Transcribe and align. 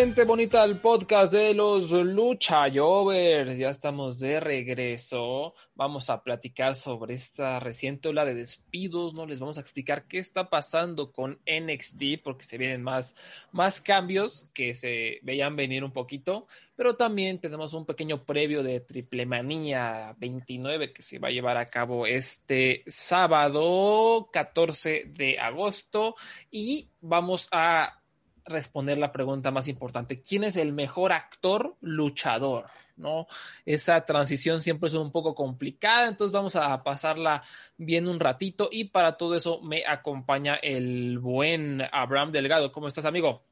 gente 0.00 0.24
bonita 0.24 0.62
al 0.62 0.80
podcast 0.80 1.30
de 1.30 1.52
los 1.52 1.90
Lucha 1.90 2.64
Jovers. 2.74 3.58
Ya 3.58 3.68
estamos 3.68 4.18
de 4.18 4.40
regreso. 4.40 5.52
Vamos 5.74 6.08
a 6.08 6.22
platicar 6.22 6.74
sobre 6.74 7.12
esta 7.12 7.60
reciente 7.60 8.08
ola 8.08 8.24
de 8.24 8.32
despidos, 8.32 9.12
¿no? 9.12 9.26
Les 9.26 9.40
vamos 9.40 9.58
a 9.58 9.60
explicar 9.60 10.08
qué 10.08 10.18
está 10.18 10.48
pasando 10.48 11.12
con 11.12 11.38
NXT 11.44 12.22
porque 12.24 12.44
se 12.44 12.56
vienen 12.56 12.82
más, 12.82 13.14
más 13.52 13.82
cambios 13.82 14.48
que 14.54 14.74
se 14.74 15.18
veían 15.20 15.54
venir 15.54 15.84
un 15.84 15.92
poquito. 15.92 16.46
Pero 16.76 16.96
también 16.96 17.38
tenemos 17.38 17.74
un 17.74 17.84
pequeño 17.84 18.24
previo 18.24 18.62
de 18.62 18.80
Triple 18.80 19.26
Manía 19.26 20.16
29 20.16 20.94
que 20.94 21.02
se 21.02 21.18
va 21.18 21.28
a 21.28 21.32
llevar 21.32 21.58
a 21.58 21.66
cabo 21.66 22.06
este 22.06 22.84
sábado 22.86 24.30
14 24.32 25.10
de 25.10 25.38
agosto. 25.38 26.16
Y 26.50 26.88
vamos 27.02 27.48
a 27.52 27.99
responder 28.44 28.98
la 28.98 29.12
pregunta 29.12 29.50
más 29.50 29.68
importante. 29.68 30.20
¿Quién 30.20 30.44
es 30.44 30.56
el 30.56 30.72
mejor 30.72 31.12
actor 31.12 31.76
luchador? 31.80 32.66
¿No? 32.96 33.26
Esa 33.64 34.04
transición 34.04 34.60
siempre 34.60 34.88
es 34.88 34.94
un 34.94 35.10
poco 35.10 35.34
complicada, 35.34 36.06
entonces 36.06 36.32
vamos 36.32 36.54
a 36.54 36.82
pasarla 36.82 37.42
bien 37.78 38.06
un 38.06 38.20
ratito 38.20 38.68
y 38.70 38.84
para 38.84 39.16
todo 39.16 39.34
eso 39.34 39.62
me 39.62 39.86
acompaña 39.86 40.56
el 40.56 41.18
buen 41.18 41.82
Abraham 41.92 42.30
Delgado. 42.30 42.72
¿Cómo 42.72 42.88
estás, 42.88 43.06
amigo? 43.06 43.42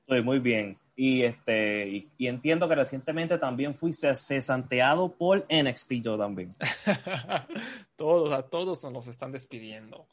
Estoy 0.00 0.22
muy 0.22 0.38
bien. 0.38 0.78
Y 0.96 1.22
este 1.22 2.08
y, 2.18 2.26
entiendo 2.26 2.68
que 2.68 2.74
recientemente 2.74 3.38
también 3.38 3.74
fui 3.74 3.92
cesanteado 3.92 5.14
por 5.14 5.46
NXT 5.48 5.92
yo 6.02 6.18
también. 6.18 6.54
todos, 7.96 8.32
a 8.32 8.42
todos 8.42 8.82
nos 8.84 9.06
están 9.06 9.32
despidiendo. 9.32 10.08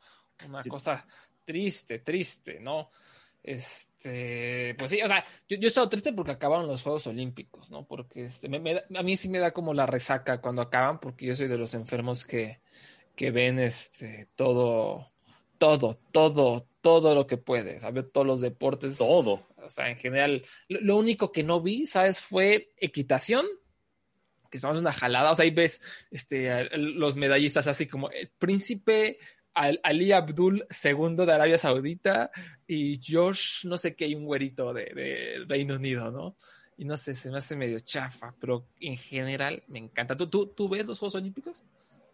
Una 0.48 0.62
cosa 0.64 1.06
triste, 1.44 2.00
triste, 2.00 2.60
¿no? 2.60 2.92
Este, 3.48 4.76
pues 4.78 4.92
sí, 4.92 5.02
o 5.02 5.08
sea, 5.08 5.26
yo, 5.48 5.56
yo 5.56 5.64
he 5.64 5.68
estado 5.68 5.88
triste 5.88 6.12
porque 6.12 6.32
acabaron 6.32 6.68
los 6.68 6.84
Juegos 6.84 7.08
Olímpicos, 7.08 7.72
¿no? 7.72 7.88
Porque 7.88 8.24
este, 8.24 8.48
a 8.48 9.04
mí 9.04 9.16
sí 9.16 9.30
me 9.30 9.40
da 9.40 9.54
como 9.54 9.74
la 9.74 9.86
resaca 9.86 10.42
cuando 10.42 10.62
acaban, 10.62 11.00
porque 11.00 11.28
yo 11.28 11.34
soy 11.34 11.48
de 11.48 11.58
los 11.58 11.74
enfermos 11.74 12.26
que, 12.26 12.60
que 13.16 13.32
ven 13.32 13.58
este, 13.60 14.28
todo, 14.36 15.14
todo, 15.58 15.98
todo, 16.12 16.68
todo 16.82 17.16
lo 17.16 17.26
que 17.26 17.38
puede, 17.38 17.80
¿sabes? 17.80 18.12
Todos 18.12 18.28
los 18.28 18.42
deportes. 18.42 18.98
Todo. 18.98 19.48
O 19.56 19.70
sea, 19.70 19.90
en 19.92 19.98
general, 19.98 20.44
lo, 20.68 20.98
único 20.98 21.32
que 21.32 21.44
no 21.44 21.62
vi, 21.62 21.88
¿sabes? 21.88 22.20
Fue 22.20 22.74
equitación, 22.76 23.46
que 24.52 24.58
estamos 24.58 24.76
en 24.76 24.82
una 24.82 24.92
jalada, 24.92 25.32
o 25.32 25.36
sea, 25.36 25.46
ahí 25.46 25.52
ves 25.52 25.82
este, 26.12 26.66
los 26.78 27.16
medallistas 27.16 27.68
así 27.68 27.88
como 27.88 28.10
el 28.10 28.28
príncipe 28.28 29.20
Ali 29.58 30.12
Abdul 30.12 30.68
II 30.84 31.16
de 31.26 31.34
Arabia 31.34 31.58
Saudita 31.58 32.30
y 32.68 33.00
Josh, 33.04 33.66
no 33.66 33.76
sé 33.76 33.96
qué, 33.96 34.16
un 34.16 34.26
güerito 34.26 34.72
de, 34.72 35.44
Reino 35.48 35.76
Unido, 35.76 36.12
¿no? 36.12 36.36
Y 36.78 36.86
no 36.86 36.96
sé, 36.96 37.16
se 37.16 37.32
me 37.32 37.40
hace 37.40 37.56
medio 37.56 37.80
chafa, 37.80 38.36
pero 38.40 38.68
en 38.80 38.98
general 38.98 39.64
me 39.68 39.80
encanta. 39.80 40.16
¿Tú, 40.16 40.28
tú, 40.28 40.46
tú 40.48 40.70
ves 40.70 40.86
los 40.86 41.00
Juegos 41.00 41.16
Olímpicos? 41.16 41.64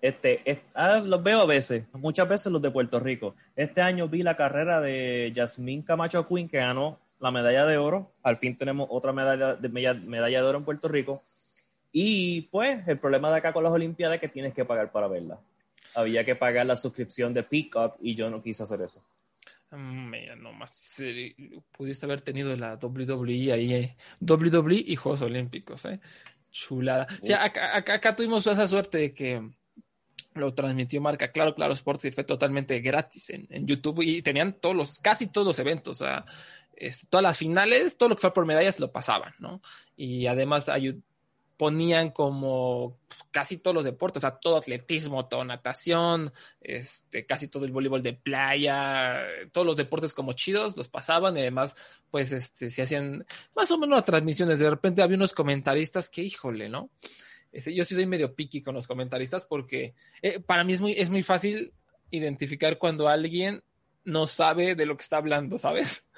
Este, 0.01 0.63
ah, 0.73 1.01
los 1.03 1.21
veo 1.21 1.41
a 1.41 1.45
veces, 1.45 1.83
muchas 1.93 2.27
veces 2.29 2.51
los 2.51 2.61
de 2.61 2.71
Puerto 2.71 2.99
Rico. 2.99 3.35
Este 3.57 3.81
año 3.81 4.07
vi 4.07 4.23
la 4.23 4.37
carrera 4.37 4.79
de 4.79 5.31
Yasmín 5.33 5.81
Camacho 5.81 6.27
Quinn, 6.27 6.47
que 6.47 6.57
ganó 6.57 6.99
la 7.19 7.31
medalla 7.31 7.65
de 7.65 7.77
oro. 7.77 8.13
Al 8.21 8.37
fin 8.37 8.57
tenemos 8.57 8.87
otra 8.89 9.11
medalla 9.11 9.55
de, 9.55 9.69
medalla 9.69 10.41
de 10.41 10.47
oro 10.47 10.59
en 10.59 10.65
Puerto 10.65 10.87
Rico. 10.87 11.23
Y 11.91 12.41
pues 12.51 12.87
el 12.87 12.99
problema 12.99 13.31
de 13.31 13.37
acá 13.37 13.51
con 13.51 13.63
las 13.63 13.73
Olimpiadas 13.73 14.15
es 14.15 14.21
que 14.21 14.29
tienes 14.29 14.53
que 14.53 14.65
pagar 14.65 14.91
para 14.91 15.07
verla 15.07 15.39
había 15.95 16.23
que 16.23 16.35
pagar 16.35 16.65
la 16.65 16.75
suscripción 16.75 17.33
de 17.33 17.43
Pickup 17.43 17.95
y 18.01 18.15
yo 18.15 18.29
no 18.29 18.41
quise 18.41 18.63
hacer 18.63 18.81
eso. 18.81 19.03
Mm, 19.71 20.09
mira, 20.09 20.35
nomás 20.35 20.95
pudiste 21.71 22.05
haber 22.05 22.21
tenido 22.21 22.55
la 22.55 22.77
WWE 22.81 23.53
ahí, 23.53 23.73
eh. 23.73 23.97
WWE 24.21 24.83
y 24.85 24.95
Juegos 24.95 25.21
Olímpicos, 25.21 25.85
¿eh? 25.85 25.99
Chulada. 26.51 27.07
Sí, 27.21 27.33
acá, 27.33 27.75
acá, 27.75 28.15
tuvimos 28.15 28.45
esa 28.45 28.67
suerte 28.67 28.99
de 28.99 29.13
que 29.13 29.49
lo 30.35 30.53
transmitió 30.53 31.01
marca 31.01 31.31
Claro, 31.31 31.55
Claro 31.55 31.73
Sports 31.73 32.05
y 32.05 32.11
fue 32.11 32.23
totalmente 32.23 32.79
gratis 32.79 33.31
en, 33.31 33.47
en 33.49 33.65
YouTube 33.65 34.01
y 34.01 34.21
tenían 34.21 34.53
todos 34.53 34.75
los, 34.75 34.99
casi 34.99 35.27
todos 35.27 35.47
los 35.47 35.57
eventos, 35.57 36.01
o 36.01 36.05
sea, 36.05 36.25
este, 36.75 37.07
todas 37.07 37.23
las 37.23 37.37
finales, 37.37 37.97
todo 37.97 38.09
lo 38.09 38.15
que 38.15 38.21
fue 38.21 38.33
por 38.33 38.45
medallas 38.45 38.79
lo 38.79 38.91
pasaban, 38.91 39.33
¿no? 39.39 39.61
Y 39.95 40.27
además 40.27 40.69
ponían 41.63 42.11
como 42.11 42.99
casi 43.31 43.57
todos 43.57 43.73
los 43.73 43.85
deportes, 43.85 44.17
o 44.21 44.27
sea, 44.27 44.37
todo 44.37 44.57
atletismo, 44.57 45.29
todo 45.29 45.45
natación, 45.45 46.33
este, 46.59 47.25
casi 47.25 47.47
todo 47.47 47.63
el 47.63 47.71
voleibol 47.71 48.03
de 48.03 48.11
playa, 48.11 49.21
todos 49.53 49.65
los 49.65 49.77
deportes 49.77 50.13
como 50.13 50.33
chidos 50.33 50.75
los 50.75 50.89
pasaban 50.89 51.37
y 51.37 51.39
además, 51.39 51.73
pues, 52.11 52.33
este, 52.33 52.69
se 52.69 52.81
hacían 52.81 53.25
más 53.55 53.71
o 53.71 53.77
menos 53.77 54.03
transmisiones. 54.03 54.59
De 54.59 54.69
repente 54.69 55.01
había 55.01 55.15
unos 55.15 55.31
comentaristas 55.31 56.09
que, 56.09 56.23
híjole, 56.23 56.67
¿no? 56.67 56.89
Este, 57.53 57.73
yo 57.73 57.85
sí 57.85 57.95
soy 57.95 58.07
medio 58.07 58.35
picky 58.35 58.61
con 58.61 58.75
los 58.75 58.85
comentaristas 58.85 59.45
porque 59.45 59.93
eh, 60.21 60.41
para 60.41 60.65
mí 60.65 60.73
es 60.73 60.81
muy, 60.81 60.91
es 60.91 61.09
muy 61.09 61.23
fácil 61.23 61.71
identificar 62.11 62.77
cuando 62.77 63.07
alguien 63.07 63.63
no 64.03 64.27
sabe 64.27 64.75
de 64.75 64.85
lo 64.85 64.97
que 64.97 65.03
está 65.03 65.15
hablando, 65.15 65.57
¿sabes? 65.57 66.05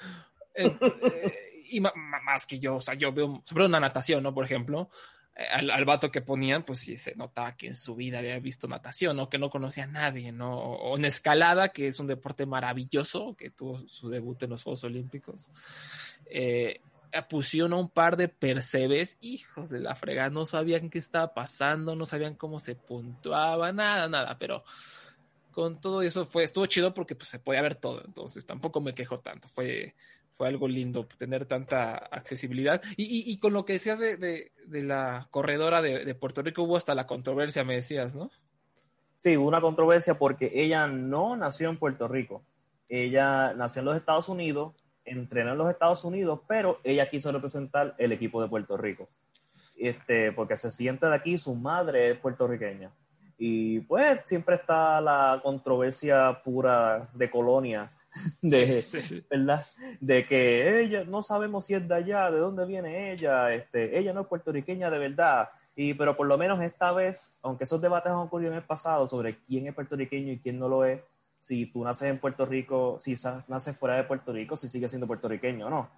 Eh, 0.58 1.64
y 1.68 1.80
más 1.80 2.46
que 2.46 2.58
yo, 2.58 2.76
o 2.76 2.80
sea, 2.80 2.94
yo 2.94 3.12
veo 3.12 3.42
sobre 3.44 3.66
una 3.66 3.78
natación, 3.78 4.22
¿no? 4.22 4.32
Por 4.32 4.46
ejemplo, 4.46 4.88
al, 5.36 5.70
al, 5.70 5.84
vato 5.84 6.10
que 6.10 6.22
ponían, 6.22 6.64
pues 6.64 6.78
sí 6.80 6.96
se 6.96 7.14
notaba 7.14 7.56
que 7.56 7.66
en 7.66 7.76
su 7.76 7.94
vida 7.94 8.18
había 8.18 8.38
visto 8.38 8.68
natación, 8.68 9.16
¿no? 9.16 9.28
Que 9.28 9.38
no 9.38 9.50
conocía 9.50 9.84
a 9.84 9.88
nadie, 9.88 10.32
¿no? 10.32 10.56
O 10.56 10.96
en 10.96 11.04
escalada, 11.04 11.70
que 11.70 11.88
es 11.88 12.00
un 12.00 12.06
deporte 12.06 12.46
maravilloso, 12.46 13.36
que 13.36 13.50
tuvo 13.50 13.86
su 13.88 14.08
debut 14.08 14.42
en 14.42 14.50
los 14.50 14.62
Juegos 14.62 14.84
Olímpicos. 14.84 15.50
Eh, 16.26 16.80
pusieron 17.22 17.72
a 17.72 17.76
un 17.76 17.88
par 17.88 18.16
de 18.16 18.28
percebes, 18.28 19.18
hijos 19.20 19.70
de 19.70 19.80
la 19.80 19.94
fregada, 19.94 20.30
no 20.30 20.46
sabían 20.46 20.90
qué 20.90 20.98
estaba 20.98 21.34
pasando, 21.34 21.96
no 21.96 22.06
sabían 22.06 22.34
cómo 22.34 22.60
se 22.60 22.74
puntuaba, 22.74 23.72
nada, 23.72 24.08
nada, 24.08 24.38
pero 24.38 24.64
con 25.50 25.80
todo 25.80 26.02
eso 26.02 26.26
fue, 26.26 26.44
estuvo 26.44 26.66
chido 26.66 26.92
porque 26.92 27.14
pues 27.14 27.28
se 27.28 27.38
podía 27.38 27.62
ver 27.62 27.76
todo, 27.76 28.02
entonces 28.04 28.44
tampoco 28.44 28.80
me 28.80 28.94
quejo 28.94 29.20
tanto, 29.20 29.48
fue 29.48 29.94
fue 30.36 30.48
algo 30.48 30.68
lindo 30.68 31.08
tener 31.18 31.46
tanta 31.46 31.96
accesibilidad. 31.96 32.82
Y, 32.96 33.38
con 33.38 33.54
lo 33.54 33.64
que 33.64 33.74
decías 33.74 33.98
de, 33.98 34.16
de, 34.18 34.82
la 34.82 35.28
corredora 35.30 35.80
de, 35.80 36.14
Puerto 36.14 36.42
Rico, 36.42 36.62
hubo 36.62 36.76
hasta 36.76 36.94
la 36.94 37.06
controversia, 37.06 37.64
me 37.64 37.76
decías, 37.76 38.14
¿no? 38.14 38.30
Sí, 39.16 39.38
hubo 39.38 39.48
una 39.48 39.62
controversia 39.62 40.18
porque 40.18 40.52
ella 40.54 40.88
no 40.88 41.36
nació 41.38 41.70
en 41.70 41.78
Puerto 41.78 42.06
Rico. 42.06 42.42
Ella 42.86 43.54
nació 43.54 43.80
en 43.80 43.86
los 43.86 43.96
Estados 43.96 44.28
Unidos, 44.28 44.74
entrenó 45.06 45.52
en 45.52 45.58
los 45.58 45.70
Estados 45.70 46.04
Unidos, 46.04 46.40
pero 46.46 46.80
ella 46.84 47.08
quiso 47.08 47.32
representar 47.32 47.94
el 47.96 48.12
equipo 48.12 48.42
de 48.42 48.48
Puerto 48.48 48.76
Rico. 48.76 49.08
Este, 49.74 50.32
porque 50.32 50.58
se 50.58 50.70
siente 50.70 51.06
de 51.06 51.14
aquí, 51.14 51.38
su 51.38 51.54
madre 51.54 52.10
es 52.10 52.18
puertorriqueña. 52.18 52.90
Y 53.38 53.80
pues 53.80 54.20
siempre 54.26 54.56
está 54.56 55.00
la 55.00 55.40
controversia 55.42 56.42
pura 56.44 57.08
de 57.14 57.30
colonia 57.30 57.90
de, 58.42 58.84
¿verdad? 59.30 59.66
de 60.00 60.26
que 60.26 60.80
ella 60.80 61.04
no 61.04 61.22
sabemos 61.22 61.66
si 61.66 61.74
es 61.74 61.86
de 61.86 61.94
allá, 61.94 62.30
de 62.30 62.38
dónde 62.38 62.64
viene 62.66 63.12
ella, 63.12 63.52
este, 63.52 63.98
ella 63.98 64.12
no 64.12 64.22
es 64.22 64.26
puertorriqueña 64.26 64.90
de 64.90 64.98
verdad. 64.98 65.48
Y, 65.74 65.92
pero 65.94 66.16
por 66.16 66.26
lo 66.26 66.38
menos 66.38 66.60
esta 66.62 66.92
vez, 66.92 67.36
aunque 67.42 67.64
esos 67.64 67.80
debates 67.82 68.10
han 68.10 68.18
ocurrido 68.18 68.50
en 68.50 68.58
el 68.58 68.64
pasado 68.64 69.06
sobre 69.06 69.38
quién 69.40 69.66
es 69.66 69.74
puertorriqueño 69.74 70.32
y 70.32 70.38
quién 70.38 70.58
no 70.58 70.68
lo 70.68 70.84
es, 70.84 71.00
si 71.38 71.66
tú 71.66 71.84
naces 71.84 72.08
en 72.10 72.18
Puerto 72.18 72.46
Rico, 72.46 72.96
si 72.98 73.14
naces 73.48 73.76
fuera 73.76 73.96
de 73.96 74.04
Puerto 74.04 74.32
Rico, 74.32 74.56
si 74.56 74.68
sigues 74.68 74.90
siendo 74.90 75.06
puertorriqueño 75.06 75.66
o 75.66 75.70
no. 75.70 75.88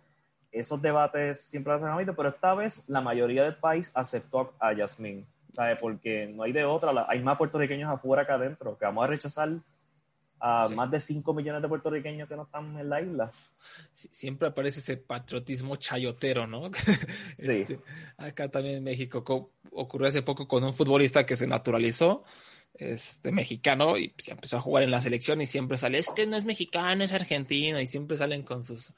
Esos 0.51 0.83
debates 0.83 1.41
siempre 1.43 1.73
hacen 1.73 1.89
habido, 1.89 2.15
pero 2.15 2.31
esta 2.31 2.55
vez 2.55 2.85
la 2.89 3.01
mayoría 3.01 3.45
del 3.45 3.55
país 3.55 3.93
aceptó 3.95 4.53
a 4.59 4.73
Yasmín, 4.73 5.27
¿sabes? 5.53 5.79
Porque 5.81 6.27
no 6.27 6.43
hay 6.43 6.53
de 6.53 6.65
otra, 6.65 7.07
hay 7.09 7.23
más 7.23 7.39
puertorriqueños 7.39 7.89
afuera 7.89 8.27
que 8.27 8.33
adentro, 8.33 8.77
que 8.77 8.85
vamos 8.85 9.05
a 9.05 9.09
rechazar 9.09 9.49
a 10.41 10.69
más 10.69 10.91
de 10.91 11.01
5 11.01 11.35
millones 11.35 11.63
de 11.63 11.69
puertorriqueños 11.69 12.29
que 12.29 12.37
no 12.37 12.45
están 12.45 12.79
en 12.79 12.89
la 12.89 13.01
isla. 13.01 13.33
siempre 13.93 14.49
aparece 14.49 14.81
ese 14.81 14.97
patriotismo 14.97 15.77
chayotero, 15.77 16.47
¿no? 16.47 16.71
Sí. 17.37 17.51
Este, 17.51 17.81
acá 18.17 18.49
también 18.49 18.77
en 18.77 18.85
México 18.85 19.25
ocurrió 19.73 20.09
hace 20.09 20.23
poco 20.23 20.49
con 20.49 20.65
un 20.65 20.73
futbolista 20.73 21.27
que 21.27 21.37
se 21.37 21.47
naturalizó, 21.47 22.25
este 22.75 23.33
mexicano, 23.33 23.97
y 23.97 24.09
pues, 24.09 24.29
empezó 24.29 24.57
a 24.57 24.61
jugar 24.61 24.85
en 24.85 24.91
la 24.91 25.01
selección 25.01 25.41
y 25.41 25.47
siempre 25.47 25.77
sale, 25.77 25.99
es 25.99 26.09
que 26.15 26.27
no 26.27 26.37
es 26.37 26.45
mexicano, 26.45 27.05
es 27.05 27.13
argentino, 27.13 27.81
y 27.81 27.87
siempre 27.87 28.17
salen 28.17 28.43
con 28.43 28.63
sus 28.63 28.93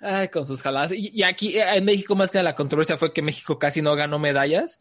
Ay, 0.00 0.28
con 0.28 0.46
sus 0.46 0.60
jaladas. 0.62 0.92
Y, 0.92 1.22
aquí 1.22 1.56
eh, 1.58 1.76
en 1.76 1.84
México 1.84 2.14
más 2.14 2.30
que 2.30 2.42
la 2.42 2.54
controversia 2.54 2.96
fue 2.96 3.12
que 3.12 3.22
México 3.22 3.58
casi 3.58 3.80
no 3.80 3.96
ganó 3.96 4.18
medallas, 4.18 4.78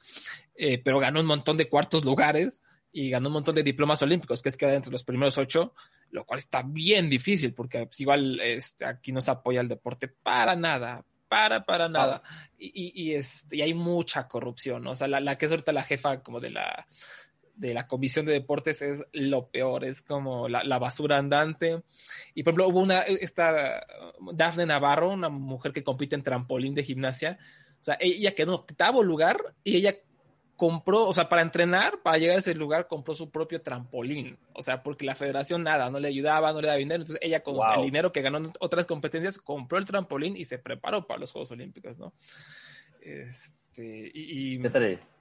eh, 0.55 0.77
pero 0.77 0.99
ganó 0.99 1.21
un 1.21 1.25
montón 1.25 1.57
de 1.57 1.69
cuartos 1.69 2.03
lugares 2.03 2.63
y 2.97 3.09
ganó 3.09 3.27
un 3.27 3.33
montón 3.33 3.55
de 3.55 3.61
diplomas 3.61 4.01
olímpicos, 4.03 4.41
que 4.41 4.47
es 4.47 4.55
quedar 4.55 4.73
entre 4.73 4.93
los 4.93 5.03
primeros 5.03 5.37
ocho, 5.37 5.73
lo 6.11 6.23
cual 6.25 6.39
está 6.39 6.63
bien 6.63 7.09
difícil 7.09 7.53
porque 7.53 7.87
pues, 7.87 7.99
igual 7.99 8.39
este, 8.39 8.85
aquí 8.85 9.11
no 9.11 9.19
se 9.19 9.31
apoya 9.31 9.59
el 9.59 9.67
deporte 9.67 10.07
para 10.07 10.55
nada, 10.55 11.03
para, 11.27 11.65
para 11.65 11.89
nada. 11.89 12.23
Y, 12.57 12.93
y, 12.95 13.13
este, 13.13 13.57
y 13.57 13.61
hay 13.63 13.73
mucha 13.73 14.29
corrupción, 14.29 14.87
o 14.87 14.95
sea, 14.95 15.09
la, 15.09 15.19
la 15.19 15.37
que 15.37 15.45
es 15.45 15.51
ahorita 15.51 15.73
la 15.73 15.83
jefa 15.83 16.23
como 16.23 16.39
de 16.39 16.51
la 16.51 16.87
de 17.55 17.73
la 17.73 17.85
Comisión 17.85 18.25
de 18.25 18.31
Deportes 18.31 18.81
es 18.81 19.03
lo 19.11 19.47
peor, 19.47 19.83
es 19.83 20.01
como 20.01 20.47
la, 20.47 20.79
basura 20.79 21.17
andante. 21.17 21.83
Y 22.33 22.43
por 22.43 22.51
ejemplo, 22.51 22.67
hubo 22.67 22.81
una, 22.81 23.01
esta 23.01 23.85
Dafne 24.33 24.65
Navarro, 24.65 25.11
una 25.11 25.29
mujer 25.29 25.71
que 25.73 25.83
compite 25.83 26.15
en 26.15 26.23
trampolín 26.23 26.73
de 26.73 26.83
gimnasia, 26.83 27.39
o 27.79 27.83
sea, 27.83 27.97
ella 27.99 28.33
quedó 28.35 28.53
en 28.53 28.59
octavo 28.59 29.03
lugar 29.03 29.53
y 29.63 29.77
ella 29.77 29.95
compró, 30.55 31.05
o 31.07 31.13
sea, 31.13 31.27
para 31.27 31.41
entrenar, 31.41 31.99
para 32.01 32.17
llegar 32.17 32.37
a 32.37 32.39
ese 32.39 32.55
lugar, 32.55 32.87
compró 32.87 33.15
su 33.15 33.29
propio 33.29 33.61
trampolín. 33.61 34.37
O 34.53 34.63
sea, 34.63 34.83
porque 34.83 35.05
la 35.05 35.15
federación 35.15 35.63
nada, 35.63 35.89
no 35.89 35.99
le 35.99 36.07
ayudaba, 36.07 36.53
no 36.53 36.61
le 36.61 36.67
daba 36.67 36.77
dinero. 36.77 37.01
Entonces 37.01 37.25
ella 37.25 37.41
con 37.41 37.57
el 37.77 37.85
dinero 37.85 38.11
que 38.11 38.21
ganó 38.21 38.37
en 38.37 38.51
otras 38.59 38.85
competencias, 38.85 39.37
compró 39.37 39.77
el 39.77 39.85
trampolín 39.85 40.37
y 40.37 40.45
se 40.45 40.57
preparó 40.57 41.05
para 41.05 41.19
los 41.19 41.31
Juegos 41.31 41.51
Olímpicos, 41.51 41.97
¿no? 41.97 42.13
Este, 43.01 44.11
y, 44.13 44.55
y 44.55 44.61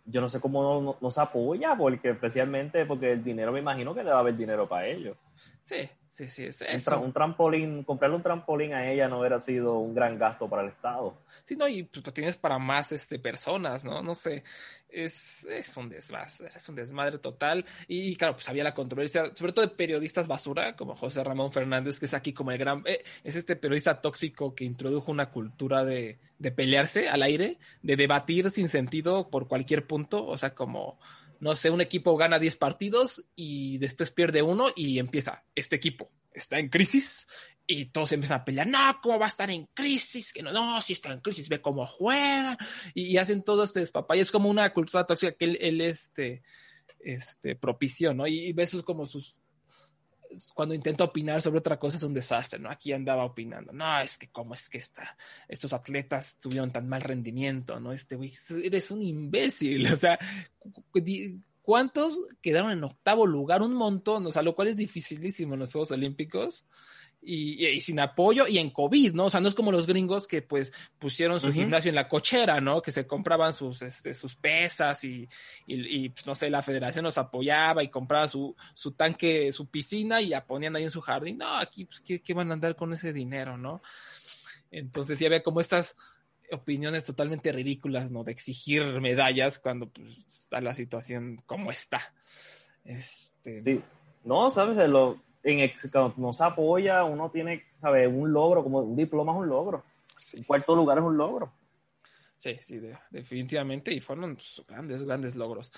yo 0.07 0.21
no 0.21 0.29
sé 0.29 0.41
cómo 0.41 0.99
no, 1.01 1.11
se 1.11 1.21
apoya, 1.21 1.75
porque 1.77 2.11
especialmente 2.11 2.85
porque 2.85 3.13
el 3.13 3.25
dinero 3.25 3.53
me 3.53 3.61
imagino 3.61 3.95
que 3.95 4.01
debe 4.01 4.17
haber 4.17 4.37
dinero 4.37 4.69
para 4.69 4.87
ellos. 4.87 5.17
Sí, 5.65 5.89
sí, 6.11 6.29
sí. 6.29 6.45
Es 6.45 6.87
un, 6.89 6.99
un, 6.99 7.13
trampolín, 7.13 7.85
comprarle 7.85 8.17
un 8.17 8.23
trampolín 8.23 8.75
a 8.75 8.91
ella 8.91 9.09
no 9.09 9.21
hubiera 9.21 9.41
sido 9.41 9.79
un 9.79 9.95
gran 9.95 10.19
gasto 10.19 10.49
para 10.49 10.63
el 10.63 10.69
Estado. 10.69 11.15
Sí, 11.47 11.57
no, 11.57 11.69
y 11.69 11.83
pues, 11.83 12.05
lo 12.07 12.13
tienes 12.13 12.39
para 12.39 12.59
más 12.59 12.91
este, 12.93 13.19
personas, 13.19 13.85
¿no? 13.85 14.03
No 14.03 14.15
sé, 14.15 14.45
es, 14.89 15.45
es 15.45 15.77
un 15.77 15.91
desmadre, 15.91 16.51
es 16.57 16.69
un 16.71 16.75
desmadre 16.75 17.19
total. 17.19 17.67
Y 17.87 18.17
claro, 18.17 18.35
pues 18.35 18.49
había 18.49 18.65
la 18.65 18.73
controversia, 18.73 19.31
sobre 19.35 19.53
todo 19.53 19.67
de 19.67 19.75
periodistas 19.75 20.27
basura, 20.27 20.75
como 20.75 20.97
José 20.97 21.23
Ramón 21.23 21.53
Fernández, 21.53 22.01
que 22.01 22.07
es 22.07 22.15
aquí 22.15 22.33
como 22.33 22.51
el 22.51 22.59
gran, 22.59 22.83
eh, 22.87 23.05
es 23.25 23.37
este 23.37 23.57
periodista 23.57 24.01
tóxico 24.01 24.55
que 24.55 24.65
introdujo 24.65 25.13
una 25.13 25.31
cultura 25.31 25.85
de, 25.85 26.19
de 26.39 26.51
pelearse 26.51 27.09
al 27.09 27.23
aire, 27.23 27.59
de 27.83 27.97
debatir 27.97 28.51
sin 28.51 28.71
sentido 28.71 29.29
por 29.29 29.47
cualquier 29.47 29.87
punto, 29.87 30.25
o 30.27 30.39
sea, 30.39 30.55
como 30.55 30.99
no 31.41 31.55
sé, 31.55 31.69
un 31.69 31.83
equipo 31.83 32.17
gana 32.17 32.39
10 32.39 32.57
partidos 32.57 33.23
y 33.37 33.77
después 33.77 34.11
pierde 34.13 34.41
uno 34.41 34.69
y 34.75 34.99
empieza, 34.99 35.45
este 35.55 35.77
equipo 35.77 36.11
está 36.33 36.59
en 36.59 36.69
crisis 36.69 37.29
y 37.67 37.87
todos 37.87 38.13
empiezan 38.13 38.41
a 38.41 38.45
pelear, 38.45 38.67
no, 38.67 38.79
¿cómo 39.03 39.19
va 39.19 39.27
a 39.27 39.29
estar 39.29 39.51
en 39.51 39.67
crisis? 39.73 40.33
Que 40.33 40.43
no, 40.43 40.53
no, 40.53 40.81
si 40.83 40.93
está 40.93 41.13
en 41.13 41.21
crisis, 41.21 41.49
ve 41.49 41.63
cómo 41.63 41.87
juega. 41.87 42.59
Y, 42.93 43.17
hacen 43.17 43.43
todo 43.43 43.63
este 43.63 43.81
despapay. 43.81 44.21
Es 44.21 44.31
como 44.31 44.51
una 44.51 44.73
cultura 44.73 45.07
tóxica 45.07 45.33
que 45.33 45.45
él, 45.45 45.81
este, 45.81 46.43
este, 47.01 47.57
propició, 47.57 48.13
¿no? 48.13 48.27
Y, 48.27 48.53
ves 48.53 48.71
sus, 48.71 48.83
como 48.83 49.07
sus... 49.07 49.41
Cuando 50.53 50.75
intenta 50.75 51.05
opinar 51.05 51.41
sobre 51.41 51.61
otra 51.61 51.79
cosa 51.79 51.97
es 51.97 52.03
un 52.03 52.13
desastre, 52.13 52.59
¿no? 52.59 52.69
Aquí 52.69 52.93
andaba 52.93 53.25
opinando, 53.25 53.73
no, 53.73 54.01
es 54.01 54.19
que 54.19 54.29
cómo 54.29 54.55
es 54.55 54.69
que 54.69 54.79
está, 54.79 55.17
estos 55.47 55.73
atletas 55.73 56.39
tuvieron 56.41 56.73
tan 56.73 56.89
mal 56.89 57.03
rendimiento, 57.03 57.79
¿no? 57.79 57.93
Este 57.93 58.17
güey, 58.17 58.33
eres 58.65 58.91
un 58.91 59.01
imbécil, 59.03 59.87
o 59.93 59.97
sea, 59.97 60.19
¿cuántos 61.63 62.19
quedaron 62.43 62.73
en 62.73 62.83
octavo 62.83 63.29
lugar? 63.29 63.63
Un 63.63 63.75
montón, 63.75 64.27
o 64.27 64.33
sea, 64.33 64.43
lo 64.43 64.57
cual 64.57 64.69
es 64.69 64.77
dificilísimo 64.77 65.55
en 65.55 65.61
los 65.61 65.71
Juegos 65.71 65.93
Olímpicos 65.93 66.67
y, 67.27 67.81
sin 67.81 68.01
apoyo 68.01 68.47
y 68.47 68.59
en 68.59 68.71
COVID, 68.71 69.15
¿no? 69.15 69.27
O 69.27 69.31
sea, 69.31 69.41
no 69.41 69.49
es 69.49 69.55
como 69.55 69.73
los 69.73 69.87
gringos 69.87 70.27
que 70.27 70.43
pues 70.43 70.73
pusieron 70.99 71.41
su 71.41 71.53
gimnasio 71.53 71.89
en 71.89 71.95
la 71.95 72.09
cochera, 72.09 72.61
¿no? 72.61 72.83
Que 72.83 72.93
se 72.93 73.07
compraban 73.07 73.53
sus, 73.53 73.83
este, 73.83 74.15
sus 74.15 74.35
pesas 74.37 75.03
y, 75.05 75.29
y, 75.67 76.11
pues, 76.11 76.27
no 76.27 76.35
sé, 76.35 76.51
la 76.51 76.63
federación 76.63 77.05
los 77.05 77.19
apoyaba 77.19 77.83
y 77.83 77.89
compraba 77.89 78.29
su, 78.29 78.55
su 78.75 78.93
tanque, 78.93 79.51
su 79.53 79.69
piscina 79.69 80.21
y 80.21 80.29
la 80.29 80.45
ponían 80.45 80.77
ahí 80.77 80.85
en 80.85 80.91
su 80.91 81.01
jardín. 81.01 81.39
No, 81.39 81.57
aquí, 81.57 81.87
pues, 81.87 82.01
¿qué, 82.01 82.21
¿qué, 82.21 82.35
van 82.35 82.51
a 82.51 82.55
andar 82.55 82.77
con 82.77 82.93
ese 82.93 83.13
dinero, 83.13 83.57
no? 83.57 83.83
Entonces 84.71 85.19
ya 85.19 85.29
ve 85.29 85.43
como 85.43 85.61
estas 85.61 85.97
opiniones 86.53 87.05
totalmente 87.05 87.53
ridículas, 87.53 88.13
¿no? 88.13 88.25
De 88.25 88.33
exigir 88.33 89.01
medallas 89.01 89.59
cuando 89.59 89.89
pues, 89.89 90.25
está 90.29 90.61
la 90.61 90.75
situación 90.75 91.39
como 91.47 91.71
está. 91.71 92.13
Este... 92.85 93.63
Sí, 93.63 93.81
no, 94.25 94.51
sabes, 94.51 94.77
lo, 94.89 95.21
en 95.45 95.71
cuando 95.93 96.15
no 96.17 96.33
se 96.33 96.45
apoya, 96.45 97.05
uno 97.05 97.31
tiene, 97.31 97.65
¿sabes? 97.81 98.09
Un 98.09 98.33
logro, 98.33 98.63
como 98.63 98.81
un 98.81 98.97
diploma 98.97 99.33
es 99.33 99.39
un 99.39 99.49
logro. 99.49 99.85
Sí. 100.17 100.43
cuarto 100.45 100.75
lugar 100.75 100.99
es 100.99 101.05
un 101.05 101.17
logro. 101.17 101.53
Sí, 102.37 102.57
sí, 102.61 102.81
definitivamente, 103.11 103.93
y 103.93 104.01
fueron 104.01 104.39
grandes, 104.67 105.03
grandes 105.03 105.37
logros. 105.37 105.73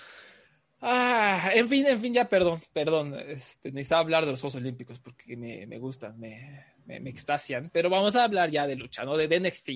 Ah, 0.81 1.49
en 1.53 1.67
fin, 1.67 1.85
en 1.87 1.99
fin, 1.99 2.13
ya 2.13 2.25
perdón, 2.25 2.61
perdón, 2.71 3.15
este, 3.17 3.71
necesitaba 3.71 4.01
hablar 4.01 4.25
de 4.25 4.31
los 4.31 4.41
Juegos 4.41 4.55
Olímpicos 4.55 4.99
porque 4.99 5.35
me, 5.35 5.65
me 5.65 5.79
gustan, 5.79 6.19
me, 6.19 6.65
me, 6.85 6.99
me, 6.99 7.09
extasian, 7.09 7.69
pero 7.73 7.89
vamos 7.89 8.15
a 8.15 8.23
hablar 8.23 8.51
ya 8.51 8.67
de 8.67 8.75
lucha, 8.75 9.03
¿no? 9.03 9.17
De, 9.17 9.27
de 9.27 9.39
NXT 9.39 9.69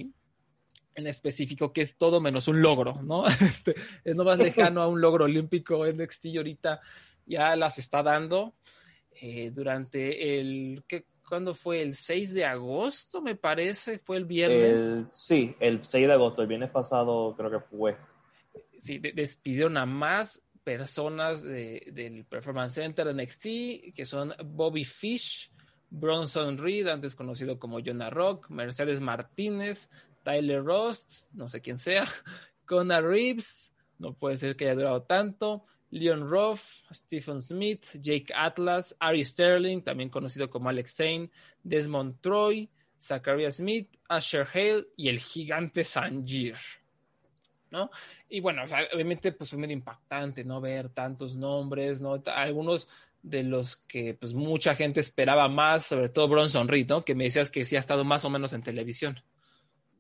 en 0.96 1.08
específico, 1.08 1.72
que 1.74 1.82
es 1.82 1.98
todo 1.98 2.22
menos 2.22 2.48
un 2.48 2.62
logro, 2.62 3.02
¿no? 3.02 3.26
Este, 3.42 3.76
es 4.04 4.16
lo 4.16 4.24
más 4.24 4.40
lejano 4.40 4.82
a 4.82 4.88
un 4.88 5.02
logro 5.02 5.26
olímpico 5.26 5.86
NXT 5.86 6.38
ahorita 6.38 6.82
ya 7.26 7.56
las 7.56 7.78
está 7.78 8.04
dando. 8.04 8.54
Eh, 9.24 9.52
durante 9.54 10.40
el, 10.40 10.84
¿qué, 10.88 11.06
¿cuándo 11.28 11.54
fue? 11.54 11.84
El 11.84 11.96
6 11.96 12.34
de 12.34 12.44
agosto, 12.44 13.22
me 13.22 13.36
parece, 13.36 14.00
fue 14.00 14.18
el 14.18 14.26
viernes. 14.26 15.06
sí, 15.10 15.56
el 15.60 15.84
6 15.84 16.08
de 16.08 16.14
agosto, 16.14 16.42
el 16.42 16.48
viernes 16.48 16.72
pasado 16.72 17.36
creo 17.38 17.52
que 17.52 17.60
fue. 17.60 17.96
Sí, 18.80 18.98
despidieron 18.98 19.78
a 19.78 19.86
más 19.86 20.44
personas 20.64 21.44
del 21.44 22.26
Performance 22.26 22.74
Center 22.74 23.14
de 23.14 23.24
NXT, 23.24 23.96
que 23.96 24.06
son 24.06 24.34
Bobby 24.44 24.86
Fish, 24.86 25.52
Bronson 25.92 26.58
Reed, 26.58 26.88
antes 26.88 27.16
conocido 27.16 27.60
como 27.60 27.80
Jonah 27.80 28.10
Rock, 28.10 28.50
Mercedes 28.50 29.02
Martínez, 29.02 29.92
Tyler 30.24 30.64
Rost, 30.64 31.32
no 31.34 31.48
sé 31.48 31.62
quién 31.62 31.78
sea, 31.78 32.06
Conor 32.66 33.04
Reeves, 33.04 33.72
no 34.00 34.14
puede 34.14 34.38
ser 34.38 34.56
que 34.56 34.66
haya 34.66 34.76
durado 34.76 35.04
tanto, 35.04 35.66
Leon 35.92 36.30
Ruff, 36.30 36.84
Stephen 36.92 37.42
Smith, 37.42 37.86
Jake 38.00 38.34
Atlas, 38.34 38.96
Ari 39.00 39.26
Sterling, 39.26 39.82
también 39.82 40.10
conocido 40.10 40.50
como 40.50 40.70
Alex 40.70 40.96
Zane, 40.96 41.30
Desmond 41.64 42.22
Troy, 42.22 42.70
Zachariah 43.00 43.52
Smith, 43.52 43.90
Asher 44.08 44.48
Hale 44.54 44.88
y 44.96 45.10
el 45.10 45.20
gigante 45.20 45.84
Sanjir. 45.84 46.56
¿No? 47.70 47.90
Y 48.30 48.42
bueno, 48.42 48.64
obviamente 48.94 49.32
pues 49.32 49.50
fue 49.50 49.60
medio 49.60 49.74
impactante, 49.74 50.44
¿no? 50.44 50.60
Ver 50.60 50.90
tantos 50.90 51.36
nombres, 51.36 52.02
¿no? 52.02 52.22
Algunos 52.26 52.88
de 53.22 53.44
los 53.44 53.78
que 53.78 54.14
pues 54.14 54.34
mucha 54.34 54.76
gente 54.76 55.00
esperaba 55.00 55.48
más, 55.48 55.86
sobre 55.86 56.10
todo 56.10 56.28
Bronson 56.28 56.68
Reed, 56.68 56.90
¿no? 56.90 57.04
Que 57.04 57.16
me 57.16 57.26
decías 57.26 57.50
que 57.50 57.66
sí 57.66 57.76
ha 57.76 57.80
estado 57.80 58.04
más 58.04 58.26
o 58.26 58.30
menos 58.30 58.54
en 58.54 58.62
televisión. 58.62 59.22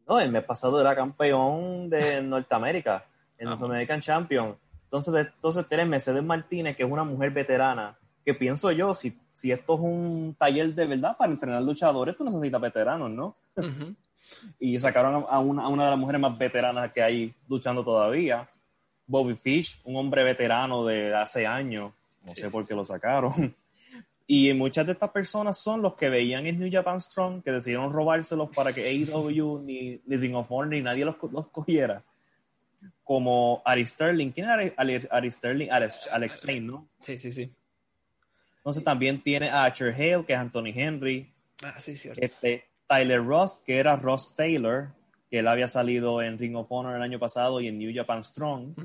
No, 0.08 0.20
el 0.20 0.32
mes 0.32 0.44
pasado 0.44 0.82
era 0.82 0.96
campeón 0.96 1.90
de 1.90 2.22
Norteamérica, 2.22 3.06
en 3.38 3.46
North 3.46 3.64
American 3.64 4.02
Champion 4.02 4.58
entonces, 4.92 5.28
entonces 5.34 5.70
tienes 5.70 5.88
Mercedes 5.88 6.22
Martínez, 6.22 6.76
que 6.76 6.84
es 6.84 6.92
una 6.92 7.06
mujer 7.06 7.32
veterana, 7.32 7.98
que 8.26 8.34
pienso 8.34 8.74
yo, 8.74 8.94
si, 8.94 9.18
si 9.32 9.50
esto 9.50 9.76
es 9.76 9.80
un 9.80 10.36
taller 10.38 10.76
de 10.76 10.86
verdad 10.86 11.16
para 11.16 11.32
entrenar 11.32 11.64
luchadores, 11.64 12.18
tú 12.18 12.26
necesitas 12.26 12.60
veteranos, 12.60 13.10
¿no? 13.10 13.38
y 14.60 14.78
sacaron 14.82 15.26
a 15.30 15.40
una, 15.40 15.64
a 15.64 15.68
una, 15.70 15.86
de 15.86 15.90
las 15.92 16.00
mujeres 16.00 16.20
más 16.20 16.38
veteranas 16.38 16.92
que 16.92 17.02
hay 17.02 17.34
luchando 17.48 17.86
todavía. 17.86 18.50
Bobby 19.08 19.36
Fish, 19.36 19.80
un 19.86 19.96
hombre 19.96 20.26
veterano 20.26 20.86
de 20.86 21.16
hace 21.16 21.48
años, 21.48 21.94
no 22.26 22.36
sé 22.36 22.50
por 22.50 22.68
qué 22.68 22.76
lo 22.76 22.84
sacaron. 22.84 23.32
Y 24.28 24.54
muchas 24.54 24.86
de 24.86 24.94
estas 24.94 25.10
personas 25.10 25.58
son 25.58 25.82
los 25.82 25.96
que 25.96 26.08
veían 26.08 26.46
en 26.46 26.58
New 26.58 26.70
Japan 26.72 27.02
Strong, 27.02 27.44
que 27.44 27.52
decidieron 27.52 27.92
robárselos 27.92 28.50
para 28.56 28.72
que 28.72 28.88
AEW 28.88 29.60
ni, 29.60 30.00
ni 30.06 30.16
Ring 30.16 30.36
of 30.36 30.50
Honor 30.50 30.68
ni 30.68 30.82
nadie 30.82 31.04
los, 31.04 31.18
los 31.34 31.48
cogiera 31.48 32.02
como 33.04 33.62
Ari 33.66 33.86
Sterling. 33.86 34.32
¿Quién 34.32 34.50
era 34.50 34.74
Ari, 35.10 35.32
Sterling? 35.32 35.70
Alex, 35.70 36.10
Alex 36.12 36.46
¿no? 36.62 36.88
Sí, 37.02 37.18
sí, 37.18 37.32
sí. 37.32 37.52
Entonces 38.58 38.84
también 38.84 39.22
tiene 39.22 39.50
a 39.50 39.64
Archer 39.64 39.94
Hale, 39.94 40.24
que 40.26 40.34
es 40.34 40.40
Anthony 40.40 40.72
Henry. 40.76 41.34
Ah, 41.64 41.80
sí, 41.80 41.98
cierto. 41.98 42.22
Este, 42.22 42.66
Tyler 42.88 43.24
Ross, 43.24 43.62
que 43.66 43.80
era 43.80 43.96
Ross 43.96 44.36
Taylor, 44.36 44.90
que 45.30 45.40
él 45.40 45.48
había 45.48 45.68
salido 45.68 46.22
en 46.22 46.38
Ring 46.38 46.56
of 46.56 46.68
Honor 46.70 46.96
el 46.96 47.02
año 47.02 47.18
pasado 47.20 47.60
y 47.60 47.68
en 47.68 47.80
New 47.80 47.92
Japan 47.94 48.24
Strong. 48.24 48.76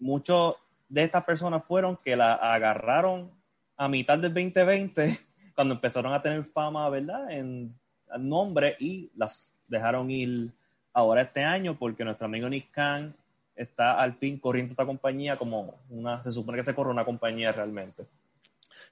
Muchos 0.00 0.56
de 0.88 1.04
estas 1.04 1.24
personas 1.24 1.64
fueron 1.64 1.96
que 1.96 2.16
la 2.16 2.34
agarraron 2.34 3.30
a 3.76 3.88
mitad 3.88 4.18
del 4.18 4.34
2020, 4.34 5.18
cuando 5.54 5.74
empezaron 5.74 6.12
a 6.12 6.20
tener 6.20 6.44
fama, 6.44 6.88
¿verdad? 6.90 7.30
En, 7.30 7.74
en 8.14 8.28
nombre 8.28 8.76
y 8.78 9.10
las 9.16 9.56
dejaron 9.68 10.10
ir 10.10 10.52
ahora 10.92 11.22
este 11.22 11.42
año 11.42 11.76
porque 11.78 12.04
nuestro 12.04 12.26
amigo 12.26 12.48
Nick 12.48 12.70
Khan 12.70 13.14
está 13.54 14.00
al 14.00 14.14
fin 14.14 14.38
corriendo 14.38 14.72
esta 14.72 14.86
compañía 14.86 15.36
como 15.36 15.80
una, 15.90 16.22
se 16.22 16.30
supone 16.30 16.58
que 16.58 16.64
se 16.64 16.74
corre 16.74 16.90
una 16.90 17.04
compañía 17.04 17.52
realmente. 17.52 18.04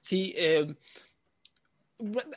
Sí, 0.01 0.33
eh, 0.35 0.75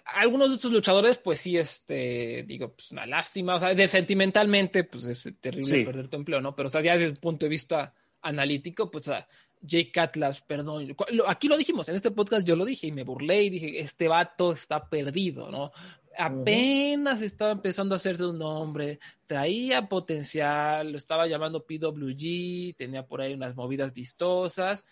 algunos 0.06 0.48
de 0.48 0.54
estos 0.56 0.72
luchadores, 0.72 1.18
pues 1.18 1.40
sí, 1.40 1.56
este, 1.56 2.44
digo, 2.46 2.72
pues 2.74 2.90
una 2.92 3.06
lástima, 3.06 3.54
o 3.54 3.60
sea, 3.60 3.74
de 3.74 3.88
sentimentalmente, 3.88 4.84
pues 4.84 5.04
es 5.04 5.28
terrible 5.40 5.84
perder 5.84 6.08
tu 6.08 6.16
empleo, 6.16 6.40
¿no? 6.40 6.54
Pero, 6.54 6.68
o 6.68 6.72
sea, 6.72 6.82
ya 6.82 6.94
desde 6.94 7.06
el 7.06 7.16
punto 7.16 7.46
de 7.46 7.50
vista 7.50 7.94
analítico, 8.22 8.90
pues, 8.90 9.08
o 9.08 9.16
Jake 9.62 9.98
Atlas, 9.98 10.42
perdón, 10.42 10.94
aquí 11.26 11.48
lo 11.48 11.56
dijimos, 11.56 11.88
en 11.88 11.96
este 11.96 12.10
podcast 12.10 12.46
yo 12.46 12.54
lo 12.54 12.66
dije 12.66 12.88
y 12.88 12.92
me 12.92 13.02
burlé 13.02 13.44
y 13.44 13.50
dije, 13.50 13.80
este 13.80 14.08
vato 14.08 14.52
está 14.52 14.88
perdido, 14.88 15.50
¿no? 15.50 15.72
Apenas 16.16 17.22
estaba 17.22 17.52
empezando 17.52 17.94
a 17.94 17.96
hacerse 17.96 18.24
un 18.26 18.38
nombre, 18.38 18.98
traía 19.26 19.88
potencial, 19.88 20.92
lo 20.92 20.98
estaba 20.98 21.26
llamando 21.26 21.64
PWG, 21.64 22.76
tenía 22.76 23.06
por 23.06 23.20
ahí 23.20 23.34
unas 23.34 23.56
movidas 23.56 23.92
vistosas 23.92 24.84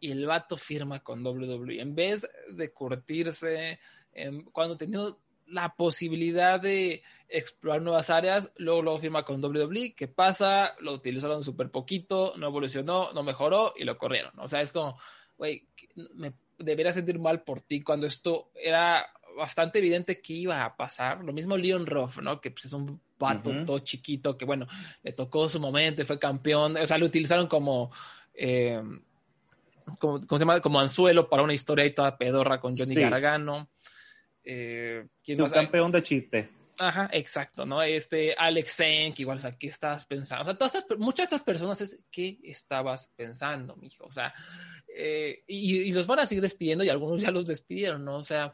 y 0.00 0.10
el 0.10 0.26
vato 0.26 0.56
firma 0.56 1.00
con 1.00 1.24
WWE. 1.24 1.80
En 1.80 1.94
vez 1.94 2.28
de 2.50 2.72
curtirse, 2.72 3.78
cuando 4.52 4.76
tenía 4.76 5.00
la 5.46 5.74
posibilidad 5.74 6.60
de 6.60 7.02
explorar 7.28 7.82
nuevas 7.82 8.10
áreas, 8.10 8.50
luego 8.56 8.82
lo 8.82 8.98
firma 8.98 9.24
con 9.24 9.44
WWE. 9.44 9.94
¿Qué 9.94 10.08
pasa? 10.08 10.74
Lo 10.80 10.92
utilizaron 10.92 11.44
súper 11.44 11.70
poquito, 11.70 12.34
no 12.36 12.46
evolucionó, 12.46 13.12
no 13.12 13.22
mejoró 13.22 13.72
y 13.76 13.84
lo 13.84 13.98
corrieron. 13.98 14.38
O 14.38 14.48
sea, 14.48 14.60
es 14.62 14.72
como, 14.72 14.98
güey, 15.36 15.66
me 16.14 16.32
debería 16.58 16.92
sentir 16.92 17.18
mal 17.18 17.42
por 17.42 17.60
ti 17.60 17.82
cuando 17.82 18.06
esto 18.06 18.50
era 18.54 19.06
bastante 19.36 19.78
evidente 19.78 20.20
que 20.20 20.32
iba 20.32 20.64
a 20.64 20.76
pasar. 20.76 21.22
Lo 21.24 21.32
mismo 21.32 21.56
Leon 21.56 21.86
Ruff, 21.86 22.18
¿no? 22.18 22.40
Que 22.40 22.50
pues, 22.50 22.66
es 22.66 22.72
un 22.72 23.00
pato 23.18 23.52
todo 23.64 23.78
chiquito 23.80 24.36
que, 24.36 24.44
bueno, 24.44 24.66
le 25.02 25.12
tocó 25.12 25.48
su 25.48 25.60
momento, 25.60 26.04
fue 26.04 26.18
campeón. 26.18 26.76
O 26.76 26.86
sea, 26.86 26.98
lo 26.98 27.06
utilizaron 27.06 27.46
como, 27.46 27.90
eh, 28.34 28.82
como, 29.98 30.20
se 30.20 30.38
llama? 30.38 30.60
Como 30.60 30.80
anzuelo 30.80 31.28
para 31.28 31.42
una 31.42 31.54
historia 31.54 31.84
ahí 31.84 31.94
toda 31.94 32.16
pedorra 32.16 32.60
con 32.60 32.72
Johnny 32.76 32.94
Gargano. 32.94 33.70
Eh, 34.42 35.06
¿quién 35.22 35.48
campeón 35.48 35.90
de 35.90 36.02
chiste. 36.02 36.50
Ajá, 36.78 37.08
exacto, 37.12 37.64
¿no? 37.64 37.82
Este 37.82 38.34
Alex 38.36 38.76
que 38.76 39.14
igual, 39.18 39.38
o 39.38 39.40
sea, 39.40 39.52
¿qué 39.52 39.68
estabas 39.68 40.04
pensando? 40.04 40.42
O 40.42 40.44
sea, 40.44 40.54
todas 40.54 40.74
estas, 40.74 40.98
muchas 40.98 41.30
de 41.30 41.36
estas 41.36 41.44
personas 41.44 41.80
es, 41.80 41.98
¿qué 42.10 42.38
estabas 42.42 43.10
pensando, 43.14 43.76
mijo? 43.76 44.04
O 44.04 44.10
sea, 44.10 44.34
eh, 44.96 45.42
y, 45.46 45.92
los 45.92 46.06
van 46.06 46.20
a 46.20 46.26
seguir 46.26 46.42
despidiendo 46.42 46.84
y 46.84 46.88
algunos 46.88 47.22
ya 47.22 47.30
los 47.30 47.46
despidieron, 47.46 48.04
¿no? 48.04 48.16
O 48.16 48.22
sea, 48.22 48.52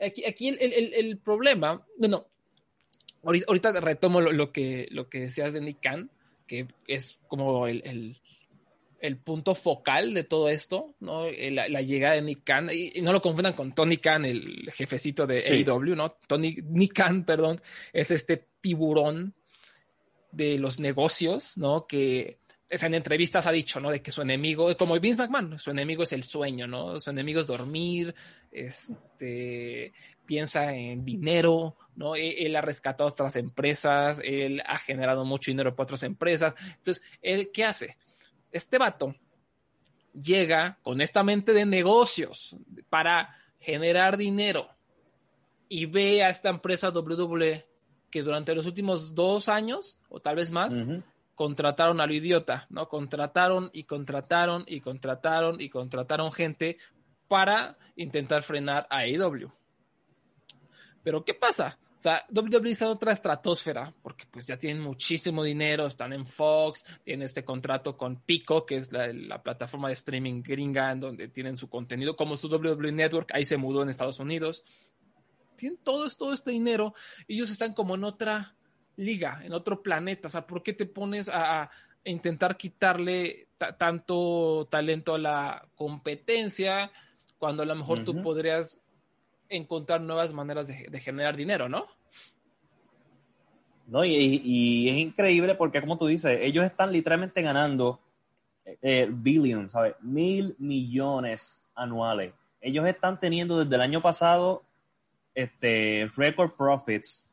aquí, 0.00 0.24
aquí 0.24 0.48
el, 0.48 0.58
el, 0.60 0.94
el 0.94 1.18
problema, 1.18 1.84
no, 1.98 2.26
ahorita, 3.22 3.72
retomo 3.80 4.20
lo, 4.20 4.52
que, 4.52 4.88
lo 4.90 5.08
que 5.08 5.20
decías 5.20 5.54
de 5.54 5.60
Nick 5.60 5.80
Khan, 5.80 6.10
que 6.46 6.68
es 6.86 7.18
como 7.28 7.66
el, 7.66 8.16
el 9.00 9.18
punto 9.18 9.54
focal 9.54 10.14
de 10.14 10.24
todo 10.24 10.48
esto, 10.48 10.94
¿no? 11.00 11.26
Eh, 11.26 11.50
la, 11.50 11.82
llegada 11.82 12.14
de 12.14 12.22
Nick 12.22 12.44
Khan, 12.44 12.70
y, 12.72 13.00
no 13.02 13.12
lo 13.12 13.20
confundan 13.20 13.52
con 13.52 13.74
Tony 13.74 13.98
Khan, 13.98 14.24
el 14.24 14.70
jefecito 14.72 15.26
de 15.26 15.40
AEW, 15.40 15.94
¿no? 15.94 16.16
Tony, 16.26 16.56
Nick 16.62 16.94
Khan, 16.94 17.24
perdón, 17.24 17.60
es 17.92 18.10
este 18.10 18.48
tiburón 18.60 19.34
de 20.32 20.58
los 20.58 20.80
negocios, 20.80 21.58
¿no? 21.58 21.86
Que 21.86 22.38
en 22.68 22.94
entrevistas 22.94 23.46
ha 23.46 23.52
dicho, 23.52 23.80
¿no? 23.80 23.90
De 23.90 24.02
que 24.02 24.10
su 24.10 24.22
enemigo, 24.22 24.74
como 24.76 24.98
Vince 24.98 25.22
McMahon, 25.22 25.58
su 25.58 25.70
enemigo 25.70 26.02
es 26.02 26.12
el 26.12 26.24
sueño, 26.24 26.66
¿no? 26.66 26.98
Su 27.00 27.10
enemigo 27.10 27.40
es 27.40 27.46
dormir, 27.46 28.14
este, 28.50 29.92
piensa 30.24 30.74
en 30.74 31.04
dinero, 31.04 31.76
¿no? 31.96 32.16
E, 32.16 32.46
él, 32.46 32.56
ha 32.56 32.60
rescatado 32.60 33.08
otras 33.10 33.36
empresas, 33.36 34.20
él 34.24 34.62
ha 34.66 34.78
generado 34.78 35.24
mucho 35.24 35.50
dinero 35.50 35.74
para 35.74 35.84
otras 35.84 36.02
empresas. 36.02 36.54
Entonces, 36.78 37.02
¿él 37.20 37.50
qué 37.52 37.64
hace? 37.64 37.96
este 38.54 38.78
vato 38.78 39.14
llega 40.14 40.78
con 40.82 41.00
esta 41.00 41.24
mente 41.24 41.52
de 41.52 41.66
negocios 41.66 42.56
para 42.88 43.36
generar 43.58 44.16
dinero 44.16 44.68
y 45.68 45.86
ve 45.86 46.22
a 46.22 46.30
esta 46.30 46.50
empresa 46.50 46.90
WWE 46.90 47.66
que 48.10 48.22
durante 48.22 48.54
los 48.54 48.64
últimos 48.64 49.12
dos 49.12 49.48
años 49.48 49.98
o 50.08 50.20
tal 50.20 50.36
vez 50.36 50.52
más 50.52 50.72
contrataron 51.34 52.00
a 52.00 52.06
lo 52.06 52.14
idiota, 52.14 52.66
¿no? 52.70 52.88
Contrataron 52.88 53.70
y 53.72 53.84
contrataron 53.84 54.64
y 54.66 54.80
contrataron 54.80 55.60
y 55.60 55.68
contrataron 55.68 56.32
gente 56.32 56.78
para 57.28 57.76
intentar 57.96 58.42
frenar 58.42 58.86
a 58.90 58.98
AEW. 58.98 59.50
Pero 61.02 61.24
¿qué 61.24 61.34
pasa? 61.34 61.78
O 61.98 62.00
sea, 62.04 62.24
WWE 62.28 62.70
está 62.70 62.84
en 62.84 62.90
otra 62.90 63.12
estratosfera, 63.12 63.94
porque 64.02 64.26
pues 64.30 64.46
ya 64.46 64.58
tienen 64.58 64.82
muchísimo 64.82 65.42
dinero, 65.42 65.86
están 65.86 66.12
en 66.12 66.26
Fox, 66.26 66.84
tienen 67.02 67.24
este 67.24 67.44
contrato 67.44 67.96
con 67.96 68.20
Pico, 68.20 68.66
que 68.66 68.76
es 68.76 68.92
la, 68.92 69.42
plataforma 69.42 69.88
de 69.88 69.94
streaming 69.94 70.42
gringa, 70.42 70.92
en 70.92 71.00
donde 71.00 71.28
tienen 71.28 71.56
su 71.56 71.70
contenido, 71.70 72.14
como 72.14 72.36
su 72.36 72.48
WWE 72.48 72.92
Network, 72.92 73.30
ahí 73.32 73.46
se 73.46 73.56
mudó 73.56 73.82
en 73.82 73.88
Estados 73.88 74.18
Unidos. 74.20 74.64
Tienen 75.56 75.78
todo, 75.82 76.08
todo 76.10 76.34
este 76.34 76.50
dinero, 76.50 76.94
ellos 77.26 77.50
están 77.50 77.72
como 77.72 77.94
en 77.94 78.04
otra 78.04 78.54
liga, 78.96 79.40
en 79.44 79.52
otro 79.52 79.82
planeta. 79.82 80.28
O 80.28 80.30
sea, 80.30 80.46
¿por 80.46 80.62
qué 80.62 80.72
te 80.72 80.86
pones 80.86 81.28
a, 81.32 81.70
intentar 82.06 82.58
quitarle 82.58 83.48
tanto 83.78 84.68
talento 84.70 85.14
a 85.14 85.18
la 85.18 85.66
competencia 85.74 86.92
cuando 87.38 87.62
a 87.62 87.66
lo 87.66 87.74
mejor 87.74 88.04
tú 88.04 88.20
podrías 88.20 88.78
encontrar 89.48 90.02
nuevas 90.02 90.34
maneras 90.34 90.66
de, 90.66 91.00
generar 91.00 91.34
dinero, 91.36 91.68
¿no? 91.68 91.86
No, 93.86 94.04
y, 94.04 94.88
es 94.88 94.96
increíble 94.96 95.54
porque, 95.54 95.80
como 95.80 95.96
tú 95.96 96.06
dices, 96.06 96.38
ellos 96.42 96.64
están 96.64 96.92
literalmente 96.92 97.40
ganando 97.40 98.00
eh, 98.82 99.08
billions, 99.10 99.72
¿sabes? 99.72 99.94
Mil 100.00 100.54
millones 100.58 101.62
anuales. 101.74 102.32
Ellos 102.60 102.86
están 102.86 103.20
teniendo 103.20 103.62
desde 103.62 103.76
el 103.76 103.82
año 103.82 104.00
pasado 104.00 104.62
este, 105.34 106.08
record 106.16 106.52
profits. 106.52 107.28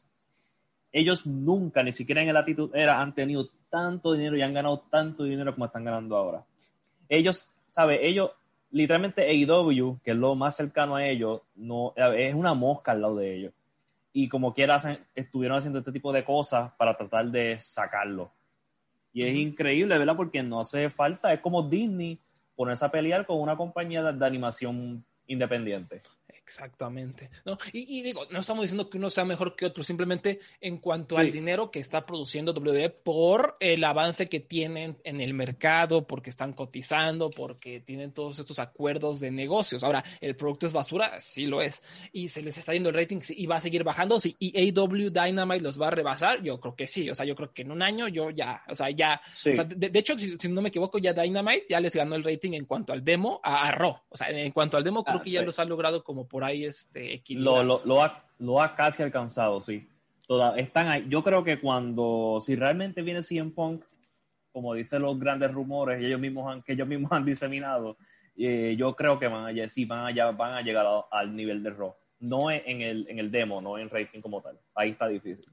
Ellos 0.92 1.26
nunca, 1.26 1.84
ni 1.84 1.92
siquiera 1.92 2.22
en 2.22 2.30
el 2.30 2.38
actitud 2.38 2.70
era, 2.76 3.00
han 3.02 3.16
tenido 3.16 3.48
tanto 3.70 4.14
dinero 4.14 4.36
y 4.36 4.42
han 4.42 4.54
ganado 4.54 4.80
tanto 4.90 5.24
dinero 5.24 5.54
como 5.54 5.66
están 5.66 5.86
ganando 5.86 6.18
ahora. 6.18 6.44
Ellos, 7.08 7.50
¿sabes? 7.72 8.00
Ellos 8.02 8.32
literalmente 8.72 9.30
AEW, 9.30 10.00
que 10.04 10.12
es 10.12 10.18
lo 10.18 10.36
más 10.36 10.56
cercano 10.56 10.96
a 10.96 11.06
ellos, 11.06 11.42
no, 11.56 11.94
es 11.96 12.34
una 12.34 12.54
mosca 12.54 12.92
al 12.92 13.02
lado 13.02 13.18
de 13.18 13.36
ellos. 13.36 13.54
Y 14.14 14.28
como 14.28 14.54
quiera, 14.54 14.78
estuvieron 15.16 15.58
haciendo 15.58 15.80
este 15.80 15.92
tipo 15.92 16.12
de 16.12 16.24
cosas 16.24 16.72
para 16.78 16.98
tratar 16.98 17.28
de 17.28 17.60
sacarlo. 17.60 18.32
Y 19.14 19.24
es 19.24 19.36
increíble, 19.36 19.98
¿verdad? 19.98 20.16
Porque 20.16 20.42
no 20.44 20.60
hace 20.60 20.90
falta, 20.90 21.34
es 21.34 21.40
como 21.42 21.64
Disney 21.64 22.20
ponerse 22.56 22.86
a 22.86 22.92
pelear 22.92 23.26
con 23.26 23.40
una 23.40 23.56
compañía 23.56 24.04
de 24.04 24.26
animación 24.26 25.04
independiente. 25.28 26.02
Exactamente. 26.52 27.30
¿no? 27.46 27.58
Y, 27.72 28.02
digo, 28.02 28.26
no 28.30 28.42
estamos 28.42 28.64
diciendo 28.64 28.90
que 28.90 28.98
uno 28.98 29.10
sea 29.10 29.24
mejor 29.24 29.56
que 29.56 29.66
otro, 29.66 29.86
simplemente 29.86 30.42
en 30.60 30.80
cuanto 30.80 31.18
al 31.18 31.32
dinero 31.32 31.72
que 31.72 31.80
está 31.80 32.06
produciendo 32.06 32.52
WWE 32.52 32.90
por 32.90 33.56
el 33.62 33.82
avance 33.86 34.28
que 34.28 34.42
tienen 34.42 34.98
en 35.06 35.22
el 35.22 35.34
mercado, 35.34 36.06
porque 36.06 36.30
están 36.30 36.52
cotizando, 36.52 37.30
porque 37.30 37.80
tienen 37.80 38.12
todos 38.12 38.38
estos 38.40 38.60
acuerdos 38.60 39.22
de 39.22 39.32
negocios. 39.32 39.82
Ahora, 39.86 40.04
¿el 40.20 40.36
producto 40.36 40.66
es 40.66 40.74
basura? 40.74 41.22
Sí 41.22 41.46
lo 41.46 41.62
es. 41.62 41.82
¿Y 42.12 42.28
se 42.28 42.44
les 42.44 42.58
está 42.58 42.74
yendo 42.74 42.90
el 42.90 42.96
rating 42.96 43.22
y 43.30 43.46
va 43.46 43.56
a 43.56 43.62
seguir 43.62 43.86
bajando? 43.86 44.20
Si 44.20 44.36
AW 44.42 45.10
Dynamite 45.10 45.64
los 45.64 45.80
va 45.80 45.88
a 45.88 45.92
rebasar, 45.92 46.44
yo 46.44 46.60
creo 46.60 46.76
que 46.76 46.86
sí. 46.86 47.10
O 47.10 47.16
sea, 47.16 47.26
yo 47.26 47.34
creo 47.34 47.54
que 47.54 47.62
en 47.62 47.72
un 47.72 47.82
año 47.82 48.10
yo 48.10 48.30
ya, 48.30 48.62
o 48.68 48.76
sea, 48.76 48.90
ya. 48.90 49.22
de, 49.46 50.00
hecho, 50.00 50.20
si, 50.20 50.50
no 50.50 50.62
me 50.62 50.68
equivoco, 50.68 50.98
ya 50.98 51.14
Dynamite 51.14 51.68
ya 51.70 51.80
les 51.80 51.96
ganó 51.96 52.16
el 52.16 52.26
rating 52.26 52.52
en 52.52 52.66
cuanto 52.66 52.92
al 52.92 53.06
demo 53.06 53.40
a, 53.42 53.70
a 53.70 53.72
Raw. 53.72 53.96
O 54.10 54.18
sea, 54.18 54.30
en, 54.30 54.52
cuanto 54.52 54.76
al 54.76 54.84
demo, 54.84 55.06
creo 55.06 55.20
ah, 55.20 55.22
que 55.24 55.32
ya 55.32 55.42
los 55.44 55.58
ha 55.58 55.64
logrado 55.64 56.04
como 56.04 56.28
por 56.28 56.41
ahí 56.44 56.66
este, 56.66 57.24
lo, 57.30 57.64
lo, 57.64 57.82
lo, 57.86 58.04
ha, 58.04 58.26
lo, 58.40 58.62
ha, 58.62 58.76
casi 58.76 59.04
alcanzado, 59.04 59.62
sí. 59.62 59.88
Toda, 60.28 60.56
están 60.58 60.88
ahí. 60.88 61.06
Yo 61.10 61.24
creo 61.24 61.44
que 61.44 61.60
cuando, 61.60 62.40
si 62.42 62.56
realmente 62.56 63.02
viene 63.02 63.24
CM 63.24 63.52
Punk, 63.52 63.84
como 64.52 64.74
dicen 64.74 65.02
los 65.02 65.20
grandes 65.20 65.52
rumores 65.52 66.04
ellos 66.04 66.20
mismos 66.20 66.52
han, 66.52 66.62
que 66.62 66.74
ellos 66.74 66.88
mismos 66.88 67.12
han 67.14 67.26
diseminado, 67.26 67.98
eh, 68.38 68.76
yo 68.78 68.96
creo 68.96 69.20
que 69.20 69.28
van 69.28 69.58
a, 69.58 69.70
sí, 69.70 69.86
van 69.86 70.18
a, 70.18 70.32
van 70.32 70.54
a 70.54 70.62
llegar 70.62 70.86
al 71.12 71.36
nivel 71.36 71.64
de 71.64 71.72
Raw. 71.72 71.96
No 72.20 72.52
en 72.52 72.82
el, 72.82 73.08
en 73.10 73.18
el 73.18 73.32
demo, 73.32 73.62
no 73.62 73.78
en 73.80 73.90
rating 73.90 74.22
como 74.22 74.42
tal. 74.42 74.60
Ahí 74.76 74.92
está 74.92 75.08
difícil. 75.08 75.46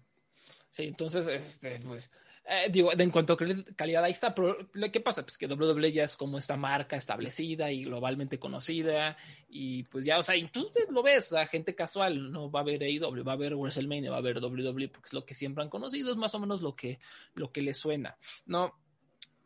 Sí, 0.71 0.85
entonces, 0.85 1.27
este, 1.27 1.81
pues, 1.81 2.11
eh, 2.51 2.69
digo, 2.71 2.91
en 2.99 3.11
cuanto 3.11 3.35
a 3.35 3.37
calidad, 3.77 4.03
ahí 4.03 4.13
está, 4.13 4.35
pero 4.35 4.57
¿qué 4.91 5.01
pasa? 5.01 5.23
Pues 5.23 5.37
que 5.37 5.47
WWE 5.47 5.93
ya 5.93 6.05
es 6.05 6.17
como 6.17 6.39
esta 6.39 6.57
marca 6.57 6.97
establecida 6.97 7.71
y 7.71 7.85
globalmente 7.85 8.39
conocida, 8.39 9.19
y 9.51 9.83
pues 9.83 10.07
ya, 10.07 10.19
o 10.19 10.23
sea, 10.23 10.35
tú 10.51 10.71
lo 10.89 11.03
ves, 11.03 11.35
a 11.35 11.47
gente 11.47 11.75
casual, 11.75 12.33
no 12.33 12.51
va 12.51 12.61
a 12.61 12.65
ver 12.65 12.83
AEW, 12.83 13.23
va 13.23 13.33
a 13.33 13.37
ver 13.37 13.55
WrestleMania, 13.55 14.11
va 14.11 14.17
a 14.17 14.23
ver 14.23 14.39
WWE, 14.39 14.89
porque 14.89 15.09
es 15.09 15.13
lo 15.13 15.27
que 15.27 15.35
siempre 15.35 15.63
han 15.63 15.69
conocido, 15.69 16.11
es 16.11 16.17
más 16.17 16.35
o 16.35 16.41
menos 16.41 16.63
lo 16.63 16.75
que, 16.75 17.01
lo 17.35 17.53
que 17.53 17.61
les 17.61 17.77
suena, 17.77 18.17
¿no? 18.47 18.79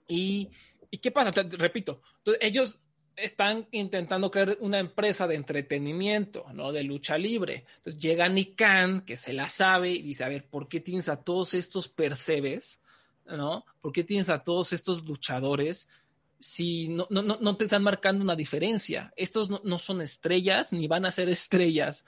Y, 0.06 0.50
¿y 0.88 0.98
qué 0.98 1.10
pasa? 1.10 1.32
repito, 1.58 2.02
ellos 2.40 2.80
están 3.16 3.66
intentando 3.72 4.30
crear 4.30 4.58
una 4.60 4.78
empresa 4.78 5.26
de 5.26 5.34
entretenimiento, 5.34 6.46
¿no? 6.54 6.70
De 6.70 6.84
lucha 6.84 7.18
libre. 7.18 7.66
Entonces 7.78 8.00
llega 8.00 8.28
Nick 8.28 8.56
Khan, 8.56 9.04
que 9.04 9.16
se 9.16 9.32
la 9.32 9.48
sabe, 9.48 9.90
y 9.90 10.02
dice, 10.02 10.22
a 10.22 10.28
ver, 10.28 10.48
¿por 10.48 10.68
qué 10.68 10.78
tienes 10.78 11.08
a 11.08 11.22
todos 11.22 11.54
estos 11.54 11.88
percebes? 11.88 12.78
¿No? 13.26 13.64
¿Por 13.80 13.92
qué 13.92 14.04
tienes 14.04 14.28
a 14.28 14.42
todos 14.42 14.72
estos 14.72 15.04
luchadores 15.04 15.88
si 16.40 16.88
no, 16.88 17.06
no, 17.10 17.22
no 17.22 17.56
te 17.56 17.64
están 17.64 17.82
marcando 17.82 18.22
una 18.22 18.36
diferencia? 18.36 19.12
Estos 19.16 19.50
no, 19.50 19.78
son 19.78 20.02
estrellas 20.02 20.72
ni 20.72 20.88
van 20.88 21.04
a 21.06 21.12
ser 21.12 21.28
estrellas. 21.28 22.04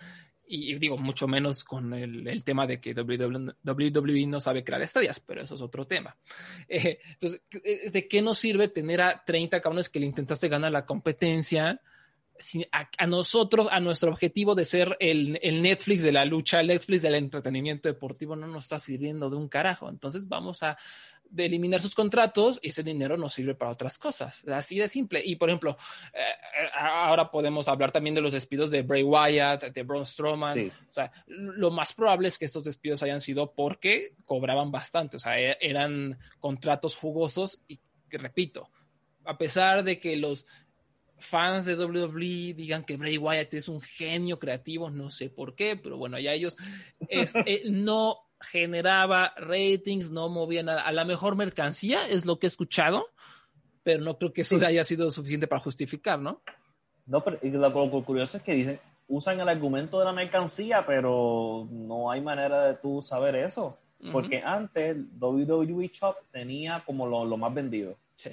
y, 0.46 0.74
digo, 0.78 0.98
mucho 0.98 1.26
menos 1.26 1.64
con 1.64 1.94
el, 1.94 2.44
tema 2.44 2.66
de 2.66 2.80
que 2.80 2.92
WWE 2.94 4.26
no 4.26 4.40
sabe 4.40 4.64
crear 4.64 4.82
estrellas, 4.82 5.20
pero 5.20 5.42
eso 5.42 5.54
es 5.54 5.60
otro 5.60 5.84
tema. 5.84 6.16
Eh, 6.68 6.98
entonces, 7.12 7.42
¿de 7.52 8.08
qué 8.08 8.22
nos 8.22 8.38
sirve 8.38 8.68
tener 8.68 9.00
a 9.00 9.22
30 9.24 9.60
cabrones 9.60 9.88
que 9.88 10.00
le 10.00 10.06
intentaste 10.06 10.48
ganar 10.48 10.72
la 10.72 10.86
competencia? 10.86 11.80
A, 12.72 13.06
nosotros, 13.06 13.68
a 13.70 13.80
nuestro 13.80 14.10
objetivo 14.10 14.54
de 14.54 14.64
ser 14.64 14.96
el, 15.00 15.38
el, 15.42 15.62
Netflix 15.62 16.02
de 16.02 16.12
la 16.12 16.24
lucha, 16.24 16.60
el 16.60 16.68
Netflix 16.68 17.02
del 17.02 17.14
entretenimiento 17.14 17.88
deportivo, 17.88 18.34
no 18.36 18.46
nos 18.46 18.64
está 18.64 18.78
sirviendo 18.78 19.30
de 19.30 19.36
un 19.36 19.48
carajo. 19.48 19.88
Entonces 19.88 20.28
vamos 20.28 20.62
a, 20.62 20.76
de 21.34 21.46
eliminar 21.46 21.80
sus 21.80 21.94
contratos 21.94 22.60
y 22.62 22.68
ese 22.68 22.82
dinero 22.82 23.16
nos 23.16 23.34
sirve 23.34 23.54
para 23.54 23.72
otras 23.72 23.98
cosas. 23.98 24.46
Así 24.48 24.78
de 24.78 24.88
simple. 24.88 25.20
Y 25.24 25.36
por 25.36 25.48
ejemplo, 25.48 25.76
eh, 26.12 26.20
eh, 26.20 26.68
ahora 26.78 27.30
podemos 27.30 27.66
hablar 27.68 27.90
también 27.90 28.14
de 28.14 28.20
los 28.20 28.32
despidos 28.32 28.70
de 28.70 28.82
Bray 28.82 29.02
Wyatt, 29.02 29.64
de 29.64 29.82
Braun 29.82 30.06
Strowman. 30.06 30.68
O 30.68 30.90
sea, 30.90 31.10
lo 31.26 31.70
más 31.70 31.92
probable 31.92 32.28
es 32.28 32.38
que 32.38 32.44
estos 32.44 32.64
despidos 32.64 33.02
hayan 33.02 33.20
sido 33.20 33.52
porque 33.52 34.14
cobraban 34.24 34.70
bastante. 34.70 35.16
O 35.16 35.20
sea, 35.20 35.38
e-, 35.40 35.58
eran 35.60 36.18
contratos 36.38 36.94
jugosos 36.94 37.62
y, 37.66 37.80
repito, 38.10 38.70
a 39.24 39.36
pesar 39.36 39.82
de 39.82 39.98
que 39.98 40.16
los 40.16 40.46
fans 41.24 41.66
de 41.66 41.76
WWE 41.76 42.54
digan 42.54 42.84
que 42.84 42.96
Bray 42.96 43.18
Wyatt 43.18 43.54
es 43.54 43.68
un 43.68 43.80
genio 43.80 44.38
creativo, 44.38 44.90
no 44.90 45.10
sé 45.10 45.30
por 45.30 45.54
qué, 45.54 45.76
pero 45.76 45.96
bueno, 45.96 46.18
ya 46.18 46.32
ellos 46.32 46.56
es, 47.08 47.32
eh, 47.46 47.62
no 47.66 48.18
generaba 48.40 49.32
ratings, 49.36 50.10
no 50.10 50.28
movía 50.28 50.62
nada. 50.62 50.82
A 50.82 50.92
la 50.92 51.04
mejor 51.04 51.36
mercancía 51.36 52.06
es 52.08 52.26
lo 52.26 52.38
que 52.38 52.46
he 52.46 52.48
escuchado, 52.48 53.06
pero 53.82 54.02
no 54.02 54.18
creo 54.18 54.32
que 54.32 54.42
eso 54.42 54.56
haya 54.64 54.84
sido 54.84 55.10
suficiente 55.10 55.46
para 55.46 55.60
justificar, 55.60 56.18
¿no? 56.18 56.42
No, 57.06 57.22
pero 57.22 57.38
lo, 57.42 58.04
curioso 58.04 58.36
es 58.36 58.42
que 58.42 58.54
dicen, 58.54 58.80
usan 59.08 59.40
el 59.40 59.48
argumento 59.48 59.98
de 59.98 60.06
la 60.06 60.12
mercancía, 60.12 60.84
pero 60.86 61.68
no 61.70 62.10
hay 62.10 62.20
manera 62.20 62.64
de 62.64 62.74
tú 62.74 63.02
saber 63.02 63.36
eso. 63.36 63.78
Porque 64.12 64.42
antes 64.44 64.98
WWE 65.18 65.88
Shop 65.88 66.16
tenía 66.30 66.82
como 66.84 67.06
lo, 67.06 67.36
más 67.38 67.54
vendido. 67.54 67.96
Sí. 68.16 68.30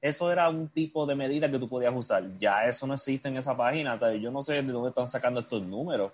Eso 0.00 0.32
era 0.32 0.48
un 0.48 0.68
tipo 0.68 1.04
de 1.04 1.14
medida 1.14 1.50
que 1.50 1.58
tú 1.58 1.68
podías 1.68 1.94
usar. 1.94 2.24
Ya 2.38 2.66
eso 2.66 2.86
no 2.86 2.94
existe 2.94 3.28
en 3.28 3.36
esa 3.36 3.56
página. 3.56 3.98
Yo 4.16 4.30
no 4.30 4.40
sé 4.42 4.62
de 4.62 4.72
dónde 4.72 4.88
están 4.88 5.08
sacando 5.08 5.40
estos 5.40 5.62
números 5.62 6.12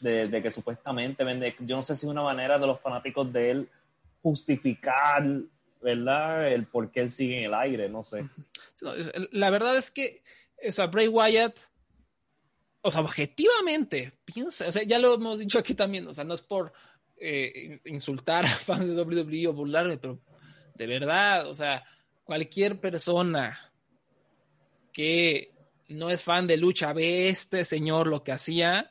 de, 0.00 0.42
que 0.42 0.50
supuestamente 0.50 1.24
vende. 1.24 1.54
Yo 1.60 1.76
no 1.76 1.82
sé 1.82 1.96
si 1.96 2.06
una 2.06 2.22
manera 2.22 2.58
de 2.58 2.66
los 2.66 2.80
fanáticos 2.80 3.32
de 3.32 3.50
él 3.50 3.68
justificar, 4.22 5.24
¿verdad? 5.80 6.52
El 6.52 6.66
por 6.66 6.90
qué 6.90 7.00
él 7.00 7.10
sigue 7.10 7.38
en 7.38 7.44
el 7.44 7.54
aire, 7.54 7.88
no 7.88 8.02
sé. 8.02 8.28
La 9.30 9.50
verdad 9.50 9.76
es 9.76 9.90
que, 9.90 10.22
o 10.66 10.72
sea, 10.72 10.86
Bray 10.86 11.08
Wyatt, 11.08 11.56
o 12.82 12.90
sea, 12.90 13.00
objetivamente, 13.00 14.12
piensa, 14.24 14.68
o 14.68 14.72
sea, 14.72 14.82
ya 14.82 14.98
lo 14.98 15.14
hemos 15.14 15.38
dicho 15.38 15.58
aquí 15.58 15.74
también, 15.74 16.06
o 16.06 16.12
sea, 16.12 16.24
no 16.24 16.34
es 16.34 16.42
por 16.42 16.72
eh, 17.18 17.80
insultar 17.86 18.44
a 18.44 18.48
fans 18.48 18.88
de 18.88 18.94
WWE 18.94 19.48
o 19.48 19.52
burlarme, 19.54 19.96
pero 19.96 20.18
de 20.74 20.86
verdad, 20.86 21.48
o 21.48 21.54
sea, 21.54 21.84
cualquier 22.24 22.80
persona 22.80 23.72
que 24.92 25.52
no 25.88 26.10
es 26.10 26.22
fan 26.22 26.46
de 26.46 26.56
lucha 26.56 26.92
ve 26.92 27.28
este 27.28 27.64
señor 27.64 28.06
lo 28.06 28.24
que 28.24 28.32
hacía 28.32 28.90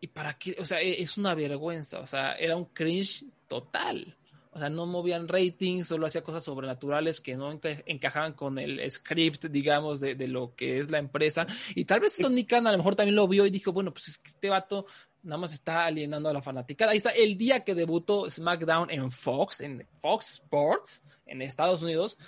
¿Y 0.00 0.08
para 0.08 0.38
qué? 0.38 0.56
O 0.58 0.64
sea, 0.64 0.80
e, 0.80 1.02
es 1.02 1.18
una 1.18 1.34
vergüenza. 1.34 2.00
O 2.00 2.06
sea, 2.06 2.32
era 2.34 2.56
un 2.56 2.66
cringe 2.66 3.24
total. 3.46 4.16
O 4.52 4.58
sea, 4.58 4.68
no 4.68 4.84
movían 4.86 5.28
ratings, 5.28 5.86
solo 5.86 6.06
hacía 6.06 6.22
cosas 6.22 6.42
sobrenaturales 6.42 7.20
que 7.20 7.36
no 7.36 7.52
encajaban 7.86 8.32
con 8.32 8.58
el 8.58 8.90
script, 8.90 9.44
digamos, 9.44 10.00
de, 10.00 10.16
lo 10.26 10.56
que 10.56 10.80
es 10.80 10.90
la 10.90 10.98
empresa. 10.98 11.46
Y 11.76 11.84
tal 11.84 12.00
vez 12.00 12.16
Tony 12.16 12.44
Khan 12.44 12.66
a 12.66 12.72
lo 12.72 12.78
mejor 12.78 12.96
también 12.96 13.14
lo 13.14 13.28
vio 13.28 13.46
y 13.46 13.50
dijo, 13.50 13.72
bueno, 13.72 13.92
pues 13.92 14.20
este 14.24 14.48
vato 14.48 14.86
nada 15.22 15.38
más 15.38 15.52
está 15.52 15.84
alienando 15.84 16.28
a 16.28 16.32
la 16.32 16.42
fanaticada. 16.42 16.90
Ahí 16.90 16.96
está 16.96 17.10
el 17.10 17.38
día 17.38 17.62
que 17.62 17.76
debutó 17.76 18.28
SmackDown 18.28 18.90
en 18.90 19.12
Fox, 19.12 19.60
en 19.60 19.86
Fox 20.00 20.40
Sports, 20.40 21.00
en 21.26 21.42
Estados 21.42 21.82
Unidos 21.84 22.18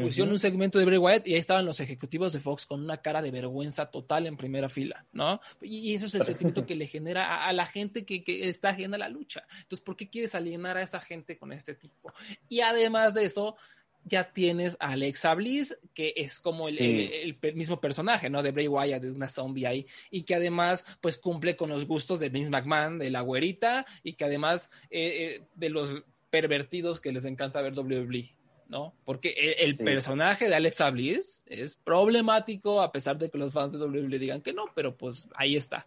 pusieron 0.00 0.32
un 0.32 0.38
segmento 0.38 0.78
de 0.78 0.84
Bray 0.84 0.98
Wyatt 0.98 1.26
y 1.26 1.34
ahí 1.34 1.38
estaban 1.38 1.64
los 1.64 1.80
ejecutivos 1.80 2.32
de 2.32 2.40
Fox 2.40 2.66
con 2.66 2.82
una 2.82 2.98
cara 2.98 3.20
de 3.20 3.30
vergüenza 3.30 3.90
total 3.90 4.26
en 4.26 4.36
primera 4.36 4.68
fila, 4.68 5.04
¿no? 5.12 5.40
Y 5.60 5.94
eso 5.94 6.06
es 6.06 6.14
el 6.14 6.24
sentimiento 6.24 6.66
que 6.66 6.74
le 6.74 6.86
genera 6.86 7.46
a, 7.46 7.52
la 7.52 7.66
gente 7.66 8.04
que, 8.04 8.22
está 8.48 8.70
ajena 8.70 8.96
a 8.96 9.00
la 9.00 9.08
lucha. 9.08 9.44
Entonces, 9.62 9.84
¿por 9.84 9.96
qué 9.96 10.08
quieres 10.08 10.34
alienar 10.34 10.76
a 10.76 10.82
esa 10.82 11.00
gente 11.00 11.36
con 11.36 11.52
este 11.52 11.74
tipo? 11.74 12.12
Y 12.48 12.60
además 12.60 13.14
de 13.14 13.24
eso, 13.24 13.56
ya 14.04 14.32
tienes 14.32 14.76
a 14.80 14.92
Alexa 14.92 15.34
Bliss, 15.34 15.76
que 15.94 16.14
es 16.16 16.40
como 16.40 16.68
el, 16.68 17.38
mismo 17.54 17.80
personaje, 17.80 18.30
¿no? 18.30 18.42
De 18.42 18.50
Bray 18.50 18.68
Wyatt, 18.68 19.02
de 19.02 19.10
una 19.10 19.28
zombie 19.28 19.66
ahí, 19.66 19.86
y 20.10 20.22
que 20.22 20.34
además, 20.34 20.84
pues 21.00 21.18
cumple 21.18 21.56
con 21.56 21.70
los 21.70 21.86
gustos 21.86 22.20
de 22.20 22.28
Vince 22.28 22.50
McMahon, 22.50 22.98
de 22.98 23.10
la 23.10 23.20
güerita, 23.20 23.86
y 24.02 24.14
que 24.14 24.24
además 24.24 24.70
eh, 24.90 25.38
eh, 25.40 25.42
de 25.54 25.68
los 25.68 26.02
pervertidos 26.30 27.00
que 27.00 27.12
les 27.12 27.24
encanta 27.24 27.60
ver 27.60 27.78
WWE. 27.78 28.34
¿No? 28.72 28.94
Porque 29.04 29.54
el, 29.58 29.76
personaje 29.76 30.48
de 30.48 30.54
Alexa 30.54 30.88
Bliss 30.88 31.44
es 31.46 31.74
problemático 31.74 32.80
a 32.80 32.90
pesar 32.90 33.18
de 33.18 33.30
que 33.30 33.36
los 33.36 33.52
fans 33.52 33.74
de 33.74 33.78
WWE 33.78 34.18
digan 34.18 34.40
que 34.40 34.54
no, 34.54 34.64
pero 34.74 34.96
pues 34.96 35.28
ahí 35.36 35.56
está. 35.56 35.84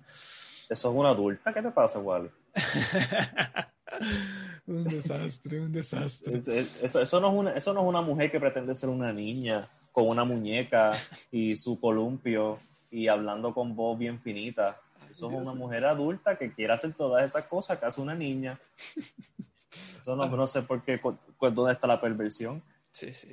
Eso 0.69 0.91
es 0.91 0.95
una 0.95 1.09
adulta, 1.09 1.51
¿qué 1.51 1.63
te 1.63 1.71
pasa, 1.71 1.97
Wally? 1.97 2.29
un 4.67 4.83
desastre, 4.83 5.61
un 5.61 5.73
desastre. 5.73 6.43
Eso, 6.83 7.19
no 7.19 7.29
es 7.29 7.33
una, 7.33 7.51
eso 7.53 7.73
no 7.73 7.81
es 7.81 7.87
una 7.87 8.01
mujer 8.01 8.31
que 8.31 8.39
pretende 8.39 8.75
ser 8.75 8.89
una 8.89 9.11
niña 9.11 9.67
con 9.91 10.07
una 10.07 10.23
muñeca 10.23 10.91
y 11.31 11.55
su 11.55 11.79
columpio 11.79 12.59
y 12.91 13.07
hablando 13.07 13.51
con 13.51 13.75
voz 13.75 13.97
bien 13.97 14.19
finita. 14.19 14.79
Eso 15.09 15.31
es 15.31 15.37
una 15.37 15.55
mujer 15.55 15.85
adulta 15.85 16.37
que 16.37 16.53
quiere 16.53 16.73
hacer 16.73 16.93
todas 16.93 17.27
esas 17.27 17.45
cosas 17.45 17.79
que 17.79 17.87
hace 17.87 17.99
una 17.99 18.13
niña. 18.13 18.59
Eso 19.99 20.15
no, 20.15 20.27
no 20.27 20.45
sé 20.45 20.61
por 20.61 20.83
qué, 20.83 21.01
dónde 21.39 21.73
está 21.73 21.87
la 21.87 21.99
perversión. 21.99 22.61
Sí, 22.95 23.13
sí. 23.13 23.27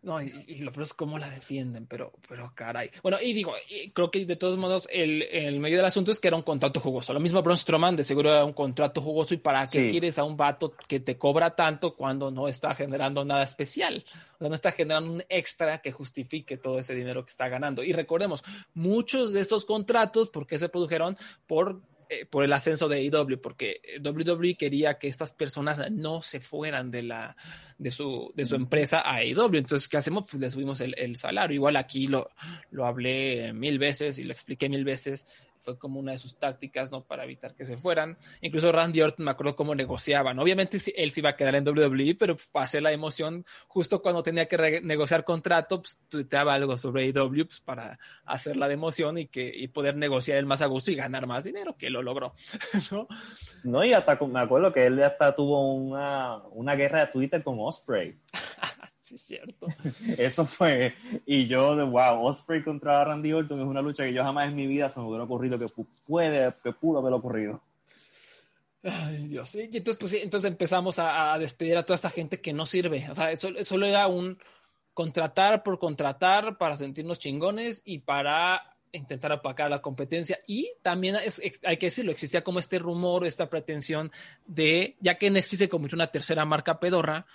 No, 0.00 0.22
y, 0.22 0.30
lo 0.60 0.72
peor 0.72 0.84
es 0.84 0.94
cómo 0.94 1.18
la 1.18 1.28
defienden, 1.28 1.86
pero, 1.86 2.10
pero 2.26 2.52
caray. 2.54 2.90
Bueno, 3.02 3.18
y 3.20 3.34
digo, 3.34 3.52
creo 3.92 4.10
que 4.10 4.24
de 4.24 4.36
todos 4.36 4.56
modos 4.56 4.88
el, 4.90 5.24
el, 5.24 5.60
medio 5.60 5.76
del 5.76 5.84
asunto 5.84 6.10
es 6.10 6.18
que 6.18 6.28
era 6.28 6.38
un 6.38 6.42
contrato 6.42 6.80
jugoso. 6.80 7.12
Lo 7.12 7.20
mismo 7.20 7.42
Braun 7.42 7.58
Strowman, 7.58 7.96
de 7.96 8.04
seguro 8.04 8.30
era 8.30 8.46
un 8.46 8.54
contrato 8.54 9.02
jugoso. 9.02 9.34
¿Y 9.34 9.36
para 9.36 9.66
qué 9.66 9.88
quieres 9.88 10.18
a 10.18 10.24
un 10.24 10.38
vato 10.38 10.72
que 10.86 11.00
te 11.00 11.18
cobra 11.18 11.54
tanto 11.54 11.94
cuando 11.96 12.30
no 12.30 12.48
está 12.48 12.74
generando 12.74 13.26
nada 13.26 13.42
especial? 13.42 14.02
O 14.36 14.38
sea, 14.38 14.48
no 14.48 14.54
está 14.54 14.72
generando 14.72 15.12
un 15.12 15.24
extra 15.28 15.82
que 15.82 15.92
justifique 15.92 16.56
todo 16.56 16.78
ese 16.78 16.94
dinero 16.94 17.26
que 17.26 17.30
está 17.30 17.46
ganando. 17.50 17.82
Y 17.82 17.92
recordemos, 17.92 18.42
muchos 18.72 19.34
de 19.34 19.40
estos 19.40 19.66
contratos, 19.66 20.30
¿por 20.30 20.46
qué 20.46 20.58
se 20.58 20.70
produjeron? 20.70 21.18
Por 21.46 21.82
eh, 22.08 22.24
por 22.26 22.44
el 22.44 22.52
ascenso 22.52 22.88
de 22.88 22.98
AEW, 22.98 23.40
porque 23.40 23.80
WWE 24.02 24.56
quería 24.56 24.98
que 24.98 25.08
estas 25.08 25.32
personas 25.32 25.90
no 25.90 26.22
se 26.22 26.40
fueran 26.40 26.90
de 26.90 27.02
la 27.02 27.36
de 27.78 27.90
su, 27.90 28.32
de 28.34 28.44
su 28.46 28.56
empresa 28.56 29.00
a 29.00 29.16
AEW. 29.16 29.56
Entonces, 29.56 29.88
¿qué 29.88 29.98
hacemos? 29.98 30.24
Pues 30.28 30.40
le 30.40 30.50
subimos 30.50 30.80
el, 30.80 30.94
el 30.98 31.16
salario. 31.16 31.54
Igual 31.54 31.76
aquí 31.76 32.06
lo, 32.06 32.30
lo 32.70 32.86
hablé 32.86 33.52
mil 33.52 33.78
veces 33.78 34.18
y 34.18 34.24
lo 34.24 34.32
expliqué 34.32 34.68
mil 34.68 34.84
veces 34.84 35.26
fue 35.60 35.78
como 35.78 36.00
una 36.00 36.12
de 36.12 36.18
sus 36.18 36.38
tácticas, 36.38 36.90
¿no? 36.90 37.04
Para 37.04 37.24
evitar 37.24 37.54
que 37.54 37.64
se 37.64 37.76
fueran. 37.76 38.16
Incluso 38.40 38.72
Randy 38.72 39.00
Orton 39.00 39.24
me 39.24 39.30
acuerdo 39.30 39.56
cómo 39.56 39.74
negociaban. 39.74 40.38
Obviamente 40.38 40.78
él 40.96 41.10
se 41.10 41.20
iba 41.20 41.30
a 41.30 41.36
quedar 41.36 41.54
en 41.54 41.66
WWE, 41.66 42.16
pero 42.18 42.34
pues, 42.36 42.48
pasé 42.48 42.80
la 42.80 42.92
emoción 42.92 43.44
justo 43.66 44.02
cuando 44.02 44.22
tenía 44.22 44.46
que 44.46 44.80
negociar 44.82 45.24
contrato, 45.24 45.82
pues 45.82 45.98
tuiteaba 46.08 46.54
algo 46.54 46.76
sobre 46.76 47.04
AEW 47.04 47.46
pues, 47.46 47.60
para 47.60 47.98
hacer 48.24 48.56
la 48.56 48.70
emoción 48.72 49.18
y, 49.18 49.26
que, 49.26 49.52
y 49.54 49.68
poder 49.68 49.96
negociar 49.96 50.38
el 50.38 50.46
más 50.46 50.62
a 50.62 50.66
gusto 50.66 50.90
y 50.90 50.94
ganar 50.94 51.26
más 51.26 51.44
dinero, 51.44 51.76
que 51.76 51.90
lo 51.90 52.02
logró, 52.02 52.34
¿no? 52.92 53.08
No, 53.64 53.84
y 53.84 53.92
hasta 53.92 54.18
me 54.26 54.40
acuerdo 54.40 54.72
que 54.72 54.86
él 54.86 55.02
hasta 55.02 55.34
tuvo 55.34 55.74
una, 55.74 56.38
una 56.48 56.74
guerra 56.74 57.00
de 57.00 57.06
Twitter 57.08 57.42
con 57.42 57.56
Osprey. 57.58 58.18
sí, 59.08 59.14
es 59.14 59.22
cierto. 59.22 59.66
Eso 60.18 60.44
fue. 60.44 60.94
Y 61.26 61.46
yo, 61.46 61.76
de 61.76 61.84
wow, 61.84 62.24
Osprey 62.24 62.62
contra 62.62 63.04
Randy 63.04 63.32
Orton 63.32 63.60
es 63.60 63.66
una 63.66 63.82
lucha 63.82 64.04
que 64.04 64.12
yo 64.12 64.22
jamás 64.22 64.48
en 64.48 64.56
mi 64.56 64.66
vida 64.66 64.90
se 64.90 65.00
me 65.00 65.06
hubiera 65.06 65.24
ocurrido 65.24 65.58
que 65.58 65.66
puede, 66.06 66.54
que 66.62 66.72
pudo 66.72 66.98
haber 66.98 67.12
ocurrido. 67.12 67.62
Ay, 68.82 69.28
Dios. 69.28 69.54
Y 69.54 69.76
entonces, 69.76 69.96
pues, 69.96 70.12
entonces 70.14 70.50
empezamos 70.50 70.98
a, 70.98 71.36
despedir 71.38 71.76
a 71.76 71.84
toda 71.84 71.96
esta 71.96 72.10
gente 72.10 72.40
que 72.40 72.52
no 72.52 72.66
sirve. 72.66 73.06
O 73.10 73.14
sea, 73.14 73.32
eso, 73.32 73.50
solo 73.64 73.86
era 73.86 74.06
un 74.06 74.38
contratar 74.94 75.62
por 75.62 75.78
contratar 75.78 76.58
para 76.58 76.76
sentirnos 76.76 77.18
chingones 77.18 77.82
y 77.84 77.98
para 77.98 78.76
intentar 78.92 79.32
apacar 79.32 79.70
la 79.70 79.82
competencia. 79.82 80.38
Y 80.46 80.72
también 80.82 81.16
hay 81.16 81.76
que 81.76 81.86
decirlo, 81.86 82.12
existía 82.12 82.42
como 82.42 82.58
este 82.58 82.78
rumor, 82.78 83.26
esta 83.26 83.48
pretensión 83.48 84.10
de, 84.46 84.96
ya 85.00 85.16
que 85.16 85.30
no 85.30 85.38
existe 85.38 85.68
como 85.68 85.86
una 85.92 86.08
tercera 86.08 86.44
marca 86.44 86.80
pedorra, 86.80 87.26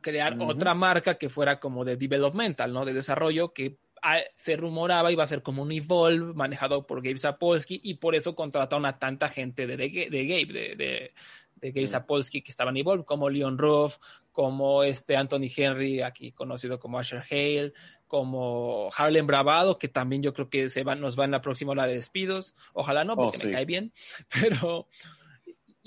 crear 0.00 0.36
otra 0.40 0.74
marca 0.74 1.16
que 1.16 1.28
fuera 1.28 1.60
como 1.60 1.84
de 1.84 1.96
developmental, 1.96 2.72
¿no? 2.72 2.84
De 2.84 2.94
desarrollo 2.94 3.52
que 3.52 3.78
ah, 4.02 4.18
se 4.36 4.56
rumoraba 4.56 5.12
iba 5.12 5.24
a 5.24 5.28
ser 5.28 5.42
como 5.42 5.62
un 5.62 5.72
Evolve 5.72 6.34
manejado 6.34 6.86
por 6.86 7.02
Gabe 7.02 7.18
Sapolsky 7.18 7.80
y 7.82 7.94
por 7.94 8.14
eso 8.14 8.34
contrataron 8.34 8.86
a 8.86 8.98
tanta 8.98 9.28
gente 9.28 9.66
de, 9.66 9.76
de, 9.76 9.88
Gabe, 9.88 10.46
de, 10.46 11.12
de, 11.60 11.72
Gabe 11.72 11.86
Sapolsky 11.86 12.42
que 12.42 12.50
estaban 12.50 12.76
en 12.76 12.82
Evolve, 12.82 13.04
como 13.04 13.28
Leon 13.28 13.58
Ruff, 13.58 13.98
como 14.32 14.84
este 14.84 15.16
Anthony 15.16 15.50
Henry, 15.54 16.02
aquí 16.02 16.32
conocido 16.32 16.78
como 16.78 16.98
Asher 16.98 17.24
Hale, 17.30 17.72
como 18.06 18.88
Harlem 18.96 19.26
Bravado, 19.26 19.78
que 19.78 19.88
también 19.88 20.22
yo 20.22 20.32
creo 20.32 20.48
que 20.48 20.70
se 20.70 20.82
va, 20.82 20.94
nos 20.94 21.18
va 21.18 21.24
en 21.24 21.30
la 21.32 21.42
próxima 21.42 21.72
hora 21.72 21.86
de 21.86 21.94
despidos. 21.94 22.54
Ojalá 22.72 23.04
no, 23.04 23.16
porque 23.16 23.38
Oh, 23.42 23.46
me 23.46 23.52
cae 23.52 23.64
bien, 23.64 23.92
pero 24.40 24.86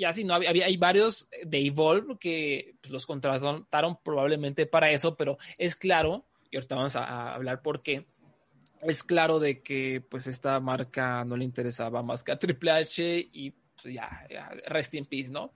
y 0.01 0.05
así, 0.05 0.23
¿no? 0.23 0.33
Había, 0.33 0.65
hay 0.65 0.77
varios 0.77 1.29
de 1.45 1.59
Evolve 1.65 2.17
que 2.17 2.73
pues, 2.81 2.91
los 2.91 3.05
contrataron 3.05 3.97
probablemente 4.03 4.65
para 4.65 4.89
eso, 4.89 5.15
pero 5.15 5.37
es 5.59 5.75
claro, 5.75 6.25
y 6.49 6.57
ahorita 6.57 6.75
vamos 6.75 6.95
a, 6.95 7.03
a 7.03 7.35
hablar 7.35 7.61
por 7.61 7.83
qué, 7.83 8.05
es 8.81 9.03
claro 9.03 9.39
de 9.39 9.61
que 9.61 10.01
pues 10.01 10.25
esta 10.25 10.59
marca 10.59 11.23
no 11.23 11.37
le 11.37 11.45
interesaba 11.45 12.01
más 12.01 12.23
que 12.23 12.31
a 12.31 12.39
Triple 12.39 12.71
H 12.71 13.29
y 13.31 13.51
pues, 13.79 13.93
ya, 13.93 14.09
ya, 14.27 14.49
rest 14.67 14.95
in 14.95 15.05
peace, 15.05 15.31
¿no? 15.31 15.51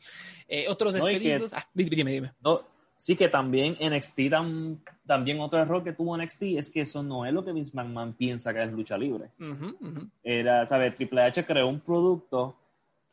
Eh, 0.48 0.66
otros 0.70 0.94
No, 0.94 1.10
y 1.10 1.14
que- 1.14 1.20
despedidos, 1.20 1.54
ah, 1.54 1.68
dime, 1.74 2.12
dime. 2.12 2.34
No, 2.44 2.62
sí 2.98 3.16
que 3.16 3.28
también 3.28 3.76
NXT, 3.80 4.18
tam- 4.30 4.78
también 5.08 5.40
otro 5.40 5.60
error 5.60 5.84
que 5.84 5.94
tuvo 5.94 6.16
NXT 6.16 6.44
es 6.58 6.70
que 6.70 6.82
eso 6.82 7.02
no 7.02 7.26
es 7.26 7.34
lo 7.34 7.44
que 7.44 7.52
Vince 7.52 7.72
McMahon 7.76 8.14
piensa 8.14 8.54
que 8.54 8.62
es 8.64 8.72
lucha 8.72 8.96
libre. 8.96 9.32
Ujú, 9.40 9.76
ujú. 9.82 10.08
Era, 10.24 10.66
¿sabes? 10.68 10.96
Triple 10.96 11.24
H 11.24 11.44
creó 11.46 11.68
un 11.68 11.80
producto 11.80 12.56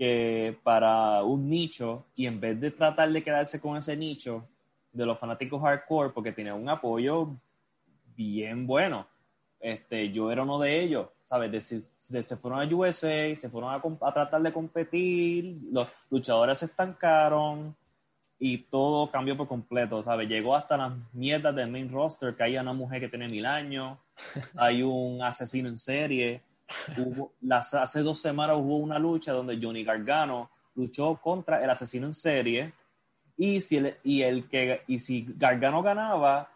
que 0.02 0.58
para 0.64 1.22
un 1.22 1.48
nicho 1.48 2.06
y 2.16 2.26
en 2.26 2.40
vez 2.40 2.60
de 2.60 2.72
tratar 2.72 3.08
de 3.12 3.22
quedarse 3.22 3.60
con 3.60 3.76
ese 3.76 3.96
nicho 3.96 4.44
de 4.92 5.06
los 5.06 5.16
fanáticos 5.16 5.62
hardcore 5.62 6.10
porque 6.10 6.32
tenía 6.32 6.54
un 6.56 6.68
apoyo 6.68 7.28
bien 8.16 8.66
bueno. 8.66 9.06
Este, 9.60 10.10
yo 10.10 10.32
era 10.32 10.42
uno 10.42 10.58
de 10.58 10.80
ellos, 10.80 11.06
¿sabes? 11.28 11.52
De, 11.52 12.16
de- 12.16 12.22
se 12.24 12.36
fueron 12.36 12.60
a 12.60 12.74
USA, 12.74 13.32
se 13.36 13.48
fueron 13.48 13.70
a, 13.70 13.76
a 14.08 14.12
tratar 14.12 14.42
de 14.42 14.52
competir, 14.52 15.58
los 15.70 15.86
luchadores 16.10 16.58
se 16.58 16.64
estancaron 16.66 17.72
y 18.40 18.58
todo 18.58 19.08
cambió 19.08 19.36
por 19.36 19.46
completo, 19.46 20.02
¿sabes? 20.02 20.28
Llegó 20.28 20.56
hasta 20.56 20.76
las 20.76 20.92
mierdas 21.12 21.54
del 21.54 21.70
main 21.70 21.88
roster, 21.92 22.34
que 22.34 22.42
hay 22.42 22.58
una 22.58 22.72
mujer 22.72 22.98
que 22.98 23.08
tiene 23.08 23.28
mil 23.28 23.46
años, 23.46 23.98
hay 24.56 24.82
un 24.82 25.22
asesino 25.22 25.68
en 25.68 25.78
serie. 25.78 26.40
Hubo, 26.96 27.32
las, 27.42 27.74
hace 27.74 28.00
dos 28.00 28.20
semanas 28.20 28.56
hubo 28.58 28.76
una 28.76 28.98
lucha 28.98 29.32
donde 29.32 29.58
Johnny 29.60 29.84
Gargano 29.84 30.50
luchó 30.74 31.16
contra 31.16 31.62
el 31.62 31.70
asesino 31.70 32.06
en 32.06 32.14
serie 32.14 32.72
y 33.36 33.60
si 33.60 33.76
el, 33.78 33.96
y 34.04 34.22
el 34.22 34.48
que 34.48 34.82
y 34.86 34.98
si 34.98 35.26
Gargano 35.36 35.82
ganaba 35.82 36.50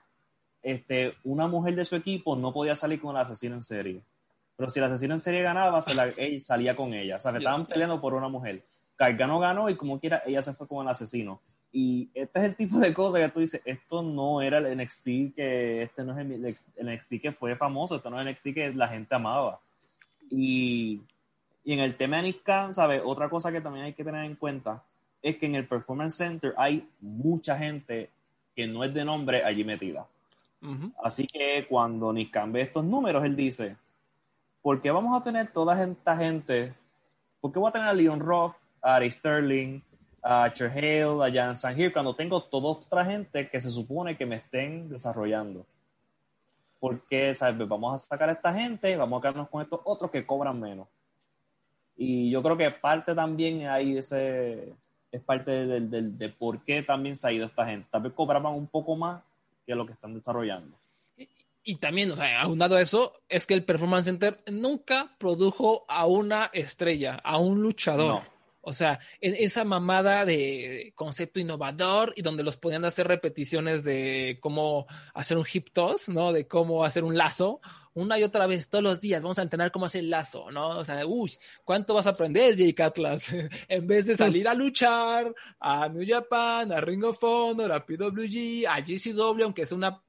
este, 0.63 1.15
una 1.25 1.47
mujer 1.47 1.75
de 1.75 1.85
su 1.85 1.97
equipo 1.97 2.37
no 2.37 2.53
podía 2.53 2.75
salir 2.77 3.01
con 3.01 3.15
el 3.15 3.23
asesino 3.23 3.55
en 3.55 3.63
serie. 3.63 4.03
Pero 4.57 4.71
si 4.71 4.79
el 4.79 4.87
asesino 4.87 5.15
en 5.15 5.21
serie 5.21 5.43
ganaba, 5.43 5.83
se 5.83 5.95
la- 5.95 6.07
él 6.17 6.41
salía 6.43 6.75
con 6.75 6.95
ella. 6.95 7.17
O 7.17 7.21
sea, 7.21 7.33
que 7.33 7.39
Dios 7.39 7.51
estaban 7.51 7.67
peleando 7.67 8.01
por 8.01 8.15
una 8.15 8.29
mujer. 8.29 8.63
Gargano 8.99 9.39
ganó 9.39 9.69
y 9.69 9.77
como 9.77 10.01
quiera, 10.01 10.23
ella 10.27 10.43
se 10.43 10.55
fue 10.55 10.67
con 10.67 10.85
el 10.85 10.91
asesino. 10.91 11.41
Y 11.73 12.09
este 12.15 12.39
es 12.39 12.45
el 12.47 12.57
tipo 12.57 12.79
de 12.79 12.95
cosas 12.95 13.21
que 13.21 13.29
tú 13.29 13.41
dices, 13.41 13.61
esto 13.67 14.03
no 14.03 14.41
era 14.41 14.59
el 14.59 14.79
NXT 14.79 15.05
que, 15.35 15.83
este 15.83 16.05
no 16.05 16.19
es 16.19 16.27
el, 16.27 16.57
el 16.77 16.95
NXT 16.95 17.21
que 17.21 17.33
fue 17.33 17.55
famoso, 17.55 17.97
esto 17.97 18.09
no 18.09 18.19
es 18.19 18.27
el 18.27 18.33
NXT 18.33 18.55
que 18.55 18.73
la 18.73 18.89
gente 18.89 19.15
amaba. 19.15 19.61
Y, 20.31 21.01
y 21.65 21.73
en 21.73 21.81
el 21.81 21.97
tema 21.97 22.17
de 22.19 22.25
Nick 22.25 22.43
Khan, 22.43 22.75
¿sabes? 22.75 23.03
Otra 23.05 23.29
cosa 23.29 23.51
que 23.53 23.61
también 23.61 23.87
hay 23.87 23.93
que 23.93 24.05
tener 24.05 24.25
en 24.25 24.37
cuenta 24.37 24.83
es 25.23 25.37
que 25.37 25.47
en 25.47 25.57
el 25.57 25.67
Performance 25.67 26.17
Center 26.17 26.55
hay 26.57 26.89
mucha 27.01 27.59
gente 27.59 28.11
que 28.55 28.67
no 28.67 28.85
es 28.85 28.95
de 28.95 29.05
nombre 29.05 29.45
allí 29.45 29.65
metida. 29.65 30.07
Así 31.05 31.27
que 31.27 31.67
cuando 31.69 32.13
Nick 32.13 32.33
Khan 32.33 32.53
ve 32.53 32.63
estos 32.63 32.85
números, 32.85 33.25
él 33.25 33.37
dice, 33.37 33.77
¿por 34.63 34.81
qué 34.81 34.91
vamos 34.91 35.21
a 35.21 35.23
tener 35.23 35.53
toda 35.53 35.81
esta 35.81 36.17
gente? 36.17 36.75
¿Por 37.41 37.53
qué 37.53 37.59
voy 37.59 37.69
a 37.69 37.73
tener 37.73 37.89
a 37.89 37.93
Leon 37.93 38.19
Roth, 38.19 38.57
a 38.83 38.97
Ari 38.97 39.11
Sterling, 39.11 39.81
a 40.23 40.53
Cher 40.53 40.71
Hale, 40.71 41.25
a 41.25 41.33
Jan 41.33 41.57
Sanhir, 41.57 41.93
cuando 41.93 42.17
tengo 42.17 42.43
toda 42.43 42.71
otra 42.71 43.05
gente 43.05 43.49
que 43.49 43.61
se 43.61 43.71
supone 43.71 44.17
que 44.17 44.27
me 44.27 44.37
estén 44.37 44.89
desarrollando? 44.89 45.65
Porque, 46.87 47.35
¿sabes? 47.35 47.67
Vamos 47.67 47.95
a 47.95 47.99
sacar 48.07 48.29
a 48.29 48.33
esta 48.33 48.55
gente, 48.55 48.97
vamos 48.97 49.19
a 49.19 49.23
quedarnos 49.23 49.49
con 49.49 49.61
estos 49.61 49.81
otros 49.83 50.09
que 50.09 50.25
cobran 50.25 50.61
menos. 50.61 50.87
Y 51.97 52.31
yo 52.31 52.41
creo 52.45 52.57
que 52.57 52.71
parte 52.71 53.13
también 53.13 53.67
hay 53.67 53.99
ese, 53.99 54.73
es 55.11 55.21
parte 55.23 55.51
del, 55.67 55.91
del- 55.91 56.17
de 56.17 56.29
por 56.29 56.61
qué 56.65 56.85
también 56.85 57.17
se 57.17 57.27
ha 57.27 57.33
ido 57.33 57.45
esta 57.47 57.67
gente. 57.67 57.89
Tal 57.91 58.03
vez 58.03 58.13
cobraban 58.13 58.55
un 58.55 58.69
poco 58.69 58.95
más 58.95 59.21
que 59.67 59.75
lo 59.75 59.85
que 59.85 59.95
están 59.95 60.15
desarrollando. 60.15 60.77
Y 61.65 61.75
también, 61.75 62.13
o 62.13 62.17
sea, 62.17 62.43
aunado 62.43 62.77
a 62.77 62.81
eso, 62.81 63.15
es 63.29 63.45
que 63.47 63.55
el 63.55 63.65
Performance 63.65 64.05
Center 64.05 64.39
nunca 64.53 65.11
produjo 65.19 65.85
a 65.89 66.07
una 66.07 66.51
estrella, 66.53 67.17
a 67.25 67.39
un 67.39 67.61
luchador. 67.63 68.07
No. 68.07 68.36
O 68.69 68.73
sea, 68.73 68.99
en 69.21 69.37
esa 69.39 69.63
mamada 69.63 70.25
de 70.25 70.93
concepto 70.97 71.39
innovador 71.39 72.13
y 72.17 72.23
donde 72.23 72.43
los 72.43 72.57
podían 72.57 72.85
hacer 72.85 73.07
repeticiones 73.07 73.85
de 73.85 74.39
cómo 74.41 74.89
hacer 75.15 75.39
un 75.39 75.47
hip 75.51 75.69
toss, 75.73 76.09
¿no? 76.09 76.33
De 76.33 76.49
cómo 76.49 76.85
hacer 76.85 77.05
un 77.05 77.17
lazo, 77.17 77.61
una 77.95 78.19
y 78.19 78.25
otra 78.25 78.49
vez, 78.49 78.69
todos 78.69 78.83
los 78.83 79.01
días, 79.01 79.23
vamos 79.23 79.39
a 79.39 79.43
entrenar 79.43 79.71
cómo 79.71 79.87
hacer 79.87 80.01
el 80.01 80.11
lazo, 80.11 80.51
¿no? 80.51 80.79
O 80.79 80.85
sea, 80.85 81.07
uy, 81.07 81.33
¿cuánto 81.65 81.95
vas 81.95 82.09
a 82.09 82.11
aprender, 82.11 82.57
Jake 82.57 82.83
Atlas? 82.83 83.33
en 83.69 83.87
vez 83.87 84.07
de 84.07 84.17
salir 84.17 84.49
a 84.49 84.55
luchar 84.55 85.33
a 85.61 85.89
New 85.89 86.05
Japan, 86.05 86.73
a 86.73 86.81
Ring 86.81 87.05
of 87.05 87.23
Honor, 87.23 87.71
a 87.71 87.87
PWG, 87.87 88.67
a 88.69 88.81
GCW, 88.81 89.45
aunque 89.45 89.63
es 89.63 89.71
una 89.71 90.03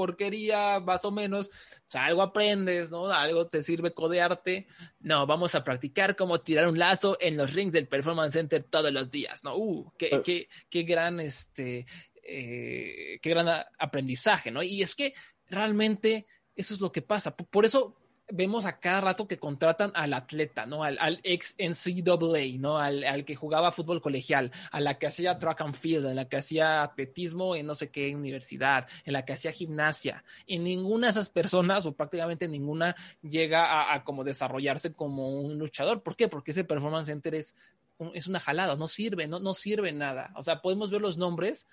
porquería 0.00 0.80
más 0.80 1.04
o 1.04 1.10
menos, 1.10 1.48
o 1.48 1.90
sea, 1.90 2.06
algo 2.06 2.22
aprendes, 2.22 2.90
¿no? 2.90 3.08
Algo 3.12 3.48
te 3.48 3.62
sirve 3.62 3.92
codearte. 3.92 4.66
No, 4.98 5.26
vamos 5.26 5.54
a 5.54 5.62
practicar 5.62 6.16
cómo 6.16 6.40
tirar 6.40 6.68
un 6.68 6.78
lazo 6.78 7.18
en 7.20 7.36
los 7.36 7.52
rings 7.52 7.74
del 7.74 7.86
Performance 7.86 8.32
Center 8.32 8.64
todos 8.64 8.90
los 8.90 9.10
días, 9.10 9.44
¿no? 9.44 9.58
Uh, 9.58 9.92
qué, 9.98 10.08
Pero- 10.08 10.22
qué, 10.22 10.48
qué 10.70 10.84
gran, 10.84 11.20
este, 11.20 11.84
eh, 12.22 13.18
qué 13.20 13.28
gran 13.28 13.66
aprendizaje, 13.78 14.50
¿no? 14.50 14.62
Y 14.62 14.80
es 14.80 14.94
que 14.94 15.12
realmente 15.48 16.26
eso 16.56 16.72
es 16.72 16.80
lo 16.80 16.90
que 16.92 17.02
pasa. 17.02 17.36
Por 17.36 17.66
eso 17.66 17.99
vemos 18.32 18.66
a 18.66 18.78
cada 18.78 19.00
rato 19.00 19.26
que 19.26 19.38
contratan 19.38 19.92
al 19.94 20.14
atleta, 20.14 20.66
¿no? 20.66 20.84
Al, 20.84 21.20
ex 21.22 21.54
NCAA, 21.58 22.58
¿no? 22.58 22.78
Al, 22.78 23.04
al 23.04 23.24
que 23.24 23.36
jugaba 23.36 23.72
fútbol 23.72 24.00
colegial, 24.00 24.50
a 24.70 24.80
la 24.80 24.98
que 24.98 25.06
hacía 25.06 25.38
track 25.38 25.60
and 25.60 25.74
field, 25.74 26.06
a 26.06 26.14
la 26.14 26.28
que 26.28 26.36
hacía 26.36 26.82
atletismo 26.82 27.56
en 27.56 27.66
no 27.66 27.74
sé 27.74 27.90
qué 27.90 28.14
universidad, 28.14 28.86
en 29.04 29.12
la 29.12 29.24
que 29.24 29.32
hacía 29.32 29.52
gimnasia. 29.52 30.24
Y 30.46 30.58
ninguna 30.58 31.08
de 31.08 31.12
esas 31.12 31.30
personas, 31.30 31.86
o 31.86 31.92
prácticamente 31.92 32.48
ninguna, 32.48 32.96
llega 33.22 33.64
a, 33.66 33.94
a 33.94 34.04
como 34.04 34.24
desarrollarse 34.24 34.92
como 34.92 35.40
un 35.40 35.58
luchador. 35.58 36.02
¿Por 36.02 36.16
qué? 36.16 36.28
Porque 36.28 36.52
ese 36.52 36.64
performance 36.64 37.06
center 37.06 37.34
es, 37.34 37.54
es 38.14 38.26
una 38.26 38.40
jalada, 38.40 38.76
no 38.76 38.88
sirve, 38.88 39.26
no, 39.26 39.40
no 39.40 39.54
sirve 39.54 39.92
nada. 39.92 40.32
O 40.36 40.42
sea, 40.42 40.62
podemos 40.62 40.90
ver 40.90 41.00
los 41.00 41.18
nombres. 41.18 41.66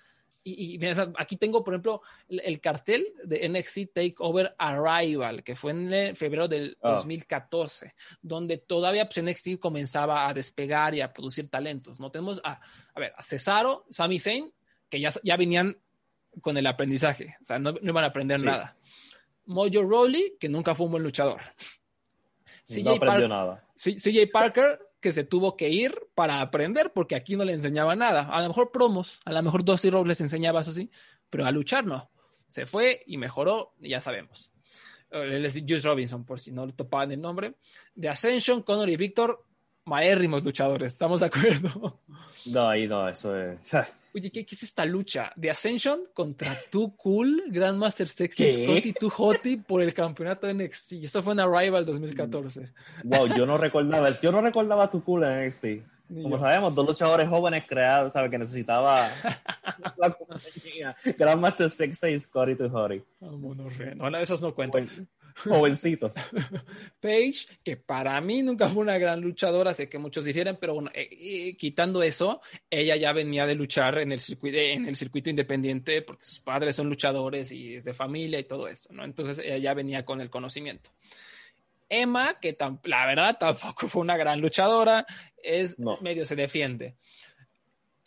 Y, 0.44 0.74
y 0.74 0.78
mira, 0.78 1.12
aquí 1.18 1.36
tengo, 1.36 1.62
por 1.62 1.74
ejemplo, 1.74 2.00
el, 2.28 2.40
el 2.40 2.60
cartel 2.60 3.06
de 3.24 3.46
NXT 3.48 3.92
Takeover 3.92 4.54
Arrival, 4.58 5.42
que 5.44 5.56
fue 5.56 5.72
en 5.72 6.16
febrero 6.16 6.48
del 6.48 6.76
Ah. 6.80 6.92
2014, 6.92 7.94
donde 8.22 8.56
todavía 8.58 9.08
pues, 9.08 9.22
NXT 9.22 9.58
comenzaba 9.60 10.26
a 10.28 10.32
despegar 10.34 10.94
y 10.94 11.00
a 11.02 11.12
producir 11.12 11.50
talentos. 11.50 12.00
No 12.00 12.10
tenemos 12.10 12.40
a, 12.44 12.60
a 12.94 13.00
ver, 13.00 13.12
a 13.16 13.22
Cesaro, 13.22 13.84
Sami 13.90 14.18
Zayn, 14.18 14.52
que 14.88 15.00
ya, 15.00 15.10
ya 15.22 15.36
venían 15.36 15.76
con 16.40 16.56
el 16.56 16.66
aprendizaje, 16.66 17.36
o 17.42 17.44
sea, 17.44 17.58
no, 17.58 17.72
no 17.72 17.78
iban 17.90 18.04
a 18.04 18.08
aprender 18.08 18.38
Sí. 18.38 18.46
nada. 18.46 18.76
Mojo 19.46 19.82
Rawley, 19.82 20.36
que 20.38 20.48
nunca 20.48 20.74
fue 20.74 20.86
un 20.86 20.92
buen 20.92 21.02
luchador. 21.02 21.40
CJ 22.64 22.82
no 22.84 22.90
aprendió 22.92 23.00
Park- 23.00 23.28
nada. 23.28 23.64
CJ 23.76 24.26
Parker, 24.30 24.78
que 25.00 25.12
se 25.12 25.24
tuvo 25.24 25.56
que 25.56 25.68
ir 25.68 25.94
para 26.14 26.40
aprender 26.40 26.92
porque 26.92 27.14
aquí 27.14 27.36
no 27.36 27.44
le 27.44 27.52
enseñaba 27.52 27.94
nada. 27.96 28.22
A 28.28 28.40
lo 28.42 28.48
mejor 28.48 28.70
promos, 28.72 29.20
a 29.24 29.32
lo 29.32 29.42
mejor 29.42 29.64
Dusty 29.64 29.90
Robles 29.90 30.20
enseñaba 30.20 30.60
eso 30.60 30.72
sí, 30.72 30.90
pero 31.30 31.46
a 31.46 31.50
luchar 31.50 31.86
no. 31.86 32.10
Se 32.48 32.66
fue 32.66 33.02
y 33.06 33.18
mejoró, 33.18 33.74
ya 33.78 34.00
sabemos. 34.00 34.50
Eh, 35.10 35.30
Él 35.32 35.44
es 35.44 35.54
Juice 35.54 35.86
Robinson, 35.86 36.24
por 36.24 36.40
si 36.40 36.50
no 36.52 36.66
le 36.66 36.72
topaban 36.72 37.12
el 37.12 37.20
nombre. 37.20 37.54
De 37.94 38.08
Ascension, 38.08 38.62
Conor 38.62 38.88
y 38.88 38.96
Víctor, 38.96 39.44
maérrimos 39.84 40.44
luchadores, 40.44 40.92
¿estamos 40.92 41.20
de 41.20 41.26
acuerdo? 41.26 42.00
No, 42.46 42.68
ahí 42.68 42.86
no, 42.86 43.08
eso 43.08 43.36
es. 43.36 43.58
Oye, 44.18 44.30
¿qué, 44.30 44.44
qué 44.44 44.54
es 44.54 44.62
esta 44.62 44.84
lucha? 44.84 45.32
De 45.36 45.50
Ascension 45.50 46.00
contra 46.12 46.50
Too 46.70 46.94
Cool, 46.96 47.44
Grandmaster 47.48 48.08
Sexy 48.08 48.42
¿Qué? 48.44 48.64
Scotty 48.64 48.92
Too 48.92 49.10
Hotty 49.10 49.56
por 49.58 49.80
el 49.82 49.94
campeonato 49.94 50.46
de 50.46 50.54
NXT. 50.54 50.92
Y 50.92 51.04
Eso 51.04 51.22
fue 51.22 51.32
en 51.34 51.40
Arrival 51.40 51.84
2014. 51.86 52.68
Wow, 53.04 53.26
yo 53.28 53.46
no 53.46 53.58
recordaba, 53.58 54.10
yo 54.20 54.32
no 54.32 54.40
recordaba 54.40 54.90
tu 54.90 55.02
culo 55.02 55.30
en 55.30 55.46
NXT. 55.46 55.64
Ni 56.10 56.22
Como 56.22 56.36
yo. 56.36 56.40
sabemos, 56.40 56.74
dos 56.74 56.86
luchadores 56.86 57.28
jóvenes 57.28 57.64
creados, 57.68 58.14
¿sabes? 58.14 58.30
Que 58.30 58.38
necesitaba 58.38 59.08
la 59.98 60.10
compañía. 60.10 60.96
Grandmaster 61.18 61.68
66, 61.68 62.22
Scotty 62.22 62.54
to 62.54 62.70
Hotty. 62.70 63.02
Ah, 63.20 63.26
monorrea. 63.38 63.94
No, 63.94 64.08
no, 64.10 64.16
esos 64.18 64.40
no 64.40 64.54
cuentan. 64.54 64.88
Jovencitos. 65.44 66.12
Paige, 67.00 67.46
que 67.62 67.76
para 67.76 68.20
mí 68.20 68.42
nunca 68.42 68.68
fue 68.68 68.82
una 68.82 68.98
gran 68.98 69.20
luchadora, 69.20 69.74
sé 69.74 69.88
que 69.88 69.98
muchos 69.98 70.24
difieren, 70.24 70.56
pero 70.60 70.74
bueno, 70.74 70.90
eh, 70.94 71.08
eh, 71.10 71.54
quitando 71.56 72.02
eso, 72.02 72.40
ella 72.70 72.96
ya 72.96 73.12
venía 73.12 73.46
de 73.46 73.54
luchar 73.54 73.98
en 73.98 74.12
el 74.12 74.20
circuito, 74.20 74.58
en 74.58 74.86
el 74.86 74.96
circuito 74.96 75.30
independiente 75.30 76.02
porque 76.02 76.24
sus 76.24 76.40
padres 76.40 76.76
son 76.76 76.88
luchadores 76.88 77.52
y 77.52 77.74
es 77.76 77.84
de 77.84 77.94
familia 77.94 78.38
y 78.38 78.44
todo 78.44 78.68
eso, 78.68 78.92
¿no? 78.92 79.04
Entonces 79.04 79.38
ella 79.44 79.58
ya 79.58 79.74
venía 79.74 80.04
con 80.04 80.20
el 80.20 80.30
conocimiento. 80.30 80.90
Emma, 81.88 82.38
que 82.40 82.56
la 82.84 83.06
verdad 83.06 83.36
tampoco 83.38 83.88
fue 83.88 84.02
una 84.02 84.16
gran 84.16 84.40
luchadora, 84.40 85.06
es 85.42 85.78
No. 85.78 85.98
medio 86.02 86.26
se 86.26 86.36
defiende. 86.36 86.96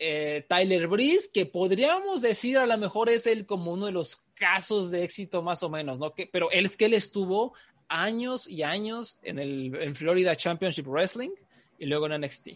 Eh, 0.04 0.44
Tyler 0.48 0.88
Breeze, 0.88 1.30
que 1.32 1.46
podríamos 1.46 2.20
decir 2.20 2.58
a 2.58 2.66
lo 2.66 2.76
mejor 2.76 3.08
es 3.08 3.26
el 3.28 3.46
como 3.46 3.72
uno 3.72 3.86
de 3.86 3.92
los 3.92 4.16
casos 4.34 4.90
de 4.90 5.04
éxito 5.04 5.42
más 5.42 5.62
o 5.62 5.70
menos, 5.70 6.00
¿no? 6.00 6.12
Que, 6.12 6.28
pero 6.30 6.50
él 6.50 6.66
es 6.66 6.76
que 6.76 6.86
él 6.86 6.94
estuvo 6.94 7.54
años 7.86 8.48
y 8.48 8.64
años 8.64 9.20
en 9.22 9.38
el 9.38 9.74
en 9.76 9.94
Florida 9.94 10.34
Championship 10.34 10.88
Wrestling 10.88 11.30
y 11.78 11.86
luego 11.86 12.06
en 12.06 12.20
NXT, 12.20 12.48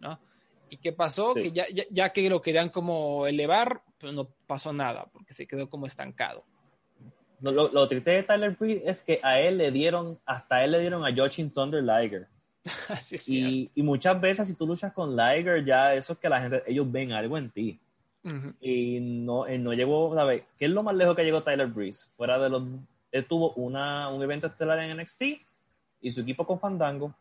¿no? 0.00 0.20
¿Y 0.68 0.76
qué 0.76 0.92
pasó? 0.92 1.32
Sí. 1.32 1.44
Que 1.44 1.52
ya, 1.52 1.66
ya, 1.72 1.84
ya 1.90 2.10
que 2.10 2.28
lo 2.28 2.42
querían 2.42 2.68
como 2.68 3.26
elevar, 3.26 3.80
pues 3.98 4.12
no 4.12 4.28
pasó 4.46 4.74
nada, 4.74 5.06
porque 5.10 5.32
se 5.32 5.46
quedó 5.46 5.70
como 5.70 5.86
estancado. 5.86 6.44
No, 7.40 7.52
lo, 7.52 7.70
lo 7.70 7.88
triste 7.88 8.10
de 8.10 8.22
Tyler 8.22 8.50
Breeze 8.50 8.82
es 8.84 9.02
que 9.02 9.20
a 9.22 9.40
él 9.40 9.56
le 9.56 9.70
dieron, 9.70 10.18
hasta 10.26 10.56
a 10.56 10.64
él 10.64 10.72
le 10.72 10.80
dieron 10.80 11.06
a 11.06 11.14
Joachim 11.14 11.50
Thunder 11.50 11.82
Liger. 11.82 12.28
Así 12.88 13.14
es 13.16 13.22
cierto. 13.22 13.54
Y, 13.54 13.70
y 13.74 13.82
muchas 13.82 14.20
veces 14.20 14.46
si 14.48 14.54
tú 14.54 14.66
luchas 14.66 14.92
con 14.92 15.14
Liger, 15.16 15.64
ya 15.64 15.94
eso 15.94 16.12
es 16.14 16.18
que 16.18 16.28
la 16.28 16.40
gente, 16.40 16.62
ellos 16.66 16.90
ven 16.90 17.12
algo 17.12 17.36
en 17.38 17.50
ti. 17.50 17.78
Y 18.60 18.98
no, 19.00 19.46
él 19.46 19.62
no 19.62 19.72
llegó, 19.72 20.12
¿sabes? 20.14 20.42
¿Qué 20.58 20.64
es 20.64 20.70
lo 20.70 20.82
más 20.82 20.96
lejos 20.96 21.14
que 21.14 21.22
llegó 21.24 21.42
Tyler 21.42 21.68
Breeze? 21.68 22.08
Fuera 22.16 22.38
de 22.38 22.48
los, 22.50 22.62
él 23.12 23.24
tuvo 23.24 23.52
una, 23.52 24.08
un 24.08 24.20
evento 24.22 24.48
estelar 24.48 24.80
en 24.80 24.96
NXT 25.00 25.22
y 26.02 26.10
su 26.10 26.22
equipo 26.22 26.44
con 26.44 26.58
Fandango. 26.58 27.14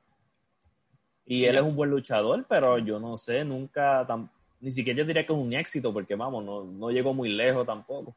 Y 1.27 1.45
él 1.45 1.55
es 1.57 1.61
un 1.63 1.75
buen 1.75 1.89
luchador, 1.89 2.45
pero 2.47 2.77
yo 2.79 2.99
no 2.99 3.17
sé, 3.17 3.43
nunca, 3.45 4.05
tan- 4.07 4.29
ni 4.61 4.71
siquiera 4.71 4.97
yo 4.99 5.05
diría 5.05 5.25
que 5.25 5.33
es 5.33 5.39
un 5.39 5.53
éxito, 5.53 5.91
porque 5.93 6.15
vamos, 6.15 6.43
no, 6.43 6.63
no 6.63 6.89
llegó 6.91 7.13
muy 7.13 7.29
lejos 7.29 7.65
tampoco. 7.65 8.15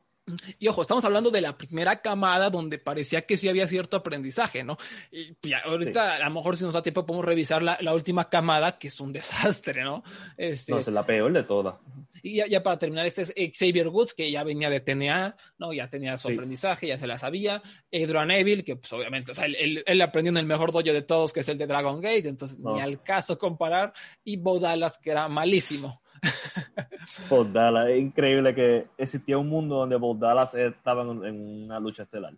Y 0.58 0.68
ojo, 0.68 0.82
estamos 0.82 1.04
hablando 1.04 1.30
de 1.30 1.40
la 1.40 1.56
primera 1.56 2.00
camada 2.00 2.50
donde 2.50 2.78
parecía 2.78 3.22
que 3.22 3.36
sí 3.36 3.48
había 3.48 3.66
cierto 3.66 3.96
aprendizaje, 3.96 4.64
¿no? 4.64 4.76
Y 5.10 5.36
ya, 5.48 5.58
ahorita 5.64 6.16
a 6.16 6.18
lo 6.28 6.30
mejor 6.30 6.56
si 6.56 6.64
nos 6.64 6.74
da 6.74 6.82
tiempo 6.82 7.04
podemos 7.06 7.24
revisar 7.26 7.62
la, 7.62 7.78
la 7.80 7.94
última 7.94 8.28
camada, 8.28 8.78
que 8.78 8.88
es 8.88 9.00
un 9.00 9.12
desastre, 9.12 9.82
¿no? 9.84 10.02
Este, 10.36 10.72
No, 10.72 10.78
es 10.78 10.88
la 10.88 11.04
peor 11.06 11.32
de 11.32 11.42
todas. 11.44 11.76
Y 12.22 12.36
ya, 12.36 12.46
ya 12.48 12.62
para 12.62 12.78
terminar, 12.78 13.06
este 13.06 13.22
es 13.22 13.32
Xavier 13.56 13.88
Woods, 13.88 14.12
que 14.12 14.30
ya 14.30 14.42
venía 14.42 14.68
de 14.70 14.80
TNA, 14.80 15.36
¿no? 15.58 15.72
Ya 15.72 15.88
tenía 15.88 16.16
su 16.16 16.28
Sí. 16.28 16.34
aprendizaje, 16.34 16.88
ya 16.88 16.96
se 16.96 17.06
la 17.06 17.18
sabía. 17.18 17.62
Adrian 17.92 18.28
Neville, 18.28 18.64
que 18.64 18.76
pues 18.76 18.92
obviamente, 18.92 19.32
o 19.32 19.34
sea, 19.34 19.46
él, 19.46 19.56
él- 19.58 19.84
él 19.86 20.02
aprendió 20.02 20.30
en 20.30 20.36
el 20.38 20.46
mejor 20.46 20.72
dojo 20.72 20.82
de 20.82 21.02
todos, 21.02 21.32
que 21.32 21.40
es 21.40 21.48
el 21.48 21.58
de 21.58 21.66
Dragon 21.66 22.00
Gate, 22.00 22.28
entonces 22.28 22.58
No. 22.58 22.74
ni 22.74 22.80
al 22.80 23.02
caso 23.02 23.38
comparar. 23.38 23.92
Y 24.24 24.36
Bo 24.36 24.58
Dallas, 24.58 24.98
que 24.98 25.10
era 25.12 25.28
malísimo. 25.28 26.02
Bob 27.30 27.52
Dallas, 27.52 27.88
es 27.90 28.00
increíble 28.00 28.54
que 28.54 28.86
existía 28.98 29.38
un 29.38 29.48
mundo 29.48 29.76
donde 29.76 29.96
Bob 29.96 30.18
Dallas 30.18 30.54
estaba 30.54 31.02
en, 31.02 31.64
una 31.64 31.80
lucha 31.80 32.02
estelar. 32.04 32.34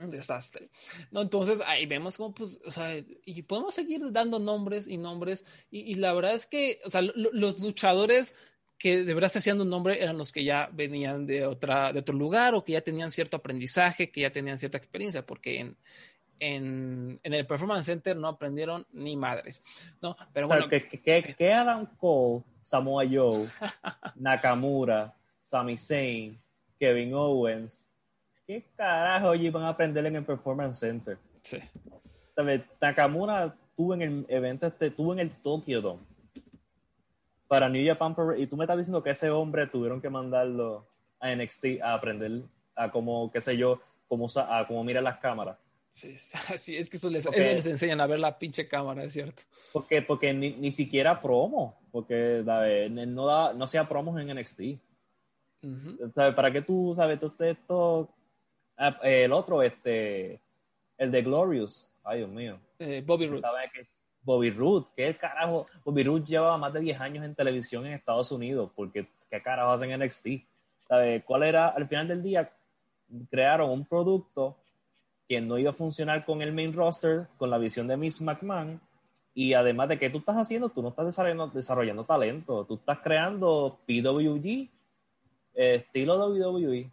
Un 0.00 0.10
desastre. 0.10 0.68
No, 1.10 1.22
entonces 1.22 1.60
ahí 1.66 1.84
vemos 1.86 2.16
como, 2.16 2.32
pues, 2.32 2.60
o 2.64 2.70
sea, 2.70 2.96
y 3.24 3.42
podemos 3.42 3.74
seguir 3.74 4.00
dando 4.12 4.38
nombres 4.38 4.86
y 4.86 4.96
nombres. 4.96 5.44
Y, 5.72 5.80
y 5.80 5.94
la 5.96 6.12
verdad 6.12 6.34
es 6.34 6.46
que, 6.46 6.78
o 6.84 6.90
sea, 6.90 7.02
lo- 7.02 7.32
los 7.32 7.58
luchadores 7.58 8.34
que 8.78 9.02
de 9.02 9.12
verdad 9.12 9.28
se 9.28 9.40
hacían 9.40 9.60
un 9.60 9.68
nombre 9.70 10.00
eran 10.00 10.16
los 10.16 10.30
que 10.30 10.44
ya 10.44 10.70
venían 10.72 11.26
de 11.26 11.44
otra, 11.46 11.92
de 11.92 11.98
otro 11.98 12.14
lugar 12.14 12.54
o 12.54 12.64
que 12.64 12.72
ya 12.74 12.80
tenían 12.80 13.10
cierto 13.10 13.36
aprendizaje, 13.38 14.08
que 14.10 14.20
ya 14.20 14.30
tenían 14.30 14.60
cierta 14.60 14.78
experiencia, 14.78 15.26
porque 15.26 15.58
en, 15.58 15.76
en, 16.38 17.18
en 17.24 17.34
el 17.34 17.44
Performance 17.44 17.86
Center 17.86 18.16
no 18.16 18.28
aprendieron 18.28 18.86
ni 18.92 19.16
madres, 19.16 19.64
¿no? 20.00 20.16
Pero 20.32 20.46
O 20.46 20.48
sea, 20.48 20.58
bueno, 20.58 20.70
que, 20.70 20.86
que- 20.88 21.34
que 21.36 21.52
Adam 21.52 21.86
Cole, 21.98 22.44
Samoa 22.68 23.04
Joe, 23.10 23.48
Nakamura, 24.16 25.14
Sami 25.42 25.78
Zayn, 25.78 26.38
Kevin 26.78 27.14
Owens, 27.14 27.88
¿qué 28.46 28.62
carajo 28.76 29.34
iban 29.34 29.62
a 29.62 29.70
aprender 29.70 30.04
en 30.04 30.16
el 30.16 30.24
Performance 30.24 30.80
Center? 30.80 31.16
sí. 31.42 31.58
¿Sabes? 32.36 32.60
Nakamura 32.78 33.56
tuvo 33.74 33.94
en 33.94 34.02
el 34.02 34.26
evento 34.28 34.66
este, 34.66 34.90
tuvo 34.90 35.14
en 35.14 35.20
el 35.20 35.30
Tokyo 35.30 35.80
Dome 35.80 36.02
para 37.48 37.70
New 37.70 37.84
Japan 37.84 38.14
Pro 38.14 38.36
y 38.36 38.46
tú 38.46 38.56
me 38.56 38.64
estás 38.64 38.76
diciendo 38.76 39.02
que 39.02 39.10
ese 39.10 39.30
hombre 39.30 39.66
tuvieron 39.66 40.02
que 40.02 40.10
mandarlo 40.10 40.86
a 41.18 41.34
NXT 41.34 41.80
a 41.82 41.94
aprender 41.94 42.42
a 42.76 42.92
cómo, 42.92 43.30
qué 43.32 43.40
sé 43.40 43.56
yo, 43.56 43.80
cómo, 44.06 44.26
a 44.36 44.66
cómo 44.68 44.84
mira 44.84 45.00
las 45.00 45.18
cámaras. 45.18 45.56
Sí, 45.90 46.16
sí, 46.58 46.76
es 46.76 46.88
que 46.88 46.98
eso 46.98 47.08
les, 47.08 47.24
eso 47.24 47.32
les 47.32 47.66
enseñan 47.66 48.00
a 48.00 48.06
ver 48.06 48.18
la 48.18 48.38
pinche 48.38 48.68
cámara, 48.68 49.02
es 49.04 49.14
cierto. 49.14 49.42
Porque, 49.72 50.02
porque 50.02 50.32
ni, 50.32 50.50
ni 50.50 50.70
siquiera 50.70 51.20
promo, 51.20 51.76
porque 51.90 52.42
¿sabes? 52.44 52.90
no, 52.90 53.26
da, 53.26 53.52
no 53.52 53.66
sea 53.66 53.88
promos 53.88 54.20
en 54.20 54.34
NXT. 54.36 54.60
¿Sabes? 56.14 56.34
¿Para 56.34 56.50
qué 56.52 56.62
tú, 56.62 56.94
sabes? 56.96 57.18
Tú, 57.18 57.32
esto, 57.40 58.08
ah, 58.76 58.96
el 59.02 59.32
otro, 59.32 59.62
este, 59.62 60.40
el 60.96 61.10
de 61.10 61.22
Glorious, 61.22 61.90
ay 62.04 62.18
Dios 62.18 62.30
mío, 62.30 62.58
Eh, 62.78 63.02
Bobby 63.04 63.26
Roode. 63.26 63.42
Bobby 64.22 64.50
Roode, 64.50 64.86
¿qué 64.96 65.16
carajo? 65.16 65.66
Bobby 65.84 66.04
Roode 66.04 66.24
llevaba 66.26 66.58
más 66.58 66.72
de 66.72 66.80
10 66.80 67.00
años 67.00 67.24
en 67.24 67.34
televisión 67.34 67.86
en 67.86 67.94
Estados 67.94 68.30
Unidos, 68.30 68.70
porque 68.76 69.08
¿qué 69.30 69.42
carajo 69.42 69.72
hacen 69.72 69.90
en 69.90 70.00
NXT? 70.00 70.44
¿Sabes? 70.86 71.24
¿Cuál 71.24 71.42
era, 71.44 71.68
al 71.68 71.88
final 71.88 72.08
del 72.08 72.22
día, 72.22 72.50
crearon 73.30 73.70
un 73.70 73.84
producto 73.84 74.56
que 75.28 75.40
no 75.40 75.58
iba 75.58 75.70
a 75.70 75.74
funcionar 75.74 76.24
con 76.24 76.40
el 76.42 76.52
main 76.52 76.72
roster, 76.72 77.26
con 77.36 77.50
la 77.50 77.58
visión 77.58 77.86
de 77.86 77.96
Miss 77.96 78.20
McMahon, 78.20 78.80
y 79.38 79.54
además 79.54 79.88
de 79.88 80.00
que 80.00 80.10
tú 80.10 80.18
estás 80.18 80.34
haciendo, 80.34 80.68
tú 80.68 80.82
no 80.82 80.88
estás 80.88 81.06
desarrollando, 81.06 81.46
desarrollando 81.46 82.02
talento, 82.02 82.64
tú 82.64 82.74
estás 82.74 82.98
creando 82.98 83.78
PWG, 83.86 84.68
eh, 85.54 85.74
estilo 85.76 86.28
WWE. 86.28 86.90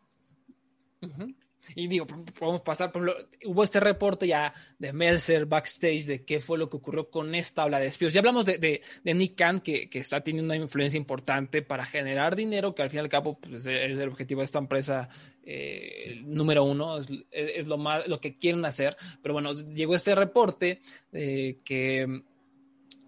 Y 1.75 1.87
digo, 1.87 2.05
podemos 2.05 2.61
pasar, 2.61 2.91
por 2.91 3.01
ejemplo, 3.01 3.27
hubo 3.45 3.63
este 3.63 3.79
reporte 3.79 4.27
ya 4.27 4.53
de 4.77 4.93
Meltzer 4.93 5.47
backstage 5.47 6.05
de 6.05 6.23
qué 6.23 6.39
fue 6.39 6.59
lo 6.59 6.69
que 6.69 6.77
ocurrió 6.77 7.09
con 7.09 7.33
esta 7.33 7.63
habla 7.63 7.79
de 7.79 7.85
despidos. 7.85 8.13
Ya 8.13 8.19
hablamos 8.19 8.45
de, 8.45 8.59
de, 8.59 9.13
Nick 9.15 9.35
Khan, 9.35 9.61
que, 9.61 9.89
que 9.89 9.97
está 9.97 10.21
teniendo 10.21 10.53
una 10.53 10.61
influencia 10.61 10.97
importante 10.97 11.63
para 11.63 11.87
generar 11.87 12.35
dinero, 12.35 12.75
que 12.75 12.83
al 12.83 12.91
fin 12.91 12.97
y 12.97 13.01
al 13.01 13.09
cabo 13.09 13.39
pues, 13.39 13.65
es, 13.65 13.97
el 13.97 14.07
objetivo 14.07 14.41
de 14.41 14.45
esta 14.45 14.59
empresa 14.59 15.09
eh, 15.43 16.21
número 16.23 16.63
uno, 16.63 16.99
es 17.31 17.65
lo, 17.65 17.79
más, 17.79 18.07
lo 18.07 18.21
que 18.21 18.37
quieren 18.37 18.63
hacer. 18.65 18.95
Pero 19.23 19.33
bueno, 19.33 19.51
llegó 19.53 19.95
este 19.95 20.13
reporte 20.13 20.83
eh, 21.11 21.57
que 21.65 22.21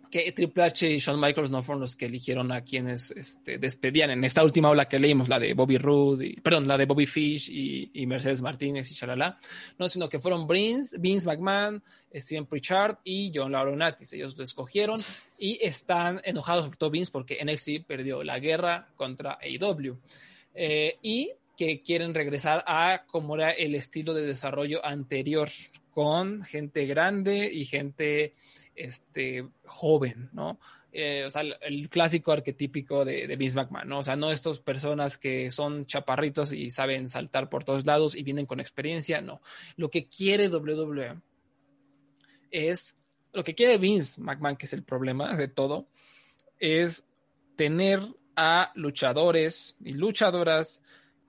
que 0.10 0.32
Triple 0.32 0.64
H 0.64 0.90
y 0.90 0.98
Shawn 0.98 1.20
Michaels 1.20 1.52
no 1.52 1.62
fueron 1.62 1.82
los 1.82 1.96
que 1.96 2.06
eligieron 2.06 2.52
a 2.52 2.62
quienes 2.62 3.12
este, 3.12 3.58
despedían 3.58 4.10
en 4.12 4.24
esta 4.24 4.44
última 4.44 4.70
ola 4.70 4.88
que 4.88 5.00
leímos, 5.00 5.30
la 5.30 5.40
de 5.40 5.54
Bobby 5.54 5.78
Roode, 5.78 6.36
perdón, 6.42 6.68
la 6.68 6.78
de 6.78 6.86
Bobby 6.86 7.06
Fish 7.06 7.50
y, 7.50 7.92
y 7.94 8.06
Mercedes 8.06 8.42
Martínez 8.42 8.92
y 8.92 8.96
chalala, 8.96 9.38
no, 9.78 9.90
sino 9.90 10.10
que 10.10 10.20
fueron 10.20 10.48
Vince, 10.48 10.98
Vince 11.00 11.26
McMahon, 11.26 11.84
Steven 12.14 12.46
Pritchard 12.46 12.98
y 13.04 13.32
John 13.34 13.52
Lauronatis. 13.52 14.14
Ellos 14.14 14.38
lo 14.38 14.44
escogieron 14.44 14.98
y 15.38 15.60
están 15.62 16.22
enojados, 16.24 16.66
sobre 16.66 16.78
todo 16.78 16.90
Vince, 16.90 17.12
porque 17.12 17.44
NXT 17.44 17.86
perdió 17.88 18.24
la 18.24 18.40
guerra 18.40 18.88
contra 18.96 19.38
AEW. 19.42 19.98
Eh, 20.60 20.98
y 21.04 21.32
que 21.58 21.82
quieren 21.82 22.14
regresar 22.14 22.64
a 22.68 23.04
como 23.08 23.36
era 23.36 23.52
el 23.52 23.76
estilo 23.76 24.14
de 24.14 24.26
desarrollo 24.26 24.86
anterior, 24.86 25.50
con 25.98 26.44
gente 26.44 26.86
grande 26.86 27.52
y 27.52 27.66
gente 27.66 28.36
este, 28.76 29.48
joven, 29.66 30.30
¿no? 30.32 30.60
Eh, 30.92 31.24
o 31.26 31.32
sea, 31.32 31.42
el, 31.42 31.90
clásico 31.90 32.32
arquetípico 32.32 33.04
de, 33.04 33.26
de 33.26 33.36
Vince 33.36 33.56
McMahon, 33.56 33.90
¿no? 33.90 33.98
O 33.98 34.04
sea, 34.04 34.16
no 34.16 34.32
estas 34.32 34.60
personas 34.60 35.18
que 35.18 35.50
son 35.50 35.88
chaparritos 35.88 36.52
y 36.54 36.70
saben 36.70 37.10
saltar 37.10 37.50
por 37.50 37.64
todos 37.64 37.88
lados 37.88 38.16
y 38.16 38.22
vienen 38.22 38.46
con 38.46 38.60
experiencia, 38.60 39.22
no. 39.22 39.42
Lo 39.76 39.90
que 39.90 40.08
quiere 40.08 40.50
WWE 40.50 41.20
es, 42.52 42.96
lo 43.34 43.44
que 43.44 43.56
quiere 43.56 43.80
Vince 43.80 44.22
McMahon, 44.22 44.56
que 44.56 44.68
es 44.68 44.74
el 44.74 44.84
problema 44.84 45.36
de 45.36 45.48
todo, 45.48 45.88
es 46.60 47.08
tener 47.56 48.02
a 48.36 48.72
luchadores 48.76 49.76
y 49.84 49.94
luchadoras 49.94 50.80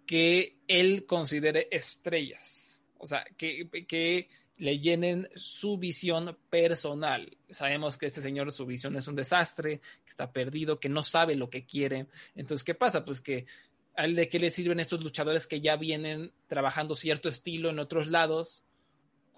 que 0.04 0.58
él 0.68 1.06
considere 1.06 1.68
estrellas. 1.70 2.84
O 2.98 3.06
sea, 3.06 3.24
que, 3.38 3.66
que 3.88 4.28
le 4.58 4.78
llenen 4.78 5.28
su 5.34 5.78
visión 5.78 6.36
personal. 6.50 7.36
Sabemos 7.50 7.96
que 7.96 8.06
este 8.06 8.20
señor, 8.20 8.52
su 8.52 8.66
visión 8.66 8.96
es 8.96 9.06
un 9.08 9.16
desastre, 9.16 9.78
que 10.04 10.10
está 10.10 10.32
perdido, 10.32 10.78
que 10.78 10.88
no 10.88 11.02
sabe 11.02 11.36
lo 11.36 11.48
que 11.48 11.64
quiere. 11.64 12.06
Entonces, 12.34 12.64
¿qué 12.64 12.74
pasa? 12.74 13.04
Pues 13.04 13.20
que 13.20 13.46
a 13.96 14.04
él 14.04 14.14
de 14.14 14.28
qué 14.28 14.38
le 14.38 14.50
sirven 14.50 14.80
estos 14.80 15.02
luchadores 15.02 15.46
que 15.46 15.60
ya 15.60 15.76
vienen 15.76 16.32
trabajando 16.46 16.94
cierto 16.94 17.28
estilo 17.28 17.70
en 17.70 17.78
otros 17.78 18.08
lados 18.08 18.62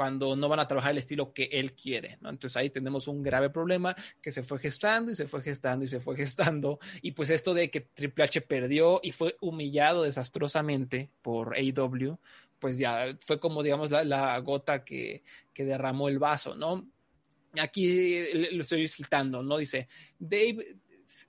cuando 0.00 0.34
no 0.34 0.48
van 0.48 0.60
a 0.60 0.66
trabajar 0.66 0.92
el 0.92 0.98
estilo 0.98 1.34
que 1.34 1.50
él 1.52 1.74
quiere, 1.74 2.16
¿no? 2.22 2.30
Entonces 2.30 2.56
ahí 2.56 2.70
tenemos 2.70 3.06
un 3.06 3.22
grave 3.22 3.50
problema 3.50 3.94
que 4.22 4.32
se 4.32 4.42
fue 4.42 4.58
gestando 4.58 5.12
y 5.12 5.14
se 5.14 5.26
fue 5.26 5.42
gestando 5.42 5.84
y 5.84 5.88
se 5.88 6.00
fue 6.00 6.16
gestando. 6.16 6.78
Y 7.02 7.12
pues 7.12 7.28
esto 7.28 7.52
de 7.52 7.70
que 7.70 7.82
Triple 7.82 8.24
H 8.24 8.40
perdió 8.40 9.00
y 9.02 9.12
fue 9.12 9.36
humillado 9.42 10.04
desastrosamente 10.04 11.10
por 11.20 11.54
AEW, 11.54 12.18
pues 12.60 12.78
ya 12.78 13.16
fue 13.26 13.40
como, 13.40 13.62
digamos, 13.62 13.90
la, 13.90 14.04
la 14.04 14.38
gota 14.38 14.84
que, 14.84 15.22
que, 15.52 15.64
derramó 15.64 16.08
el 16.08 16.18
vaso, 16.18 16.54
¿no? 16.54 16.88
Aquí 17.60 18.18
lo 18.52 18.62
estoy 18.62 18.86
citando, 18.86 19.42
¿no? 19.42 19.58
Dice, 19.58 19.88
Dave 20.18 20.78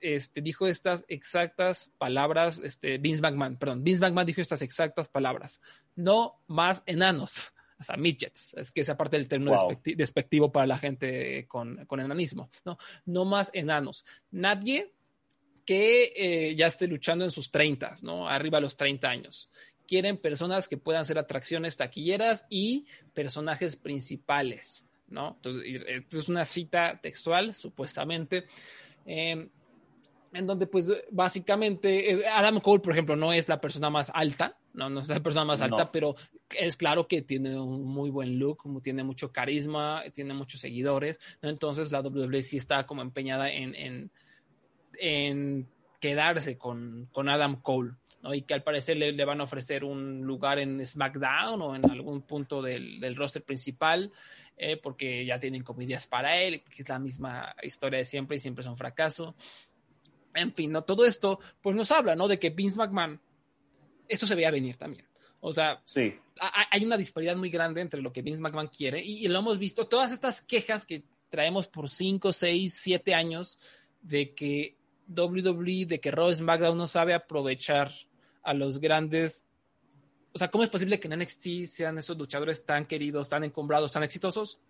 este, 0.00 0.40
dijo 0.40 0.66
estas 0.66 1.04
exactas 1.08 1.92
palabras, 1.98 2.60
este, 2.64 2.98
Vince 2.98 3.22
McMahon, 3.22 3.56
perdón, 3.56 3.82
Vince 3.82 4.02
McMahon 4.02 4.26
dijo 4.26 4.40
estas 4.40 4.62
exactas 4.62 5.08
palabras, 5.08 5.60
no 5.96 6.40
más 6.46 6.82
enanos, 6.86 7.52
o 7.78 7.84
sea, 7.84 7.96
midgets, 7.96 8.54
es 8.54 8.70
que 8.70 8.82
esa 8.82 8.96
parte 8.96 9.16
del 9.16 9.28
término 9.28 9.56
wow. 9.56 9.80
despectivo 9.96 10.52
para 10.52 10.66
la 10.66 10.78
gente 10.78 11.46
con, 11.48 11.84
con 11.86 12.00
enanismo, 12.00 12.50
¿no? 12.64 12.78
No 13.06 13.24
más 13.24 13.50
enanos. 13.54 14.04
Nadie 14.30 14.92
que 15.64 16.12
eh, 16.16 16.54
ya 16.56 16.66
esté 16.66 16.86
luchando 16.86 17.24
en 17.24 17.30
sus 17.30 17.50
30, 17.50 17.96
¿no? 18.02 18.28
Arriba 18.28 18.58
de 18.58 18.62
los 18.62 18.76
30 18.76 19.08
años. 19.08 19.50
Quieren 19.92 20.16
personas 20.16 20.68
que 20.68 20.78
puedan 20.78 21.04
ser 21.04 21.18
atracciones 21.18 21.76
taquilleras 21.76 22.46
y 22.48 22.86
personajes 23.12 23.76
principales, 23.76 24.86
¿no? 25.08 25.34
Entonces, 25.36 25.64
esto 25.86 26.18
es 26.18 26.30
una 26.30 26.46
cita 26.46 26.98
textual, 27.02 27.52
supuestamente. 27.52 28.46
Eh, 29.04 29.50
en 30.32 30.46
donde 30.46 30.66
pues 30.66 30.90
básicamente 31.10 32.26
Adam 32.26 32.58
Cole, 32.60 32.80
por 32.80 32.94
ejemplo, 32.94 33.16
no 33.16 33.34
es 33.34 33.50
la 33.50 33.60
persona 33.60 33.90
más 33.90 34.10
alta, 34.14 34.56
no, 34.72 34.88
no 34.88 35.02
es 35.02 35.08
la 35.08 35.20
persona 35.20 35.44
más 35.44 35.60
alta, 35.60 35.92
pero 35.92 36.14
es 36.58 36.78
claro 36.78 37.06
que 37.06 37.20
tiene 37.20 37.60
un 37.60 37.84
muy 37.84 38.08
buen 38.08 38.38
look, 38.38 38.82
tiene 38.82 39.04
mucho 39.04 39.30
carisma, 39.30 40.02
tiene 40.14 40.32
muchos 40.32 40.62
seguidores, 40.62 41.20
¿no? 41.42 41.50
entonces 41.50 41.92
la 41.92 42.00
WWE 42.00 42.42
sí 42.42 42.56
está 42.56 42.86
como 42.86 43.02
empeñada 43.02 43.50
en, 43.50 43.74
en, 43.74 44.10
en 44.98 45.68
quedarse 46.00 46.58
con, 46.58 47.08
con, 47.12 47.28
Adam 47.28 47.60
Cole, 47.60 47.92
¿no? 48.22 48.34
y 48.34 48.42
que 48.42 48.54
al 48.54 48.62
parecer 48.62 48.96
le, 48.96 49.12
le, 49.12 49.24
van 49.24 49.40
a 49.40 49.44
ofrecer 49.44 49.84
un 49.84 50.22
lugar 50.22 50.58
en 50.58 50.84
SmackDown 50.84 51.60
o 51.60 51.76
en 51.76 51.90
algún 51.90 52.22
punto 52.22 52.62
del, 52.62 53.00
del 53.00 53.16
roster 53.16 53.42
principal. 53.42 54.12
Eh, 54.56 54.76
porque 54.76 55.24
ya 55.24 55.40
tienen 55.40 55.64
comedias 55.64 56.06
para 56.06 56.40
él, 56.40 56.62
que 56.62 56.82
es 56.82 56.88
la 56.88 56.98
misma 56.98 57.56
historia 57.62 57.98
de 57.98 58.04
siempre 58.04 58.36
y 58.36 58.38
siempre 58.38 58.60
es 58.60 58.68
un 58.68 58.76
fracaso. 58.76 59.34
En 60.34 60.52
fin, 60.52 60.70
¿no? 60.70 60.84
todo 60.84 61.04
esto 61.04 61.40
pues 61.60 61.74
nos 61.74 61.90
habla, 61.90 62.14
¿no? 62.14 62.28
De 62.28 62.38
que 62.38 62.50
Vince 62.50 62.76
McMahon, 62.76 63.20
eso 64.08 64.26
se 64.26 64.34
veía 64.34 64.50
venir 64.50 64.76
también. 64.76 65.06
O 65.40 65.52
sea, 65.52 65.82
sí. 65.84 66.14
hay 66.70 66.84
una 66.84 66.96
disparidad 66.96 67.34
muy 67.34 67.50
grande 67.50 67.80
entre 67.80 68.02
lo 68.02 68.12
que 68.12 68.22
Vince 68.22 68.40
McMahon 68.40 68.68
quiere 68.68 69.02
y, 69.02 69.24
y, 69.24 69.28
lo 69.28 69.40
hemos 69.40 69.58
visto, 69.58 69.88
todas 69.88 70.12
estas 70.12 70.40
quejas 70.42 70.86
que 70.86 71.02
traemos 71.28 71.66
por 71.66 71.88
5, 71.88 72.32
6, 72.32 72.78
7 72.80 73.14
años 73.14 73.58
de 74.02 74.34
que 74.34 74.76
WWE, 75.08 75.86
de 75.86 76.00
que 76.00 76.10
Raw 76.10 76.32
SmackDown 76.32 76.78
no 76.78 76.86
sabe 76.86 77.14
aprovechar 77.14 77.90
a 78.42 78.54
los 78.54 78.78
grandes. 78.78 79.46
O 80.32 80.38
sea, 80.38 80.50
¿cómo 80.50 80.64
es 80.64 80.70
posible 80.70 80.98
que 80.98 81.08
en 81.08 81.18
NXT 81.18 81.66
sean 81.66 81.98
esos 81.98 82.16
luchadores 82.16 82.64
tan 82.64 82.86
queridos, 82.86 83.28
tan 83.28 83.44
encumbrados, 83.44 83.92
tan 83.92 84.02
exitosos 84.02 84.60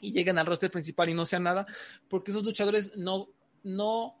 y 0.00 0.12
lleguen 0.12 0.38
al 0.38 0.46
roster 0.46 0.70
principal 0.70 1.08
y 1.08 1.14
no 1.14 1.26
sean 1.26 1.42
nada? 1.42 1.66
Porque 2.08 2.30
esos 2.30 2.44
luchadores 2.44 2.96
no, 2.96 3.28
no 3.62 4.16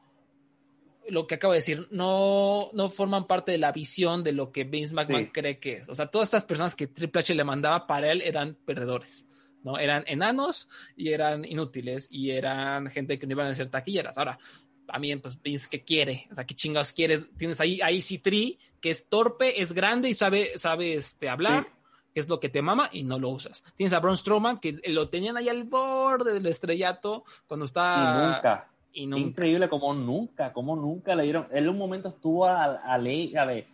lo 1.08 1.26
que 1.26 1.36
acabo 1.36 1.52
de 1.52 1.58
decir, 1.58 1.88
no, 1.90 2.70
no 2.72 2.88
forman 2.88 3.26
parte 3.26 3.52
de 3.52 3.58
la 3.58 3.72
visión 3.72 4.22
de 4.22 4.32
lo 4.32 4.52
que 4.52 4.64
Vince 4.64 4.94
McMahon 4.94 5.26
sí. 5.26 5.30
cree 5.32 5.58
que 5.58 5.74
es. 5.74 5.88
O 5.88 5.94
sea, 5.94 6.06
todas 6.06 6.28
estas 6.28 6.44
personas 6.44 6.74
que 6.74 6.86
Triple 6.86 7.20
H 7.20 7.34
le 7.34 7.44
mandaba 7.44 7.86
para 7.86 8.10
él 8.12 8.22
eran 8.22 8.56
perdedores, 8.64 9.24
¿no? 9.62 9.78
Eran 9.78 10.04
enanos 10.06 10.68
y 10.96 11.10
eran 11.10 11.44
inútiles 11.44 12.06
y 12.10 12.30
eran 12.30 12.88
gente 12.88 13.18
que 13.18 13.26
no 13.26 13.32
iban 13.32 13.48
a 13.48 13.54
ser 13.54 13.70
taquilleras. 13.70 14.16
Ahora, 14.16 14.38
también, 14.86 15.20
pues, 15.20 15.40
Vince, 15.40 15.68
¿qué 15.70 15.82
quiere? 15.82 16.26
O 16.30 16.34
sea, 16.34 16.44
¿qué 16.44 16.54
chingados 16.54 16.92
quieres? 16.92 17.26
Tienes 17.36 17.60
ahí, 17.60 17.80
ahí 17.80 18.02
Citri, 18.02 18.58
que 18.80 18.90
es 18.90 19.08
torpe, 19.08 19.60
es 19.60 19.72
grande 19.72 20.08
y 20.08 20.14
sabe, 20.14 20.58
sabe 20.58 20.94
este, 20.94 21.28
hablar. 21.28 21.64
Sí. 21.64 21.78
que 22.14 22.20
es 22.20 22.28
lo 22.28 22.40
que 22.40 22.50
te 22.50 22.60
mama 22.60 22.90
y 22.92 23.04
no 23.04 23.18
lo 23.18 23.30
usas. 23.30 23.64
Tienes 23.74 23.94
a 23.94 24.00
Braun 24.00 24.18
Strowman, 24.18 24.58
que 24.58 24.80
lo 24.88 25.08
tenían 25.08 25.38
ahí 25.38 25.48
al 25.48 25.64
borde 25.64 26.34
del 26.34 26.46
estrellato 26.46 27.24
cuando 27.46 27.64
está... 27.64 27.94
Y 27.96 28.26
nunca 28.26 28.72
y 28.92 29.06
nunca. 29.06 29.22
Increíble 29.22 29.68
como 29.68 29.94
nunca, 29.94 30.52
como 30.52 30.76
nunca 30.76 31.14
le 31.14 31.24
dieron. 31.24 31.46
Él 31.50 31.68
un 31.68 31.78
momento 31.78 32.08
estuvo 32.08 32.46
a, 32.46 32.64
a 32.64 32.98
ley, 32.98 33.34
a 33.36 33.44
ver, 33.44 33.66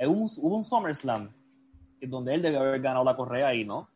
un, 0.00 0.28
hubo 0.38 0.56
un 0.56 0.64
SummerSlam 0.64 1.30
donde 2.00 2.34
él 2.34 2.42
debió 2.42 2.60
haber 2.60 2.80
ganado 2.80 3.04
la 3.04 3.16
correa 3.16 3.54
y 3.54 3.64
no. 3.64 3.88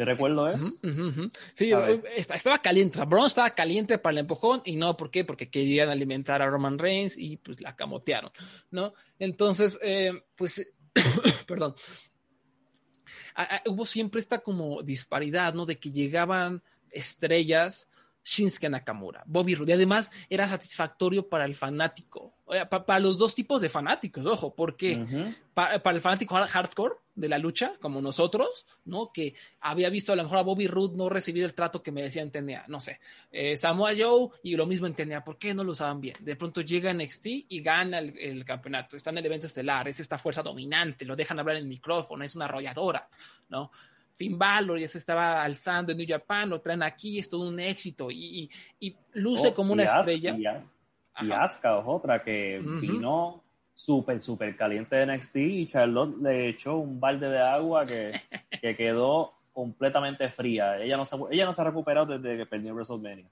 Yo 0.00 0.06
recuerdo 0.06 0.48
eso. 0.48 0.64
Uh 0.82 0.88
-huh, 0.88 1.08
uh 1.08 1.12
-huh. 1.12 1.30
Sí, 1.52 1.70
estaba 2.16 2.62
caliente. 2.62 2.96
O 2.96 2.96
sea, 2.96 3.04
Braun 3.04 3.26
estaba 3.26 3.50
caliente 3.50 3.98
para 3.98 4.12
el 4.12 4.18
empujón 4.20 4.62
y 4.64 4.76
no, 4.76 4.96
¿por 4.96 5.10
qué? 5.10 5.26
Porque 5.26 5.50
querían 5.50 5.90
alimentar 5.90 6.40
a 6.40 6.48
Roman 6.48 6.78
Reigns 6.78 7.18
y 7.18 7.36
pues 7.36 7.60
la 7.60 7.76
camotearon, 7.76 8.30
¿no? 8.70 8.94
Entonces, 9.18 9.78
eh, 9.82 10.12
pues, 10.36 10.66
perdón. 11.46 11.74
A, 13.34 13.56
a, 13.56 13.62
hubo 13.66 13.84
siempre 13.84 14.22
esta 14.22 14.38
como 14.38 14.82
disparidad, 14.82 15.52
¿no? 15.52 15.66
De 15.66 15.78
que 15.78 15.90
llegaban 15.90 16.62
estrellas 16.90 17.86
Shinsuke 18.24 18.68
Nakamura, 18.68 19.22
Bobby 19.26 19.54
Roode. 19.54 19.72
Además, 19.72 20.10
era 20.28 20.46
satisfactorio 20.46 21.28
para 21.28 21.44
el 21.44 21.54
fanático, 21.54 22.34
para, 22.44 22.68
para 22.68 23.00
los 23.00 23.18
dos 23.18 23.34
tipos 23.34 23.60
de 23.60 23.68
fanáticos, 23.68 24.26
ojo, 24.26 24.54
porque 24.54 24.96
uh 24.96 25.06
-huh. 25.06 25.36
para, 25.54 25.82
para, 25.82 25.96
el 25.96 26.02
fanático 26.02 26.34
hardcore 26.36 26.96
de 27.14 27.28
la 27.28 27.38
lucha, 27.38 27.74
como 27.80 28.00
nosotros, 28.00 28.66
¿no? 28.84 29.10
Que 29.12 29.34
había 29.60 29.90
visto 29.90 30.12
a 30.12 30.16
lo 30.16 30.22
mejor 30.22 30.38
a 30.38 30.42
Bobby 30.42 30.66
Roode 30.66 30.96
no 30.96 31.08
recibir 31.08 31.44
el 31.44 31.54
trato 31.54 31.82
que 31.82 31.92
merecía 31.92 32.22
en 32.22 32.30
TNA, 32.30 32.64
no 32.68 32.80
sé, 32.80 33.00
eh, 33.30 33.56
Samoa 33.56 33.92
Joe 33.96 34.28
y 34.42 34.56
lo 34.56 34.66
mismo 34.66 34.86
en 34.86 34.94
TNA, 34.94 35.24
¿por 35.24 35.38
qué 35.38 35.52
no 35.54 35.64
lo 35.64 35.72
usaban 35.72 36.00
bien? 36.00 36.16
De 36.20 36.36
pronto 36.36 36.60
llega 36.60 36.92
NXT 36.92 37.26
y 37.48 37.62
gana 37.62 37.98
el, 37.98 38.18
el 38.18 38.44
campeonato, 38.44 38.96
está 38.96 39.10
en 39.10 39.18
el 39.18 39.26
evento 39.26 39.46
estelar, 39.46 39.88
es 39.88 40.00
esta 40.00 40.18
fuerza 40.18 40.42
dominante, 40.42 41.04
lo 41.04 41.16
dejan 41.16 41.38
hablar 41.38 41.56
en 41.56 41.62
el 41.62 41.68
micrófono, 41.68 42.24
es 42.24 42.34
una 42.36 42.46
arrolladora, 42.46 43.08
¿no? 43.48 43.70
Finn 44.20 44.36
Balor 44.36 44.78
ya 44.78 44.86
se 44.86 44.98
estaba 44.98 45.42
alzando 45.42 45.92
en 45.92 45.96
New 45.96 46.06
Japan, 46.06 46.50
lo 46.50 46.60
traen 46.60 46.82
aquí, 46.82 47.18
es 47.18 47.26
todo 47.26 47.48
un 47.48 47.58
éxito 47.58 48.10
y, 48.10 48.50
y, 48.78 48.88
y 48.88 48.96
luce 49.14 49.48
oh, 49.48 49.54
como 49.54 49.72
una 49.72 49.84
estrella. 49.84 50.36
Y, 50.36 51.26
y 51.26 51.32
Asuka 51.32 51.78
es 51.78 51.84
otra 51.86 52.22
que 52.22 52.60
uh 52.60 52.62
-huh. 52.62 52.80
vino 52.82 53.42
súper, 53.74 54.20
súper 54.20 54.54
caliente 54.54 54.94
de 54.96 55.06
NXT 55.06 55.36
y 55.36 55.66
Charlotte 55.66 56.18
le 56.20 56.50
echó 56.50 56.76
un 56.76 57.00
balde 57.00 57.30
de 57.30 57.38
agua 57.38 57.86
que, 57.86 58.12
que 58.60 58.76
quedó 58.76 59.32
completamente 59.54 60.28
fría. 60.28 60.76
Ella 60.76 60.98
no, 60.98 61.06
se, 61.06 61.16
ella 61.30 61.46
no 61.46 61.54
se 61.54 61.62
ha 61.62 61.64
recuperado 61.64 62.18
desde 62.18 62.36
que 62.36 62.44
perdió 62.44 62.74
WrestleMania. 62.74 63.30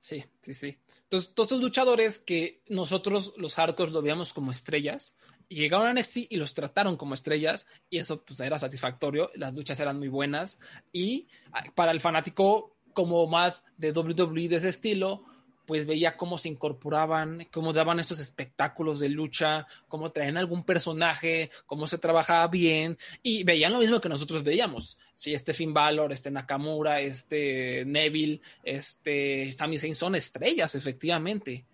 Sí, 0.00 0.24
sí, 0.42 0.52
sí. 0.52 0.76
Entonces, 1.04 1.32
todos 1.32 1.46
estos 1.46 1.62
luchadores 1.62 2.18
que 2.18 2.60
nosotros, 2.68 3.34
los 3.36 3.54
hardcore, 3.54 3.92
lo 3.92 4.02
veíamos 4.02 4.32
como 4.32 4.50
estrellas, 4.50 5.14
llegaron 5.54 5.86
a 5.86 5.92
NXT 5.94 6.18
y 6.30 6.36
los 6.36 6.54
trataron 6.54 6.96
como 6.96 7.14
estrellas 7.14 7.66
y 7.90 7.98
eso 7.98 8.22
pues 8.22 8.40
era 8.40 8.58
satisfactorio, 8.58 9.30
las 9.34 9.54
luchas 9.54 9.78
eran 9.80 9.98
muy 9.98 10.08
buenas 10.08 10.58
y 10.92 11.28
ah, 11.52 11.64
para 11.74 11.92
el 11.92 12.00
fanático 12.00 12.76
como 12.92 13.26
más 13.26 13.64
de 13.78 13.92
WWE 13.92 14.48
de 14.48 14.56
ese 14.56 14.68
estilo, 14.68 15.24
pues 15.66 15.86
veía 15.86 16.16
cómo 16.16 16.38
se 16.38 16.48
incorporaban, 16.48 17.46
cómo 17.52 17.72
daban 17.72 18.00
estos 18.00 18.18
espectáculos 18.18 19.00
de 19.00 19.08
lucha, 19.08 19.66
cómo 19.88 20.10
traían 20.10 20.36
algún 20.36 20.64
personaje, 20.64 21.50
cómo 21.66 21.86
se 21.86 21.98
trabajaba 21.98 22.48
bien 22.48 22.98
y 23.22 23.44
veían 23.44 23.72
lo 23.72 23.78
mismo 23.78 24.00
que 24.00 24.08
nosotros 24.08 24.42
veíamos. 24.42 24.98
Si 25.14 25.32
este 25.32 25.54
Finn 25.54 25.72
Balor, 25.72 26.12
este 26.12 26.30
Nakamura, 26.30 27.00
este 27.00 27.84
Neville, 27.86 28.40
este 28.64 29.52
Sami 29.52 29.78
Zayn 29.78 29.94
son 29.94 30.14
estrellas 30.16 30.74
efectivamente 30.74 31.64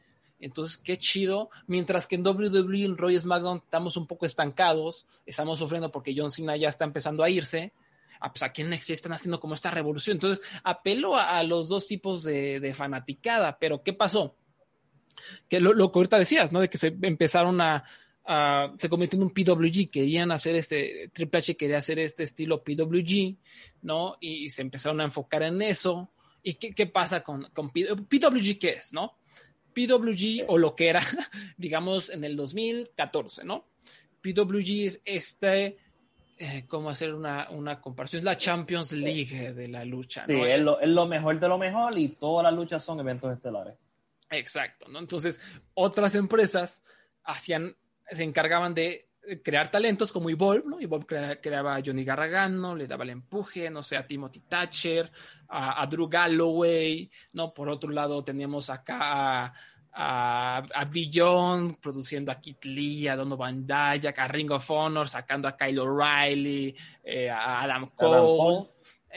entonces, 0.40 0.76
qué 0.78 0.96
chido. 0.98 1.50
Mientras 1.66 2.06
que 2.06 2.14
en 2.14 2.26
WWE, 2.26 2.84
en 2.84 2.96
Roy 2.96 3.18
SmackDown, 3.18 3.58
estamos 3.64 3.96
un 3.96 4.06
poco 4.06 4.26
estancados. 4.26 5.06
Estamos 5.26 5.58
sufriendo 5.58 5.90
porque 5.90 6.14
John 6.16 6.30
Cena 6.30 6.56
ya 6.56 6.68
está 6.68 6.84
empezando 6.84 7.24
a 7.24 7.30
irse. 7.30 7.72
Ah, 8.20 8.32
pues 8.32 8.42
aquí 8.42 8.62
en 8.62 8.70
NXT 8.70 8.90
están 8.90 9.12
haciendo 9.12 9.40
como 9.40 9.54
esta 9.54 9.70
revolución. 9.70 10.16
Entonces, 10.16 10.44
apelo 10.62 11.16
a, 11.16 11.42
los 11.42 11.68
dos 11.68 11.86
tipos 11.86 12.22
de, 12.22 12.72
fanaticada. 12.74 13.58
Pero, 13.58 13.82
¿qué 13.82 13.92
pasó? 13.92 14.36
Que 15.48 15.60
lo, 15.60 15.74
que 15.74 15.98
ahorita 15.98 16.18
decías, 16.18 16.52
¿no? 16.52 16.60
De 16.60 16.68
que 16.68 16.78
se 16.78 16.96
empezaron 17.02 17.60
a, 17.60 17.84
se 18.78 18.88
convirtió 18.88 19.16
en 19.16 19.24
un 19.24 19.30
PWG. 19.30 19.90
Querían 19.90 20.30
hacer 20.30 20.54
este. 20.54 21.10
Triple 21.12 21.38
H 21.38 21.56
quería 21.56 21.78
hacer 21.78 21.98
este 21.98 22.22
estilo 22.22 22.62
PWG, 22.62 23.36
¿no? 23.82 24.16
Y, 24.20 24.44
y 24.44 24.50
se 24.50 24.62
empezaron 24.62 25.00
a 25.00 25.04
enfocar 25.04 25.42
en 25.42 25.62
eso. 25.62 26.10
¿Y 26.44 26.54
qué, 26.54 26.72
qué 26.72 26.86
pasa 26.86 27.22
con, 27.22 27.48
con 27.52 27.70
PWG? 27.70 28.58
¿Qué 28.60 28.70
es, 28.78 28.92
no? 28.92 29.17
PWG 29.78 30.44
o 30.48 30.58
lo 30.58 30.74
que 30.74 30.88
era, 30.88 31.00
digamos, 31.56 32.10
en 32.10 32.24
el 32.24 32.34
2014, 32.36 33.44
¿no? 33.44 33.66
PWG 34.20 34.84
es 34.84 35.00
este, 35.04 35.78
eh, 36.36 36.64
¿cómo 36.66 36.90
hacer 36.90 37.14
una, 37.14 37.48
una, 37.50 37.80
comparación? 37.80 38.20
Es 38.20 38.24
la 38.24 38.36
Champions 38.36 38.90
League 38.90 39.52
de 39.52 39.68
la 39.68 39.84
lucha. 39.84 40.24
Sí, 40.24 40.32
¿no? 40.32 40.44
es, 40.44 40.64
lo, 40.64 40.80
es, 40.80 40.88
lo, 40.88 41.06
mejor 41.06 41.38
de 41.38 41.48
lo 41.48 41.58
mejor 41.58 41.96
y 41.96 42.08
todas 42.08 42.42
las 42.42 42.54
luchas 42.54 42.82
son 42.82 42.98
eventos 42.98 43.32
estelares. 43.32 43.74
Exacto, 44.30 44.88
¿no? 44.88 44.98
Entonces, 44.98 45.40
otras 45.74 46.16
empresas 46.16 46.82
hacían, 47.22 47.76
se 48.10 48.24
encargaban 48.24 48.74
de 48.74 49.07
crear 49.42 49.70
talentos 49.70 50.12
como 50.12 50.30
Evolve, 50.30 50.64
¿no? 50.66 50.80
Evolve 50.80 51.06
crea, 51.06 51.40
creaba 51.40 51.76
a 51.76 51.82
Johnny 51.84 52.04
Gargano, 52.04 52.74
le 52.74 52.86
daba 52.86 53.04
el 53.04 53.10
empuje, 53.10 53.70
no 53.70 53.82
sé, 53.82 53.96
a 53.96 54.06
Timothy 54.06 54.40
Thatcher, 54.40 55.10
a, 55.48 55.82
a 55.82 55.86
Drew 55.86 56.08
Galloway, 56.08 57.10
¿no? 57.32 57.52
Por 57.52 57.68
otro 57.68 57.90
lado 57.90 58.24
teníamos 58.24 58.70
acá 58.70 59.44
a, 59.44 59.54
a, 59.92 60.58
a 60.58 60.88
produciendo 61.80 62.32
a 62.32 62.40
Kit 62.40 62.64
Lee, 62.64 63.08
a 63.08 63.16
Donovan 63.16 63.66
Dijak, 63.66 64.18
a 64.18 64.28
Ring 64.28 64.50
of 64.52 64.70
Honor 64.70 65.08
sacando 65.08 65.48
a 65.48 65.56
Kyle 65.56 65.80
O'Reilly, 65.80 66.74
eh, 67.02 67.28
a 67.28 67.62
Adam 67.62 67.90
Cole. 67.94 68.16
Adam 68.16 68.26
Cole. 68.26 68.68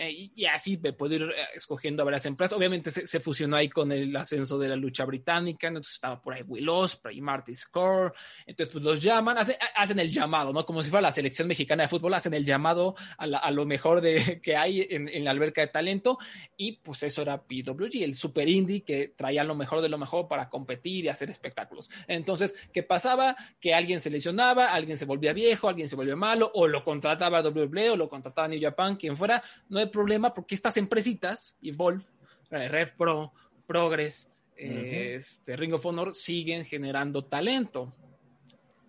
Eh, 0.03 0.31
y, 0.35 0.45
así 0.45 0.79
me 0.81 0.93
puedo 0.93 1.13
ir 1.13 1.21
eh, 1.21 1.35
escogiendo 1.53 2.01
a 2.01 2.05
varias 2.05 2.25
empresas. 2.25 2.57
Obviamente 2.57 2.89
se, 2.89 3.19
fusionó 3.19 3.55
ahí 3.55 3.69
con 3.69 3.91
el 3.91 4.15
ascenso 4.15 4.57
de 4.57 4.67
la 4.67 4.75
lucha 4.75 5.05
británica, 5.05 5.67
entonces 5.67 5.93
estaba 5.93 6.19
por 6.19 6.33
ahí 6.33 6.41
Will 6.41 6.67
Ospreay, 6.69 7.21
Marty 7.21 7.53
Score, 7.53 8.11
entonces 8.47 8.73
pues 8.73 8.83
los 8.83 8.99
llaman, 8.99 9.37
hacen, 9.37 9.99
el 9.99 10.11
llamado, 10.11 10.53
¿no? 10.53 10.65
Como 10.65 10.81
si 10.81 10.89
fuera 10.89 11.03
la 11.03 11.11
selección 11.11 11.47
mexicana 11.47 11.83
de 11.83 11.87
fútbol, 11.87 12.15
hacen 12.15 12.33
el 12.33 12.43
llamado 12.43 12.95
a, 13.15 13.51
lo 13.51 13.63
mejor 13.67 14.01
de, 14.01 14.41
que 14.41 14.55
hay 14.55 14.87
en, 14.89 15.23
la 15.23 15.29
alberca 15.29 15.61
de 15.61 15.67
talento 15.67 16.17
y 16.57 16.77
pues 16.77 17.03
eso 17.03 17.21
era 17.21 17.43
PWG, 17.43 18.01
el 18.01 18.15
super 18.15 18.49
indie 18.49 18.83
que 18.83 19.09
traía 19.09 19.43
lo 19.43 19.53
mejor 19.53 19.81
de 19.81 19.89
lo 19.89 19.99
mejor 19.99 20.27
para 20.27 20.49
competir 20.49 21.05
y 21.05 21.09
hacer 21.09 21.29
espectáculos. 21.29 21.91
Entonces, 22.07 22.55
¿qué 22.73 22.81
pasaba? 22.81 23.35
Que 23.59 23.75
alguien 23.75 23.99
se 23.99 24.09
lesionaba, 24.09 24.73
alguien 24.73 24.97
se 24.97 25.05
volvía 25.05 25.31
viejo, 25.31 25.69
alguien 25.69 25.87
se 25.87 25.95
volvía 25.95 26.15
malo, 26.15 26.49
o 26.55 26.67
lo 26.67 26.83
contrataba 26.83 27.43
WWE 27.43 27.91
o 27.91 27.95
lo 27.95 28.09
contrataba 28.09 28.47
New 28.47 28.59
Japan, 28.59 28.95
quien 28.95 29.15
fuera, 29.15 29.43
no 29.69 29.90
problema 29.91 30.33
porque 30.33 30.55
estas 30.55 30.77
empresitas, 30.77 31.55
Evolve, 31.61 32.03
eh, 32.49 32.67
Rev 32.67 32.95
Pro, 32.97 33.33
Progress, 33.67 34.29
este, 34.55 35.55
Ring 35.55 35.73
of 35.73 35.85
Honor, 35.85 36.13
siguen 36.13 36.65
generando 36.65 37.23
talento. 37.25 37.93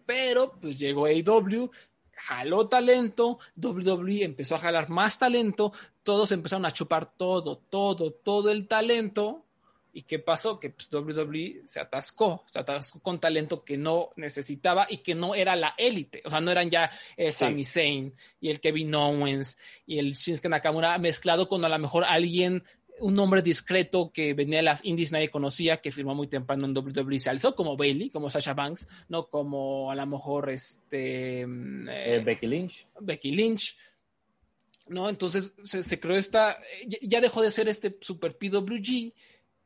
Pero 0.07 0.53
pues 0.61 0.79
llegó 0.79 1.07
AEW, 1.07 1.71
jaló 2.15 2.69
talento, 2.69 3.39
WWE 3.57 4.25
empezó 4.25 4.55
a 4.55 4.59
jalar 4.59 4.89
más 4.89 5.19
talento, 5.19 5.73
todos 6.03 6.33
empezaron 6.33 6.67
a 6.67 6.73
chupar 6.73 7.15
todo, 7.17 7.59
todo, 7.59 8.13
todo 8.13 8.51
el 8.51 8.69
talento 8.69 9.47
¿Y 9.95 10.03
qué 10.03 10.19
pasó? 10.19 10.59
Que 10.59 10.71
pues, 10.71 10.89
WWE 10.93 11.63
se 11.67 11.81
atascó, 11.81 12.45
se 12.51 12.59
atascó 12.59 13.01
con 13.01 13.21
talento 13.21 13.63
que 13.63 13.77
no 13.77 14.11
necesitaba 14.17 14.87
y 14.89 14.99
que 14.99 15.15
no 15.15 15.35
era 15.35 15.55
la 15.55 15.75
élite. 15.77 16.23
O 16.25 16.31
sea, 16.31 16.41
no 16.41 16.51
eran 16.51 16.71
ya 16.71 16.91
el 17.17 17.33
Sami 17.33 17.65
Zayn 17.65 18.15
y 18.41 18.49
el 18.49 18.61
Kevin 18.61 18.95
Owens 18.95 19.59
y 19.87 19.99
el 19.99 20.15
Shinsuke 20.15 20.49
Nakamura 20.49 20.97
mezclado 20.99 21.49
con 21.49 21.65
a 21.65 21.69
lo 21.69 21.79
mejor 21.79 22.05
alguien, 22.05 22.65
un 23.01 23.15
nombre 23.15 23.43
discreto 23.43 24.11
que 24.13 24.33
venía 24.33 24.59
de 24.59 24.63
las 24.63 24.85
indies, 24.85 25.13
nadie 25.13 25.31
conocía, 25.31 25.83
que 25.83 25.91
firmó 25.91 26.15
muy 26.15 26.29
temprano 26.29 26.65
en 26.65 26.77
WWE. 26.77 27.19
Se 27.19 27.31
alzó 27.31 27.55
como 27.55 27.77
Bailey, 27.77 28.09
como 28.09 28.31
Sasha 28.31 28.55
Banks, 28.55 28.87
no 29.09 29.27
como 29.27 29.91
a 29.91 29.95
lo 29.95 30.07
mejor 30.07 30.49
este. 30.51 31.47
Mm, 31.47 31.89
eh, 31.91 32.23
Becky 32.25 32.47
Lynch. 32.47 32.87
Becky 33.01 33.33
Lynch. 33.33 33.77
¿no? 34.89 35.09
Entonces 35.09 35.53
se, 35.65 36.01
creó 36.01 36.17
esta, 36.17 36.59
ya, 37.03 37.21
dejó 37.21 37.43
de 37.43 37.51
ser 37.51 37.69
este 37.69 37.97
super 38.01 38.37
PWG 38.37 39.13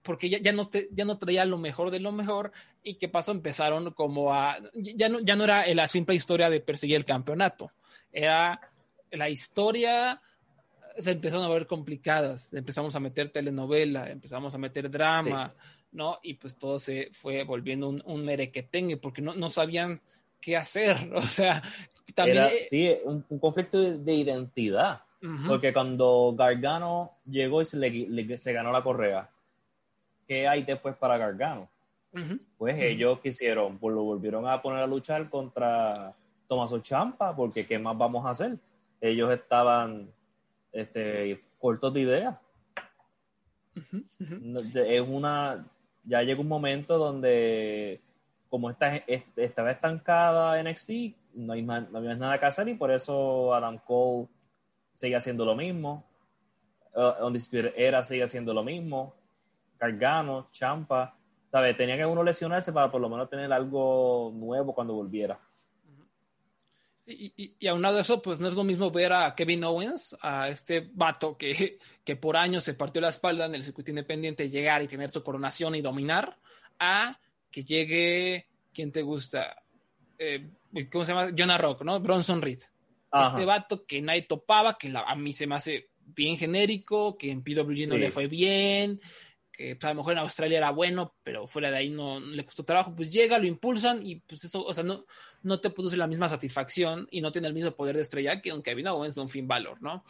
porque 0.07 0.31
ya, 0.31 0.39
ya, 0.39 0.53
no 0.53 0.69
te, 0.69 0.89
ya 0.93 1.05
no 1.05 1.19
traía 1.19 1.45
lo 1.45 1.59
mejor 1.59 1.91
de 1.91 1.99
lo 1.99 2.13
mejor 2.13 2.53
y 2.83 2.95
qué 2.95 3.09
pasó, 3.09 3.33
empezaron 3.33 3.91
como 3.91 4.33
a, 4.33 4.57
ya 4.75 5.09
no, 5.09 5.19
ya 5.21 5.35
no 5.35 5.45
era 5.45 5.67
la 5.75 5.89
simple 5.89 6.15
historia 6.15 6.49
de 6.49 6.61
perseguir 6.61 6.97
el 6.97 7.05
campeonato, 7.05 7.73
era 8.13 8.61
la 9.11 9.29
historia, 9.29 10.23
se 10.97 11.11
empezaron 11.11 11.45
a 11.45 11.49
ver 11.49 11.67
complicadas, 11.67 12.55
empezamos 12.55 12.95
a 12.95 13.01
meter 13.01 13.31
telenovela, 13.31 14.09
empezamos 14.09 14.55
a 14.55 14.59
meter 14.59 14.89
drama, 14.89 15.53
¿no? 15.93 16.21
Y 16.23 16.35
pues 16.35 16.57
todo 16.57 16.79
se 16.79 17.11
fue 17.13 17.43
volviendo 17.43 17.89
un, 17.89 18.01
un 18.07 18.25
merequetengue 18.25 18.97
porque 18.99 19.23
no, 19.23 19.35
no 19.35 19.51
sabían 19.51 20.01
qué 20.41 20.57
hacer, 20.57 21.11
o 21.15 21.23
sea, 21.23 21.63
también... 22.15 22.45
Era, 22.45 22.51
sí, 22.69 22.97
un, 23.05 23.23
conflicto 23.41 23.81
de, 23.81 24.15
identidad. 24.15 25.03
Porque 25.49 25.73
cuando 25.73 26.35
Gargano 26.37 27.17
llegó 27.29 27.61
y 27.61 27.65
se, 27.65 28.37
se 28.37 28.53
ganó 28.53 28.71
la 28.71 28.85
correa, 28.85 29.29
¿qué 30.27 30.49
hay 30.49 30.63
después 30.63 30.97
para 30.97 31.17
Gargano? 31.17 31.69
Pues 32.57 32.77
ellos 32.77 33.21
quisieron, 33.21 33.79
pues 33.79 33.95
lo 33.95 34.03
volvieron 34.03 34.49
a 34.49 34.63
poner 34.63 34.83
a 34.83 34.87
luchar 34.87 35.29
contra 35.29 36.15
Tomaso 36.47 36.79
Champa, 36.79 37.37
porque 37.37 37.67
¿qué 37.67 37.79
más 37.79 37.97
vamos 37.99 38.25
a 38.25 38.31
hacer? 38.31 38.57
Ellos 39.01 39.31
estaban 39.33 40.09
este, 40.73 41.39
cortos 41.59 41.93
de 41.93 42.01
idea. 42.01 42.41
Es 44.75 45.03
una, 45.03 45.67
ya 46.05 46.23
llega 46.23 46.41
un 46.41 46.49
momento 46.49 46.97
donde 46.97 48.01
como 48.49 48.71
está, 48.71 48.97
estaba 49.37 49.71
estancada 49.71 50.63
NXT, 50.63 50.91
no 51.35 51.53
hay, 51.53 51.63
más, 51.63 51.91
no 51.91 51.99
hay 51.99 52.17
nada 52.17 52.39
que 52.39 52.47
hacer 52.47 52.69
y 52.69 52.75
por 52.75 52.91
eso 52.91 53.55
Adam 53.55 53.79
Cole 53.79 54.29
sigue 54.95 55.17
haciendo 55.17 55.45
lo 55.45 55.55
mismo. 55.55 56.05
Uh, 56.95 57.27
Undisputed 57.27 57.75
Era 57.77 58.03
sigue 58.05 58.23
haciendo 58.23 58.55
lo 58.55 58.65
mismo. 58.65 59.15
Cargano, 59.79 60.49
Champa, 60.53 61.17
¿sabes? 61.51 61.77
Tenía 61.77 61.97
que 61.97 62.07
uno 62.07 62.23
lesionarse 62.23 62.73
para 62.73 62.91
por 62.91 63.01
lo 63.01 63.09
menos 63.09 63.29
tener 63.29 63.53
algo 63.53 64.33
nuevo 64.35 64.75
cuando 64.75 64.95
volviera. 64.95 65.39
y, 67.07 67.33
y, 67.37 67.55
y, 67.59 67.67
aunado 67.69 67.99
a 67.99 68.01
eso, 68.01 68.21
pues 68.21 68.41
no 68.41 68.49
es 68.49 68.55
lo 68.55 68.65
mismo 68.65 68.91
ver 68.91 69.13
a 69.13 69.35
Kevin 69.35 69.65
Owens, 69.65 70.17
a 70.21 70.49
este 70.49 70.91
vato 70.93 71.37
que, 71.37 71.79
que 72.05 72.17
por 72.17 72.37
años 72.37 72.65
se 72.65 72.75
partió 72.75 73.01
la 73.01 73.11
espalda 73.11 73.47
en 73.47 73.55
el 73.55 73.63
circuito 73.63 73.91
independiente, 73.91 74.51
llegar 74.51 74.83
y 74.83 74.89
tener 74.89 75.11
su 75.11 75.23
coronación 75.23 75.75
y 75.75 75.83
dominar, 75.83 76.37
a 76.79 77.19
que 77.51 77.65
llegue, 77.65 78.47
¿quién 78.75 78.93
te 78.93 79.03
gusta? 79.03 79.63
Eh, 80.19 80.51
¿Cómo 80.91 81.05
se 81.05 81.13
llama? 81.13 81.33
Jonah 81.37 81.59
Rock, 81.59 81.83
¿no? 81.83 82.01
Bronson 82.01 82.43
Reed. 82.43 82.61
Este 83.13 83.45
vato 83.47 83.87
que 83.87 84.03
nadie 84.03 84.23
topaba, 84.23 84.77
que 84.77 84.93
a 84.95 85.15
mí 85.15 85.33
se 85.33 85.47
me 85.47 85.55
hace 85.55 85.89
bien 85.99 86.37
genérico, 86.37 87.17
que 87.17 87.31
en 87.31 87.43
PWG 87.43 87.89
no 87.89 87.97
le 87.97 88.11
fue 88.11 88.27
bien, 88.27 89.01
que 89.57 89.75
pues, 89.75 89.85
a 89.85 89.89
lo 89.89 89.97
mejor 89.97 90.13
en 90.13 90.19
Australia 90.19 90.59
era 90.59 90.71
bueno, 90.71 91.15
pero 91.23 91.47
fuera 91.47 91.71
de 91.71 91.79
ahí 91.79 91.91
no, 91.91 92.21
le 92.21 92.45
costó 92.45 92.65
trabajo, 92.65 92.95
pues 92.95 93.11
llega, 93.11 93.39
lo 93.39 93.47
impulsan 93.47 94.05
y 94.05 94.17
pues 94.17 94.45
eso, 94.45 94.65
o 94.65 94.75
sea, 94.75 94.85
no, 94.85 95.07
no 95.43 95.61
te 95.61 95.71
produce 95.71 95.97
la 95.97 96.07
misma 96.07 96.29
satisfacción 96.29 97.09
y 97.11 97.21
no 97.21 97.33
tiene 97.33 97.49
el 97.49 97.55
mismo 97.55 97.71
poder 97.71 97.97
de 97.97 98.03
estrella 98.03 98.41
que 98.43 98.53
un 98.53 98.63
Kevin 98.63 98.89
Owens 98.89 99.15
de 99.15 99.21
un 99.23 99.29
fin 99.29 99.49
valor, 99.49 99.81
¿no? 99.81 100.05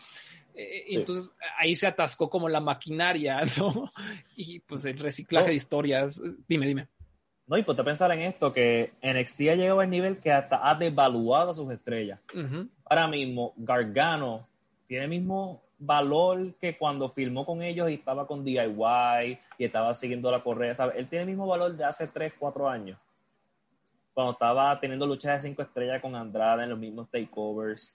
Eh, 0.55 0.87
entonces 0.89 1.35
ahí 1.59 1.77
se 1.77 1.87
atascó 1.87 2.31
como 2.31 2.49
la 2.49 2.61
maquinaria, 2.61 3.43
¿no? 3.59 3.93
Y 4.35 4.61
pues 4.61 4.85
el 4.87 4.99
reciclaje 4.99 5.49
de 5.49 5.55
historias. 5.55 6.23
Dime, 6.49 6.67
dime. 6.67 6.89
No, 7.47 7.57
y 7.57 7.63
pues 7.63 7.77
te 7.77 7.85
pensar 7.85 8.11
en 8.11 8.23
esto, 8.23 8.53
que 8.53 8.95
NXT 9.03 9.41
ha 9.43 9.55
llegado 9.55 9.79
al 9.79 9.91
nivel 9.91 10.19
que 10.21 10.33
hasta 10.33 10.69
ha 10.69 10.75
devaluado 10.75 11.51
a 11.51 11.55
sus 11.55 11.71
estrellas. 11.71 12.19
Ahora 12.85 13.07
mismo, 13.07 13.55
Gargano 13.57 14.49
tiene 14.89 15.05
el 15.05 15.11
mismo 15.11 15.63
valor 15.79 16.55
que 16.55 16.77
cuando 16.77 17.11
filmó 17.11 17.45
con 17.45 17.63
ellos 17.63 17.91
y 17.91 17.95
estaba 17.95 18.27
con 18.27 18.45
DIY 18.45 19.39
y 19.59 19.65
estaba 19.65 19.95
siguiendo 19.95 20.31
la 20.31 20.43
correa. 20.43 20.75
Él 20.95 21.09
tiene 21.09 21.23
el 21.25 21.29
mismo 21.29 21.47
valor 21.47 21.77
de 21.77 21.85
hace 21.85 22.09
3, 22.09 22.35
4 22.39 22.69
años. 22.69 22.99
Cuando 24.15 24.33
estaba 24.33 24.79
teniendo 24.81 25.07
luchas 25.07 25.43
de 25.43 25.51
5 25.51 25.63
estrellas 25.63 26.01
con 26.01 26.15
Andrade 26.15 26.65
en 26.65 26.71
los 26.71 26.79
mismos 26.79 27.09
takeovers. 27.11 27.95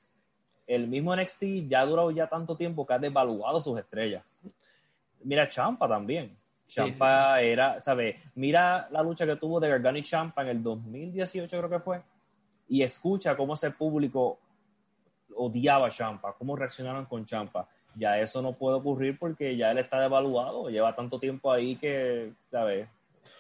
El 0.67 0.88
mismo 0.88 1.15
NXT 1.15 1.67
ya 1.67 1.82
ha 1.82 1.86
durado 1.86 2.11
ya 2.11 2.27
tanto 2.27 2.55
tiempo 2.55 2.86
que 2.86 2.93
ha 2.93 2.99
devaluado 2.99 3.59
sus 3.59 3.79
estrellas. 3.79 4.23
Mira 5.23 5.49
Champa 5.49 5.88
también. 5.88 6.38
Champa 6.67 7.41
era, 7.41 7.84
¿sabes? 7.84 8.15
Mira 8.36 8.88
la 8.91 9.03
lucha 9.03 9.25
que 9.25 9.36
tuvo 9.36 9.59
de 9.59 9.67
Gargano 9.67 9.97
y 9.97 10.03
Champa 10.03 10.43
en 10.43 10.49
el 10.49 10.63
2018 10.63 11.57
creo 11.57 11.69
que 11.69 11.79
fue. 11.79 12.01
Y 12.69 12.84
escucha 12.84 13.36
cómo 13.36 13.55
ese 13.55 13.71
público 13.71 14.39
odiaba 15.41 15.87
a 15.87 15.91
Champa, 15.91 16.33
cómo 16.37 16.55
reaccionaron 16.55 17.05
con 17.05 17.25
Champa. 17.25 17.67
Ya 17.95 18.19
eso 18.19 18.41
no 18.41 18.53
puede 18.53 18.77
ocurrir 18.77 19.17
porque 19.19 19.57
ya 19.57 19.71
él 19.71 19.79
está 19.79 19.99
devaluado, 19.99 20.69
lleva 20.69 20.95
tanto 20.95 21.19
tiempo 21.19 21.51
ahí 21.51 21.75
que, 21.75 22.31
¿sabes? 22.49 22.87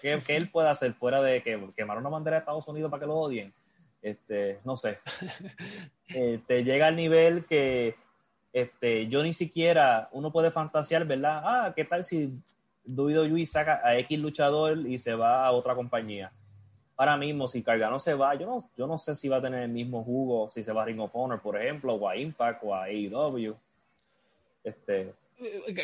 ¿Qué, 0.01 0.19
él 0.27 0.49
puede 0.49 0.69
hacer 0.69 0.93
fuera 0.93 1.21
de 1.21 1.41
que 1.43 1.59
quemar 1.75 1.97
una 1.97 2.09
bandera 2.09 2.37
de 2.37 2.39
Estados 2.39 2.67
Unidos 2.67 2.89
para 2.89 3.01
que 3.01 3.07
lo 3.07 3.15
odien? 3.15 3.53
Este, 4.01 4.59
no 4.63 4.75
sé. 4.75 4.99
Este, 6.13 6.65
llega 6.65 6.87
al 6.87 6.97
nivel 6.97 7.45
que 7.45 7.95
este, 8.51 9.07
yo 9.07 9.23
ni 9.23 9.31
siquiera, 9.31 10.09
uno 10.11 10.29
puede 10.29 10.51
fantasear, 10.51 11.05
¿verdad? 11.05 11.41
Ah, 11.41 11.73
¿qué 11.73 11.85
tal 11.85 12.03
si 12.03 12.37
WWE 12.85 13.45
saca 13.45 13.79
a 13.81 13.97
X 13.99 14.19
luchador 14.19 14.77
y 14.79 14.99
se 14.99 15.15
va 15.15 15.45
a 15.45 15.51
otra 15.51 15.73
compañía? 15.73 16.29
Ahora 17.01 17.17
mismo, 17.17 17.47
si 17.47 17.61
Gargano 17.61 17.97
se 17.97 18.13
va, 18.13 18.35
yo 18.35 18.45
no, 18.45 18.69
yo 18.77 18.85
no 18.85 18.97
sé 18.99 19.15
si 19.15 19.27
va 19.27 19.37
a 19.37 19.41
tener 19.41 19.63
el 19.63 19.69
mismo 19.69 20.03
jugo 20.03 20.49
si 20.51 20.61
se 20.61 20.71
va 20.71 20.83
a 20.83 20.85
Ring 20.85 20.99
of 20.99 21.09
Honor, 21.13 21.41
por 21.41 21.59
ejemplo, 21.59 21.95
o 21.95 22.07
a 22.07 22.15
Impact 22.15 22.63
o 22.63 22.75
a 22.75 22.83
AEW. 22.83 23.55
Este, 24.63 25.11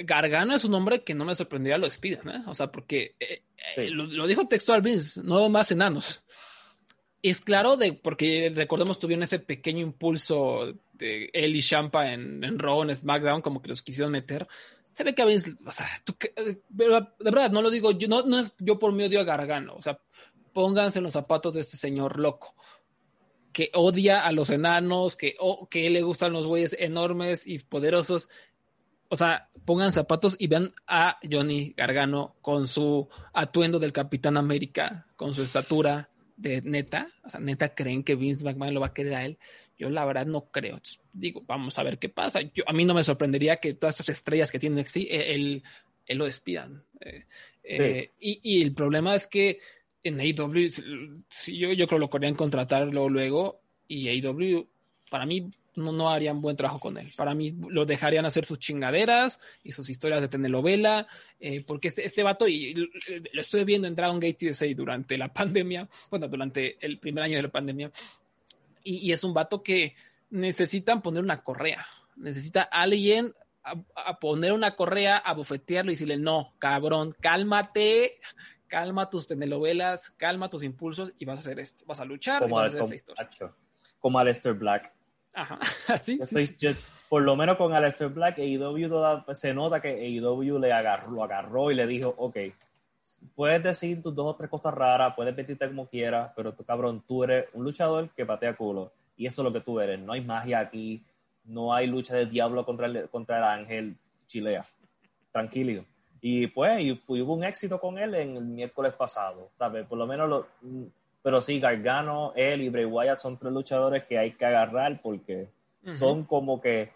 Gargano 0.04 0.56
es 0.56 0.64
un 0.64 0.76
hombre 0.76 1.02
que 1.02 1.16
no 1.16 1.26
me 1.26 1.34
sorprendería 1.34 1.80
lo 1.80 1.88
despidan, 1.88 2.30
¿eh? 2.30 2.44
O 2.46 2.54
sea, 2.54 2.68
porque 2.68 3.16
eh, 3.20 3.42
eh, 3.76 3.90
lo, 3.90 4.28
dijo 4.28 4.48
textual 4.48 4.84
Vince, 4.84 5.22
no 5.24 5.50
más 5.50 5.72
enanos. 5.72 6.24
Es 7.24 7.42
claro, 7.42 7.78
de, 7.78 7.94
porque 7.94 8.52
recordemos 8.54 9.00
tuvieron 9.00 9.24
ese 9.24 9.40
pequeño 9.40 9.80
impulso 9.80 10.72
de 10.94 11.32
él 11.34 11.56
y 11.56 11.62
Champa 11.64 12.14
en, 12.14 12.44
en 12.44 12.60
Raw, 12.60 12.84
en 12.84 12.96
SmackDown, 12.96 13.42
como 13.42 13.60
que 13.60 13.70
los 13.70 13.82
quisieron 13.82 14.12
meter. 14.12 14.48
Se 14.94 15.04
ve 15.04 15.16
que 15.16 15.24
a 15.24 15.26
Vince, 15.26 15.56
o 15.66 15.72
sea, 15.72 15.88
de 16.06 17.02
verdad, 17.20 17.52
no 17.52 17.64
lo 17.64 17.72
digo, 17.72 17.92
yo, 17.92 18.08
no, 18.08 18.22
no 18.24 18.38
es 18.38 18.56
yo 18.60 18.78
por 18.78 18.94
mí 18.94 19.04
odio 19.04 19.20
a 19.20 19.24
Gargano, 19.24 19.74
o 19.76 19.82
sea, 19.82 20.00
pónganse 20.58 20.98
en 20.98 21.04
los 21.04 21.14
zapatos 21.14 21.54
de 21.54 21.62
este 21.62 21.78
señor 21.78 22.18
loco 22.18 22.56
que 23.54 23.70
odia 23.76 24.26
a 24.26 24.32
los 24.32 24.50
enanos, 24.50 25.16
que, 25.16 25.36
que 25.70 25.88
le 25.92 26.02
gustan 26.02 26.34
los 26.34 26.48
güeyes 26.48 26.76
enormes 26.80 27.46
y 27.46 27.60
poderosos. 27.60 28.28
O 29.08 29.16
sea, 29.16 29.52
pongan 29.66 29.92
zapatos 29.92 30.36
y 30.40 30.48
vean 30.48 30.74
a 30.88 31.20
Johnny 31.32 31.76
Gargano 31.78 32.38
con 32.42 32.66
su 32.66 33.08
atuendo 33.34 33.78
del 33.78 33.94
Capitán 33.94 34.36
América, 34.36 35.06
con 35.16 35.32
su 35.32 35.44
estatura, 35.44 36.10
de 36.36 36.64
neta, 36.64 37.08
o 37.24 37.30
sea, 37.30 37.40
neta 37.40 37.76
creen 37.76 38.04
que 38.04 38.16
Vince 38.16 38.44
McMahon 38.44 38.74
lo 38.74 38.80
va 38.80 38.88
a 38.88 38.94
querer 38.96 39.14
a 39.14 39.26
él. 39.26 39.38
Yo 39.78 39.92
la 39.92 40.06
verdad 40.06 40.26
no 40.26 40.50
creo. 40.50 40.80
digo, 41.14 41.44
vamos 41.46 41.78
a 41.78 41.84
ver 41.84 42.00
qué 42.00 42.10
pasa. 42.10 42.42
Yo, 42.42 42.64
a 42.66 42.74
mí 42.74 42.84
no 42.84 42.96
me 42.96 43.04
sorprendería 43.04 43.58
que 43.58 43.76
todas 43.76 43.94
estas 43.94 44.10
estrellas 44.10 44.52
que 44.52 44.58
tiene 44.58 44.82
NXT, 44.82 44.98
eh, 44.98 45.36
él, 45.36 45.64
él, 46.08 46.18
lo 46.18 46.26
despidan. 46.26 46.84
Eh, 47.00 47.26
eh, 47.64 48.12
y, 48.20 48.40
y, 48.42 48.64
el 48.64 48.74
problema 48.74 49.14
es 49.14 49.28
que 49.28 49.60
en 50.08 50.20
AEW, 50.20 50.70
yo, 51.48 51.74
yo 51.74 51.88
creo 51.88 51.88
que 51.88 52.00
lo 52.00 52.10
querían 52.10 52.36
contratar 52.36 52.88
luego, 52.88 53.10
luego 53.10 53.62
y 53.88 54.10
AEW 54.10 54.68
para 55.10 55.26
mí 55.26 55.50
no, 55.76 55.92
no 55.92 56.10
harían 56.10 56.42
buen 56.42 56.58
trabajo 56.58 56.80
con 56.80 56.98
él. 56.98 57.14
Para 57.16 57.34
mí 57.34 57.56
lo 57.70 57.86
dejarían 57.86 58.26
hacer 58.26 58.46
sus 58.46 58.60
chingaderas 58.60 59.40
y 59.64 59.72
sus 59.72 59.90
historias 59.90 60.22
de 60.22 60.28
telenovela, 60.28 61.08
eh, 61.40 61.64
porque 61.64 61.88
este, 61.88 62.06
este 62.06 62.24
vato, 62.24 62.48
y 62.48 62.74
lo 62.74 63.42
estoy 63.42 63.64
viendo 63.64 63.88
en 63.88 63.96
Dragon 63.96 64.20
Gate 64.20 64.50
USA 64.50 64.68
durante 64.76 65.18
la 65.18 65.32
pandemia, 65.32 65.88
bueno, 66.10 66.28
durante 66.28 66.84
el 66.86 67.00
primer 67.00 67.24
año 67.24 67.38
de 67.38 67.44
la 67.44 67.52
pandemia, 67.52 67.92
y, 68.84 69.08
y 69.08 69.12
es 69.12 69.24
un 69.24 69.34
vato 69.34 69.62
que 69.62 69.96
necesitan 70.32 71.02
poner 71.02 71.24
una 71.24 71.44
correa, 71.44 71.86
necesita 72.16 72.64
alguien 72.64 73.34
a, 73.64 73.76
a, 73.96 74.20
poner 74.20 74.54
una 74.54 74.76
correa, 74.76 75.18
a 75.18 75.34
bofetearlo 75.34 75.92
y 75.92 75.94
decirle, 75.94 76.18
no, 76.18 76.54
cabrón, 76.58 77.16
cálmate, 77.20 78.18
calma 78.68 79.10
tus 79.10 79.28
telenovelas, 79.28 80.12
calma 80.12 80.50
tus 80.50 80.64
impulsos 80.64 81.14
y 81.18 81.26
vas 81.26 81.38
a 81.38 81.40
hacer 81.40 81.60
esto, 81.60 81.84
vas 81.86 82.00
a 82.00 82.06
luchar 82.06 82.42
como 82.42 82.56
y 82.56 82.64
vas 82.64 82.76
a 82.76 82.80
hacer 82.80 82.96
esta 82.96 83.24
historia. 83.24 83.56
Como 84.00 84.20
Aleister 84.20 84.54
Black. 84.54 84.94
Ajá, 85.34 85.60
así. 85.88 86.20
sí, 86.26 86.56
por 87.10 87.24
lo 87.24 87.36
menos 87.36 87.56
con 87.58 87.74
Aleister 87.74 88.10
Black, 88.10 88.40
AEW 88.40 88.90
toda, 88.90 89.26
se 89.34 89.54
nota 89.54 89.80
que 89.80 89.90
AEW 89.90 90.60
le 90.60 90.74
agarró, 90.74 91.12
lo 91.12 91.24
agarró 91.24 91.72
y 91.72 91.76
le 91.76 91.88
dijo, 91.88 92.14
ok, 92.18 92.38
puedes 93.36 93.64
decir 93.64 94.02
tus 94.02 94.14
dos 94.14 94.26
o 94.26 94.36
tres 94.36 94.50
cosas 94.50 94.74
raras, 94.74 95.14
puedes 95.16 95.36
vestirte 95.36 95.68
como 95.68 95.88
quieras, 95.88 96.32
pero 96.36 96.54
tú, 96.54 96.64
cabrón, 96.64 97.04
tú 97.08 97.24
eres 97.24 97.46
un 97.54 97.64
luchador 97.64 98.10
que 98.10 98.26
patea 98.26 98.56
culo. 98.56 98.92
Y 99.16 99.26
eso 99.26 99.42
es 99.42 99.46
lo 99.46 99.54
que 99.54 99.62
tú 99.62 99.80
eres. 99.80 100.00
No 100.00 100.14
hay 100.14 100.22
magia 100.22 100.60
aquí, 100.60 101.04
no 101.46 101.74
hay 101.74 101.88
lucha 101.88 102.16
de 102.16 102.26
diablo 102.26 102.66
contra 102.66 102.86
el, 102.88 103.10
contra 103.10 103.38
el 103.38 103.44
ángel, 103.44 103.96
chilea. 104.28 104.66
Tranquilo. 105.32 105.86
Y 106.22 106.48
pues, 106.48 106.80
y, 106.80 106.90
y 106.90 107.22
hubo 107.22 107.36
un 107.36 107.44
éxito 107.44 107.80
con 107.80 107.98
él 107.98 108.16
en 108.16 108.38
el 108.38 108.46
miércoles 108.46 108.94
pasado, 108.94 109.50
¿sabes? 109.58 109.86
Por 109.86 109.98
lo 109.98 110.08
menos 110.08 110.30
lo, 110.30 110.48
pero 111.22 111.42
sí, 111.42 111.60
Gargano, 111.60 112.34
él 112.36 112.62
y 112.62 112.70
Bray 112.70 112.86
Wyatt 112.86 113.18
son 113.18 113.38
tres 113.38 113.52
luchadores 113.52 114.06
que 114.06 114.18
hay 114.18 114.32
que 114.32 114.46
agarrar 114.46 115.02
porque 115.02 115.50
uh 115.84 115.90
-huh. 115.90 115.96
son 115.96 116.24
como 116.24 116.62
que 116.62 116.92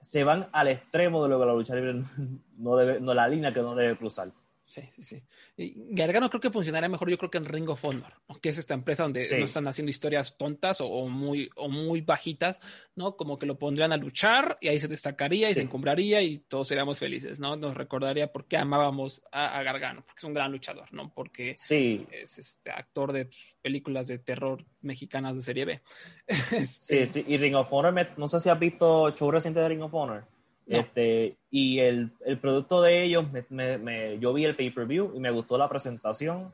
se 0.00 0.24
van 0.24 0.48
al 0.52 0.68
extremo 0.68 1.22
de 1.22 1.28
lo 1.28 1.38
que 1.38 1.46
la 1.46 1.52
lucha 1.52 1.74
libre 1.74 2.02
no 2.58 2.76
debe, 2.76 3.00
no 3.00 3.14
la 3.14 3.28
línea 3.28 3.52
que 3.52 3.60
no 3.60 3.74
debe 3.74 3.96
cruzar. 3.96 4.30
Sí, 4.72 4.80
sí, 4.94 5.02
sí. 5.02 5.22
Y 5.54 5.94
Gargano 5.94 6.30
creo 6.30 6.40
que 6.40 6.50
funcionaría 6.50 6.88
mejor, 6.88 7.10
yo 7.10 7.18
creo 7.18 7.30
que 7.30 7.36
en 7.36 7.44
Ring 7.44 7.68
of 7.68 7.84
Honor, 7.84 8.14
que 8.40 8.48
es 8.48 8.56
esta 8.56 8.72
empresa 8.72 9.02
donde 9.02 9.26
sí. 9.26 9.34
no 9.38 9.44
están 9.44 9.68
haciendo 9.68 9.90
historias 9.90 10.38
tontas 10.38 10.80
o, 10.80 10.86
o, 10.86 11.10
muy, 11.10 11.50
o 11.56 11.68
muy 11.68 12.00
bajitas, 12.00 12.58
¿no? 12.94 13.14
Como 13.18 13.38
que 13.38 13.44
lo 13.44 13.58
pondrían 13.58 13.92
a 13.92 13.98
luchar 13.98 14.56
y 14.62 14.68
ahí 14.68 14.78
se 14.78 14.88
destacaría 14.88 15.50
y 15.50 15.52
sí. 15.52 15.58
se 15.58 15.64
encumbraría 15.66 16.22
y 16.22 16.38
todos 16.38 16.68
seríamos 16.68 16.98
felices, 16.98 17.38
¿no? 17.38 17.54
Nos 17.54 17.74
recordaría 17.74 18.32
por 18.32 18.46
qué 18.46 18.56
amábamos 18.56 19.22
a, 19.30 19.58
a 19.58 19.62
Gargano, 19.62 20.04
porque 20.06 20.20
es 20.20 20.24
un 20.24 20.32
gran 20.32 20.50
luchador, 20.50 20.90
¿no? 20.94 21.12
Porque 21.12 21.54
sí. 21.58 22.06
es 22.10 22.38
este 22.38 22.70
actor 22.70 23.12
de 23.12 23.28
películas 23.60 24.06
de 24.06 24.20
terror 24.20 24.64
mexicanas 24.80 25.36
de 25.36 25.42
serie 25.42 25.66
B. 25.66 25.82
sí, 26.66 27.10
y 27.26 27.36
Ring 27.36 27.56
of 27.56 27.70
Honor, 27.70 28.08
no 28.16 28.26
sé 28.26 28.40
si 28.40 28.48
has 28.48 28.58
visto 28.58 29.10
show 29.10 29.30
reciente 29.30 29.60
de 29.60 29.68
Ring 29.68 29.82
of 29.82 29.92
Honor. 29.92 30.31
No. 30.66 30.78
Este, 30.78 31.36
y 31.50 31.80
el, 31.80 32.12
el, 32.24 32.38
producto 32.38 32.82
de 32.82 33.02
ellos, 33.02 33.30
me, 33.30 33.44
me, 33.48 33.78
me, 33.78 34.18
yo 34.18 34.32
vi 34.32 34.44
el 34.44 34.54
pay-per-view 34.54 35.12
y 35.14 35.20
me 35.20 35.30
gustó 35.30 35.58
la 35.58 35.68
presentación 35.68 36.52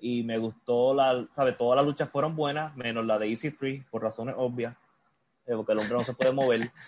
y 0.00 0.22
me 0.22 0.38
gustó 0.38 0.94
la, 0.94 1.26
¿sabes? 1.34 1.56
Todas 1.56 1.76
las 1.76 1.86
luchas 1.86 2.08
fueron 2.08 2.36
buenas, 2.36 2.76
menos 2.76 3.04
la 3.04 3.18
de 3.18 3.28
Easy 3.28 3.50
Free, 3.50 3.84
por 3.90 4.02
razones 4.02 4.34
obvias, 4.38 4.76
eh, 5.46 5.54
porque 5.54 5.72
el 5.72 5.78
hombre 5.78 5.94
no 5.94 6.04
se 6.04 6.14
puede 6.14 6.32
mover. 6.32 6.70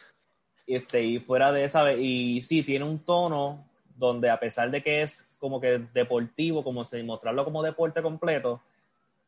Este, 0.67 1.03
y 1.03 1.19
fuera 1.19 1.51
de 1.51 1.65
esa, 1.65 1.93
y 1.95 2.43
sí, 2.43 2.63
tiene 2.63 2.85
un 2.85 3.01
tono 3.01 3.67
donde 3.97 4.31
a 4.31 4.39
pesar 4.39 4.71
de 4.71 4.81
que 4.81 5.03
es 5.03 5.35
como 5.41 5.61
que 5.61 5.81
deportivo, 5.93 6.63
como 6.63 6.85
si 6.85 7.03
mostrarlo 7.03 7.45
como 7.45 7.61
deporte 7.61 8.01
completo, 8.01 8.61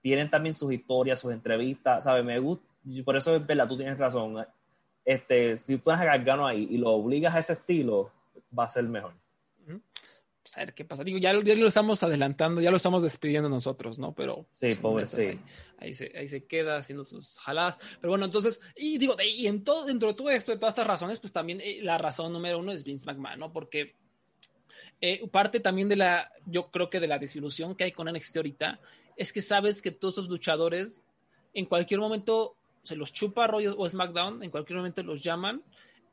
tienen 0.01 0.30
también 0.30 0.55
sus 0.55 0.72
historias, 0.72 1.18
sus 1.18 1.32
entrevistas, 1.32 2.05
¿sabes? 2.05 2.24
Me 2.24 2.38
gusta, 2.38 2.64
por 3.05 3.16
eso 3.16 3.34
es 3.34 3.45
verdad, 3.45 3.66
tú 3.66 3.76
tienes 3.76 3.99
razón 3.99 4.36
este, 5.05 5.59
si 5.59 5.76
tú 5.76 5.84
pones 5.84 6.00
a 6.00 6.05
Gargano 6.05 6.46
ahí 6.46 6.68
y 6.70 6.78
lo 6.78 6.90
obligas 6.90 7.34
a 7.34 7.40
ese 7.40 7.55
estilo, 7.55 8.11
va 8.57 8.64
a 8.64 8.68
ser 8.68 8.84
mejor. 8.84 9.14
Pues 10.42 10.57
a 10.57 10.61
ver 10.61 10.74
qué 10.74 10.84
pasa. 10.84 11.05
Digo, 11.05 11.18
ya, 11.18 11.32
ya, 11.40 11.55
lo 11.55 11.68
estamos 11.68 12.03
adelantando, 12.03 12.61
ya 12.61 12.70
lo 12.70 12.76
estamos 12.76 13.03
despidiendo 13.03 13.48
nosotros, 13.48 13.98
¿no? 13.98 14.12
Pero. 14.12 14.46
Sí, 14.53 14.66
pues, 14.66 14.78
pobre, 14.78 15.07
sí. 15.07 15.20
Ahí, 15.22 15.40
ahí, 15.78 15.94
se, 15.94 16.12
ahí 16.16 16.26
se 16.26 16.44
queda 16.46 16.76
haciendo 16.76 17.05
sus 17.05 17.38
jaladas. 17.38 17.76
Pero 18.00 18.11
bueno, 18.11 18.24
entonces, 18.24 18.61
y 18.76 18.98
digo, 18.98 19.14
y 19.22 19.46
en 19.46 19.62
todo, 19.62 19.86
dentro 19.86 20.09
de 20.09 20.14
todo 20.14 20.30
esto, 20.30 20.50
de 20.50 20.59
todas 20.59 20.72
estas 20.72 20.86
razones, 20.86 21.20
pues 21.20 21.32
también 21.32 21.61
eh, 21.61 21.78
la 21.82 21.96
razón 21.96 22.32
número 22.32 22.59
uno 22.59 22.72
es 22.72 22.82
Vince 22.82 23.07
McMahon, 23.07 23.38
¿no? 23.38 23.53
Porque 23.53 23.94
eh, 25.00 25.26
parte 25.28 25.61
también 25.61 25.88
de 25.88 25.96
la, 25.96 26.32
yo 26.46 26.70
creo 26.70 26.90
que 26.90 26.98
de 26.98 27.07
la 27.07 27.18
desilusión 27.18 27.76
que 27.76 27.84
hay 27.84 27.92
con 27.92 28.11
NXT 28.12 28.36
ahorita, 28.36 28.80
es 29.16 29.32
que 29.32 29.42
sabes 29.42 29.80
que 29.80 29.92
todos 29.92 30.14
esos 30.14 30.28
luchadores 30.28 31.05
en 31.55 31.66
cualquier 31.66 32.00
momento 32.00 32.57
se 32.83 32.97
los 32.97 33.12
chupa 33.12 33.47
Royal 33.47 33.74
o 33.76 33.89
SmackDown, 33.89 34.43
en 34.43 34.51
cualquier 34.51 34.78
momento 34.78 35.03
los 35.03 35.22
llaman 35.22 35.62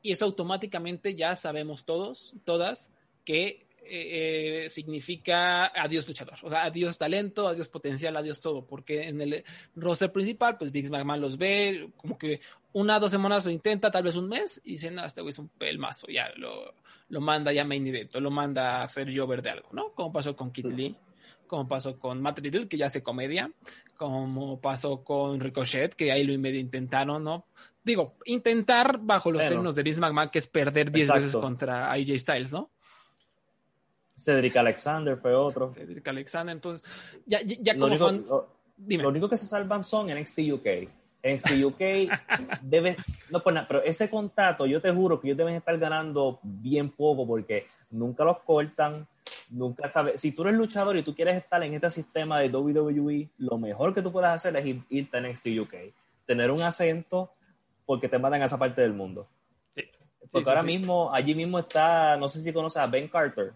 y 0.02 0.12
eso 0.12 0.24
automáticamente 0.24 1.14
ya 1.14 1.36
sabemos 1.36 1.84
todos, 1.84 2.34
todas, 2.44 2.90
que 3.24 3.66
eh, 3.92 4.66
significa 4.68 5.66
adiós 5.66 6.06
luchador, 6.06 6.38
o 6.42 6.48
sea, 6.48 6.64
adiós 6.64 6.96
talento, 6.96 7.48
adiós 7.48 7.68
potencial, 7.68 8.16
adiós 8.16 8.40
todo, 8.40 8.64
porque 8.64 9.08
en 9.08 9.20
el 9.20 9.44
roster 9.74 10.12
principal, 10.12 10.56
pues 10.56 10.70
Big 10.70 10.90
McMahon 10.90 11.20
los 11.20 11.36
ve, 11.36 11.90
como 11.96 12.16
que 12.16 12.40
una, 12.72 13.00
dos 13.00 13.10
semanas 13.10 13.44
lo 13.44 13.50
intenta, 13.50 13.90
tal 13.90 14.04
vez 14.04 14.16
un 14.16 14.28
mes, 14.28 14.60
y 14.64 14.72
dicen, 14.72 14.94
no, 14.94 15.04
este 15.04 15.22
güey 15.22 15.30
es 15.30 15.38
un 15.38 15.48
pelmazo, 15.48 16.06
ya 16.06 16.30
lo, 16.36 16.74
lo 17.08 17.20
manda 17.20 17.52
ya 17.52 17.64
main 17.64 17.86
event, 17.86 18.14
lo 18.16 18.30
manda 18.30 18.78
a 18.78 18.84
hacer 18.84 19.14
Jover 19.14 19.42
de 19.42 19.50
algo, 19.50 19.68
¿no? 19.72 19.92
Como 19.92 20.12
pasó 20.12 20.36
con 20.36 20.52
Kid 20.52 20.66
Lee 20.66 20.96
como 21.50 21.66
pasó 21.66 21.98
con 21.98 22.22
Matt 22.22 22.38
Riddle, 22.38 22.68
que 22.68 22.76
ya 22.76 22.86
hace 22.86 23.02
comedia, 23.02 23.50
como 23.96 24.60
pasó 24.60 25.02
con 25.02 25.40
Ricochet, 25.40 25.96
que 25.96 26.12
ahí 26.12 26.22
lo 26.22 26.38
medio 26.38 26.60
intentaron, 26.60 27.24
¿no? 27.24 27.44
Digo, 27.82 28.14
intentar 28.24 29.00
bajo 29.00 29.32
los 29.32 29.40
bueno, 29.40 29.48
términos 29.48 29.74
de 29.74 29.82
Vince 29.82 30.00
McMahon, 30.00 30.30
que 30.30 30.38
es 30.38 30.46
perder 30.46 30.92
10 30.92 31.12
veces 31.12 31.36
contra 31.36 31.90
AJ 31.90 32.18
Styles, 32.18 32.52
¿no? 32.52 32.70
Cedric 34.16 34.56
Alexander 34.58 35.16
fue 35.16 35.34
otro. 35.34 35.70
Cedric 35.70 36.06
Alexander, 36.06 36.54
entonces, 36.54 36.88
ya, 37.26 37.42
ya, 37.42 37.56
ya 37.58 37.74
lo 37.74 37.80
como 37.80 37.94
único, 37.94 38.06
fan... 38.06 38.24
lo, 38.28 39.02
lo, 39.02 39.08
único 39.08 39.28
que 39.28 39.36
se 39.36 39.46
salvan 39.46 39.82
son 39.82 40.06
NXT 40.06 40.38
UK. 40.52 40.66
NXT 41.24 41.64
UK 41.64 41.80
debe, 42.62 42.96
no 43.28 43.40
pues 43.40 43.54
nada, 43.54 43.66
pero 43.66 43.82
ese 43.82 44.08
contrato, 44.08 44.66
yo 44.66 44.80
te 44.80 44.92
juro 44.92 45.20
que 45.20 45.26
ellos 45.26 45.38
deben 45.38 45.56
estar 45.56 45.76
ganando 45.78 46.38
bien 46.44 46.90
poco 46.90 47.26
porque 47.26 47.66
nunca 47.90 48.22
los 48.22 48.38
cortan, 48.44 49.08
nunca 49.50 49.88
sabes, 49.88 50.20
si 50.20 50.32
tú 50.32 50.42
eres 50.42 50.54
luchador 50.54 50.96
y 50.96 51.02
tú 51.02 51.14
quieres 51.14 51.36
estar 51.36 51.62
en 51.62 51.74
este 51.74 51.90
sistema 51.90 52.40
de 52.40 52.48
WWE, 52.48 53.28
lo 53.38 53.58
mejor 53.58 53.92
que 53.92 54.02
tú 54.02 54.12
puedes 54.12 54.30
hacer 54.30 54.56
es 54.56 54.64
ir, 54.64 54.82
irte 54.88 55.16
a 55.16 55.20
NXT 55.20 55.46
UK, 55.60 55.74
tener 56.26 56.50
un 56.50 56.62
acento 56.62 57.32
porque 57.84 58.08
te 58.08 58.18
mandan 58.18 58.42
a 58.42 58.46
esa 58.46 58.58
parte 58.58 58.80
del 58.80 58.92
mundo. 58.92 59.28
Sí. 59.74 59.82
Porque 60.30 60.44
sí, 60.44 60.50
ahora 60.50 60.62
sí, 60.62 60.66
mismo, 60.68 61.12
allí 61.12 61.34
mismo 61.34 61.58
está, 61.58 62.16
no 62.16 62.28
sé 62.28 62.40
si 62.40 62.52
conoces 62.52 62.80
a 62.80 62.86
Ben 62.86 63.08
Carter. 63.08 63.52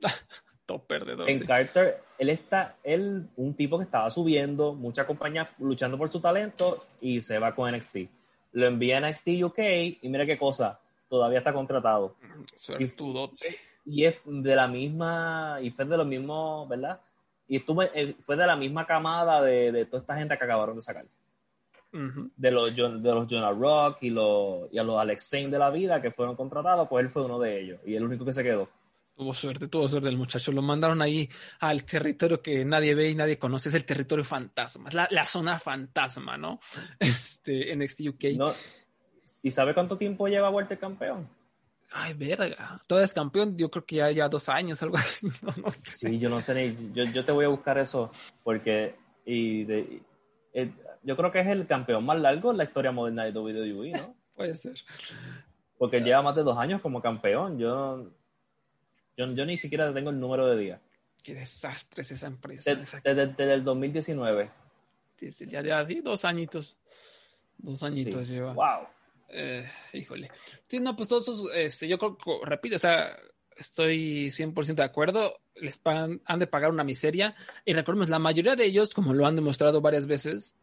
Top 0.66 0.86
perdedor. 0.86 1.26
Ben 1.26 1.46
Carter, 1.46 1.98
él 2.18 2.30
está, 2.30 2.76
él, 2.82 3.28
un 3.36 3.54
tipo 3.54 3.78
que 3.78 3.84
estaba 3.84 4.10
subiendo, 4.10 4.74
muchas 4.74 5.06
compañías 5.06 5.48
luchando 5.58 5.96
por 5.96 6.10
su 6.10 6.20
talento 6.20 6.86
y 7.00 7.20
se 7.20 7.38
va 7.38 7.54
con 7.54 7.70
NXT. 7.70 7.98
Lo 8.52 8.66
envía 8.66 8.98
a 8.98 9.00
NXT 9.08 9.28
UK 9.44 9.58
y 10.00 10.08
mira 10.08 10.26
qué 10.26 10.38
cosa, 10.38 10.80
todavía 11.08 11.38
está 11.38 11.52
contratado. 11.52 12.16
Suertudote. 12.54 13.48
Y, 13.50 13.65
y 13.86 14.04
es 14.04 14.16
de 14.26 14.56
la 14.56 14.68
misma, 14.68 15.58
y 15.62 15.70
fue 15.70 15.84
de 15.84 15.96
los 15.96 16.06
mismos, 16.06 16.68
¿verdad? 16.68 17.00
Y 17.48 17.56
estuvo, 17.56 17.82
fue 18.24 18.36
de 18.36 18.46
la 18.46 18.56
misma 18.56 18.84
camada 18.84 19.40
de, 19.40 19.70
de 19.70 19.86
toda 19.86 20.00
esta 20.00 20.16
gente 20.16 20.36
que 20.36 20.44
acabaron 20.44 20.74
de 20.76 20.82
sacar. 20.82 21.06
Uh 21.92 21.98
-huh. 21.98 22.30
de, 22.36 22.50
los, 22.50 22.74
de 22.74 23.14
los 23.14 23.26
Jonah 23.30 23.52
Rock 23.52 23.98
y, 24.02 24.10
los, 24.10 24.70
y 24.72 24.78
a 24.78 24.82
los 24.82 24.98
Alex 24.98 25.30
Zane 25.30 25.48
de 25.48 25.58
la 25.58 25.70
vida 25.70 26.02
que 26.02 26.10
fueron 26.10 26.34
contratados, 26.34 26.88
pues 26.88 27.04
él 27.04 27.10
fue 27.10 27.24
uno 27.24 27.38
de 27.38 27.60
ellos 27.60 27.80
y 27.86 27.94
el 27.94 28.02
único 28.04 28.24
que 28.24 28.32
se 28.32 28.42
quedó. 28.42 28.68
Tuvo 29.14 29.32
suerte, 29.32 29.68
tuvo 29.68 29.88
suerte 29.88 30.08
el 30.10 30.18
muchacho. 30.18 30.52
Lo 30.52 30.60
mandaron 30.60 31.00
ahí 31.00 31.30
al 31.60 31.84
territorio 31.84 32.42
que 32.42 32.66
nadie 32.66 32.94
ve 32.94 33.10
y 33.10 33.14
nadie 33.14 33.38
conoce. 33.38 33.70
Es 33.70 33.74
el 33.74 33.86
territorio 33.86 34.24
fantasma, 34.24 34.90
la, 34.92 35.08
la 35.10 35.24
zona 35.24 35.58
fantasma, 35.58 36.36
¿no? 36.36 36.60
Este, 37.00 37.74
NXT 37.74 38.00
UK. 38.08 38.24
No. 38.36 38.52
¿Y 39.42 39.50
sabe 39.50 39.72
cuánto 39.72 39.96
tiempo 39.96 40.28
lleva 40.28 40.50
Walter 40.50 40.78
campeón? 40.78 41.28
Ay, 41.92 42.14
verga. 42.14 42.80
Todavía 42.86 43.04
es 43.04 43.14
campeón, 43.14 43.56
yo 43.56 43.70
creo 43.70 43.84
que 43.84 43.96
ya, 43.96 44.10
ya 44.10 44.28
dos 44.28 44.48
años, 44.48 44.82
algo 44.82 44.96
así. 44.98 45.26
No, 45.42 45.52
no 45.62 45.70
sé. 45.70 45.90
Sí, 45.90 46.18
yo 46.18 46.28
no 46.28 46.40
sé, 46.40 46.76
yo, 46.92 47.04
yo 47.04 47.24
te 47.24 47.32
voy 47.32 47.44
a 47.44 47.48
buscar 47.48 47.78
eso 47.78 48.10
porque 48.42 48.96
y 49.24 49.64
de, 49.64 49.80
y, 49.80 50.02
yo 51.02 51.16
creo 51.16 51.30
que 51.30 51.40
es 51.40 51.46
el 51.46 51.66
campeón 51.66 52.04
más 52.04 52.18
largo 52.18 52.50
en 52.50 52.56
la 52.58 52.64
historia 52.64 52.92
moderna 52.92 53.24
de 53.24 53.38
WWE, 53.38 53.92
¿no? 53.92 54.16
Puede 54.34 54.54
ser. 54.54 54.74
Porque 55.78 56.00
lleva 56.00 56.22
más 56.22 56.34
de 56.36 56.42
dos 56.42 56.58
años 56.58 56.80
como 56.80 57.00
campeón. 57.00 57.58
Yo, 57.58 58.10
yo, 59.16 59.26
yo 59.32 59.46
ni 59.46 59.56
siquiera 59.56 59.92
tengo 59.92 60.10
el 60.10 60.18
número 60.18 60.46
de 60.46 60.56
días. 60.56 60.80
Qué 61.22 61.34
desastre 61.34 62.02
es 62.02 62.10
esa 62.10 62.26
empresa. 62.26 62.74
Desde, 62.74 63.00
desde, 63.02 63.26
desde 63.26 63.54
el 63.54 63.64
2019. 63.64 64.50
Desde 65.20 65.46
ya 65.46 65.62
de 65.62 65.72
así, 65.72 66.00
dos 66.00 66.24
añitos. 66.24 66.76
Dos 67.58 67.82
añitos 67.82 68.26
Sí. 68.26 68.34
lleva. 68.34 68.52
Wow. 68.52 68.88
Eh, 69.28 69.66
híjole. 69.92 70.30
Sí, 70.68 70.80
no, 70.80 70.94
pues 70.96 71.08
todos 71.08 71.24
esos, 71.24 71.46
este, 71.54 71.88
yo 71.88 71.98
creo 71.98 72.16
que, 72.16 72.30
repito, 72.44 72.76
o 72.76 72.78
sea, 72.78 73.16
estoy 73.56 74.30
100% 74.30 74.74
de 74.82 74.84
acuerdo. 74.84 75.40
Les 75.54 75.78
pagan, 75.78 76.20
han 76.24 76.38
de 76.38 76.46
pagar 76.46 76.70
una 76.70 76.84
miseria. 76.84 77.34
Y 77.64 77.72
recordemos, 77.72 78.08
la 78.08 78.18
mayoría 78.18 78.56
de 78.56 78.64
ellos, 78.66 78.90
como 78.94 79.14
lo 79.14 79.26
han 79.26 79.36
demostrado 79.36 79.80
varias 79.80 80.06
veces 80.06 80.54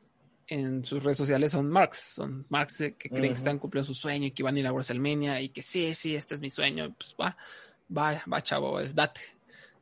en 0.47 0.83
sus 0.85 1.03
redes 1.03 1.17
sociales, 1.17 1.51
son 1.51 1.69
marks. 1.69 1.99
Son 2.15 2.45
de 2.79 2.95
que 2.95 3.09
creen 3.09 3.33
que 3.33 3.37
están 3.39 3.59
cumpliendo 3.59 3.85
su 3.87 3.93
sueño 3.95 4.27
y 4.27 4.31
que 4.31 4.43
van 4.43 4.55
a 4.55 4.59
ir 4.59 4.67
a 4.67 4.71
WrestleMania 4.71 5.41
y 5.41 5.49
que 5.49 5.61
sí, 5.63 5.93
sí, 5.93 6.15
este 6.15 6.35
es 6.35 6.41
mi 6.41 6.49
sueño. 6.49 6.93
Pues 6.97 7.15
va, 7.19 7.35
va, 7.95 8.23
va, 8.31 8.41
chavo, 8.41 8.79
es- 8.79 8.93
date. 8.93 9.21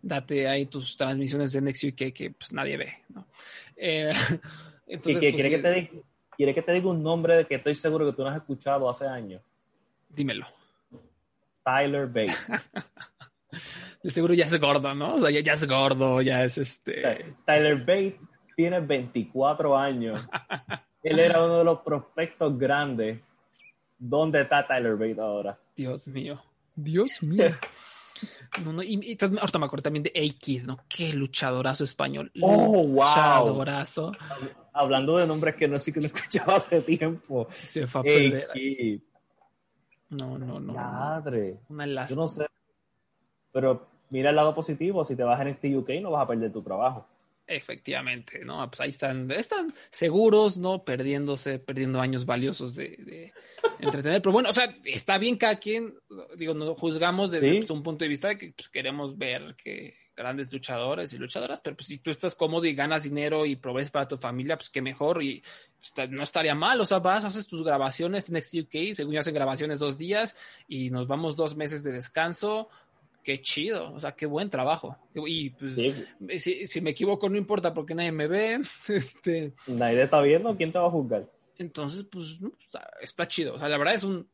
Date 0.03 0.47
ahí 0.47 0.65
tus 0.65 0.97
transmisiones 0.97 1.51
de 1.53 1.61
NXT 1.61 1.95
que, 1.95 2.11
que 2.11 2.31
pues 2.31 2.51
nadie 2.53 2.75
ve, 2.75 2.93
¿no? 3.09 3.27
Eh, 3.75 4.11
¿Y 4.87 4.93
entonces, 4.95 5.21
que, 5.21 5.31
pues, 5.31 5.41
quiere, 5.41 5.49
que 5.49 5.57
te 5.61 5.73
diga, 5.73 6.03
quiere 6.41 6.55
que 6.55 6.63
te 6.63 6.71
diga 6.71 6.89
un 6.89 7.03
nombre 7.03 7.35
de 7.35 7.45
que 7.45 7.53
estoy 7.53 7.75
seguro 7.75 8.03
que 8.03 8.13
tú 8.13 8.23
no 8.23 8.29
has 8.29 8.37
escuchado 8.37 8.89
hace 8.89 9.07
años? 9.07 9.43
dímelo. 10.09 10.47
Tyler 11.63 12.07
Bate. 12.07 12.33
De 14.01 14.09
seguro 14.09 14.33
ya 14.33 14.45
es 14.45 14.59
gordo, 14.59 14.95
¿no? 14.95 15.15
O 15.15 15.19
sea, 15.21 15.29
ya, 15.29 15.41
ya 15.41 15.53
es 15.53 15.67
gordo, 15.67 16.19
ya 16.19 16.43
es 16.43 16.57
este. 16.57 17.35
Tyler 17.45 17.77
Bate 17.77 18.19
tiene 18.55 18.79
24 18.79 19.77
años. 19.77 20.27
Él 21.03 21.19
era 21.19 21.45
uno 21.45 21.59
de 21.59 21.63
los 21.63 21.81
prospectos 21.81 22.57
grandes. 22.57 23.21
¿Dónde 23.99 24.41
está 24.41 24.65
Tyler 24.65 24.95
Bate 24.95 25.21
ahora? 25.21 25.59
Dios 25.75 26.07
mío. 26.07 26.41
Dios 26.75 27.21
mío. 27.21 27.51
No, 28.63 28.73
no, 28.73 28.81
y, 28.81 28.95
ahorita 29.21 29.59
me 29.59 29.65
acuerdo 29.65 29.83
también 29.83 30.03
de 30.03 30.09
A-Kid, 30.09 30.63
¿no? 30.63 30.79
Qué 30.89 31.13
luchadorazo 31.13 31.83
español. 31.83 32.31
Oh, 32.41 32.83
wow. 32.87 33.63
Hablando 34.73 35.17
de 35.17 35.27
nombres 35.27 35.55
que 35.55 35.67
no 35.67 35.77
sé 35.79 35.91
que 35.91 35.99
no 35.99 36.05
escuchaba 36.13 36.55
hace 36.55 36.81
tiempo. 36.81 37.47
Se 37.67 37.87
fue 37.87 38.01
a 38.01 38.03
perder. 38.03 38.47
No, 40.09 40.37
no, 40.37 40.59
no. 40.59 40.73
Madre. 40.73 41.59
Una 41.69 42.07
Yo 42.07 42.15
no 42.15 42.27
sé. 42.27 42.45
Pero 43.51 43.87
mira 44.09 44.29
el 44.29 44.35
lado 44.35 44.53
positivo. 44.53 45.03
Si 45.03 45.15
te 45.15 45.23
vas 45.23 45.39
a 45.39 45.43
NXT 45.45 45.65
UK, 45.75 45.89
no 46.01 46.11
vas 46.11 46.23
a 46.23 46.27
perder 46.27 46.51
tu 46.51 46.61
trabajo. 46.61 47.07
Efectivamente, 47.47 48.45
¿no? 48.45 48.65
Pues 48.69 48.79
ahí 48.79 48.89
están, 48.91 49.29
están 49.31 49.73
seguros, 49.89 50.57
¿no? 50.57 50.85
Perdiéndose, 50.85 51.59
perdiendo 51.59 51.99
años 51.99 52.25
valiosos 52.25 52.75
de, 52.75 52.89
de 52.97 53.33
entretener. 53.79 54.21
Pero 54.21 54.31
bueno, 54.31 54.49
o 54.49 54.53
sea, 54.53 54.73
está 54.85 55.17
bien 55.17 55.37
cada 55.37 55.57
quien, 55.57 55.93
digo, 56.37 56.53
no 56.53 56.75
juzgamos 56.75 57.31
desde 57.31 57.51
Sí. 57.51 57.57
pues, 57.57 57.71
un 57.71 57.83
punto 57.83 58.05
de 58.05 58.09
vista 58.09 58.29
de 58.29 58.37
que 58.37 58.53
pues, 58.55 58.69
queremos 58.69 59.17
ver 59.17 59.55
que 59.61 59.95
grandes 60.15 60.51
luchadores 60.51 61.13
y 61.13 61.17
luchadoras, 61.17 61.61
pero 61.61 61.75
pues 61.75 61.87
si 61.87 61.99
tú 61.99 62.11
estás 62.11 62.35
cómodo 62.35 62.65
y 62.65 62.73
ganas 62.73 63.03
dinero 63.03 63.45
y 63.45 63.55
provees 63.55 63.91
para 63.91 64.07
tu 64.07 64.17
familia, 64.17 64.57
pues 64.57 64.69
qué 64.69 64.81
mejor 64.81 65.23
y 65.23 65.41
pues, 65.95 66.09
no 66.09 66.23
estaría 66.23 66.53
mal, 66.55 66.79
o 66.81 66.85
sea, 66.85 66.99
vas, 66.99 67.25
haces 67.25 67.47
tus 67.47 67.63
grabaciones 67.63 68.29
en 68.29 68.37
UK, 68.37 68.93
según 68.93 69.13
yo 69.13 69.19
hacen 69.19 69.33
grabaciones 69.33 69.79
dos 69.79 69.97
días 69.97 70.35
y 70.67 70.89
nos 70.89 71.07
vamos 71.07 71.35
dos 71.35 71.55
meses 71.55 71.83
de 71.83 71.91
descanso. 71.91 72.69
Qué 73.23 73.37
chido, 73.39 73.93
o 73.93 73.99
sea, 73.99 74.13
qué 74.13 74.25
buen 74.25 74.49
trabajo. 74.49 74.97
Y 75.13 75.51
pues, 75.51 75.75
Sí. 75.75 75.93
si, 76.39 76.65
si 76.65 76.81
me 76.81 76.89
equivoco, 76.89 77.29
no 77.29 77.37
importa 77.37 77.71
porque 77.71 77.93
nadie 77.93 78.11
me 78.11 78.27
ve. 78.27 78.59
Este, 78.89 79.53
Nadie 79.67 79.97
te 79.97 80.03
está 80.03 80.21
viendo. 80.21 80.57
¿Quién 80.57 80.71
te 80.71 80.79
va 80.79 80.87
a 80.87 80.91
juzgar? 80.91 81.29
entonces, 81.59 82.03
pues, 82.11 82.41
no, 82.41 82.47
o 82.47 82.53
sea, 82.57 82.81
está 82.99 83.27
chido. 83.27 83.53
O 83.53 83.59
sea, 83.59 83.69
la 83.69 83.77
verdad 83.77 83.93
es 83.93 84.03
un. 84.03 84.27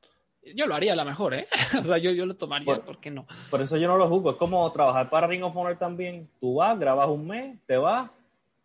Yo 0.56 0.66
lo 0.68 0.76
haría 0.76 0.94
a 0.94 0.96
la 0.96 1.06
mejor, 1.06 1.34
¿eh? 1.34 1.48
O 1.80 1.84
sea, 1.84 1.98
yo, 1.98 2.12
yo 2.12 2.26
lo 2.26 2.36
tomaría. 2.36 2.82
¿por 2.84 3.00
qué 3.00 3.12
no? 3.12 3.26
Por 3.50 3.62
eso 3.62 3.78
yo 3.78 3.88
no 3.88 3.98
lo 3.98 4.08
juzgo. 4.08 4.32
Es 4.32 4.38
como 4.38 4.72
trabajar 4.72 5.10
para 5.10 5.28
Ring 5.28 5.44
of 5.44 5.56
Honor 5.56 5.78
también. 5.78 6.30
Tú 6.40 6.56
vas, 6.56 6.78
grabas 6.80 7.08
un 7.10 7.28
mes, 7.28 7.58
te 7.66 7.78
vas, 7.78 8.10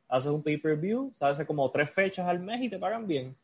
haces 0.09 0.31
un 0.31 0.43
pay-per-view, 0.43 1.13
sabes 1.19 1.47
como 1.47 1.71
tres 1.71 1.91
fechas 1.91 2.27
al 2.27 2.41
mes 2.41 2.63
y 2.63 2.69
te 2.69 2.79
pagan 2.79 3.07
bien. 3.07 3.35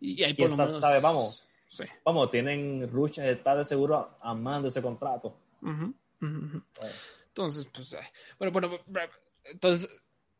Y, 0.00 0.20
y 0.20 0.24
ahí 0.24 0.30
Y 0.32 0.34
por 0.34 0.48
lo 0.48 0.54
esa- 0.54 0.66
menos. 0.66 0.80
¿sabes? 0.80 1.02
Vamos. 1.02 1.44
Sí. 1.68 1.84
Vamos, 2.04 2.30
tienen 2.30 2.88
Rush, 2.90 3.18
está 3.20 3.56
de 3.56 3.64
seguro 3.64 4.16
amando 4.20 4.68
ese 4.68 4.80
contrato. 4.80 5.34
Bueno. 5.60 5.94
Entonces, 7.28 7.66
pues, 7.72 7.96
bueno, 8.38 8.52
bueno, 8.52 8.78
entonces, 9.44 9.88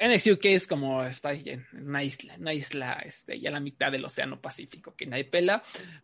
NXT 0.06 0.32
UK 0.32 0.44
es 0.46 0.66
como 0.66 1.02
está 1.04 1.32
en 1.32 1.66
una 1.72 2.04
isla, 2.04 2.34
una 2.38 2.52
isla 2.52 3.02
este, 3.04 3.40
ya 3.40 3.50
la 3.50 3.60
mitad 3.60 3.90
del 3.90 4.04
Océano 4.04 4.40
Pacífico, 4.40 4.94
que 4.94 5.06
nadie 5.06 5.24
pela. 5.24 5.62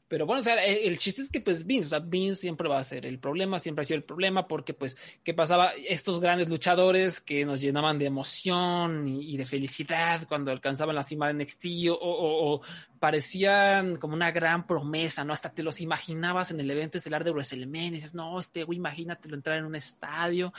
Pero 0.08 0.26
bueno, 0.26 0.40
o 0.40 0.42
sea, 0.42 0.54
el, 0.64 0.98
chiste 0.98 1.22
es 1.22 1.30
que, 1.30 1.40
pues, 1.40 1.66
Vince, 1.66 1.86
o 1.86 1.90
sea, 1.90 1.98
Vince 1.98 2.40
siempre 2.40 2.68
va 2.68 2.78
a 2.78 2.84
ser 2.84 3.06
el 3.06 3.18
problema, 3.18 3.58
siempre 3.58 3.82
ha 3.82 3.84
sido 3.84 3.98
el 3.98 4.04
problema, 4.04 4.48
porque, 4.48 4.74
pues, 4.74 4.96
¿qué 5.22 5.34
pasaba? 5.34 5.72
Estos 5.88 6.20
grandes 6.20 6.48
luchadores 6.48 7.20
que 7.20 7.44
nos 7.44 7.60
llenaban 7.60 7.98
de 7.98 8.06
emoción 8.06 9.06
y, 9.06 9.36
de 9.36 9.46
felicidad 9.46 10.26
cuando 10.26 10.50
alcanzaban 10.50 10.96
la 10.96 11.04
cima 11.04 11.28
de 11.28 11.34
NXT 11.34 11.66
o 11.90 12.60
parecían 13.00 13.96
como 13.96 14.14
una 14.14 14.30
gran 14.30 14.66
promesa, 14.66 15.24
¿no? 15.24 15.32
Hasta 15.32 15.52
te 15.52 15.62
los 15.62 15.80
imaginabas 15.80 16.50
en 16.50 16.60
el 16.60 16.70
evento 16.70 16.98
estelar 16.98 17.24
de 17.24 17.32
WrestleMania, 17.32 17.88
y 17.88 17.90
dices, 17.92 18.14
no, 18.14 18.38
este 18.38 18.62
güey, 18.62 18.78
imagínatelo 18.78 19.34
entrar 19.34 19.58
en 19.58 19.64
un 19.64 19.74
estadio 19.74 20.52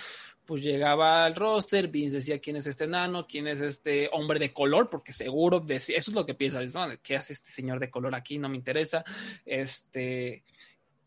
pues 0.51 0.63
llegaba 0.63 1.23
al 1.23 1.33
roster, 1.33 1.87
Vince 1.87 2.17
decía 2.17 2.39
quién 2.39 2.57
es 2.57 2.67
este 2.67 2.83
enano, 2.83 3.25
quién 3.25 3.47
es 3.47 3.61
este 3.61 4.09
hombre 4.11 4.37
de 4.37 4.51
color, 4.51 4.89
porque 4.89 5.13
seguro 5.13 5.61
decía, 5.61 5.95
eso 5.95 6.11
es 6.11 6.15
lo 6.15 6.25
que 6.25 6.33
piensas, 6.33 6.73
¿no? 6.73 6.87
¿Qué 7.01 7.15
hace 7.15 7.31
este 7.31 7.49
señor 7.49 7.79
de 7.79 7.89
color 7.89 8.13
aquí? 8.13 8.37
No 8.37 8.49
me 8.49 8.57
interesa. 8.57 9.05
Este 9.45 10.43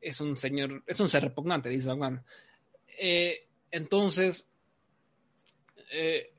es 0.01 0.19
un 0.23 0.39
señor, 0.39 0.83
es 0.87 0.99
un 0.99 1.11
ser 1.11 1.25
repugnante, 1.25 1.69
dice 1.69 1.93
Van. 1.93 2.25
Eh, 2.99 3.47
entonces, 3.71 4.49
eh, 5.93 6.33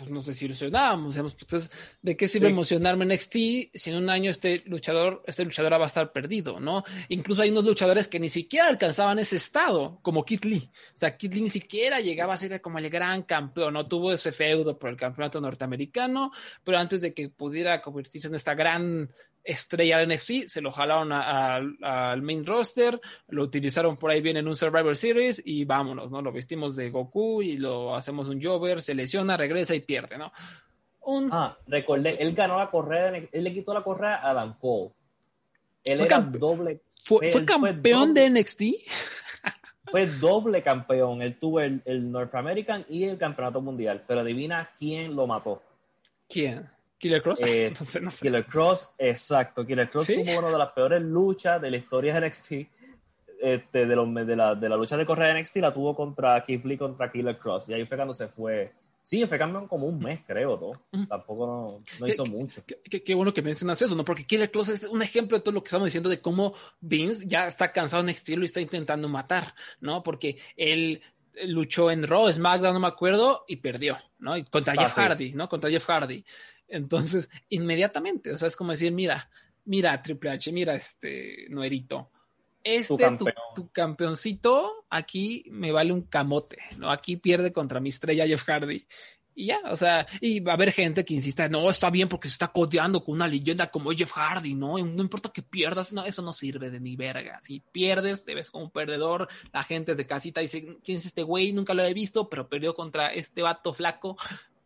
pues 0.00 0.10
nos 0.10 0.24
desilusionábamos, 0.26 1.14
digamos, 1.14 1.34
pues, 1.34 1.42
entonces, 1.44 1.70
¿de 2.00 2.16
qué 2.16 2.26
sirve 2.26 2.46
Sí. 2.48 2.52
emocionarme 2.52 3.04
en 3.04 3.10
NXT 3.12 3.34
si 3.74 3.90
en 3.90 3.96
un 3.96 4.08
año 4.08 4.30
este 4.30 4.62
luchador, 4.66 5.22
este 5.26 5.44
luchador 5.44 5.72
va 5.74 5.84
a 5.84 5.86
estar 5.86 6.10
perdido, 6.10 6.58
¿no? 6.58 6.82
Incluso 7.10 7.42
hay 7.42 7.50
unos 7.50 7.66
luchadores 7.66 8.08
que 8.08 8.18
ni 8.18 8.30
siquiera 8.30 8.68
alcanzaban 8.68 9.18
ese 9.18 9.36
estado, 9.36 9.98
como 10.02 10.24
Kit 10.24 10.44
Lee. 10.46 10.70
O 10.94 10.96
sea, 10.96 11.16
Kit 11.16 11.34
Lee 11.34 11.42
ni 11.42 11.50
siquiera 11.50 12.00
llegaba 12.00 12.32
a 12.32 12.36
ser 12.38 12.60
como 12.62 12.78
el 12.78 12.88
gran 12.88 13.22
campeón, 13.24 13.74
no 13.74 13.86
tuvo 13.86 14.12
ese 14.12 14.32
feudo 14.32 14.78
por 14.78 14.88
el 14.90 14.96
campeonato 14.96 15.40
norteamericano, 15.40 16.32
pero 16.64 16.78
antes 16.78 17.00
de 17.02 17.12
que 17.12 17.28
pudiera 17.28 17.82
convertirse 17.82 18.28
en 18.28 18.34
esta 18.34 18.54
gran 18.54 19.10
estrella 19.44 19.98
de 19.98 20.06
NXT, 20.06 20.48
se 20.48 20.60
lo 20.60 20.70
jalaron 20.72 21.12
a- 21.12 21.56
a- 21.56 22.10
al 22.12 22.22
main 22.22 22.44
roster, 22.44 23.00
lo 23.28 23.42
utilizaron 23.42 23.96
por 23.96 24.10
ahí 24.10 24.20
bien 24.20 24.36
en 24.36 24.46
un 24.48 24.54
Survivor 24.54 24.96
Series 24.96 25.42
y 25.44 25.64
vámonos, 25.64 26.10
¿no? 26.12 26.20
Lo 26.22 26.30
vestimos 26.32 26.76
de 26.76 26.90
Goku 26.90 27.42
y 27.42 27.56
lo 27.56 27.94
hacemos 27.94 28.28
un 28.28 28.40
Jover, 28.42 28.82
se 28.82 28.94
lesiona, 28.94 29.36
regresa 29.36 29.74
y 29.74 29.80
pierde, 29.80 30.18
¿no? 30.18 30.30
Un 31.02 31.30
Ah, 31.32 31.56
recordé, 31.66 32.16
él 32.22 32.34
ganó 32.34 32.58
la 32.58 32.70
correa, 32.70 33.08
él 33.32 33.44
le 33.44 33.52
quitó 33.54 33.72
la 33.72 33.82
correa 33.82 34.20
a 34.28 34.34
Dan 34.34 34.54
Cole. 34.60 34.90
Él 35.84 35.96
Fue 35.98 36.06
era 36.06 36.20
doble, 36.20 36.80
fue, 37.04 37.44
campeón 37.46 38.10
doble- 38.14 38.20
de 38.20 38.26
NXT. 38.26 38.62
fue 39.90 40.06
doble 40.06 40.62
campeón. 40.62 41.22
Él 41.22 41.38
tuvo 41.38 41.60
el, 41.60 41.80
el 41.86 42.12
North 42.12 42.34
American 42.34 42.84
y 42.88 43.04
el 43.04 43.16
campeonato 43.16 43.60
mundial. 43.62 44.04
Pero 44.06 44.20
adivina 44.20 44.70
quién 44.78 45.16
lo 45.16 45.26
mató. 45.26 45.62
¿Quién? 46.28 46.68
¿Killer 47.00 47.22
Cross? 47.22 47.42
Eh, 47.42 47.72
no 47.80 47.84
sé, 47.84 48.00
no 48.00 48.10
sé. 48.12 48.26
Killer 48.26 48.44
Cross, 48.46 48.94
exacto. 48.98 49.66
Killer 49.66 49.90
Cross 49.90 50.06
¿Sí? 50.06 50.14
tuvo 50.22 50.38
una 50.38 50.50
de 50.50 50.58
las 50.58 50.70
peores 50.72 51.02
luchas 51.02 51.60
de 51.60 51.70
la 51.70 51.76
historia 51.78 52.14
de 52.20 52.28
NXT. 52.28 52.52
Este, 53.42 53.86
de, 53.86 53.96
los- 53.96 54.14
de, 54.14 54.36
la, 54.36 54.54
de 54.54 54.68
la 54.68 54.76
lucha 54.76 54.98
de 54.98 55.06
correa 55.06 55.32
de 55.32 55.40
NXT 55.40 55.56
la 55.56 55.72
tuvo 55.72 55.96
contra 55.96 56.44
Keith 56.44 56.62
Lee 56.64 56.76
contra 56.76 57.10
Killer 57.10 57.38
Cross. 57.38 57.70
Y 57.70 57.72
ahí 57.74 57.86
fue 57.86 57.96
cuando 57.96 58.12
se 58.14 58.28
fue. 58.28 58.72
Sí, 59.02 59.24
fue 59.26 59.38
campeón 59.38 59.66
como 59.66 59.86
un 59.86 59.98
mes, 59.98 60.20
creo, 60.26 60.76
¿no? 60.92 61.00
Mm. 61.00 61.06
Tampoco 61.08 61.46
no, 61.46 61.82
no 61.98 62.06
¿Qué- 62.06 62.12
hizo 62.12 62.26
mucho. 62.26 62.60
Qué, 62.66 63.14
bueno 63.14 63.32
que 63.32 63.40
mencionas 63.40 63.80
eso, 63.80 63.96
¿no? 63.96 64.04
Porque 64.04 64.24
Killer 64.26 64.50
Cross 64.50 64.68
es 64.68 64.84
un 64.84 65.00
ejemplo 65.02 65.38
de 65.38 65.42
todo 65.42 65.54
lo 65.54 65.62
que 65.62 65.68
estamos 65.68 65.86
diciendo 65.86 66.10
de 66.10 66.20
cómo 66.20 66.52
Vince 66.80 67.26
ya 67.26 67.46
está 67.46 67.72
cansado 67.72 68.02
en 68.02 68.10
estilo 68.10 68.42
y 68.42 68.46
está 68.46 68.60
intentando 68.60 69.08
matar, 69.08 69.54
¿no? 69.80 70.02
Porque 70.02 70.36
él 70.54 71.00
luchó 71.46 71.90
en 71.90 72.06
Raw, 72.06 72.30
SmackDown, 72.30 72.74
no 72.74 72.80
me 72.80 72.88
acuerdo, 72.88 73.44
y 73.48 73.56
perdió, 73.56 73.96
¿no? 74.18 74.36
Y 74.36 74.44
contra 74.44 74.74
Ah, 74.76 74.82
Jeff 74.82 74.94
sí. 74.94 75.00
Hardy, 75.00 75.32
¿no? 75.32 75.48
Contra 75.48 75.70
Jeff 75.70 75.86
Hardy. 75.86 76.22
Entonces, 76.70 77.28
inmediatamente, 77.48 78.32
o 78.32 78.38
sea, 78.38 78.48
es 78.48 78.56
como 78.56 78.72
decir, 78.72 78.92
mira, 78.92 79.30
mira, 79.64 80.00
Triple 80.02 80.30
H, 80.30 80.52
mira, 80.52 80.74
este, 80.74 81.46
Noerito, 81.50 82.10
este, 82.62 82.94
tu, 82.94 82.96
campeón. 82.96 83.34
tu 83.54 83.70
campeoncito, 83.70 84.86
aquí 84.90 85.44
me 85.50 85.72
vale 85.72 85.92
un 85.92 86.02
camote, 86.02 86.58
¿no? 86.76 86.90
Aquí 86.90 87.16
pierde 87.16 87.52
contra 87.52 87.80
mi 87.80 87.88
estrella 87.88 88.26
Jeff 88.26 88.44
Hardy. 88.44 88.86
Y 89.34 89.46
ya, 89.46 89.60
o 89.70 89.76
sea, 89.76 90.06
y 90.20 90.40
va 90.40 90.52
a 90.52 90.54
haber 90.56 90.72
gente 90.72 91.04
que 91.04 91.14
insista, 91.14 91.48
no, 91.48 91.70
está 91.70 91.88
bien 91.88 92.08
porque 92.08 92.28
se 92.28 92.32
está 92.32 92.48
codeando 92.48 93.02
con 93.04 93.14
una 93.14 93.28
leyenda 93.28 93.70
como 93.70 93.92
Jeff 93.92 94.12
Hardy, 94.12 94.54
¿no? 94.54 94.76
No 94.78 95.02
importa 95.02 95.30
que 95.32 95.42
pierdas, 95.42 95.92
no, 95.92 96.04
eso 96.04 96.20
no 96.20 96.32
sirve 96.32 96.68
de 96.70 96.80
ni 96.80 96.96
verga. 96.96 97.40
Si 97.42 97.60
pierdes, 97.60 98.24
te 98.24 98.34
ves 98.34 98.50
como 98.50 98.64
un 98.64 98.70
perdedor, 98.70 99.28
la 99.52 99.62
gente 99.62 99.92
es 99.92 99.98
de 99.98 100.06
casita 100.06 100.40
dice, 100.40 100.78
¿quién 100.84 100.98
es 100.98 101.06
este 101.06 101.22
güey? 101.22 101.52
Nunca 101.52 101.74
lo 101.74 101.82
he 101.82 101.94
visto, 101.94 102.28
pero 102.28 102.48
perdió 102.48 102.74
contra 102.74 103.14
este 103.14 103.40
vato 103.40 103.72
flaco. 103.72 104.16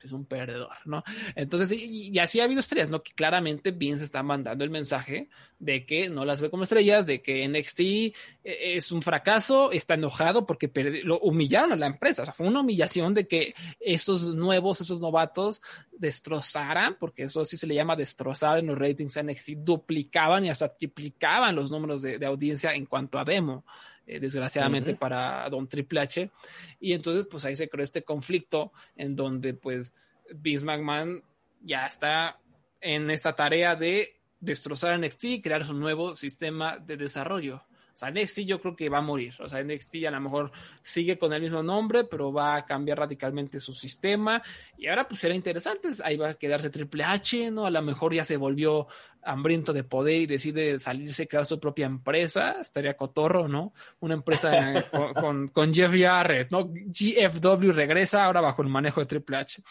Es 0.05 0.13
un 0.13 0.27
perdedor, 0.27 0.77
¿no? 0.85 1.03
Entonces, 1.35 1.73
y, 1.73 2.19
así 2.19 2.41
ha 2.41 2.45
habido 2.45 2.61
estrellas, 2.61 2.91
¿no? 2.91 3.03
Que 3.03 3.13
claramente 3.13 3.71
Vince 3.71 4.05
está 4.05 4.23
mandando 4.23 4.65
el 4.65 4.71
mensaje 4.71 5.29
de 5.59 5.87
que 5.87 6.09
no 6.09 6.25
las 6.25 6.41
ve 6.41 6.51
como 6.51 6.63
estrellas, 6.63 7.07
de 7.07 7.23
que 7.23 7.49
NXT 7.49 7.81
eh, 7.81 8.15
es 8.45 8.93
un 8.93 9.03
fracaso, 9.03 9.73
está 9.73 9.95
enojado 9.95 10.47
porque 10.47 10.71
lo 11.05 11.19
humillaron 11.21 11.73
a 11.73 11.77
la 11.77 11.87
empresa, 11.87 12.23
o 12.23 12.25
sea, 12.25 12.35
fue 12.35 12.47
una 12.47 12.61
humillación 12.61 13.15
de 13.15 13.27
que 13.27 13.55
estos 13.81 14.35
nuevos, 14.35 14.81
esos 14.81 15.01
novatos 15.01 15.63
destrozaran, 15.93 16.97
porque 16.99 17.25
eso 17.25 17.45
sí 17.45 17.57
se 17.57 17.67
le 17.67 17.75
llama 17.75 17.97
destrozar 17.97 18.59
en 18.59 18.67
los 18.67 18.79
ratings 18.79 19.23
NXT, 19.23 19.51
duplicaban 19.59 20.45
y 20.45 20.51
hasta 20.51 20.73
triplicaban 20.73 21.57
los 21.57 21.71
números 21.71 22.03
de, 22.03 22.19
de 22.19 22.27
audiencia 22.27 22.75
en 22.75 22.87
cuanto 22.87 23.19
a 23.19 23.25
demo. 23.25 23.65
Eh, 24.07 24.21
desgraciadamente 24.21 24.95
para 24.95 25.49
Don 25.49 25.67
Triple 25.67 26.01
H. 26.01 26.31
Y 26.79 26.93
entonces, 26.93 27.27
pues 27.31 27.45
ahí 27.45 27.57
se 27.57 27.69
creó 27.69 27.83
este 27.83 28.05
conflicto 28.05 28.73
en 28.97 29.17
donde, 29.17 29.55
pues, 29.55 29.95
Vince 30.35 30.65
McMahon 30.65 31.23
ya 31.63 31.87
está 31.87 32.39
en 32.81 33.11
esta 33.11 33.35
tarea 33.35 33.77
de 33.77 34.21
destrozar 34.41 34.99
NXT 34.99 35.25
y 35.25 35.41
crear 35.41 35.65
su 35.65 35.73
nuevo 35.73 36.15
sistema 36.17 36.79
de 36.79 36.99
desarrollo. 36.99 37.63
O 37.95 37.97
sea, 37.97 38.11
NXT 38.11 38.41
yo 38.41 38.61
creo 38.61 38.75
que 38.75 38.89
va 38.89 38.99
a 38.99 39.03
morir. 39.03 39.35
O 39.39 39.49
sea, 39.49 39.63
NXT 39.63 40.07
a 40.07 40.11
lo 40.11 40.21
mejor 40.21 40.51
sigue 40.83 41.17
con 41.17 41.33
el 41.33 41.41
mismo 41.41 41.63
nombre, 41.63 42.05
pero 42.05 42.33
va 42.33 42.57
a 42.57 42.65
cambiar 42.65 42.99
radicalmente 42.99 43.61
su 43.61 43.73
sistema. 43.73 44.43
Y 44.77 44.89
ahora 44.89 45.07
pues 45.07 45.21
será 45.21 45.35
interesante. 45.35 45.89
Ahí 46.03 46.17
va 46.17 46.31
a 46.31 46.35
quedarse 46.35 46.71
Triple 46.71 47.05
H, 47.05 47.53
¿no? 47.53 47.67
A 47.67 47.71
lo 47.71 47.83
mejor 47.83 48.13
ya 48.13 48.25
se 48.25 48.37
volvió 48.37 48.89
hambriento 49.23 49.73
de 49.73 49.85
poder 49.85 50.23
y 50.23 50.27
decide 50.27 50.79
salirse 50.81 51.29
crear 51.29 51.47
su 51.47 51.61
propia 51.61 51.87
empresa. 51.87 52.57
Estaría 52.61 52.97
cotorro, 52.97 53.47
¿no? 53.47 53.73
Una 54.01 54.15
empresa 54.15 54.51
con, 55.15 55.47
con, 55.49 55.73
Jeff 55.73 55.93
Jarrett, 55.97 56.51
¿no? 56.51 56.69
GFW 56.69 57.71
regresa 57.71 58.25
ahora 58.25 58.41
bajo 58.41 58.63
el 58.63 58.69
manejo 58.69 59.01
de 59.01 59.07
Triple 59.07 59.37
H. 59.37 59.63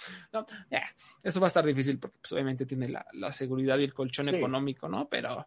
eso 1.22 1.40
va 1.42 1.48
a 1.48 1.50
estar 1.50 1.66
difícil 1.66 2.00
porque 2.00 2.18
pues, 2.22 2.32
obviamente 2.32 2.66
tiene 2.66 2.88
la, 2.88 3.32
seguridad 3.34 3.78
y 3.80 3.84
el 3.84 3.94
colchón 3.94 4.30
económico, 4.30 4.88
¿no? 4.88 5.10
Pero 5.10 5.46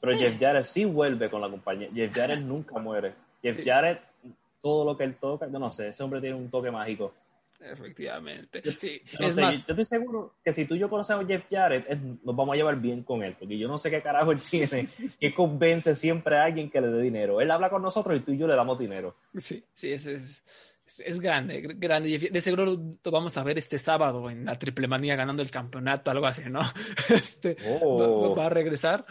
pero 0.00 0.16
Jeff 0.16 0.38
Jarrett 0.38 0.64
sí 0.64 0.84
vuelve 0.84 1.30
con 1.30 1.40
la 1.40 1.48
compañía. 1.48 1.88
Jeff 1.94 2.14
Jarrett 2.14 2.40
nunca 2.40 2.78
muere. 2.78 3.14
Jeff 3.42 3.58
Jarrett, 3.64 4.00
todo 4.60 4.84
lo 4.84 4.96
que 4.96 5.04
él 5.04 5.16
toca, 5.16 5.48
yo 5.50 5.58
no 5.58 5.70
sé, 5.70 5.88
ese 5.88 6.02
hombre 6.02 6.20
tiene 6.20 6.36
un 6.36 6.50
toque 6.50 6.70
mágico. 6.70 7.14
Efectivamente. 7.60 8.62
Sí, 8.78 9.02
es 9.18 9.36
más, 9.36 9.54
yo, 9.56 9.64
estoy 9.66 9.84
seguro 9.84 10.36
que 10.44 10.52
si 10.52 10.64
tú 10.64 10.76
y 10.76 10.78
yo 10.78 10.88
conocemos 10.88 11.24
a 11.24 11.28
Jeff 11.28 11.44
Jarrett, 11.50 11.88
nos 12.22 12.36
vamos 12.36 12.54
a 12.54 12.56
llevar 12.56 12.76
bien 12.80 13.02
con 13.02 13.22
él, 13.22 13.34
porque 13.38 13.58
yo 13.58 13.66
no 13.66 13.78
sé 13.78 13.90
qué 13.90 14.00
carajo 14.00 14.30
él 14.30 14.40
tiene 14.40 14.88
que 15.18 15.34
convence 15.34 15.94
siempre 15.96 16.36
a 16.36 16.44
alguien 16.44 16.70
que 16.70 16.80
le 16.80 16.88
dé 16.88 17.02
dinero. 17.02 17.40
Él 17.40 17.50
habla 17.50 17.68
con 17.68 17.82
nosotros 17.82 18.16
y 18.16 18.20
tú 18.20 18.32
y 18.32 18.38
yo 18.38 18.46
le 18.46 18.54
damos 18.54 18.78
dinero. 18.78 19.16
Sí, 19.36 19.64
sí, 19.74 19.92
es, 19.92 20.06
es, 20.06 20.44
es 20.98 21.20
grande, 21.20 21.60
grande. 21.60 22.30
De 22.30 22.40
seguro 22.40 22.64
lo 22.66 23.10
vamos 23.10 23.36
a 23.36 23.42
ver 23.42 23.58
este 23.58 23.78
sábado 23.78 24.30
en 24.30 24.44
la 24.44 24.56
Triple 24.56 24.86
Manía 24.86 25.16
ganando 25.16 25.42
el 25.42 25.50
campeonato, 25.50 26.10
algo 26.10 26.26
así, 26.26 26.42
¿no? 26.48 26.60
Este, 27.10 27.56
oh. 27.82 28.36
va 28.36 28.46
a 28.46 28.50
regresar. 28.50 29.04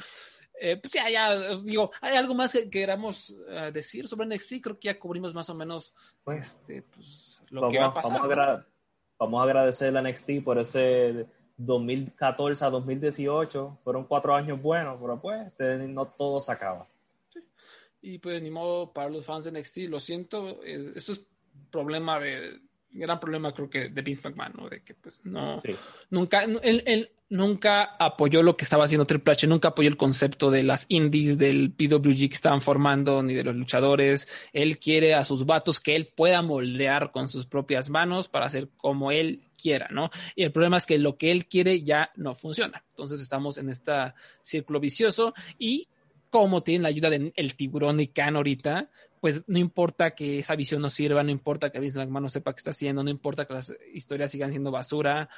Eh, 0.59 0.77
pues 0.77 0.93
ya, 0.93 1.09
ya, 1.09 1.55
digo, 1.57 1.91
¿hay 2.01 2.15
algo 2.15 2.33
más 2.33 2.53
que 2.53 2.69
queramos 2.69 3.29
uh, 3.29 3.71
decir 3.71 4.07
sobre 4.07 4.27
NXT? 4.27 4.61
Creo 4.61 4.79
que 4.79 4.87
ya 4.87 4.99
cubrimos 4.99 5.33
más 5.33 5.49
o 5.49 5.55
menos 5.55 5.95
pues, 6.23 6.41
este, 6.41 6.81
pues, 6.81 7.43
lo 7.49 7.61
vamos, 7.61 7.73
que 7.73 7.79
va 7.79 7.85
a 7.87 7.93
pasar. 7.93 8.21
Vamos 8.21 8.37
a, 8.37 8.65
vamos 9.19 9.39
a 9.39 9.43
agradecer 9.43 9.95
a 9.95 10.01
NXT 10.01 10.43
por 10.43 10.57
ese 10.57 11.27
2014 11.57 12.65
a 12.65 12.69
2018. 12.69 13.79
Fueron 13.83 14.05
cuatro 14.05 14.33
años 14.33 14.61
buenos, 14.61 14.97
pero 14.99 15.21
pues 15.21 15.51
no 15.89 16.07
todo 16.07 16.39
se 16.39 16.51
acaba. 16.51 16.87
Sí. 17.29 17.39
Y 18.01 18.17
pues 18.19 18.41
ni 18.41 18.49
modo 18.49 18.91
para 18.91 19.09
los 19.09 19.25
fans 19.25 19.45
de 19.45 19.51
NXT, 19.51 19.77
lo 19.89 19.99
siento, 19.99 20.63
eh, 20.63 20.93
esto 20.95 21.11
es 21.11 21.25
problema 21.69 22.19
de, 22.19 22.61
gran 22.91 23.19
problema 23.19 23.53
creo 23.53 23.69
que 23.69 23.89
de 23.89 24.01
Vince 24.01 24.21
McMahon, 24.23 24.53
¿no? 24.57 24.69
De 24.69 24.81
que 24.81 24.93
pues 24.93 25.25
no, 25.25 25.57
nunca, 26.09 26.43
él, 26.43 26.83
él, 26.85 27.11
nunca 27.29 27.95
apoyó 27.99 28.41
lo 28.41 28.55
que 28.57 28.63
estaba 28.63 28.85
haciendo 28.85 29.05
Triple 29.05 29.33
H, 29.33 29.47
nunca 29.47 29.69
apoyó 29.69 29.89
el 29.89 29.97
concepto 29.97 30.49
de 30.49 30.63
las 30.63 30.85
indies, 30.89 31.37
del 31.37 31.71
PWG 31.71 32.29
que 32.29 32.35
estaban 32.35 32.61
formando, 32.61 33.21
ni 33.23 33.33
de 33.33 33.43
los 33.43 33.55
luchadores. 33.55 34.27
Él 34.53 34.79
quiere 34.79 35.13
a 35.13 35.25
sus 35.25 35.45
vatos 35.45 35.79
que 35.79 35.95
él 35.95 36.07
pueda 36.07 36.41
moldear 36.41 37.11
con 37.11 37.27
sus 37.27 37.45
propias 37.45 37.89
manos 37.89 38.27
para 38.27 38.45
hacer 38.45 38.69
como 38.77 39.11
él 39.11 39.41
quiera, 39.61 39.87
¿no? 39.91 40.09
Y 40.35 40.43
el 40.43 40.51
problema 40.51 40.77
es 40.77 40.85
que 40.85 40.97
lo 40.97 41.17
que 41.17 41.31
él 41.31 41.47
quiere 41.47 41.81
ya 41.81 42.11
no 42.15 42.35
funciona. 42.35 42.83
Entonces 42.91 43.21
estamos 43.21 43.57
en 43.57 43.69
este 43.69 43.91
círculo 44.41 44.79
vicioso 44.79 45.33
y 45.57 45.87
como 46.29 46.61
tienen 46.61 46.83
la 46.83 46.89
ayuda 46.89 47.09
del 47.09 47.55
tiburón 47.55 47.99
y 47.99 48.07
Khan 48.07 48.35
ahorita, 48.35 48.89
pues 49.19 49.41
no 49.47 49.57
importa 49.57 50.11
que 50.11 50.39
esa 50.39 50.55
visión 50.55 50.81
no 50.81 50.89
sirva, 50.89 51.23
no 51.23 51.31
importa 51.31 51.69
que 51.69 51.79
Vince 51.79 51.99
McMahon 51.99 52.23
no 52.23 52.29
sepa 52.29 52.53
qué 52.53 52.57
está 52.57 52.71
haciendo, 52.71 53.03
no 53.03 53.09
importa 53.09 53.45
que 53.45 53.53
las 53.53 53.73
historias 53.93 54.31
sigan 54.31 54.51
siendo 54.51 54.71
basura, 54.71 55.29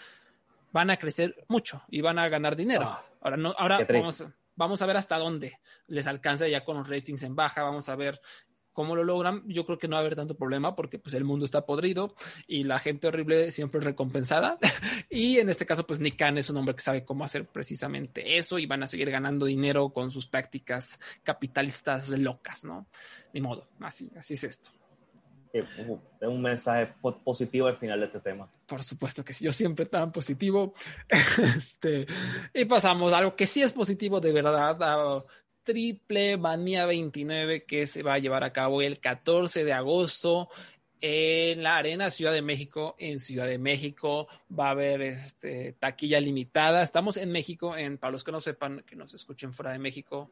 van 0.72 0.90
a 0.90 0.98
crecer 0.98 1.36
mucho 1.48 1.84
y 1.90 2.02
van 2.02 2.20
a 2.20 2.28
ganar 2.30 2.56
dinero. 2.56 2.84
Ah, 2.86 3.06
ahora 3.22 3.38
no, 3.38 3.56
ahora 3.58 3.86
vamos, 3.90 4.26
vamos 4.56 4.82
a 4.82 4.86
ver 4.86 4.98
hasta 4.98 5.18
dónde 5.18 5.60
les 5.88 6.08
alcanza 6.08 6.48
ya 6.48 6.64
con 6.64 6.78
los 6.78 6.90
ratings 6.90 7.24
en 7.24 7.36
baja, 7.36 7.64
vamos 7.64 7.90
a 7.90 7.96
ver 7.96 8.22
cómo 8.80 8.96
lo 8.96 9.04
logran. 9.04 9.44
Yo 9.46 9.66
creo 9.66 9.78
que 9.78 9.90
no 9.90 9.96
va 9.96 9.98
a 9.98 10.00
haber 10.00 10.16
tanto 10.16 10.38
problema 10.38 10.74
porque 10.74 11.00
pues 11.00 11.14
el 11.14 11.26
mundo 11.26 11.44
está 11.44 11.66
podrido 11.66 12.16
y 12.48 12.64
la 12.64 12.80
gente 12.80 13.10
horrible 13.10 13.52
siempre 13.52 13.80
es 13.80 13.86
recompensada. 13.86 14.58
y 15.10 15.40
en 15.40 15.50
este 15.50 15.66
caso 15.66 15.86
pues 15.86 16.00
Nick 16.00 16.16
Khan 16.16 16.38
es 16.38 16.50
un 16.50 16.56
hombre 16.56 16.76
que 16.76 16.82
sabe 16.82 17.04
cómo 17.04 17.26
hacer 17.26 17.46
precisamente 17.46 18.38
eso 18.38 18.58
y 18.58 18.68
van 18.68 18.82
a 18.82 18.88
seguir 18.88 19.12
ganando 19.12 19.48
dinero 19.48 19.90
con 19.90 20.12
sus 20.12 20.32
tácticas 20.32 20.98
capitalistas 21.26 22.08
locas, 22.08 22.64
¿no? 22.64 22.88
Ni 23.34 23.42
modo, 23.42 23.68
así, 23.82 24.10
así 24.16 24.36
es 24.36 24.46
esto 24.46 24.72
es 25.52 26.28
un 26.28 26.42
mensaje 26.42 26.94
positivo 27.24 27.68
al 27.68 27.78
final 27.78 28.00
de 28.00 28.06
este 28.06 28.20
tema. 28.20 28.50
Por 28.66 28.84
supuesto 28.84 29.24
que 29.24 29.34
sí, 29.34 29.46
yo 29.46 29.52
siempre 29.52 29.86
tan 29.88 30.12
positivo. 30.12 30.74
este, 31.58 32.06
y 32.54 32.66
pasamos 32.66 33.12
a 33.14 33.18
algo 33.20 33.36
que 33.36 33.48
sí 33.48 33.62
es 33.62 33.74
positivo 33.74 34.20
de 34.20 34.32
verdad, 34.32 34.82
a 34.82 35.24
Triple 35.64 36.38
Manía 36.38 36.86
29 36.86 37.66
que 37.66 37.88
se 37.88 38.04
va 38.04 38.16
a 38.16 38.20
llevar 38.20 38.44
a 38.44 38.54
cabo 38.54 38.82
el 38.82 39.00
14 39.00 39.64
de 39.64 39.74
agosto 39.74 40.50
en 41.02 41.64
la 41.64 41.78
Arena 41.78 42.12
Ciudad 42.12 42.34
de 42.34 42.42
México. 42.42 42.96
En 43.00 43.20
Ciudad 43.20 43.48
de 43.48 43.58
México 43.58 44.28
va 44.58 44.68
a 44.68 44.72
haber 44.72 45.02
este, 45.02 45.74
taquilla 45.74 46.20
limitada. 46.20 46.82
Estamos 46.82 47.18
en 47.18 47.32
México, 47.32 47.76
en, 47.76 47.98
para 47.98 48.12
los 48.12 48.24
que 48.24 48.32
no 48.32 48.40
sepan, 48.40 48.84
que 48.86 48.96
nos 48.96 49.14
escuchen 49.14 49.54
fuera 49.54 49.72
de 49.72 49.80
México, 49.80 50.30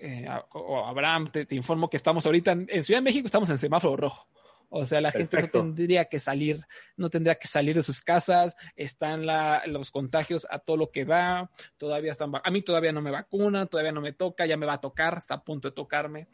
eh, 0.00 0.28
o 0.52 0.86
Abraham, 0.86 1.30
te, 1.32 1.46
informo 1.54 1.90
que 1.90 1.96
estamos 1.96 2.24
ahorita 2.24 2.52
en 2.52 2.84
Ciudad 2.84 3.00
de 3.00 3.04
México, 3.04 3.26
estamos 3.26 3.50
en 3.50 3.58
semáforo 3.58 3.96
rojo. 3.96 4.28
O 4.70 4.84
sea, 4.84 5.00
la 5.00 5.10
gente 5.10 5.40
no 5.40 5.48
tendría 5.48 6.04
que 6.06 6.20
salir, 6.20 6.64
no 6.96 7.08
tendría 7.08 7.36
que 7.36 7.48
salir 7.48 7.74
de 7.74 7.82
sus 7.82 8.02
casas, 8.02 8.54
están 8.76 9.24
los 9.66 9.90
contagios 9.90 10.46
a 10.50 10.58
todo 10.58 10.76
lo 10.76 10.90
que 10.90 11.04
da, 11.04 11.50
todavía 11.78 12.12
están, 12.12 12.32
a 12.42 12.50
mí 12.50 12.62
todavía 12.62 12.92
no 12.92 13.00
me 13.00 13.10
vacuna, 13.10 13.66
todavía 13.66 13.92
no 13.92 14.00
me 14.00 14.12
toca, 14.12 14.44
ya 14.44 14.56
me 14.56 14.66
va 14.66 14.74
a 14.74 14.80
tocar, 14.80 15.18
está 15.18 15.34
a 15.34 15.44
punto 15.44 15.68
de 15.68 15.74
tocarme. 15.74 16.28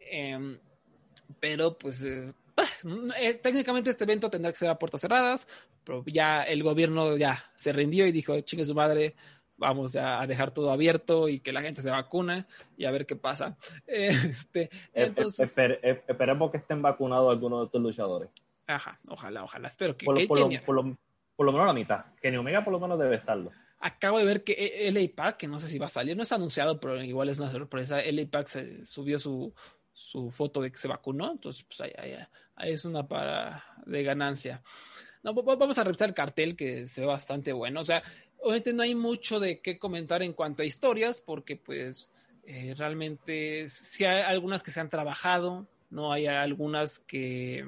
Em, 0.00 0.58
pero 1.38 1.78
pues 1.78 2.04
ah, 2.56 2.64
eh, 3.20 3.34
técnicamente 3.34 3.90
este 3.90 4.04
evento 4.04 4.30
tendrá 4.30 4.50
que 4.52 4.58
ser 4.58 4.70
a 4.70 4.78
puertas 4.78 5.00
cerradas, 5.00 5.46
pero 5.84 6.02
ya 6.06 6.42
el 6.42 6.64
gobierno 6.64 7.16
ya 7.16 7.44
se 7.54 7.72
rindió 7.72 8.06
y 8.06 8.12
dijo, 8.12 8.40
chingue 8.40 8.64
su 8.64 8.74
madre, 8.74 9.14
vamos 9.56 9.96
a 9.96 10.26
dejar 10.26 10.52
todo 10.52 10.70
abierto 10.70 11.28
y 11.28 11.40
que 11.40 11.52
la 11.52 11.62
gente 11.62 11.82
se 11.82 11.90
vacune 11.90 12.46
y 12.76 12.84
a 12.84 12.90
ver 12.90 13.06
qué 13.06 13.16
pasa. 13.16 13.56
Este, 13.86 14.70
entonces, 14.92 15.56
esperemos 15.82 16.50
que 16.50 16.58
estén 16.58 16.82
vacunados 16.82 17.30
algunos 17.30 17.60
de 17.60 17.64
estos 17.66 17.82
luchadores. 17.82 18.30
Ajá, 18.66 18.98
ojalá, 19.08 19.44
ojalá. 19.44 19.68
Espero 19.68 19.96
que. 19.96 20.06
Por, 20.06 20.18
lo, 20.18 20.26
por, 20.26 21.46
lo, 21.46 21.52
menos 21.52 21.66
la 21.66 21.72
mitad. 21.72 22.04
Kenny 22.20 22.36
Omega 22.36 22.64
por 22.64 22.72
lo 22.72 22.80
menos 22.80 22.98
debe 22.98 23.16
estarlo. 23.16 23.52
Acabo 23.78 24.18
de 24.18 24.24
ver 24.24 24.42
que 24.42 24.90
LA 24.90 25.14
Park, 25.14 25.36
que 25.36 25.48
no 25.48 25.60
sé 25.60 25.68
si 25.68 25.78
va 25.78 25.86
a 25.86 25.90
salir, 25.90 26.16
no 26.16 26.22
está 26.22 26.34
anunciado, 26.36 26.80
pero 26.80 27.02
igual 27.02 27.28
es 27.28 27.38
una 27.38 27.50
sorpresa. 27.50 28.00
LA 28.02 28.26
Park 28.30 28.48
se 28.48 28.86
subió 28.86 29.18
su, 29.18 29.54
su 29.92 30.30
foto 30.30 30.60
de 30.60 30.72
que 30.72 30.78
se 30.78 30.88
vacunó, 30.88 31.30
entonces 31.30 31.64
pues 31.64 31.80
ahí, 31.80 31.92
ahí, 31.98 32.16
ahí 32.56 32.72
es 32.72 32.84
una 32.84 33.06
para 33.06 33.64
de 33.84 34.02
ganancia. 34.02 34.62
No, 35.22 35.34
vamos 35.34 35.76
a 35.76 35.82
revisar 35.82 36.08
el 36.08 36.14
cartel 36.14 36.54
que 36.54 36.86
se 36.86 37.00
ve 37.00 37.06
bastante 37.08 37.52
bueno. 37.52 37.80
O 37.80 37.84
sea, 37.84 38.02
obviamente 38.40 38.72
no 38.72 38.82
hay 38.82 38.94
mucho 38.94 39.40
de 39.40 39.60
qué 39.60 39.78
comentar 39.78 40.22
en 40.22 40.32
cuanto 40.32 40.62
a 40.62 40.66
historias, 40.66 41.20
porque 41.20 41.56
pues 41.56 42.10
eh, 42.44 42.74
realmente 42.76 43.68
sí 43.68 44.04
hay 44.04 44.22
algunas 44.22 44.62
que 44.62 44.70
se 44.70 44.80
han 44.80 44.88
trabajado, 44.88 45.66
no 45.90 46.12
hay 46.12 46.26
algunas 46.26 46.98
que 47.00 47.64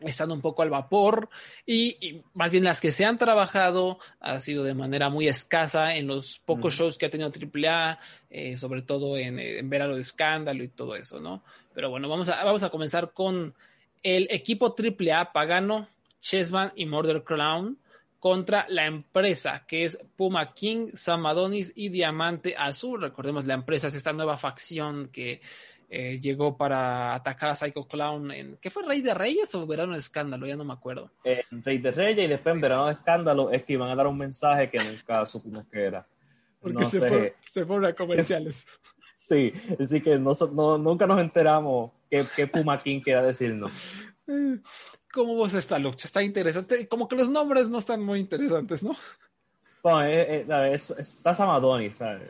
están 0.00 0.30
un 0.30 0.40
poco 0.40 0.62
al 0.62 0.70
vapor 0.70 1.28
y, 1.64 2.20
más 2.34 2.52
bien 2.52 2.64
las 2.64 2.80
que 2.80 2.92
se 2.92 3.04
han 3.04 3.16
trabajado 3.16 3.98
ha 4.20 4.40
sido 4.40 4.62
de 4.62 4.74
manera 4.74 5.08
muy 5.08 5.26
escasa 5.26 5.94
en 5.94 6.06
los 6.06 6.38
pocos 6.40 6.74
shows 6.74 6.98
que 6.98 7.06
ha 7.06 7.10
tenido 7.10 7.30
AAA, 7.30 7.98
eh, 8.28 8.56
sobre 8.58 8.82
todo 8.82 9.16
en, 9.16 9.38
en 9.38 9.70
Verano 9.70 9.94
de 9.94 10.02
Escándalo 10.02 10.62
y 10.62 10.68
todo 10.68 10.96
eso, 10.96 11.20
¿no? 11.20 11.42
Pero 11.74 11.90
bueno, 11.90 12.08
vamos 12.08 12.28
a, 12.28 12.44
vamos 12.44 12.62
a 12.62 12.70
comenzar 12.70 13.12
con 13.12 13.54
el 14.02 14.28
equipo 14.30 14.74
AAA 14.76 15.32
pagano, 15.32 15.88
Chessman 16.20 16.72
y 16.74 16.86
Murder 16.86 17.22
Clown 17.22 17.78
contra 18.26 18.66
la 18.68 18.86
empresa 18.86 19.64
que 19.68 19.84
es 19.84 19.96
Puma 20.16 20.52
King, 20.52 20.88
Sam 20.94 21.26
Adonis 21.26 21.72
y 21.76 21.90
Diamante 21.90 22.56
Azul. 22.58 23.00
Recordemos, 23.00 23.44
la 23.46 23.54
empresa 23.54 23.86
es 23.86 23.94
esta 23.94 24.12
nueva 24.12 24.36
facción 24.36 25.06
que 25.12 25.40
eh, 25.88 26.18
llegó 26.20 26.56
para 26.56 27.14
atacar 27.14 27.50
a 27.50 27.54
Psycho 27.54 27.86
Clown 27.86 28.32
en. 28.32 28.56
¿Qué 28.56 28.68
fue 28.68 28.82
Rey 28.84 29.00
de 29.00 29.14
Reyes 29.14 29.54
o 29.54 29.64
Verano 29.64 29.92
de 29.92 30.00
Escándalo? 30.00 30.44
Ya 30.44 30.56
no 30.56 30.64
me 30.64 30.72
acuerdo. 30.72 31.12
En 31.22 31.62
Rey 31.62 31.78
de 31.78 31.92
Reyes 31.92 32.24
y 32.24 32.28
después 32.28 32.52
en 32.56 32.60
Verano 32.62 32.86
de 32.86 32.94
Escándalo 32.94 33.52
es 33.52 33.62
que 33.62 33.74
iban 33.74 33.90
a 33.90 33.94
dar 33.94 34.08
un 34.08 34.18
mensaje 34.18 34.68
que 34.68 34.78
nunca 34.82 35.24
supimos 35.24 35.64
que 35.70 35.84
era. 35.84 36.04
Porque 36.60 36.78
No 36.80 36.84
se, 36.84 36.98
sé. 36.98 37.08
fue- 37.08 37.36
se 37.46 37.64
fueron 37.64 37.84
a 37.84 37.92
comerciales. 37.92 38.66
Sí, 39.18 39.50
así 39.80 40.02
que 40.02 40.18
no, 40.18 40.32
no- 40.52 40.76
nunca 40.78 41.06
nos 41.06 41.20
enteramos 41.20 41.90
qué, 42.10 42.24
qué 42.36 42.46
Puma 42.48 42.82
King 42.82 43.00
quería 43.02 43.22
decirnos. 43.22 43.72
¿Cómo 45.16 45.34
vos 45.34 45.54
esta 45.54 45.78
lucha? 45.78 46.06
Está 46.06 46.22
interesante. 46.22 46.86
Como 46.88 47.08
que 47.08 47.16
los 47.16 47.30
nombres 47.30 47.70
no 47.70 47.78
están 47.78 48.02
muy 48.02 48.20
interesantes, 48.20 48.82
¿no? 48.82 48.94
Bueno, 49.82 50.04
eh, 50.04 50.44
eh, 50.46 50.52
a 50.52 50.68
es- 50.68 50.90
está 50.90 51.34
Samadoni, 51.34 51.90
¿sabes? 51.90 52.22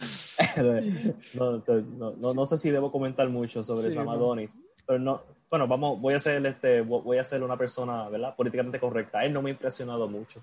no, 1.34 1.62
no, 1.68 2.10
no, 2.16 2.34
no 2.34 2.46
sé 2.46 2.56
si 2.56 2.70
debo 2.72 2.90
comentar 2.90 3.28
mucho 3.28 3.62
sobre 3.62 3.90
Sí, 3.90 3.94
Samadonis, 3.94 4.50
pero 4.84 4.98
no, 4.98 5.22
bueno, 5.48 5.68
vamos, 5.68 6.00
voy 6.00 6.14
a 6.14 6.18
ser 6.18 6.44
este, 6.46 6.80
voy 6.80 7.18
a 7.18 7.22
ser 7.24 7.44
una 7.44 7.56
persona, 7.56 8.08
¿verdad? 8.08 8.34
Políticamente 8.34 8.80
correcta. 8.80 9.22
Él 9.24 9.32
no 9.32 9.40
me 9.40 9.50
ha 9.50 9.52
impresionado 9.52 10.08
mucho. 10.08 10.42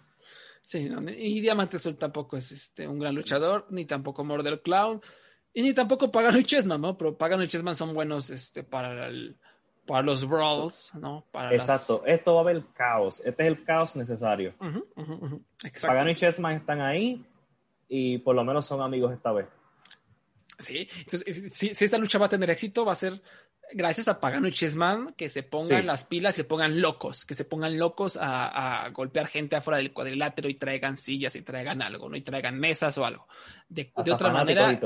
Sí, 0.63 0.87
no, 0.87 1.01
y 1.11 1.41
Diamante 1.41 1.75
Azul 1.77 1.97
tampoco 1.97 2.37
es 2.37 2.53
este, 2.53 2.87
un 2.87 2.97
gran 2.99 3.13
luchador, 3.13 3.65
ni 3.71 3.83
tampoco 3.85 4.23
Murder 4.23 4.61
Clown, 4.61 5.01
y 5.53 5.63
ni 5.63 5.73
tampoco 5.73 6.09
Pagano 6.13 6.39
y 6.39 6.45
Chessman, 6.45 6.79
¿no? 6.79 6.97
Pero 6.97 7.17
Pagano 7.17 7.43
y 7.43 7.47
Chessman 7.47 7.75
son 7.75 7.93
buenos 7.93 8.29
este, 8.29 8.63
para, 8.63 9.07
el- 9.07 9.35
para 9.85 10.01
los 10.01 10.27
brawls, 10.27 10.91
¿no? 10.95 11.25
Para 11.31 11.51
las- 11.51 11.61
Exacto, 11.61 12.03
esto 12.05 12.33
va 12.35 12.39
a 12.41 12.43
haber 12.43 12.63
caos. 12.73 13.19
Este 13.25 13.43
es 13.43 13.47
el 13.49 13.63
caos 13.63 13.95
necesario. 13.95 14.53
Ujú, 14.59 14.85
ujú, 14.95 15.13
ujú. 15.25 15.41
Exacto. 15.63 15.87
Pagano 15.87 16.09
y 16.11 16.15
Chessman 16.15 16.53
están 16.55 16.81
ahí 16.81 17.25
y 17.87 18.17
por 18.19 18.35
lo 18.35 18.43
menos 18.43 18.65
son 18.65 18.81
amigos 18.81 19.13
esta 19.13 19.31
vez. 19.31 19.47
Sí, 20.59 20.87
entonces, 20.99 21.53
si, 21.53 21.75
si 21.75 21.85
esta 21.85 21.97
lucha 21.97 22.17
va 22.17 22.27
a 22.27 22.29
tener 22.29 22.49
éxito, 22.49 22.85
va 22.85 22.93
a 22.93 22.95
ser 22.95 23.21
gracias 23.73 24.07
a 24.07 24.19
Pagano 24.21 24.47
y 24.47 24.53
Chessman 24.53 25.13
que 25.17 25.29
se 25.29 25.43
pongan 25.43 25.81
Sí. 25.81 25.85
las 25.85 26.05
pilas, 26.05 26.33
se 26.33 26.45
pongan 26.45 26.79
locos, 26.79 27.25
que 27.25 27.33
se 27.33 27.43
pongan 27.43 27.77
locos 27.77 28.15
a, 28.15 28.85
a 28.85 28.89
golpear 28.91 29.27
gente 29.27 29.55
afuera 29.57 29.77
del 29.79 29.91
cuadrilátero 29.91 30.47
y 30.47 30.55
traigan 30.55 30.95
sillas 30.95 31.35
y 31.35 31.41
traigan 31.41 31.81
algo, 31.81 32.07
¿no? 32.09 32.15
Y 32.15 32.21
traigan 32.21 32.57
mesas 32.57 32.97
o 32.97 33.05
algo. 33.05 33.27
De, 33.67 33.91
de 34.03 34.11
otra 34.13 34.31
manera, 34.31 34.71
y 34.71 34.79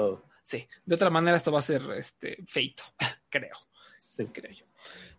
sí, 0.43 0.67
de 0.85 0.95
otra 0.95 1.09
manera 1.11 1.37
esto 1.37 1.51
va 1.51 1.59
a 1.59 1.61
ser 1.61 1.83
este 1.95 2.43
feito, 2.47 2.83
creo, 3.29 3.55
Sí. 3.99 4.25
creo 4.27 4.51
yo. 4.51 4.65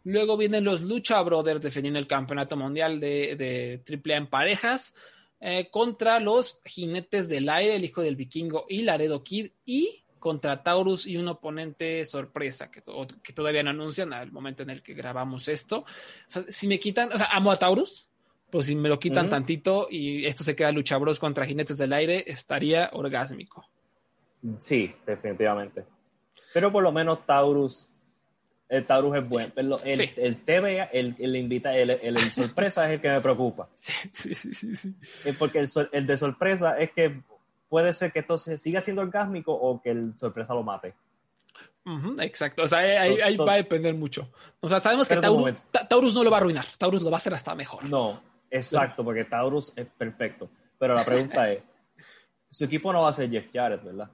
Luego 0.05 0.36
vienen 0.36 0.64
los 0.64 0.80
Lucha 0.80 1.20
Brothers 1.22 1.61
defendiendo 1.61 1.98
el 1.98 2.07
campeonato 2.07 2.57
mundial 2.57 3.01
de, 3.01 3.36
de 3.36 3.82
AAA 3.86 4.16
en 4.16 4.26
parejas 4.28 4.94
eh, 5.40 5.68
contra 5.70 6.20
los 6.20 6.61
Jinetes 6.64 7.28
del 7.28 7.48
Aire, 7.48 7.76
el 7.76 7.84
hijo 7.84 8.03
del 8.03 8.16
vikingo 8.16 8.66
y 8.68 8.82
Laredo 8.82 9.22
Kid 9.22 9.51
y 9.64 10.05
contra 10.18 10.62
Taurus 10.62 11.07
y 11.07 11.16
un 11.16 11.28
oponente 11.28 12.05
sorpresa 12.05 12.70
que, 12.70 12.82
to- 12.82 13.07
que 13.22 13.32
todavía 13.32 13.62
no 13.62 13.70
anuncian 13.70 14.12
al 14.12 14.30
momento 14.32 14.62
en 14.62 14.70
el 14.70 14.82
que 14.82 14.92
grabamos 14.94 15.48
esto. 15.48 15.78
O 15.80 15.84
sea, 16.28 16.42
si 16.48 16.66
me 16.68 16.78
quitan, 16.78 17.11
o 17.12 17.16
sea, 17.18 17.28
amo 17.32 17.51
a 17.51 17.57
Taurus, 17.57 18.07
pero 18.51 18.62
si 18.62 18.74
me 18.76 18.88
lo 18.90 18.98
quitan 18.98 19.26
tantito 19.30 19.86
y 19.90 20.26
esto 20.26 20.44
se 20.44 20.55
queda 20.57 20.72
Lucha 20.72 20.98
Bros 20.98 21.18
contra 21.18 21.46
Jinetes 21.46 21.78
del 21.78 21.92
Aire, 21.94 22.24
estaría 22.26 22.90
orgásmico. 22.92 23.64
Sí, 24.59 24.92
definitivamente. 25.07 25.84
Pero 26.53 26.72
por 26.72 26.82
lo 26.82 26.90
menos 26.92 27.24
Taurus, 27.24 27.88
el 28.70 28.86
Taurus 28.86 29.16
es 29.18 29.28
bueno. 29.28 29.52
Pero 29.54 29.78
El, 29.84 29.98
Sí. 29.98 30.10
el 30.16 30.36
TVA, 30.44 30.84
el, 30.84 31.14
el 31.18 31.36
invita, 31.36 31.76
el, 31.76 31.90
el- 31.90 32.16
el 32.16 32.32
sorpresa 32.32 32.86
es 32.86 32.92
el 32.94 33.00
que 33.00 33.08
me 33.10 33.20
preocupa. 33.20 33.68
Sí, 34.12 34.34
sí, 34.34 34.54
sí, 34.54 34.74
sí. 34.76 34.94
Porque 35.38 35.58
el, 35.60 35.68
el 35.92 36.06
de 36.06 36.16
sorpresa 36.16 36.78
es 36.78 36.92
que 36.92 37.20
puede 37.68 37.92
ser 37.92 38.12
que 38.12 38.20
esto 38.20 38.38
se 38.38 38.56
siga 38.58 38.80
siendo 38.80 39.02
orgásmico 39.02 39.52
o 39.52 39.80
que 39.82 39.90
el 39.90 40.12
sorpresa 40.16 40.54
lo 40.54 40.62
mate. 40.62 40.94
Ujú, 41.84 42.16
exacto, 42.20 42.62
o 42.64 42.68
sea, 42.68 42.78
ahí, 42.80 43.20
ahí- 43.20 43.36
va 43.36 43.54
a 43.54 43.56
depender 43.56 43.94
mucho. 43.94 44.30
O 44.60 44.68
sea, 44.68 44.80
sabemos 44.80 45.08
que 45.08 45.16
Taurus, 45.16 45.54
Taurus 45.88 46.14
no 46.14 46.22
lo 46.24 46.30
va 46.30 46.36
a 46.36 46.40
arruinar, 46.40 46.66
Taurus 46.78 47.02
lo 47.02 47.10
va 47.10 47.16
a 47.16 47.18
hacer 47.18 47.32
hasta 47.34 47.54
mejor. 47.54 47.82
No, 47.84 48.22
exacto, 48.50 49.02
porque 49.02 49.24
Taurus 49.24 49.72
es 49.76 49.86
perfecto. 49.86 50.48
Pero 50.78 50.94
la 50.94 51.04
pregunta 51.04 51.50
es, 51.50 51.62
su 52.50 52.64
equipo 52.64 52.92
no 52.92 53.02
va 53.02 53.08
a 53.08 53.12
ser 53.14 53.30
Jeff 53.30 53.46
Jarrett, 53.52 53.82
¿verdad? 53.82 54.10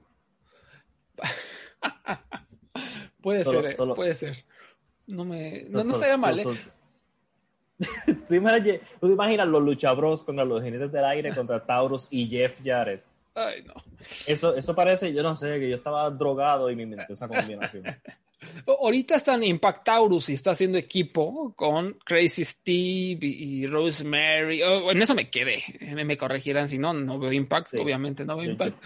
Puede 3.21 3.43
Solo- 3.43 3.61
ser, 3.61 3.71
eh, 3.71 3.75
solo- 3.75 3.95
puede 3.95 4.13
ser. 4.13 4.45
No 5.07 5.25
me, 5.25 5.63
no, 5.69 5.83
no 5.83 5.93
estaría 5.95 6.17
mal, 6.17 6.37
¿eh? 6.39 6.43
¿Tú, 8.27 8.33
imaginas, 8.33 8.79
tú 8.99 9.07
te 9.07 9.13
imaginas 9.13 9.47
los 9.47 9.61
luchabros 9.61 10.23
contra 10.23 10.43
los 10.43 10.63
jinetes 10.63 10.91
del 10.91 11.05
aire, 11.05 11.33
contra 11.33 11.63
Taurus 11.63 12.07
y 12.11 12.27
Jeff 12.27 12.59
Jarrett. 12.63 13.03
Ay, 13.35 13.63
no. 13.63 13.73
Eso, 14.25 14.55
eso 14.55 14.73
parece, 14.75 15.13
yo 15.13 15.21
no 15.21 15.35
sé, 15.35 15.59
que 15.59 15.69
yo 15.69 15.75
estaba 15.75 16.09
drogado 16.09 16.71
y 16.71 16.75
me 16.75 16.83
inventé 16.83 17.13
esa 17.13 17.27
combinación. 17.27 17.83
Ahorita 18.67 19.15
están 19.15 19.43
Impact 19.43 19.85
Taurus 19.85 20.29
y 20.29 20.33
está 20.33 20.51
haciendo 20.51 20.77
equipo 20.77 21.53
con 21.55 21.93
Crazy 22.03 22.43
Steve 22.43 23.19
y, 23.21 23.67
Rosemary. 23.67 24.61
Oh, 24.63 24.91
en 24.91 25.01
eso 25.01 25.13
me 25.13 25.29
quedé. 25.29 25.63
Me, 25.93 26.03
me 26.05 26.17
corregirán 26.17 26.67
si 26.67 26.77
no, 26.79 26.93
no 26.93 27.19
veo 27.19 27.31
Impact, 27.31 27.67
Sí. 27.67 27.77
obviamente 27.77 28.25
no 28.25 28.37
veo 28.37 28.45
Yo- 28.45 28.51
Impact. 28.53 28.83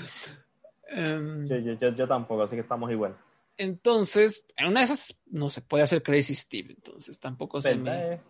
Em, 0.89 1.47
Yo, 1.47 1.57
yo, 1.57 1.73
yo, 1.79 1.95
yo 1.95 2.07
tampoco, 2.07 2.43
así 2.43 2.55
que 2.55 2.61
estamos 2.61 2.91
igual. 2.91 3.15
Entonces, 3.57 4.45
en 4.55 4.67
una 4.67 4.79
de 4.81 4.85
esas 4.85 5.15
no 5.27 5.49
se 5.49 5.61
puede 5.61 5.83
hacer 5.83 6.03
Crazy 6.03 6.35
Steve, 6.35 6.73
entonces 6.75 7.19
tampoco 7.19 7.61
se 7.61 7.75
me... 7.75 7.89
¿Verdad, 7.91 8.13
eh? 8.13 8.21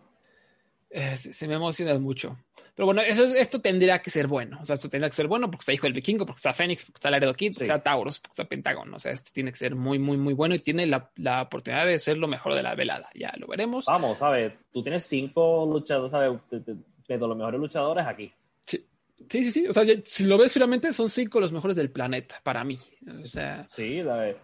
Eh, 0.94 1.16
se, 1.16 1.32
se 1.32 1.48
me 1.48 1.54
emociona 1.54 1.98
mucho. 1.98 2.36
Pero 2.74 2.84
bueno, 2.84 3.00
eso, 3.00 3.24
esto 3.24 3.62
tendría 3.62 4.02
que 4.02 4.10
ser 4.10 4.26
bueno. 4.26 4.58
O 4.60 4.66
sea, 4.66 4.74
esto 4.74 4.90
tendría 4.90 5.08
que 5.08 5.16
ser 5.16 5.26
bueno 5.26 5.46
porque 5.50 5.62
está 5.62 5.72
Hijo 5.72 5.86
del 5.86 5.94
Vikingo, 5.94 6.26
porque 6.26 6.38
está 6.40 6.52
Fénix, 6.52 6.84
porque 6.84 6.98
está 6.98 7.10
Laredo 7.10 7.32
Kid, 7.32 7.52
porque 7.54 7.64
Sí. 7.64 7.70
está 7.72 7.82
Taurus, 7.82 8.18
porque 8.18 8.32
está 8.32 8.44
Pentágono. 8.44 8.96
O 8.96 8.98
sea, 8.98 9.12
este 9.12 9.30
tiene 9.32 9.50
que 9.52 9.56
ser 9.56 9.74
muy, 9.74 9.98
muy, 9.98 10.18
muy 10.18 10.34
bueno 10.34 10.54
y 10.54 10.58
tiene 10.58 10.84
la, 10.86 11.10
la 11.16 11.40
oportunidad 11.42 11.86
de 11.86 11.98
ser 11.98 12.18
lo 12.18 12.28
mejor 12.28 12.54
de 12.54 12.62
la 12.62 12.74
velada. 12.74 13.08
Ya 13.14 13.32
lo 13.38 13.46
veremos. 13.46 13.86
Vamos, 13.86 14.18
¿sabes? 14.18 14.52
Tú 14.70 14.82
tienes 14.82 15.04
cinco 15.04 15.64
luchadores, 15.66 16.10
¿sabes? 16.10 16.38
De, 16.50 17.16
los 17.18 17.36
mejores 17.38 17.58
luchadores 17.60 18.04
aquí. 18.06 18.30
Sí, 18.66 18.86
sí, 19.30 19.44
sí. 19.44 19.52
sí. 19.52 19.66
O 19.68 19.72
sea, 19.72 19.84
si 20.04 20.24
lo 20.24 20.36
ves 20.36 20.52
finalmente, 20.52 20.92
son 20.92 21.08
cinco 21.08 21.40
los 21.40 21.52
mejores 21.52 21.74
del 21.74 21.90
planeta 21.90 22.38
para 22.42 22.64
mí. 22.64 22.78
O 23.08 23.26
sea, 23.26 23.66
Sí, 23.66 24.02
¿sabes? 24.02 24.36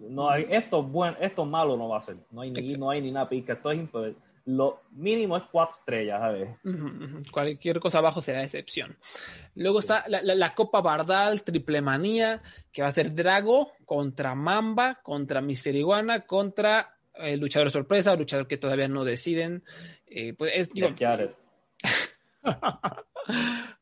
No 0.00 0.30
hay, 0.30 0.46
esto, 0.50 0.82
bueno, 0.82 1.16
esto 1.20 1.44
malo 1.44 1.76
no 1.76 1.88
va 1.88 1.98
a 1.98 2.00
ser. 2.00 2.16
No 2.30 2.40
hay 2.40 2.50
ni, 2.50 2.60
Exacto. 2.60 2.80
no 2.84 2.90
hay 2.90 3.00
ni 3.02 3.10
una 3.10 3.28
pica. 3.28 3.52
Esto 3.54 3.70
es 3.70 4.14
Lo 4.46 4.80
mínimo 4.92 5.36
es 5.36 5.44
cuatro 5.52 5.76
estrellas, 5.76 6.18
¿sabes? 6.20 6.48
Ujú. 6.64 7.22
Cualquier 7.30 7.78
cosa 7.78 7.98
abajo 7.98 8.20
será 8.20 8.42
excepción. 8.42 8.96
Luego 9.54 9.78
está 9.78 10.04
la, 10.08 10.20
la- 10.22 10.34
la 10.34 10.54
Copa 10.54 10.80
Bardal, 10.80 11.42
Triple 11.42 11.80
Manía, 11.80 12.42
que 12.72 12.82
va 12.82 12.88
a 12.88 12.92
ser 12.92 13.14
Drago 13.14 13.70
contra 13.84 14.34
Mamba, 14.34 14.98
contra 15.02 15.40
Mister 15.40 15.76
Iguana, 15.76 16.22
contra 16.26 16.96
el 17.14 17.38
luchador 17.38 17.70
sorpresa, 17.70 18.16
luchador 18.16 18.48
que 18.48 18.56
todavía 18.56 18.88
no 18.88 19.04
deciden. 19.04 19.62
Eh, 20.08 20.34
pues 20.34 20.52
es, 20.56 20.72
digo. 20.72 20.88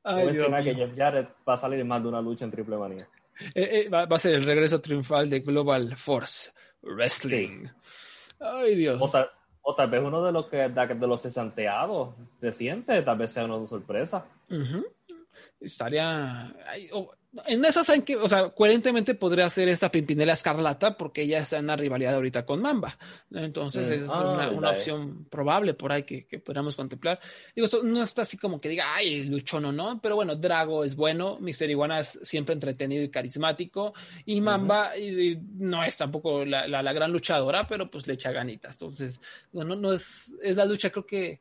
Ay, 0.02 0.28
Dios 0.32 0.46
que 0.46 0.74
mío. 0.74 0.74
Jeff 0.76 0.96
Jarrett 0.96 1.28
va 1.48 1.54
a 1.54 1.56
salir 1.56 1.80
en 1.80 1.88
más 1.88 2.02
de 2.02 2.08
una 2.08 2.20
lucha 2.20 2.44
en 2.44 2.50
Triple 2.50 2.76
Manía. 2.76 3.08
Eh, 3.54 3.84
eh, 3.84 3.88
va, 3.88 4.06
va 4.06 4.16
a 4.16 4.18
ser 4.18 4.34
el 4.34 4.44
regreso 4.44 4.80
triunfal 4.80 5.28
de 5.30 5.40
Global 5.40 5.96
Force 5.96 6.50
Wrestling. 6.82 7.66
Ay, 8.38 8.74
Dios. 8.74 9.00
O 9.02 9.10
tal, 9.10 9.28
o 9.62 9.74
tal 9.74 9.90
vez 9.90 10.02
uno 10.02 10.24
de 10.24 10.32
los 10.32 10.46
que 10.46 10.68
de, 10.68 11.06
los 11.06 11.20
cesanteados 11.22 12.14
recientes, 12.40 13.04
tal 13.04 13.18
vez 13.18 13.30
sea 13.30 13.44
de 13.44 13.66
sorpresa. 13.66 14.26
Ujú. 14.50 14.86
Estaría. 15.60 16.54
ay, 16.66 16.88
o- 16.92 17.14
en 17.46 17.64
esas, 17.64 17.88
o 17.88 18.28
sea, 18.28 18.48
coherentemente 18.50 19.14
podría 19.14 19.48
ser 19.48 19.68
esta 19.68 19.90
Pimpinela 19.90 20.32
Escarlata 20.32 20.96
porque 20.96 21.22
ella 21.22 21.38
está 21.38 21.58
en 21.58 21.64
una 21.66 21.76
rivalidad 21.76 22.14
ahorita 22.14 22.44
con 22.44 22.60
Mamba. 22.60 22.98
¿no? 23.30 23.40
Entonces 23.44 23.88
Mm. 23.88 23.92
es 24.04 24.10
Ah, 24.10 24.50
una, 24.52 24.70
eh. 24.70 24.74
opción 24.74 25.26
probable 25.26 25.74
por 25.74 25.92
ahí 25.92 26.02
que, 26.02 26.26
que 26.26 26.40
podríamos 26.40 26.74
contemplar. 26.74 27.20
Digo, 27.54 27.66
esto 27.66 27.82
no 27.84 28.02
está 28.02 28.22
así 28.22 28.36
como 28.36 28.60
que 28.60 28.68
diga, 28.68 28.94
ay, 28.94 29.24
luchón 29.24 29.64
o 29.66 29.70
no, 29.72 30.00
pero 30.02 30.16
bueno, 30.16 30.34
Drago 30.34 30.82
es 30.82 30.96
bueno, 30.96 31.38
Mister 31.40 31.70
Iguana 31.70 32.00
es 32.00 32.18
siempre 32.22 32.52
entretenido 32.52 33.02
y 33.04 33.10
carismático, 33.10 33.94
y 34.26 34.40
Mamba 34.40 34.96
y 34.98 35.38
no 35.58 35.84
es 35.84 35.96
tampoco 35.96 36.44
la, 36.44 36.66
la- 36.66 36.82
la 36.82 36.92
gran 36.92 37.12
luchadora, 37.12 37.66
pero 37.68 37.88
pues 37.90 38.08
le 38.08 38.14
echa 38.14 38.32
ganitas. 38.32 38.74
Entonces, 38.74 39.20
bueno, 39.52 39.76
no 39.76 39.92
es, 39.92 40.34
es 40.42 40.56
la 40.56 40.64
lucha, 40.64 40.90
creo 40.90 41.06
que 41.06 41.40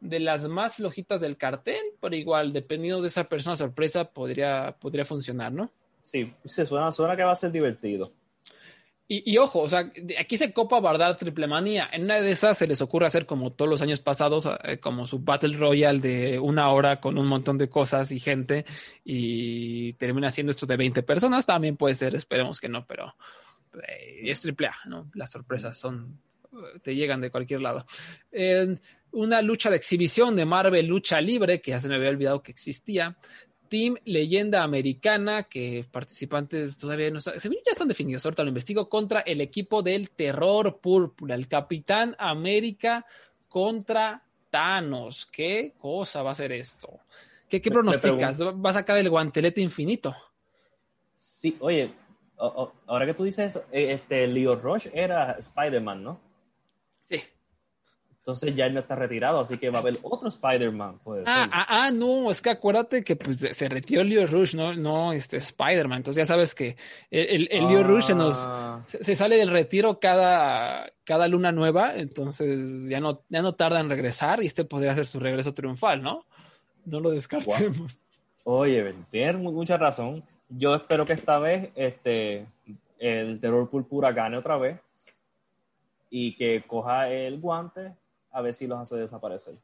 de 0.00 0.20
las 0.20 0.46
más 0.48 0.76
flojitas 0.76 1.20
del 1.20 1.36
cartel, 1.36 1.82
pero 2.00 2.14
igual, 2.14 2.52
dependiendo 2.52 3.02
de 3.02 3.08
esa 3.08 3.24
persona 3.24 3.56
sorpresa, 3.56 4.04
podría, 4.04 4.76
podría 4.78 5.04
funcionar, 5.04 5.52
¿no? 5.52 5.70
Sí, 6.02 6.32
se 6.44 6.64
suena, 6.64 6.92
suena 6.92 7.16
que 7.16 7.24
va 7.24 7.32
a 7.32 7.36
ser 7.36 7.52
divertido. 7.52 8.10
Y, 9.10 9.32
y 9.32 9.38
ojo, 9.38 9.60
o 9.60 9.68
sea, 9.68 9.90
aquí 10.20 10.36
se 10.36 10.52
copa 10.52 10.80
Bardar 10.80 11.16
Triple 11.16 11.46
Manía. 11.46 11.88
En 11.90 12.04
una 12.04 12.20
de 12.20 12.30
esas 12.30 12.58
se 12.58 12.66
les 12.66 12.82
ocurre 12.82 13.06
hacer 13.06 13.24
como 13.24 13.52
todos 13.52 13.70
los 13.70 13.80
años 13.80 14.00
pasados, 14.00 14.46
eh, 14.64 14.78
como 14.78 15.06
su 15.06 15.20
Battle 15.20 15.56
Royale 15.56 16.00
de 16.00 16.38
una 16.38 16.70
hora 16.70 17.00
con 17.00 17.16
un 17.16 17.26
montón 17.26 17.56
de 17.56 17.70
cosas 17.70 18.12
y 18.12 18.20
gente, 18.20 18.66
y 19.04 19.94
termina 19.94 20.30
siendo 20.30 20.50
esto 20.50 20.66
de 20.66 20.76
20 20.76 21.02
personas. 21.04 21.46
También 21.46 21.78
puede 21.78 21.94
ser, 21.94 22.14
esperemos 22.14 22.60
que 22.60 22.68
no, 22.68 22.86
pero 22.86 23.14
eh, 23.86 24.20
es 24.24 24.40
triple 24.40 24.66
A, 24.68 24.76
¿no? 24.86 25.10
Las 25.14 25.30
sorpresas 25.30 25.76
son, 25.78 26.20
eh, 26.52 26.78
te 26.82 26.94
llegan 26.94 27.20
de 27.20 27.30
cualquier 27.30 27.60
lado. 27.60 27.86
Eh, 28.30 28.76
una 29.12 29.42
lucha 29.42 29.70
de 29.70 29.76
exhibición 29.76 30.36
de 30.36 30.44
Marvel 30.44 30.86
Lucha 30.86 31.20
Libre, 31.20 31.60
que 31.60 31.72
ya 31.72 31.80
se 31.80 31.88
me 31.88 31.96
había 31.96 32.10
olvidado 32.10 32.42
que 32.42 32.52
existía. 32.52 33.16
Team 33.68 33.96
Leyenda 34.04 34.62
Americana, 34.62 35.44
que 35.44 35.84
participantes 35.90 36.78
todavía 36.78 37.10
no 37.10 37.18
están, 37.18 37.34
ya 37.34 37.72
están 37.72 37.88
definidos, 37.88 38.24
ahorita 38.24 38.42
lo 38.42 38.48
investigo, 38.48 38.88
contra 38.88 39.20
el 39.20 39.40
equipo 39.40 39.82
del 39.82 40.10
Terror 40.10 40.78
Púrpura, 40.80 41.34
el 41.34 41.48
Capitán 41.48 42.16
América 42.18 43.04
contra 43.48 44.22
Thanos. 44.50 45.26
¿Qué 45.26 45.74
cosa 45.78 46.22
va 46.22 46.30
a 46.30 46.34
ser 46.34 46.52
esto? 46.52 47.00
¿Qué, 47.48 47.60
qué 47.60 47.70
pronosticas? 47.70 48.40
¿Va 48.42 48.70
a 48.70 48.72
sacar 48.72 48.96
el 48.98 49.10
guantelete 49.10 49.60
infinito? 49.60 50.14
Sí, 51.18 51.56
oye, 51.60 51.92
ahora 52.38 53.06
que 53.06 53.14
tú 53.14 53.24
dices, 53.24 53.56
eh, 53.72 53.92
este, 53.92 54.26
Leo 54.26 54.56
Rush 54.56 54.88
era 54.92 55.32
Spider-Man, 55.32 56.02
¿no? 56.02 56.27
Entonces 58.28 58.54
ya 58.54 58.66
él 58.66 58.74
no 58.74 58.80
está 58.80 58.94
retirado, 58.94 59.40
así 59.40 59.56
que 59.56 59.70
va 59.70 59.78
a 59.78 59.80
haber 59.80 59.96
otro 60.02 60.28
Spider-Man. 60.28 61.00
Ah, 61.24 61.48
ah, 61.50 61.66
ah, 61.66 61.90
no, 61.90 62.30
es 62.30 62.42
que 62.42 62.50
acuérdate 62.50 63.02
que 63.02 63.16
pues, 63.16 63.38
se 63.38 63.68
retiró 63.70 64.04
Leo 64.04 64.26
Rush, 64.26 64.54
no, 64.54 64.74
no 64.74 65.14
este 65.14 65.38
Spider-Man. 65.38 65.96
Entonces 65.96 66.20
ya 66.20 66.26
sabes 66.26 66.54
que 66.54 66.76
el, 67.10 67.48
el, 67.50 67.66
Leo 67.66 67.82
Rush 67.82 68.04
se 68.04 68.14
nos 68.14 68.44
ah. 68.46 68.82
se, 68.86 69.16
sale 69.16 69.38
del 69.38 69.48
retiro 69.48 69.98
cada, 69.98 70.92
cada 71.04 71.26
luna 71.26 71.52
nueva, 71.52 71.96
entonces 71.96 72.86
ya 72.86 73.00
no, 73.00 73.22
ya 73.30 73.40
no 73.40 73.54
tarda 73.54 73.80
en 73.80 73.88
regresar 73.88 74.42
y 74.42 74.46
este 74.46 74.66
podría 74.66 74.94
ser 74.94 75.06
su 75.06 75.18
regreso 75.18 75.54
triunfal, 75.54 76.02
¿no? 76.02 76.26
No 76.84 77.00
lo 77.00 77.08
descartemos. 77.08 77.98
Oye, 78.44 78.94
tienes 79.10 79.38
mucha 79.38 79.78
razón. 79.78 80.22
Yo 80.50 80.74
espero 80.74 81.06
que 81.06 81.14
esta 81.14 81.38
vez 81.38 81.70
este, 81.74 82.44
el 82.98 83.40
terror 83.40 83.70
púrpura 83.70 84.12
gane 84.12 84.36
otra 84.36 84.58
vez 84.58 84.78
y 86.10 86.36
que 86.36 86.62
coja 86.66 87.08
el 87.08 87.40
guante 87.40 87.94
a 88.38 88.42
ver 88.42 88.54
si 88.54 88.66
los 88.66 88.78
hace 88.78 88.96
desaparecer. 88.96 89.56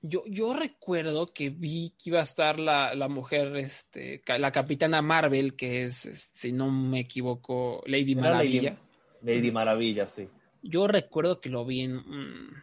Yo, 0.00 0.22
yo 0.26 0.52
recuerdo 0.52 1.32
que 1.32 1.48
vi 1.50 1.94
que 1.98 2.10
iba 2.10 2.20
a 2.20 2.24
estar 2.24 2.58
la, 2.58 2.94
la 2.94 3.08
mujer, 3.08 3.56
este, 3.56 4.22
la 4.38 4.52
capitana 4.52 5.00
Marvel, 5.00 5.56
que 5.56 5.84
es, 5.84 5.96
si 6.34 6.52
no 6.52 6.70
me 6.70 7.00
equivoco, 7.00 7.82
Lady 7.86 8.14
Maravilla. 8.14 8.76
Lady, 9.22 9.50
Maravilla, 9.50 10.06
sí. 10.06 10.28
Yo 10.62 10.86
recuerdo 10.86 11.40
que 11.40 11.48
lo 11.48 11.64
vi 11.64 11.80
en... 11.80 11.96
Mm, 11.96 12.62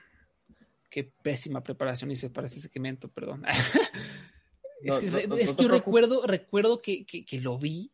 qué 0.92 1.04
pésima 1.04 1.64
preparación 1.64 2.12
hice 2.12 2.30
para 2.30 2.48
ese 2.48 2.60
segmento, 2.60 3.08
perdón. 3.08 3.44
es 4.84 5.54
que, 5.54 5.64
yo 5.64 5.68
recuerdo, 5.68 6.28
recuerdo 6.28 6.80
que, 6.80 7.06
que, 7.06 7.26
que 7.26 7.40
lo 7.40 7.58
vi 7.58 7.91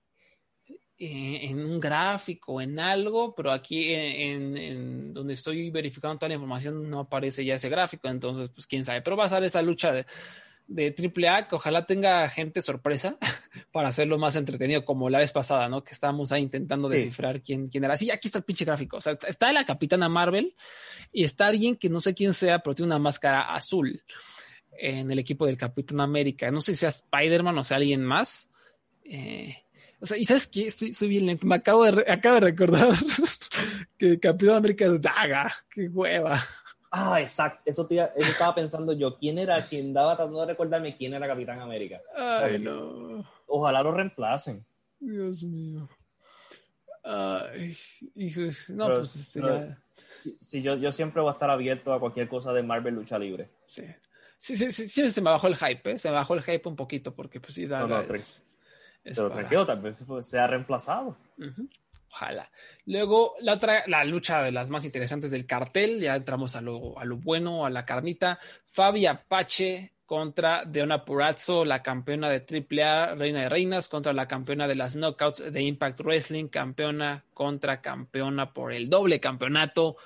en 0.99 1.63
un 1.63 1.79
gráfico, 1.79 2.59
en 2.59 2.79
algo, 2.79 3.35
pero 3.35 3.51
aquí 3.51 3.93
en, 3.93 5.13
donde 5.13 5.35
estoy 5.35 5.69
verificando 5.69 6.17
toda 6.17 6.29
la 6.29 6.35
información 6.35 6.89
no 6.89 7.01
aparece 7.01 7.45
ya 7.45 7.55
ese 7.55 7.69
gráfico, 7.69 8.07
entonces 8.07 8.49
pues 8.49 8.65
quién 8.65 8.83
sabe, 8.83 9.01
pero 9.01 9.15
va 9.15 9.25
a 9.25 9.29
ser 9.29 9.43
esa 9.43 9.61
lucha 9.61 9.91
de, 9.91 10.05
de 10.67 10.95
AAA 10.97 11.47
que 11.47 11.55
ojalá 11.55 11.85
tenga 11.85 12.27
gente 12.29 12.63
sorpresa 12.63 13.17
para 13.71 13.89
hacerlo 13.89 14.17
más 14.17 14.35
entretenido 14.35 14.85
como 14.85 15.09
la 15.09 15.19
vez 15.19 15.31
pasada, 15.31 15.69
¿no? 15.69 15.83
Que 15.83 15.93
estábamos 15.93 16.31
ahí 16.31 16.41
intentando 16.41 16.89
descifrar 16.89 17.41
quién, 17.41 17.69
quién 17.69 17.83
era. 17.83 17.95
Sí, 17.95 18.09
aquí 18.09 18.27
está 18.27 18.39
el 18.39 18.45
pinche 18.45 18.65
gráfico, 18.65 18.97
o 18.97 19.01
sea, 19.01 19.13
está 19.27 19.51
la 19.53 19.65
Capitana 19.65 20.09
Marvel 20.09 20.55
y 21.13 21.23
está 21.23 21.45
alguien 21.45 21.75
que 21.75 21.89
no 21.89 22.01
sé 22.01 22.15
quién 22.15 22.33
sea, 22.33 22.59
pero 22.59 22.73
tiene 22.73 22.87
una 22.87 22.99
máscara 22.99 23.53
azul 23.53 24.01
en 24.71 25.11
el 25.11 25.19
equipo 25.19 25.45
del 25.45 25.57
Capitán 25.57 26.01
América. 26.01 26.49
No 26.49 26.61
sé 26.61 26.73
si 26.73 26.79
sea 26.79 26.89
Spider-Man 26.89 27.57
o 27.57 27.63
sea 27.63 27.77
alguien 27.77 28.03
más. 28.03 28.49
Eh, 29.03 29.57
o 29.99 30.05
sea, 30.05 30.17
¿y 30.17 30.25
sabes 30.25 30.47
qué? 30.47 30.69
Soy, 30.71 31.07
bien 31.07 31.25
lento. 31.25 31.47
Me 31.47 31.55
acabo 31.55 31.83
de, 31.83 32.05
acabo 32.07 32.35
de 32.35 32.41
recordar 32.41 32.89
que 33.97 34.19
Capitán 34.19 34.55
América 34.55 34.85
es 34.85 35.01
Daga. 35.01 35.51
¡Qué 35.69 35.87
hueva! 35.87 36.39
Ah, 36.91 37.19
exacto. 37.19 37.61
Eso, 37.65 37.87
tía, 37.87 38.13
eso 38.15 38.29
estaba 38.29 38.55
pensando 38.55 38.93
yo. 38.93 39.17
¿Quién 39.17 39.39
era 39.39 39.65
quien 39.65 39.93
daba 39.93 40.15
tratando 40.15 40.41
de 40.41 40.47
recordarme 40.47 40.95
quién 40.95 41.13
era 41.13 41.27
Capitán 41.27 41.59
América? 41.59 42.01
Ay, 42.15 42.59
no. 42.59 43.25
Ojalá 43.47 43.81
lo 43.81 43.91
reemplacen. 43.91 44.65
Dios 44.99 45.43
mío. 45.43 45.89
Ay, 47.03 47.75
hijos. 48.15 48.69
No, 48.69 48.93
pues 48.93 49.15
este, 49.15 49.77
sí, 50.41 50.61
yo, 50.61 50.75
yo 50.75 50.91
siempre 50.91 51.21
voy 51.21 51.29
a 51.29 51.33
estar 51.33 51.49
abierto 51.49 51.91
a 51.93 51.99
cualquier 51.99 52.27
cosa 52.27 52.53
de 52.53 52.61
Marvel 52.61 52.95
lucha 52.95 53.17
libre. 53.17 53.49
Sí. 53.65 53.83
Sí, 54.39 54.55
sí, 54.55 54.71
sí, 54.71 54.87
sí 54.87 55.11
se 55.11 55.21
me 55.21 55.31
bajó 55.31 55.47
el 55.47 55.55
hype, 55.55 55.91
¿eh? 55.91 55.97
Se 55.97 56.09
me 56.09 56.15
bajó 56.15 56.35
el 56.35 56.43
hype 56.43 56.69
un 56.69 56.75
poquito 56.75 57.15
porque 57.15 57.39
pues 57.39 57.55
sí, 57.55 57.65
Daga 57.65 58.05
es... 58.13 58.41
Pero 59.15 59.31
tranquilo, 59.31 59.65
tal 59.65 59.81
vez 59.81 59.95
sea 60.21 60.47
reemplazado. 60.47 61.17
Ojalá. 62.09 62.49
Luego, 62.85 63.35
la 63.41 63.53
otra, 63.53 63.83
la 63.87 64.03
lucha 64.03 64.41
de 64.41 64.51
las 64.51 64.69
más 64.69 64.85
interesantes 64.85 65.31
del 65.31 65.45
cartel, 65.45 65.99
ya 65.99 66.15
entramos 66.15 66.55
a 66.55 66.61
lo, 66.61 66.97
a 66.99 67.05
lo 67.05 67.17
bueno, 67.17 67.65
a 67.65 67.69
la 67.69 67.85
carnita. 67.85 68.39
Fabi 68.65 69.05
Apache 69.05 69.93
contra 70.05 70.63
Deona 70.65 71.03
Purazzo, 71.03 71.65
la 71.65 71.83
campeona 71.83 72.29
de 72.29 72.37
AAA, 72.37 73.15
Reina 73.15 73.41
de 73.41 73.49
Reinas, 73.49 73.89
contra 73.89 74.13
la 74.13 74.27
campeona 74.27 74.67
de 74.67 74.75
las 74.75 74.95
Knockouts 74.95 75.51
de 75.51 75.61
Impact 75.61 75.99
Wrestling, 75.99 76.47
campeona 76.47 77.25
contra 77.33 77.81
campeona 77.81 78.53
por 78.53 78.71
el 78.71 78.89
doble 78.89 79.19
campeonato 79.19 79.97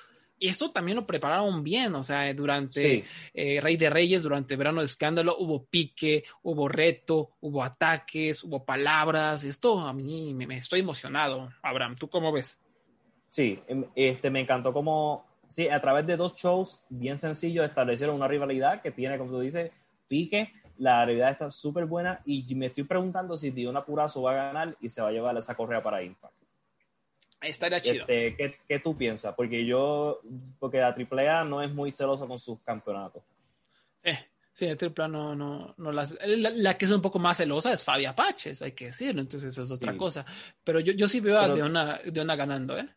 eso 0.48 0.70
también 0.70 0.96
lo 0.96 1.06
prepararon 1.06 1.62
bien, 1.62 1.94
o 1.94 2.02
sea, 2.02 2.32
durante 2.34 3.04
eh, 3.34 3.60
Rey 3.60 3.76
de 3.76 3.90
Reyes, 3.90 4.22
durante 4.22 4.56
Verano 4.56 4.80
de 4.80 4.86
Escándalo, 4.86 5.36
hubo 5.38 5.64
pique, 5.64 6.24
hubo 6.42 6.68
reto, 6.68 7.30
hubo 7.40 7.62
ataques, 7.62 8.42
hubo 8.44 8.64
palabras. 8.64 9.44
Esto 9.44 9.80
a 9.80 9.92
mí 9.92 10.34
me, 10.34 10.56
estoy 10.56 10.80
emocionado. 10.80 11.50
Abraham, 11.62 11.96
¿tú 11.96 12.08
cómo 12.08 12.32
ves? 12.32 12.58
Sí, 13.30 13.58
em, 13.66 13.84
este, 13.94 14.30
me 14.30 14.40
encantó 14.40 14.72
como, 14.72 15.24
sí, 15.48 15.68
a 15.68 15.80
través 15.80 16.06
de 16.06 16.16
dos 16.16 16.34
shows 16.36 16.82
bien 16.88 17.18
sencillos 17.18 17.64
establecieron 17.64 18.16
una 18.16 18.28
rivalidad 18.28 18.82
que 18.82 18.90
tiene, 18.90 19.18
como 19.18 19.30
tú 19.30 19.40
dices, 19.40 19.70
pique. 20.08 20.52
La 20.78 21.04
rivalidad 21.04 21.30
está 21.30 21.50
súper 21.50 21.86
buena 21.86 22.20
y 22.24 22.52
me 22.54 22.66
estoy 22.66 22.84
preguntando 22.84 23.36
si 23.36 23.50
Diona 23.50 23.84
Purazo 23.84 24.22
va 24.22 24.32
a 24.32 24.46
ganar 24.46 24.76
y 24.80 24.88
se 24.88 25.00
va 25.00 25.08
a 25.08 25.12
llevar 25.12 25.36
esa 25.36 25.54
correa 25.54 25.82
para 25.82 26.02
Impact. 26.02 26.41
Estaría 27.42 27.80
chido. 27.80 28.04
Este, 28.06 28.36
¿qué, 28.36 28.58
¿qué, 28.68 28.78
tú 28.78 28.96
piensas? 28.96 29.34
Porque 29.34 29.64
yo, 29.64 30.20
porque 30.58 30.78
la 30.78 30.94
AAA 30.94 31.44
no 31.44 31.62
es 31.62 31.72
muy 31.72 31.90
celosa 31.90 32.26
con 32.26 32.38
sus 32.38 32.60
campeonatos. 32.60 33.22
Eh, 34.02 34.18
sí, 34.52 34.66
la 34.66 34.76
AAA 34.80 35.08
no, 35.08 35.34
no, 35.34 35.74
no 35.76 35.92
las, 35.92 36.16
la, 36.24 36.78
que 36.78 36.84
es 36.84 36.90
un 36.90 37.02
poco 37.02 37.18
más 37.18 37.38
celosa 37.38 37.72
es 37.72 37.84
Fabia 37.84 38.14
Paches, 38.14 38.62
hay 38.62 38.72
que 38.72 38.86
decirlo, 38.86 39.20
entonces 39.20 39.50
esa 39.50 39.62
es 39.62 39.70
otra 39.70 39.96
cosa. 39.96 40.24
Pero 40.62 40.80
yo, 40.80 40.92
yo 40.92 41.08
sí 41.08 41.20
veo 41.20 41.38
a 41.38 41.48
Deona, 41.48 42.00
Deona 42.04 42.36
ganando, 42.36 42.78
¿eh? 42.78 42.88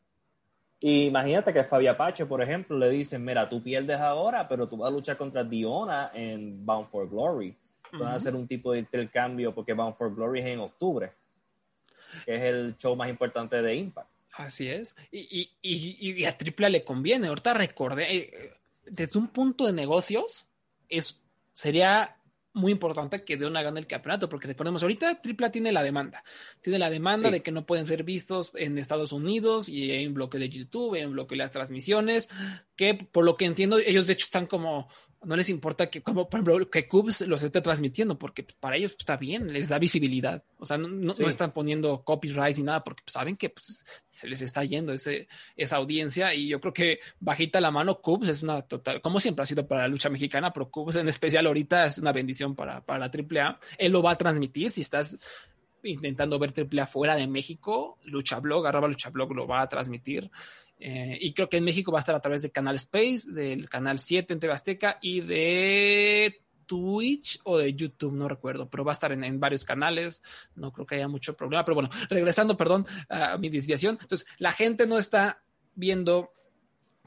imagínate 0.80 1.52
que 1.52 1.60
a 1.60 1.66
Fabia 1.66 1.98
Pache, 1.98 2.28
por 2.28 2.42
ejemplo, 2.42 2.78
le 2.78 2.90
dicen, 2.90 3.26
mira, 3.26 3.50
tú 3.50 3.64
pierdes 3.64 4.00
ahora, 4.00 4.48
pero 4.48 4.68
tú 4.68 4.78
vas 4.78 4.90
a 4.90 4.94
luchar 4.94 5.18
contra 5.18 5.44
Diona 5.44 6.12
en 6.14 6.64
Bound 6.64 6.90
for 6.90 7.10
Glory. 7.10 7.56
Van 7.94 8.10
a 8.10 8.16
hacer 8.16 8.36
un 8.36 8.48
tipo 8.48 8.74
de 8.74 8.80
intercambio 8.80 9.54
porque 9.56 9.74
Bound 9.74 9.96
for 9.96 10.14
Glory 10.14 10.42
es 10.42 10.46
en 10.48 10.60
octubre, 10.60 11.12
que 12.26 12.36
es 12.36 12.42
el 12.44 12.76
show 12.78 12.96
más 12.96 13.10
importante 13.10 13.62
de 13.62 13.76
Impact. 13.76 14.15
Así 14.38 14.68
es. 14.68 14.96
Y, 15.12 15.50
y, 15.62 16.12
y, 16.12 16.26
a 16.26 16.38
Tripla 16.38 16.70
le 16.70 16.84
conviene. 16.84 17.28
Ahorita 17.28 17.54
recordé, 17.54 18.16
eh, 18.16 18.54
desde 18.86 19.18
un 19.18 19.30
punto 19.30 19.66
de 19.66 19.74
negocios, 19.74 20.46
es, 20.90 21.22
sería 21.54 22.18
muy 22.54 22.72
importante 22.72 23.24
que 23.24 23.38
de 23.38 23.46
una 23.46 23.62
gane 23.62 23.82
el 23.82 23.88
campeonato, 23.88 24.30
porque 24.30 24.48
recordemos, 24.48 24.82
ahorita 24.82 25.22
Tripla 25.22 25.52
tiene 25.52 25.72
la 25.72 25.84
demanda. 25.84 26.24
Tiene 26.62 26.80
la 26.80 26.90
demanda 26.90 27.30
de 27.30 27.42
que 27.44 27.52
no 27.52 27.66
pueden 27.66 27.88
ser 27.88 28.04
vistos 28.04 28.52
en 28.56 28.78
Estados 28.78 29.12
Unidos 29.12 29.68
y 29.70 30.06
un 30.06 30.14
bloque 30.14 30.38
de 30.38 30.50
YouTube, 30.50 31.02
un 31.06 31.14
bloque 31.14 31.36
de 31.36 31.40
las 31.40 31.52
transmisiones, 31.52 32.30
que 32.76 32.94
por 32.94 33.26
lo 33.26 33.36
que 33.36 33.46
entiendo, 33.46 33.78
ellos 33.78 34.08
de 34.08 34.14
hecho 34.14 34.26
están 34.26 34.48
como 34.48 34.90
no 35.26 35.36
les 35.36 35.50
importa 35.50 35.88
que, 35.88 36.02
como 36.02 36.30
por 36.30 36.40
ejemplo, 36.40 36.70
que 36.70 36.88
Cubs 36.88 37.22
los 37.22 37.44
esté 37.44 37.62
transmitiendo, 37.62 38.18
porque 38.18 38.46
para 38.60 38.76
ellos 38.76 38.96
está 38.98 39.18
bien, 39.18 39.52
les 39.52 39.70
da 39.70 39.80
visibilidad. 39.80 40.44
O 40.58 40.66
sea, 40.66 40.78
no, 40.78 40.88
no, 40.88 41.14
están 41.28 41.52
poniendo 41.52 42.04
copyright 42.04 42.58
ni 42.58 42.64
nada, 42.64 42.84
porque 42.84 43.04
saben 43.08 43.36
que 43.36 43.50
pues, 43.50 43.84
se 44.10 44.28
les 44.28 44.42
está 44.42 44.64
yendo 44.64 44.94
ese, 44.94 45.28
esa 45.56 45.78
audiencia. 45.78 46.34
Y 46.34 46.48
yo 46.48 46.62
creo 46.62 46.74
que 46.74 47.00
bajita 47.20 47.60
la 47.60 47.72
mano, 47.72 48.02
Cubs 48.02 48.30
es 48.30 48.44
una 48.44 48.62
total, 48.62 49.02
como 49.02 49.20
siempre 49.20 49.44
ha 49.44 49.46
sido 49.46 49.68
para 49.68 49.82
la 49.82 49.88
lucha 49.88 50.10
mexicana, 50.10 50.54
pero 50.54 50.70
Cubs 50.70 50.96
en 50.96 51.08
especial 51.08 51.48
ahorita 51.48 51.86
es 51.88 51.98
una 51.98 52.12
bendición 52.12 52.56
para, 52.56 52.82
para 52.82 53.00
la 53.00 53.12
AAA. 53.12 53.60
Él 53.78 53.92
lo 53.92 54.02
va 54.02 54.12
a 54.12 54.18
transmitir 54.18 54.72
si 54.72 54.82
estás 54.82 55.18
intentando 55.84 56.40
ver 56.40 56.54
AAA 56.56 56.88
fuera 56.88 57.16
de 57.16 57.28
México, 57.28 57.98
Lucha 58.06 58.40
Blog, 58.40 58.66
arroba 58.66 58.88
Lucha 58.88 59.10
Blog 59.10 59.34
lo 59.34 59.48
va 59.48 59.62
a 59.62 59.70
transmitir. 59.70 60.30
Eh, 60.78 61.18
y 61.22 61.34
creo 61.34 61.50
que 61.50 61.58
en 61.58 61.64
México 61.64 61.92
va 61.92 62.00
a 62.00 62.02
estar 62.02 62.16
a 62.16 62.20
través 62.20 62.42
de 62.42 62.52
Canal 62.52 62.76
Space, 62.76 63.32
del 63.32 63.70
Canal 63.70 64.00
7 64.00 64.34
en 64.34 64.40
TV 64.40 64.54
y 65.02 65.22
de 65.22 66.42
Twitch 66.66 67.40
o 67.44 67.58
de 67.58 67.74
YouTube, 67.74 68.14
no 68.14 68.28
recuerdo, 68.28 68.70
pero 68.70 68.84
va 68.84 68.92
a 68.92 68.96
estar 68.96 69.12
en, 69.12 69.40
varios 69.40 69.64
canales, 69.64 70.22
no 70.56 70.72
creo 70.72 70.86
que 70.86 70.96
haya 70.96 71.08
mucho 71.08 71.36
problema, 71.36 71.64
pero 71.64 71.76
bueno, 71.76 71.90
regresando, 72.10 72.58
perdón, 72.58 72.86
a 73.10 73.38
mi 73.38 73.50
desviación, 73.50 73.98
entonces 74.02 74.28
la 74.38 74.52
gente 74.52 74.88
no 74.88 74.98
está 74.98 75.44
viendo 75.76 76.32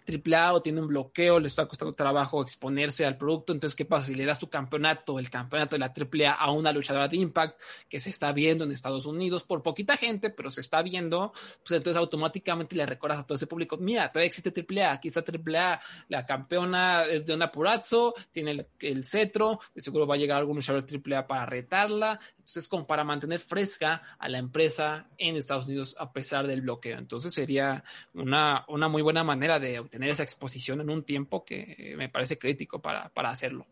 AAA 0.09 0.55
o 0.55 0.63
tiene 0.63 0.81
un 0.81 0.89
bloqueo, 0.89 1.39
le 1.39 1.49
está 1.49 1.67
costando 1.67 1.95
trabajo 1.95 2.43
exponerse 2.43 3.05
al 3.05 3.17
producto. 3.17 3.53
Entonces, 3.53 3.77
¿qué 3.77 3.85
pasa? 3.85 4.07
Si 4.07 4.15
le 4.15 4.25
das 4.25 4.39
tu 4.39 4.49
campeonato, 4.49 5.19
el 5.19 5.31
campeonato 5.31 5.77
de 5.77 5.81
la 5.81 5.93
AAA 5.95 6.33
a 6.33 6.51
una 6.51 6.73
luchadora 6.73 7.09
de 7.09 7.17
Impact 7.17 7.61
que 7.89 8.01
se 8.01 8.11
está 8.11 8.33
viendo 8.33 8.65
en 8.65 8.73
Estados 8.73 9.07
Unidos 9.07 9.45
por 9.45 9.63
poquita 9.63 9.97
gente, 9.97 10.31
pero 10.31 10.51
se 10.51 10.61
está 10.61 10.83
viendo, 10.83 11.33
pues 11.65 11.77
entonces 11.77 11.97
automáticamente 11.97 12.77
le 12.77 12.87
recuerdas 12.87 13.21
a 13.21 13.27
todo 13.27 13.37
ese 13.37 13.47
público, 13.47 13.77
mira, 13.77 14.11
todavía 14.11 14.29
existe 14.29 14.53
AAA, 14.53 14.93
aquí 14.93 15.09
está 15.09 15.23
AAA, 15.23 15.81
la 16.09 16.27
campeona 16.27 17.05
es 17.05 17.27
de 17.27 17.35
una 17.35 17.51
Purazzo, 17.51 18.15
tiene 18.33 18.67
el, 18.81 19.05
cetro, 19.05 19.61
de 19.75 19.83
seguro 19.83 20.07
va 20.07 20.15
a 20.15 20.19
llegar 20.19 20.39
algún 20.39 20.57
luchador 20.57 20.85
AAA 20.85 21.27
para 21.27 21.47
retarla. 21.47 22.21
Es 22.57 22.69
como 22.69 22.87
para 22.87 23.05
mantener 23.05 23.41
fresca 23.41 24.03
a 24.19 24.29
la 24.29 24.39
empresa 24.39 25.07
en 25.19 25.37
Estados 25.37 25.67
Unidos 25.67 25.97
a 25.99 26.13
pesar 26.13 26.47
del 26.47 26.63
bloqueo. 26.63 26.99
Entonces 26.99 27.35
sería 27.35 27.85
una, 28.15 28.65
una 28.69 28.89
muy 28.89 29.03
buena 29.03 29.25
manera 29.25 29.59
de 29.59 29.79
obtener 29.79 30.11
esa 30.11 30.23
exposición 30.23 30.81
en 30.81 30.91
un 30.91 31.05
tiempo 31.05 31.45
que 31.45 31.95
me 31.97 32.09
parece 32.09 32.39
crítico 32.39 32.81
para, 32.81 33.09
para 33.11 33.31
hacerlo. 33.31 33.67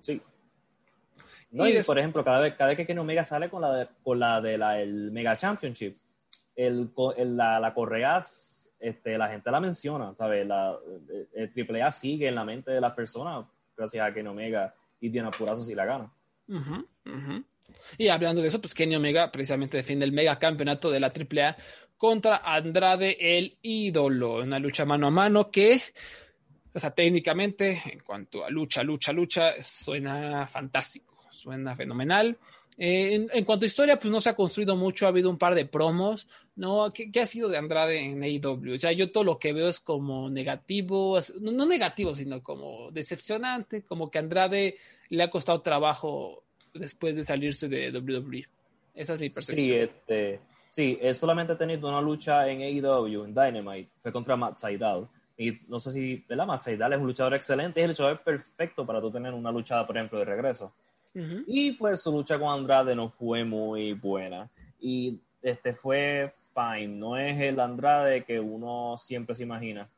Sí. 0.00 0.22
No, 1.50 1.66
y, 1.66 1.82
por 1.82 1.98
ejemplo, 1.98 2.22
cada 2.24 2.40
vez, 2.40 2.54
cada 2.56 2.68
vez 2.68 2.76
que 2.76 2.86
Kenny 2.86 3.00
Omega 3.00 3.24
sale 3.24 3.48
con 3.48 3.62
la 3.62 3.72
de, 3.72 3.88
con 4.02 4.18
la 4.18 4.40
de 4.40 4.58
la, 4.58 4.80
el 4.80 5.10
Mega 5.10 5.34
Championship, 5.34 5.96
el, 6.54 6.90
el, 7.16 7.36
la, 7.36 7.58
la 7.58 7.72
correa, 7.72 8.20
este, 8.78 9.16
la 9.16 9.28
gente 9.28 9.50
la 9.50 9.60
menciona, 9.60 10.14
¿sabes? 10.14 10.46
La, 10.46 10.76
el, 11.34 11.52
Triple 11.52 11.82
A 11.82 11.90
sigue 11.90 12.28
en 12.28 12.34
la 12.34 12.44
mente 12.44 12.70
de 12.70 12.80
las 12.80 12.92
personas 12.92 13.46
gracias 13.76 14.06
a 14.06 14.12
Kenny 14.12 14.28
Omega 14.28 14.74
y 15.00 15.10
tiene 15.10 15.28
apurazo 15.28 15.62
si 15.62 15.74
la 15.74 15.86
gana. 15.86 16.12
Uh 16.48 17.42
y 17.96 18.08
hablando 18.08 18.42
de 18.42 18.48
eso, 18.48 18.60
pues 18.60 18.74
Kenny 18.74 18.96
Omega 18.96 19.30
precisamente 19.30 19.76
defiende 19.76 20.04
el 20.04 20.12
mega 20.12 20.38
campeonato 20.38 20.90
de 20.90 21.00
la 21.00 21.12
AAA 21.12 21.56
contra 21.96 22.36
Andrade 22.36 23.16
el 23.20 23.58
ídolo. 23.62 24.36
Una 24.36 24.58
lucha 24.58 24.84
mano 24.84 25.08
a 25.08 25.10
mano 25.10 25.50
que, 25.50 25.82
o 26.72 26.78
sea, 26.78 26.92
técnicamente, 26.92 27.82
en 27.86 28.00
cuanto 28.00 28.44
a 28.44 28.50
lucha, 28.50 28.82
lucha, 28.82 29.12
lucha, 29.12 29.60
suena 29.60 30.46
fantástico, 30.46 31.16
suena 31.30 31.74
fenomenal. 31.74 32.38
Eh, 32.80 33.26
en, 33.32 33.44
cuanto 33.44 33.64
a 33.64 33.66
historia, 33.66 33.98
pues 33.98 34.12
no 34.12 34.20
se 34.20 34.30
ha 34.30 34.36
construido 34.36 34.76
mucho, 34.76 35.06
ha 35.06 35.08
habido 35.08 35.28
un 35.28 35.38
par 35.38 35.56
de 35.56 35.66
promos, 35.66 36.28
¿no? 36.54 36.92
¿Qué, 36.92 37.10
ha 37.20 37.26
sido 37.26 37.48
de 37.48 37.58
Andrade 37.58 37.98
en 37.98 38.22
AEW? 38.22 38.74
O 38.76 38.78
sea, 38.78 38.92
yo 38.92 39.10
todo 39.10 39.24
lo 39.24 39.38
que 39.40 39.52
veo 39.52 39.66
es 39.66 39.80
como 39.80 40.30
negativo, 40.30 41.18
no, 41.40 41.50
no 41.50 41.66
negativo, 41.66 42.14
sino 42.14 42.40
como 42.40 42.92
decepcionante, 42.92 43.82
como 43.82 44.12
que 44.12 44.20
Andrade 44.20 44.76
le 45.08 45.22
ha 45.24 45.30
costado 45.30 45.60
trabajo 45.60 46.44
después 46.78 47.14
de 47.14 47.24
salirse 47.24 47.68
de 47.68 47.90
WWE. 47.90 48.46
Esa 48.94 49.12
es 49.12 49.20
mi 49.20 49.30
percepción. 49.30 49.66
Sí, 49.66 49.74
este, 49.74 50.40
sí, 50.70 50.98
él 51.00 51.14
solamente 51.14 51.52
ha 51.52 51.58
tenido 51.58 51.88
una 51.88 52.00
lucha 52.00 52.48
en 52.48 52.62
AEW, 52.62 53.24
en 53.24 53.34
Dynamite, 53.34 53.90
fue 54.02 54.12
contra 54.12 54.36
Matt 54.36 54.56
Seidel. 54.56 55.06
Y 55.36 55.60
no 55.68 55.78
sé 55.78 55.92
si, 55.92 56.24
¿verdad? 56.28 56.46
Matt 56.46 56.62
Seidel 56.62 56.92
es 56.92 56.98
un 56.98 57.06
luchador 57.06 57.34
excelente, 57.34 57.80
es 57.80 57.84
el 57.84 57.90
luchador 57.90 58.20
perfecto 58.22 58.84
para 58.84 59.00
tú 59.00 59.10
tener 59.10 59.32
una 59.32 59.52
luchada, 59.52 59.86
por 59.86 59.96
ejemplo, 59.96 60.18
de 60.18 60.24
regreso. 60.24 60.72
Y 61.46 61.72
pues 61.72 62.02
su 62.02 62.12
lucha 62.12 62.38
con 62.38 62.48
Andrade 62.48 62.94
no 62.94 63.08
fue 63.08 63.44
muy 63.44 63.92
buena. 63.92 64.48
Y 64.78 65.18
este 65.42 65.74
fue 65.74 66.32
fine, 66.54 66.96
no 66.96 67.16
es 67.16 67.40
el 67.40 67.58
Andrade 67.58 68.24
que 68.24 68.38
uno 68.38 68.96
siempre 68.98 69.34
se 69.34 69.42
imagina. 69.42 69.88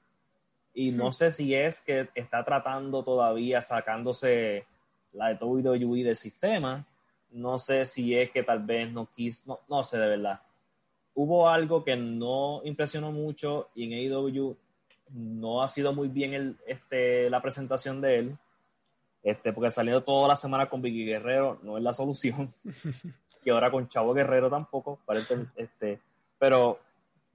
Y 0.73 0.93
no 0.93 1.13
sé 1.13 1.33
si 1.33 1.55
es 1.55 1.81
que 1.81 2.09
está 2.15 2.45
tratando 2.45 3.03
todavía 3.03 3.61
sacándose 3.61 4.65
la 5.13 5.29
de 5.29 5.45
WWE 5.45 6.05
del 6.05 6.17
sistema. 6.17 6.87
No 7.31 7.59
sé 7.59 7.87
si 7.87 8.17
es 8.17 8.31
que 8.31 8.43
tal 8.43 8.61
vez 8.61 8.91
no 8.91 9.07
quiso, 9.07 9.61
no, 9.69 9.85
sé 9.85 9.99
de 9.99 10.09
verdad. 10.09 10.41
Hubo 11.15 11.49
algo 11.49 11.85
que 11.85 11.97
no 11.97 12.61
impresionó 12.65 13.13
mucho 13.13 13.71
y 13.75 13.85
en 13.85 14.13
AEW 14.13 14.57
no 15.11 15.63
ha 15.63 15.69
sido 15.69 15.93
muy 15.93 16.09
bien 16.09 16.35
el, 16.35 16.57
este, 16.67 17.29
la 17.31 17.43
presentación 17.43 18.01
de 18.01 18.19
él. 18.19 18.39
Este, 19.23 19.53
porque 19.53 19.71
saliendo 19.71 20.03
toda 20.03 20.29
la 20.29 20.37
semana 20.37 20.69
con 20.69 20.81
Vicky 20.81 21.05
Guerrero 21.05 21.59
no 21.63 21.77
es 21.77 21.83
la 21.83 21.93
solución. 21.93 22.53
y 23.45 23.51
ahora 23.51 23.71
con 23.71 23.89
Chavo 23.89 24.15
Guerrero 24.15 24.49
tampoco. 24.49 24.99
Parece, 25.05 25.47
este, 25.57 26.01
pero 26.39 26.81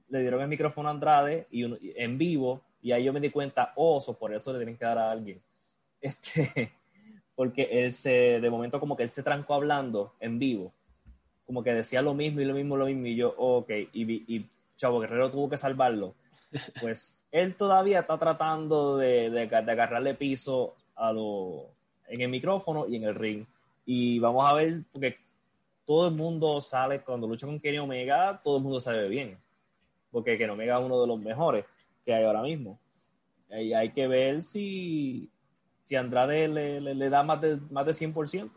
le 0.10 0.22
dieron 0.22 0.42
el 0.42 0.48
micrófono 0.48 0.90
a 0.90 0.92
Andrade 0.92 1.48
y 1.52 1.64
en 2.02 2.18
vivo 2.18 2.62
y 2.86 2.92
ahí 2.92 3.06
yo 3.06 3.12
me 3.12 3.20
di 3.20 3.32
cuenta, 3.32 3.74
oh, 3.78 4.00
por 4.20 4.32
eso 4.32 4.54
le 4.54 4.60
tienen 4.60 4.78
que 4.78 4.86
dar 4.86 5.00
a 5.00 5.10
alguien. 5.10 5.42
Este, 6.00 6.72
porque 7.36 7.68
él 7.72 7.94
se, 7.94 8.40
de 8.40 8.50
momento 8.50 8.80
como 8.80 8.96
que 8.96 9.04
él 9.04 9.12
se 9.12 9.24
trancó 9.24 9.54
hablando 9.56 10.14
en 10.20 10.40
vivo, 10.40 10.74
como 11.46 11.64
que 11.64 11.74
decía 11.74 12.02
lo 12.02 12.14
mismo 12.14 12.42
y 12.42 12.46
lo 12.46 12.54
mismo, 12.54 12.78
lo 12.78 12.86
mismo, 12.86 13.06
y 13.06 13.16
yo, 13.16 13.34
ok, 13.38 13.70
y, 13.94 14.36
y 14.36 14.50
Chavo 14.78 15.00
Guerrero 15.00 15.32
tuvo 15.32 15.50
que 15.50 15.58
salvarlo. 15.58 16.16
Pues 16.80 17.18
él 17.32 17.56
todavía 17.56 18.00
está 18.00 18.18
tratando 18.18 18.98
de, 18.98 19.30
de, 19.30 19.42
agarrarle 19.44 20.14
piso 20.14 20.74
a 20.96 21.12
lo, 21.12 21.70
en 22.08 22.22
el 22.22 22.30
micrófono 22.30 22.88
y 22.88 22.96
en 22.96 23.04
el 23.04 23.16
ring. 23.16 23.46
Y 23.86 24.20
vamos 24.20 24.50
a 24.50 24.54
ver, 24.54 24.84
porque 24.92 25.18
todo 25.86 26.08
el 26.08 26.16
mundo 26.16 26.62
sale, 26.62 27.02
cuando 27.02 27.28
lucha 27.28 27.46
con 27.46 27.60
Kenny 27.60 27.80
Omega, 27.80 28.40
todo 28.42 28.58
el 28.58 28.64
mundo 28.64 28.80
sale 28.80 29.10
bien. 29.10 29.38
Porque 30.12 30.38
Kenny 30.38 30.52
Omega 30.52 30.80
es 30.80 30.86
uno 30.86 31.02
de 31.02 31.08
los 31.08 31.20
mejores 31.20 31.66
que 32.06 32.14
hay 32.14 32.24
ahora 32.24 32.42
mismo. 32.42 32.80
Y 33.50 33.74
hay 33.74 33.92
que 33.92 34.08
ver 34.08 34.42
si, 34.42 35.30
si 35.86 35.96
Andrade 35.96 36.48
le, 36.48 36.82
le, 36.82 37.10
da 37.10 37.24
más 37.24 37.40
de, 37.40 37.58
más 37.70 37.86
de 37.86 37.94
100%. 37.94 38.52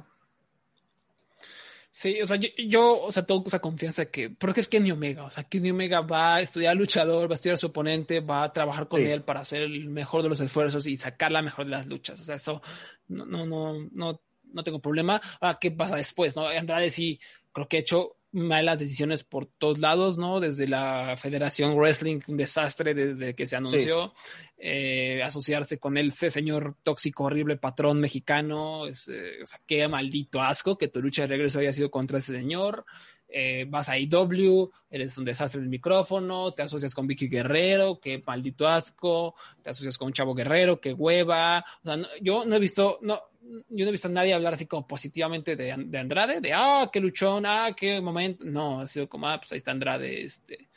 Sí, 1.92 2.22
o 2.22 2.26
sea, 2.26 2.36
yo, 2.36 3.02
o 3.02 3.12
sea, 3.12 3.26
tengo 3.26 3.44
esa 3.46 3.58
confianza 3.58 4.06
que, 4.06 4.30
porque 4.30 4.60
es 4.60 4.68
Kenny 4.68 4.92
Omega, 4.92 5.24
o 5.24 5.30
sea, 5.30 5.44
Kenny 5.44 5.70
Omega 5.70 6.00
va 6.00 6.36
a 6.36 6.40
estudiar 6.40 6.76
luchador, 6.76 7.28
va 7.28 7.32
a 7.32 7.34
estudiar 7.34 7.54
a 7.54 7.58
su 7.58 7.66
oponente, 7.66 8.20
va 8.20 8.44
a 8.44 8.52
trabajar 8.52 8.88
con 8.88 9.04
él 9.04 9.22
para 9.22 9.40
hacer 9.40 9.62
el 9.62 9.88
mejor 9.88 10.22
de 10.22 10.28
los 10.28 10.40
esfuerzos 10.40 10.86
y 10.86 10.96
sacar 10.96 11.32
la 11.32 11.42
mejor 11.42 11.64
de 11.66 11.72
las 11.72 11.86
luchas. 11.86 12.20
O 12.20 12.24
sea, 12.24 12.36
eso 12.36 12.62
no, 13.08 13.26
no, 13.26 13.44
no, 13.44 13.88
no, 13.90 14.20
no 14.44 14.64
tengo 14.64 14.80
problema. 14.80 15.20
Ahora, 15.40 15.58
¿qué 15.60 15.70
pasa 15.72 15.96
después? 15.96 16.36
No? 16.36 16.46
Andrade 16.46 16.90
sí, 16.90 17.18
creo 17.52 17.68
que 17.68 17.78
ha 17.78 17.80
hecho 17.80 18.17
malas 18.38 18.78
decisiones 18.78 19.24
por 19.24 19.46
todos 19.46 19.78
lados, 19.78 20.18
¿no? 20.18 20.40
Desde 20.40 20.66
la 20.66 21.16
Federación 21.16 21.76
Wrestling, 21.76 22.20
un 22.28 22.36
desastre 22.36 22.94
desde 22.94 23.34
que 23.34 23.46
se 23.46 23.56
anunció, 23.56 24.14
eh, 24.56 25.22
asociarse 25.22 25.78
con 25.78 25.96
ese 25.96 26.30
señor 26.30 26.76
tóxico, 26.82 27.24
horrible 27.24 27.56
patrón 27.56 28.00
mexicano, 28.00 28.86
es, 28.86 29.08
eh, 29.08 29.42
o 29.42 29.46
sea, 29.46 29.60
qué 29.66 29.86
maldito 29.88 30.40
asco 30.40 30.78
que 30.78 30.88
tu 30.88 31.00
lucha 31.00 31.22
de 31.22 31.28
regreso 31.28 31.58
haya 31.58 31.72
sido 31.72 31.90
contra 31.90 32.18
ese 32.18 32.36
señor. 32.36 32.84
Eh, 33.30 33.66
vas 33.68 33.90
a 33.90 33.98
IW, 33.98 34.70
eres 34.88 35.18
un 35.18 35.24
desastre 35.24 35.60
del 35.60 35.68
micrófono, 35.68 36.50
te 36.50 36.62
asocias 36.62 36.94
con 36.94 37.06
Vicky 37.06 37.28
Guerrero, 37.28 38.00
qué 38.00 38.22
maldito 38.26 38.66
asco, 38.66 39.34
te 39.62 39.68
asocias 39.68 39.98
con 39.98 40.06
un 40.06 40.14
chavo 40.14 40.34
guerrero, 40.34 40.80
qué 40.80 40.94
hueva. 40.94 41.62
O 41.82 41.84
sea, 41.84 41.98
yo 42.22 42.46
no 42.46 42.56
he 42.56 42.58
visto, 42.58 42.98
no, 43.02 43.20
yo 43.68 43.84
no 43.84 43.88
he 43.88 43.92
visto 43.92 44.08
a 44.08 44.12
nadie 44.12 44.32
hablar 44.32 44.54
así 44.54 44.66
como 44.66 44.86
positivamente 44.86 45.56
de, 45.56 45.74
de, 45.76 45.98
Andrade, 45.98 46.40
de 46.40 46.52
ah, 46.54 46.88
qué 46.90 47.00
luchón, 47.00 47.44
ah, 47.44 47.74
qué 47.76 48.00
momento. 48.00 48.44
No, 48.46 48.80
ha 48.80 48.86
sido 48.86 49.08
como, 49.08 49.28
ah, 49.28 49.38
pues 49.38 49.52
ahí 49.52 49.58
está 49.58 49.72
Andrade, 49.72 50.22
este, 50.22 50.70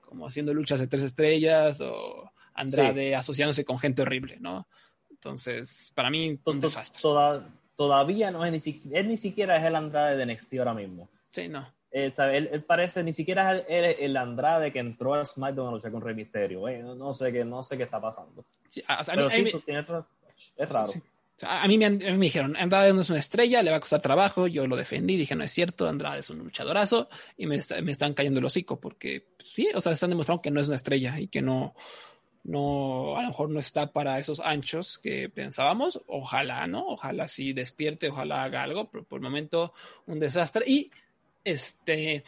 como 0.00 0.26
haciendo 0.26 0.54
luchas 0.54 0.80
de 0.80 0.86
tres 0.86 1.02
estrellas, 1.02 1.82
o 1.82 2.32
Andrade 2.54 3.14
asociándose 3.14 3.64
con 3.64 3.78
gente 3.78 4.00
horrible, 4.02 4.38
¿no? 4.40 4.66
Entonces, 5.10 5.92
para 5.94 6.08
mí, 6.08 6.40
un 6.44 6.60
desastre. 6.60 7.02
todavía 7.76 8.30
no 8.30 8.42
es 8.46 8.66
ni, 8.66 8.80
él 8.96 9.06
ni 9.06 9.18
siquiera 9.18 9.58
es 9.58 9.64
el 9.64 9.76
Andrade 9.76 10.16
de 10.16 10.32
NXT 10.32 10.54
ahora 10.54 10.72
mismo. 10.72 11.10
Sí, 11.32 11.46
no. 11.46 11.79
Él, 11.90 12.14
él, 12.52 12.62
parece, 12.62 13.02
ni 13.02 13.12
siquiera 13.12 13.56
es 13.56 13.64
el, 13.68 13.84
el, 14.04 14.16
Andrade 14.16 14.72
que 14.72 14.78
entró 14.78 15.14
a 15.14 15.24
SmackDown 15.24 15.68
a 15.68 15.70
luchar 15.72 15.90
con 15.90 16.00
Rey 16.00 16.14
Mysterio. 16.14 16.68
Eh, 16.68 16.82
no, 16.82 17.12
sé 17.12 17.32
qué, 17.32 17.44
no 17.44 17.62
sé 17.64 17.76
qué 17.76 17.84
está 17.84 18.00
pasando. 18.00 18.44
Sí, 18.68 18.82
Pero 19.06 19.28
sí, 19.28 19.50
tú 19.50 19.60
tienes, 19.60 19.86
es 20.56 20.70
raro. 20.70 20.92
A 21.42 21.66
mí, 21.66 21.78
me, 21.78 21.90
me, 21.90 22.18
dijeron, 22.18 22.54
Andrade 22.56 22.92
no 22.92 23.00
es 23.00 23.10
una 23.10 23.18
estrella, 23.18 23.62
le 23.62 23.70
va 23.70 23.78
a 23.78 23.80
costar 23.80 24.00
trabajo. 24.00 24.46
Yo 24.46 24.66
lo 24.66 24.76
defendí, 24.76 25.16
dije, 25.16 25.34
no 25.34 25.42
es 25.42 25.52
cierto, 25.52 25.88
Andrade 25.88 26.20
es 26.20 26.30
un 26.30 26.38
luchadorazo. 26.38 27.08
Y 27.36 27.46
me, 27.46 27.58
me 27.82 27.92
están 27.92 28.14
cayendo 28.14 28.40
el 28.40 28.44
hocico 28.44 28.78
porque, 28.78 29.26
pues, 29.36 29.48
sí, 29.48 29.68
o 29.74 29.80
sea, 29.80 29.92
están 29.92 30.10
demostrando 30.10 30.42
que 30.42 30.50
no 30.50 30.60
es 30.60 30.68
una 30.68 30.76
estrella 30.76 31.18
y 31.18 31.28
que 31.28 31.40
no, 31.40 31.74
no, 32.44 33.16
a 33.16 33.22
lo 33.22 33.28
mejor 33.28 33.50
no 33.50 33.58
está 33.58 33.92
para 33.92 34.18
esos 34.18 34.40
anchos 34.40 34.98
que 34.98 35.28
pensábamos. 35.28 36.00
Ojalá, 36.06 36.66
¿no? 36.66 36.86
Ojalá 36.86 37.26
sí 37.26 37.52
despierte, 37.52 38.10
ojalá 38.10 38.44
haga 38.44 38.62
algo, 38.62 38.90
pero 38.90 39.04
por 39.04 39.18
el 39.18 39.22
momento 39.22 39.72
un 40.06 40.20
desastre. 40.20 40.64
Y 40.66 40.90
este 41.44 42.24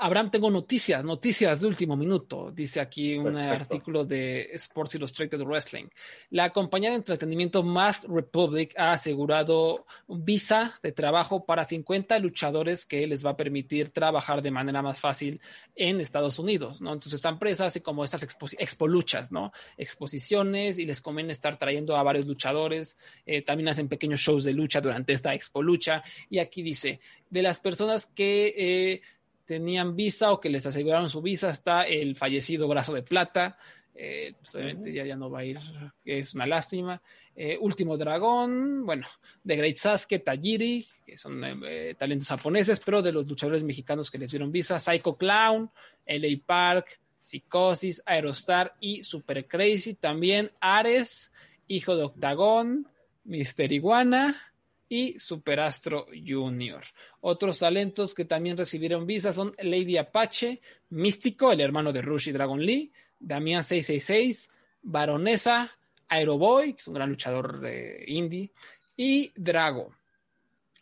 Abraham, 0.00 0.30
tengo 0.30 0.48
noticias, 0.50 1.04
noticias 1.04 1.60
de 1.60 1.66
último 1.66 1.96
minuto, 1.96 2.52
dice 2.52 2.80
aquí 2.80 3.16
un 3.16 3.36
artículo 3.36 4.04
de 4.04 4.48
Sports 4.52 4.94
Illustrated 4.94 5.40
Wrestling. 5.42 5.86
La 6.30 6.50
compañía 6.50 6.90
de 6.90 6.96
entretenimiento 6.96 7.64
Mask 7.64 8.04
Republic 8.08 8.74
ha 8.76 8.92
asegurado 8.92 9.86
un 10.06 10.24
visa 10.24 10.78
de 10.84 10.92
trabajo 10.92 11.44
para 11.44 11.64
50 11.64 12.16
luchadores 12.20 12.86
que 12.86 13.06
les 13.08 13.26
va 13.26 13.30
a 13.30 13.36
permitir 13.36 13.90
trabajar 13.90 14.40
de 14.40 14.52
manera 14.52 14.82
más 14.82 15.00
fácil 15.00 15.40
en 15.74 16.00
Estados 16.00 16.38
Unidos, 16.38 16.80
¿no? 16.80 16.92
Entonces 16.92 17.14
esta 17.14 17.30
empresa 17.30 17.66
hace 17.66 17.82
como 17.82 18.04
estas 18.04 18.22
expo, 18.22 18.86
luchas, 18.86 19.32
¿no? 19.32 19.52
Exposiciones 19.76 20.78
y 20.78 20.86
les 20.86 21.00
conviene 21.00 21.32
estar 21.32 21.56
trayendo 21.56 21.96
a 21.96 22.04
varios 22.04 22.26
luchadores, 22.26 22.96
eh, 23.26 23.42
también 23.42 23.68
hacen 23.68 23.88
pequeños 23.88 24.20
shows 24.20 24.44
de 24.44 24.52
lucha 24.52 24.80
durante 24.80 25.12
esta 25.12 25.34
expo 25.34 25.60
lucha 25.60 26.04
y 26.30 26.38
aquí 26.38 26.62
dice, 26.62 27.00
de 27.30 27.42
las 27.42 27.58
personas 27.58 28.06
que... 28.06 28.54
Eh, 28.56 29.02
tenían 29.48 29.96
visa 29.96 30.30
o 30.30 30.38
que 30.38 30.50
les 30.50 30.66
aseguraron 30.66 31.08
su 31.08 31.22
visa 31.22 31.48
está 31.48 31.84
el 31.84 32.16
fallecido 32.16 32.68
Brazo 32.68 32.92
de 32.92 33.02
Plata. 33.02 33.56
Eh, 33.94 34.34
pues, 34.38 34.54
obviamente 34.54 34.92
ya, 34.92 35.06
ya 35.06 35.16
no 35.16 35.30
va 35.30 35.40
a 35.40 35.44
ir, 35.44 35.58
es 36.04 36.34
una 36.34 36.44
lástima. 36.44 37.00
Eh, 37.34 37.56
Último 37.58 37.96
Dragón, 37.96 38.84
bueno, 38.84 39.06
The 39.46 39.56
Great 39.56 39.76
Sasuke, 39.76 40.18
Tajiri, 40.18 40.86
que 41.06 41.16
son 41.16 41.42
eh, 41.64 41.94
talentos 41.98 42.28
japoneses, 42.28 42.78
pero 42.84 43.00
de 43.00 43.10
los 43.10 43.26
luchadores 43.26 43.64
mexicanos 43.64 44.10
que 44.10 44.18
les 44.18 44.30
dieron 44.30 44.52
visa, 44.52 44.78
Psycho 44.78 45.16
Clown, 45.16 45.70
LA 46.06 46.28
Park, 46.44 47.00
Psicosis, 47.18 48.02
Aerostar 48.04 48.74
y 48.80 49.02
Super 49.02 49.48
Crazy. 49.48 49.94
También 49.94 50.52
Ares, 50.60 51.32
Hijo 51.68 51.96
de 51.96 52.02
Octagón, 52.02 52.86
Mister 53.24 53.72
Iguana, 53.72 54.47
y 54.88 55.18
Superastro 55.18 56.06
Junior. 56.26 56.82
Otros 57.20 57.58
talentos 57.58 58.14
que 58.14 58.24
también 58.24 58.56
recibieron 58.56 59.06
visa 59.06 59.32
son 59.32 59.54
Lady 59.58 59.96
Apache, 59.96 60.60
Místico, 60.90 61.52
el 61.52 61.60
hermano 61.60 61.92
de 61.92 62.02
Rush 62.02 62.28
y 62.28 62.32
Dragon 62.32 62.64
Lee, 62.64 62.92
Damián 63.18 63.64
666, 63.64 64.50
Baronesa, 64.82 65.70
Aeroboy, 66.08 66.74
que 66.74 66.80
es 66.80 66.88
un 66.88 66.94
gran 66.94 67.10
luchador 67.10 67.60
de 67.60 68.04
indie, 68.06 68.52
y 68.96 69.32
Drago. 69.36 69.94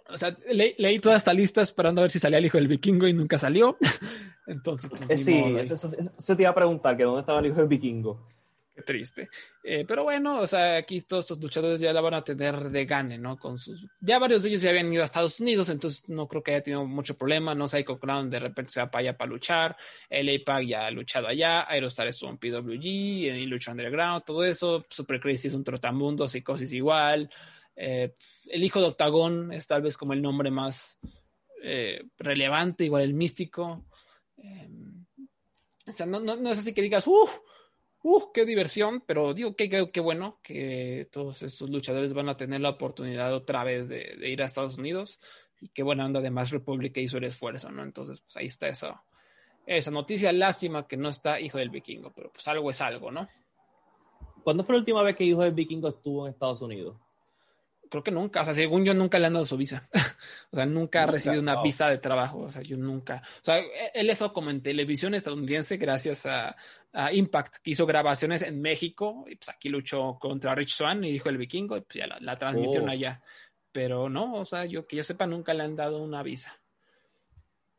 O 0.09 0.16
sea, 0.16 0.37
leí 0.49 0.99
toda 1.01 1.16
esta 1.16 1.35
lista 1.35 1.62
esperando 1.62 2.01
a 2.01 2.05
ver 2.05 2.11
si 2.11 2.20
salía 2.20 2.39
el 2.39 2.47
hijo 2.47 2.59
del 2.59 2.69
vikingo 2.69 3.09
y 3.09 3.12
nunca 3.12 3.39
salió. 3.39 3.77
Entonces, 4.47 4.89
pues, 4.89 5.24
sí, 5.24 5.43
eso, 5.59 5.91
te 6.37 6.43
iba 6.43 6.51
a 6.51 6.55
preguntar, 6.55 6.97
que 6.97 7.03
dónde 7.03 7.20
estaba 7.20 7.41
el 7.41 7.47
hijo 7.47 7.57
del 7.57 7.66
vikingo. 7.66 8.24
Triste. 8.85 9.31
Eh, 9.65 9.85
pero 9.86 10.05
bueno, 10.05 10.40
o 10.40 10.47
sea, 10.47 10.77
aquí 10.77 11.01
todos 11.01 11.24
estos 11.24 11.43
luchadores 11.43 11.81
ya 11.81 11.93
la 11.93 12.03
van 12.03 12.15
a 12.15 12.23
tener 12.23 12.70
de 12.70 12.85
gane, 12.85 13.16
¿no? 13.16 13.39
Con 13.39 13.57
sus... 13.57 13.86
Ya 14.01 14.19
varios 14.19 14.43
de 14.43 14.51
ellos 14.51 14.61
ya 14.61 14.70
habían 14.70 14.93
ido 14.93 15.03
a 15.03 15.07
Estados 15.07 15.40
Unidos, 15.40 15.70
entonces 15.70 16.07
no 16.09 16.28
creo 16.28 16.43
que 16.43 16.53
haya 16.53 16.62
tenido 16.62 16.85
mucho 16.85 17.16
problema, 17.16 17.55
¿no? 17.55 17.69
Psycho 17.69 17.98
Clown 17.98 18.28
de 18.28 18.39
repente 18.39 18.73
se 18.73 18.81
va 18.81 18.90
para 18.90 19.01
allá 19.01 19.16
para 19.16 19.31
luchar, 19.31 19.77
el 20.11 20.28
APAC 20.28 20.66
ya 20.66 20.86
ha 20.86 20.90
luchado 20.90 21.27
allá, 21.27 21.69
Aerostar 21.70 22.07
estuvo 22.09 22.31
en 22.31 22.39
PWG, 22.39 23.28
en 23.28 23.48
Lucha 23.48 23.70
Underground, 23.70 24.24
todo 24.24 24.44
eso, 24.44 24.85
Super 24.90 25.20
Crazy 25.20 25.48
es 25.48 25.55
un 25.55 25.65
trotamundo, 25.65 26.28
Psicosis 26.28 26.73
igual, 26.73 27.31
eh, 27.74 28.15
el 28.47 28.62
hijo 28.62 28.81
de 28.81 28.86
Octagón 28.86 29.53
es 29.53 29.66
tal 29.66 29.81
vez 29.81 29.97
como 29.97 30.12
el 30.12 30.20
nombre 30.20 30.51
más 30.51 30.98
eh, 31.62 32.03
relevante, 32.19 32.85
igual 32.85 33.05
el 33.05 33.15
místico. 33.15 33.86
o 35.86 35.93
sea, 35.93 36.05
no, 36.05 36.51
es 36.51 36.59
así 36.59 36.74
que 36.74 36.82
digas, 36.82 37.07
uff, 37.07 37.35
¡Uh, 37.35 37.56
qué 38.33 38.45
diversión! 38.45 39.03
Pero 39.07 39.35
digo 39.35 39.57
que 39.57 39.69
qué, 39.69 40.01
bueno 40.01 40.39
que 40.43 41.09
todos 41.11 41.43
estos 41.43 41.70
luchadores 41.70 42.12
van 42.12 42.28
a 42.28 42.37
tener 42.37 42.61
la 42.61 42.70
oportunidad 42.70 43.35
otra 43.35 43.65
vez 43.65 43.89
de, 43.89 44.16
ir 44.28 44.43
a 44.43 44.47
Estados 44.47 44.78
Unidos. 44.78 45.20
Y 45.61 45.69
qué 45.69 45.83
buena 45.83 46.05
onda, 46.05 46.20
además 46.20 46.51
República 46.51 47.01
hizo 47.01 47.16
el 47.16 47.24
esfuerzo, 47.24 47.70
¿no? 47.70 47.83
Entonces, 47.83 48.20
pues 48.20 48.37
ahí 48.37 48.47
está 48.47 48.69
esa, 48.69 49.03
esa 49.66 49.91
noticia. 49.91 50.33
Lástima 50.33 50.87
que 50.87 50.97
no 50.97 51.09
está 51.09 51.41
Hijo 51.41 51.59
del 51.59 51.70
Vikingo, 51.70 52.12
pero 52.15 52.31
pues 52.31 52.47
algo 52.49 52.70
es 52.70 52.81
algo, 52.81 53.11
¿no? 53.11 53.27
¿Cuándo 54.45 54.62
fue 54.62 54.74
la 54.74 54.81
última 54.81 55.03
vez 55.03 55.16
que 55.16 55.24
Hijo 55.24 55.43
del 55.43 55.55
Vikingo 55.55 55.89
estuvo 55.89 56.27
en 56.27 56.33
Estados 56.33 56.62
Unidos? 56.62 56.97
Creo 57.88 58.02
que 58.02 58.10
nunca, 58.10 58.42
o 58.42 58.44
sea, 58.44 58.54
según 58.54 58.84
yo 58.84 58.94
nunca 58.94 59.18
le 59.18 59.26
han 59.26 59.32
dado 59.32 59.44
su 59.44 59.56
visa. 59.56 59.88
o 60.50 60.56
sea, 60.56 60.66
nunca 60.66 61.02
ha 61.02 61.06
recibido 61.06 61.42
una 61.42 61.62
visa 61.62 61.88
de 61.88 61.98
trabajo, 61.98 62.40
o 62.40 62.50
sea, 62.50 62.62
yo 62.62 62.76
nunca. 62.76 63.22
O 63.40 63.44
sea, 63.44 63.60
él 63.94 64.10
eso 64.10 64.32
como 64.32 64.50
en 64.50 64.62
televisión 64.62 65.14
estadounidense 65.14 65.76
gracias 65.76 66.26
a, 66.26 66.56
Impact, 67.12 67.56
que 67.56 67.72
hizo 67.72 67.84
grabaciones 67.84 68.40
en 68.40 68.62
México, 68.62 69.26
y 69.28 69.36
pues 69.36 69.50
aquí 69.50 69.68
luchó 69.68 70.18
contra 70.18 70.54
Rich 70.54 70.76
Swan 70.76 71.04
y 71.04 71.12
dijo 71.12 71.28
el 71.28 71.36
vikingo, 71.36 71.76
y 71.76 71.82
pues 71.82 71.98
ya 71.98 72.06
la, 72.06 72.38
transmitieron 72.38 72.88
oh. 72.88 72.92
allá. 72.92 73.20
Pero 73.70 74.08
no, 74.08 74.32
o 74.36 74.44
sea, 74.46 74.64
yo 74.64 74.86
que 74.86 74.96
yo 74.96 75.02
sepa, 75.02 75.26
nunca 75.26 75.52
le 75.52 75.64
han 75.64 75.76
dado 75.76 76.02
una 76.02 76.22
visa. 76.22 76.58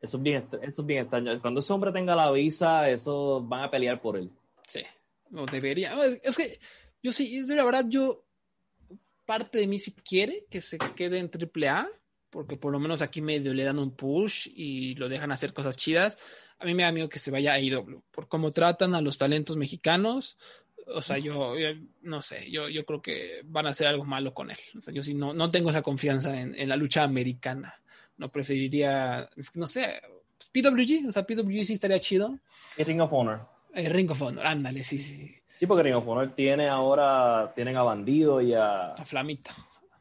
Eso 0.00 0.18
es 0.18 0.22
bien, 0.22 0.48
eso 0.62 0.82
es 0.82 0.86
bien 0.86 1.00
extraño. 1.00 1.40
Cuando 1.40 1.58
ese 1.58 1.72
hombre 1.72 1.90
tenga 1.90 2.14
la 2.14 2.30
visa, 2.30 2.88
eso 2.88 3.42
van 3.42 3.64
a 3.64 3.70
pelear 3.70 4.00
por 4.00 4.16
él. 4.16 4.30
Sí, 4.68 4.82
no 5.30 5.46
debería. 5.46 5.96
Es 6.22 6.36
que 6.36 6.60
yo 7.02 7.10
sí, 7.10 7.42
la 7.46 7.64
verdad, 7.64 7.86
yo 7.88 8.27
parte 9.28 9.58
de 9.58 9.66
mí 9.66 9.78
si 9.78 9.92
quiere 9.92 10.46
que 10.50 10.62
se 10.62 10.78
quede 10.78 11.18
en 11.18 11.30
AAA, 11.30 11.86
porque 12.30 12.56
por 12.56 12.72
lo 12.72 12.78
menos 12.78 13.02
aquí 13.02 13.20
medio 13.20 13.52
le 13.52 13.62
dan 13.62 13.78
un 13.78 13.94
push 13.94 14.48
y 14.54 14.94
lo 14.94 15.06
dejan 15.06 15.30
hacer 15.30 15.52
cosas 15.52 15.76
chidas. 15.76 16.16
A 16.58 16.64
mí 16.64 16.72
me 16.72 16.82
da 16.82 16.92
miedo 16.92 17.10
que 17.10 17.18
se 17.18 17.30
vaya 17.30 17.52
a 17.52 17.60
IW, 17.60 18.00
por 18.10 18.26
cómo 18.26 18.50
tratan 18.52 18.94
a 18.94 19.02
los 19.02 19.18
talentos 19.18 19.58
mexicanos. 19.58 20.38
O 20.86 21.02
sea, 21.02 21.18
yo, 21.18 21.52
no 22.00 22.22
sé, 22.22 22.50
yo, 22.50 22.70
yo 22.70 22.86
creo 22.86 23.02
que 23.02 23.42
van 23.44 23.66
a 23.66 23.70
hacer 23.70 23.86
algo 23.86 24.06
malo 24.06 24.32
con 24.32 24.50
él. 24.50 24.56
O 24.78 24.80
sea, 24.80 24.94
yo 24.94 25.02
sí 25.02 25.12
no, 25.12 25.34
no 25.34 25.50
tengo 25.50 25.68
esa 25.68 25.82
confianza 25.82 26.40
en, 26.40 26.66
la 26.66 26.76
lucha 26.76 27.02
americana. 27.02 27.74
No 28.16 28.30
preferiría, 28.30 29.28
no 29.56 29.66
sé, 29.66 30.00
pues, 30.38 30.48
PWG, 30.64 31.06
o 31.06 31.12
sea, 31.12 31.26
PWG 31.26 31.64
sí 31.66 31.74
estaría 31.74 32.00
chido. 32.00 32.38
Y 32.78 32.82
Ring 32.82 33.02
of 33.02 33.12
Honor. 33.12 33.46
Eh, 33.74 33.90
Ring 33.90 34.10
of 34.10 34.22
Honor, 34.22 34.46
ándale, 34.46 34.82
sí, 34.82 34.98
sí. 34.98 35.37
Sí, 35.50 35.66
porque 35.66 35.82
Ring 35.82 35.96
of 35.96 36.06
Honor 36.06 36.34
tiene 36.34 36.68
ahora, 36.68 37.52
tienen 37.54 37.76
a 37.76 37.82
Bandido 37.82 38.40
y 38.40 38.54
a... 38.54 38.92
A 38.92 39.04
Flamita. 39.04 39.54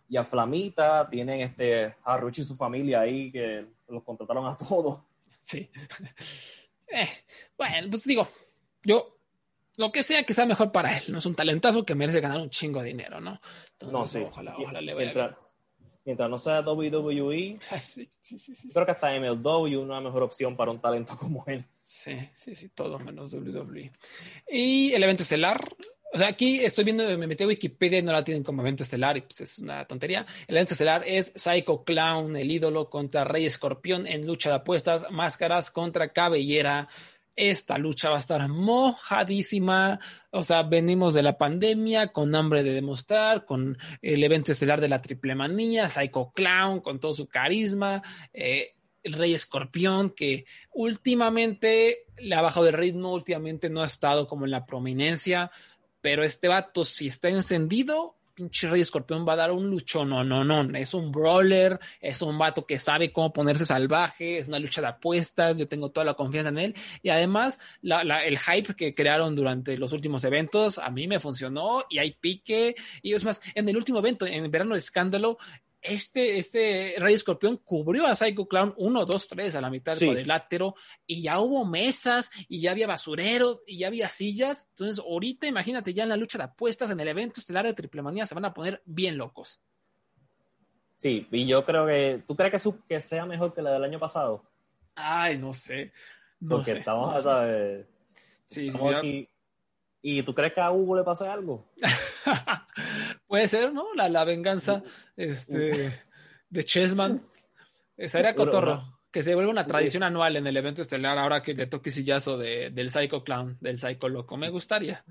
Y 0.09 0.17
a 0.17 0.23
Flamita, 0.23 1.09
tienen 1.09 1.41
este, 1.41 1.95
a 2.03 2.17
Ruchi 2.17 2.41
y 2.41 2.45
su 2.45 2.55
familia 2.55 3.01
ahí 3.01 3.31
que 3.31 3.65
los 3.87 4.03
contrataron 4.03 4.45
a 4.45 4.57
todos. 4.57 5.01
Sí. 5.43 5.69
Eh, 6.89 7.09
bueno, 7.57 7.89
pues 7.91 8.05
digo, 8.05 8.29
yo, 8.81 9.17
lo 9.75 9.91
que 9.91 10.03
sea 10.03 10.23
que 10.23 10.33
sea 10.33 10.45
mejor 10.45 10.71
para 10.71 10.97
él, 10.97 11.03
no 11.09 11.17
es 11.17 11.25
un 11.25 11.35
talentazo 11.35 11.85
que 11.85 11.95
merece 11.95 12.21
ganar 12.21 12.39
un 12.39 12.49
chingo 12.49 12.79
de 12.81 12.87
dinero, 12.87 13.19
¿no? 13.19 13.41
no, 13.91 14.07
sí. 14.07 14.19
Ojalá, 14.19 14.55
ojalá 14.57 14.79
le 14.79 14.93
vaya 14.93 15.13
mientras, 15.13 15.37
no 16.15 16.37
sea 16.37 16.61
WWE, 16.61 17.59
ah, 17.71 17.79
sí, 17.79 18.09
sí, 18.21 18.37
sí, 18.37 18.69
creo 18.73 18.85
que 18.85 18.91
hasta 18.91 19.19
MLW 19.19 19.67
es 19.67 19.77
una 19.77 20.01
mejor 20.01 20.23
opción 20.23 20.55
para 20.55 20.71
un 20.71 20.79
talento 20.79 21.15
como 21.17 21.43
él. 21.47 21.65
Sí, 21.83 22.17
sí, 22.35 22.55
sí, 22.55 22.69
todo 22.69 22.99
menos 22.99 23.33
WWE. 23.33 23.91
Y 24.49 24.93
el 24.93 25.03
evento 25.03 25.23
estelar. 25.23 25.75
O 26.13 26.17
sea, 26.17 26.29
aquí 26.29 26.63
estoy 26.63 26.85
viendo, 26.85 27.05
me 27.17 27.27
metí 27.27 27.43
a 27.43 27.47
Wikipedia 27.47 27.99
y 27.99 28.01
no 28.01 28.13
la 28.13 28.23
tienen 28.23 28.43
como 28.43 28.61
evento 28.61 28.83
estelar 28.83 29.17
y 29.17 29.21
pues 29.21 29.41
es 29.41 29.59
una 29.59 29.85
tontería. 29.85 30.25
El 30.47 30.55
evento 30.55 30.73
estelar 30.73 31.03
es 31.05 31.33
Psycho 31.35 31.83
Clown, 31.83 32.37
el 32.37 32.49
ídolo 32.49 32.89
contra 32.89 33.25
Rey 33.25 33.45
Escorpión 33.45 34.07
en 34.07 34.25
lucha 34.25 34.49
de 34.49 34.55
apuestas, 34.55 35.11
máscaras 35.11 35.69
contra 35.69 36.13
cabellera. 36.13 36.87
Esta 37.37 37.77
lucha 37.77 38.09
va 38.09 38.15
a 38.15 38.19
estar 38.19 38.49
mojadísima. 38.49 39.99
O 40.31 40.43
sea, 40.43 40.63
venimos 40.63 41.13
de 41.13 41.21
la 41.21 41.37
pandemia 41.37 42.07
con 42.07 42.33
hambre 42.33 42.63
de 42.63 42.73
demostrar, 42.73 43.45
con 43.45 43.77
el 44.01 44.23
evento 44.23 44.51
estelar 44.51 44.81
de 44.81 44.89
la 44.89 45.03
triple 45.03 45.35
manía, 45.35 45.87
Psycho 45.87 46.31
Clown 46.33 46.81
con 46.81 46.99
todo 46.99 47.13
su 47.13 47.27
carisma. 47.27 48.01
Eh, 48.33 48.73
el 49.03 49.13
Rey 49.13 49.35
Escorpión, 49.35 50.09
que 50.09 50.45
últimamente 50.73 52.05
le 52.17 52.35
ha 52.35 52.41
bajado 52.41 52.67
el 52.67 52.73
ritmo, 52.73 53.13
últimamente 53.13 53.69
no 53.69 53.83
ha 53.83 53.85
estado 53.85 54.27
como 54.27 54.45
en 54.45 54.51
la 54.51 54.65
prominencia, 54.65 55.51
pero 56.01 56.23
este 56.23 56.47
vato, 56.47 56.83
si 56.83 57.07
está 57.07 57.29
encendido, 57.29 58.16
pinche 58.37 58.69
Rey 58.69 58.81
Escorpión 58.81 59.27
va 59.27 59.33
a 59.33 59.37
dar 59.37 59.51
un 59.51 59.67
luchón, 59.67 60.09
no, 60.09 60.23
no, 60.23 60.43
no, 60.43 60.77
es 60.77 60.93
un 60.93 61.11
brawler, 61.11 61.79
es 61.99 62.21
un 62.21 62.37
vato 62.37 62.67
que 62.67 62.79
sabe 62.79 63.11
cómo 63.11 63.33
ponerse 63.33 63.65
salvaje, 63.65 64.37
es 64.37 64.47
una 64.47 64.59
lucha 64.59 64.79
de 64.79 64.87
apuestas, 64.87 65.57
yo 65.57 65.67
tengo 65.67 65.89
toda 65.89 66.05
la 66.05 66.13
confianza 66.13 66.49
en 66.49 66.59
él, 66.59 66.75
y 67.01 67.09
además 67.09 67.57
el 67.81 68.37
hype 68.37 68.75
que 68.75 68.93
crearon 68.93 69.35
durante 69.35 69.75
los 69.75 69.91
últimos 69.91 70.23
eventos, 70.23 70.77
a 70.77 70.91
mí 70.91 71.07
me 71.07 71.19
funcionó, 71.19 71.83
y 71.89 71.97
hay 71.97 72.11
pique, 72.11 72.75
y 73.01 73.15
es 73.15 73.25
más, 73.25 73.41
en 73.55 73.67
el 73.67 73.75
último 73.75 73.97
evento, 73.97 74.27
en 74.27 74.43
el 74.43 74.51
verano 74.51 74.73
de 74.73 74.79
escándalo, 74.81 75.39
este, 75.87 76.37
este 76.37 76.95
Rey 76.97 77.13
Escorpión 77.13 77.57
cubrió 77.57 78.05
a 78.05 78.15
Psycho 78.15 78.47
Clown 78.47 78.73
1, 78.77 79.05
2, 79.05 79.27
3 79.27 79.55
a 79.55 79.61
la 79.61 79.69
mitad 79.69 79.95
del 79.95 80.09
cuadrilátero 80.09 80.75
y 81.05 81.21
ya 81.21 81.39
hubo 81.39 81.65
mesas 81.65 82.29
y 82.47 82.59
ya 82.59 82.71
había 82.71 82.87
basureros 82.87 83.61
y 83.65 83.79
ya 83.79 83.87
había 83.87 84.09
sillas. 84.09 84.67
Entonces, 84.71 85.03
ahorita 85.03 85.47
imagínate 85.47 85.93
ya 85.93 86.03
en 86.03 86.09
la 86.09 86.17
lucha 86.17 86.37
de 86.37 86.45
apuestas 86.45 86.91
en 86.91 86.99
el 86.99 87.07
evento 87.07 87.39
estelar 87.39 87.65
de 87.65 87.73
Triple 87.73 88.01
Manía 88.01 88.25
se 88.25 88.35
van 88.35 88.45
a 88.45 88.53
poner 88.53 88.81
bien 88.85 89.17
locos. 89.17 89.59
Sí, 90.97 91.27
y 91.31 91.45
yo 91.45 91.63
creo 91.63 91.85
que. 91.85 92.23
¿Tú 92.27 92.35
crees 92.35 92.51
que, 92.51 92.59
su, 92.59 92.83
que 92.85 93.01
sea 93.01 93.25
mejor 93.25 93.53
que 93.53 93.61
la 93.61 93.71
del 93.71 93.83
año 93.83 93.99
pasado? 93.99 94.43
Ay, 94.95 95.37
no 95.37 95.53
sé. 95.53 95.91
No 96.39 96.57
Porque 96.57 96.71
estamos 96.71 97.15
a 97.15 97.17
saber. 97.19 97.87
Sí, 98.47 98.71
sí, 98.71 99.29
¿Y 100.09 100.23
tú 100.23 100.33
crees 100.33 100.53
que 100.53 100.61
a 100.61 100.71
Hugo 100.71 100.95
le 100.95 101.03
pase 101.03 101.27
algo? 101.27 101.65
Puede 103.27 103.45
ser, 103.49 103.73
¿no? 103.73 103.93
La, 103.93 104.07
la 104.07 104.23
venganza 104.23 104.81
este, 105.17 106.01
de 106.49 106.63
Chessman. 106.63 107.21
Esa 107.97 108.19
era 108.19 108.33
Cotorro. 108.33 109.01
Que 109.11 109.21
se 109.21 109.35
vuelva 109.35 109.51
una 109.51 109.67
tradición 109.67 110.03
anual 110.03 110.37
en 110.37 110.47
el 110.47 110.55
evento 110.55 110.81
estelar 110.81 111.17
ahora 111.17 111.43
que 111.43 111.53
le 111.53 111.67
toque 111.67 111.91
sillazo 111.91 112.37
de, 112.37 112.69
del 112.69 112.89
Psycho 112.89 113.25
Clown, 113.25 113.57
del 113.59 113.79
Psycho 113.79 114.07
Loco. 114.07 114.37
Me 114.37 114.49
gustaría. 114.49 115.03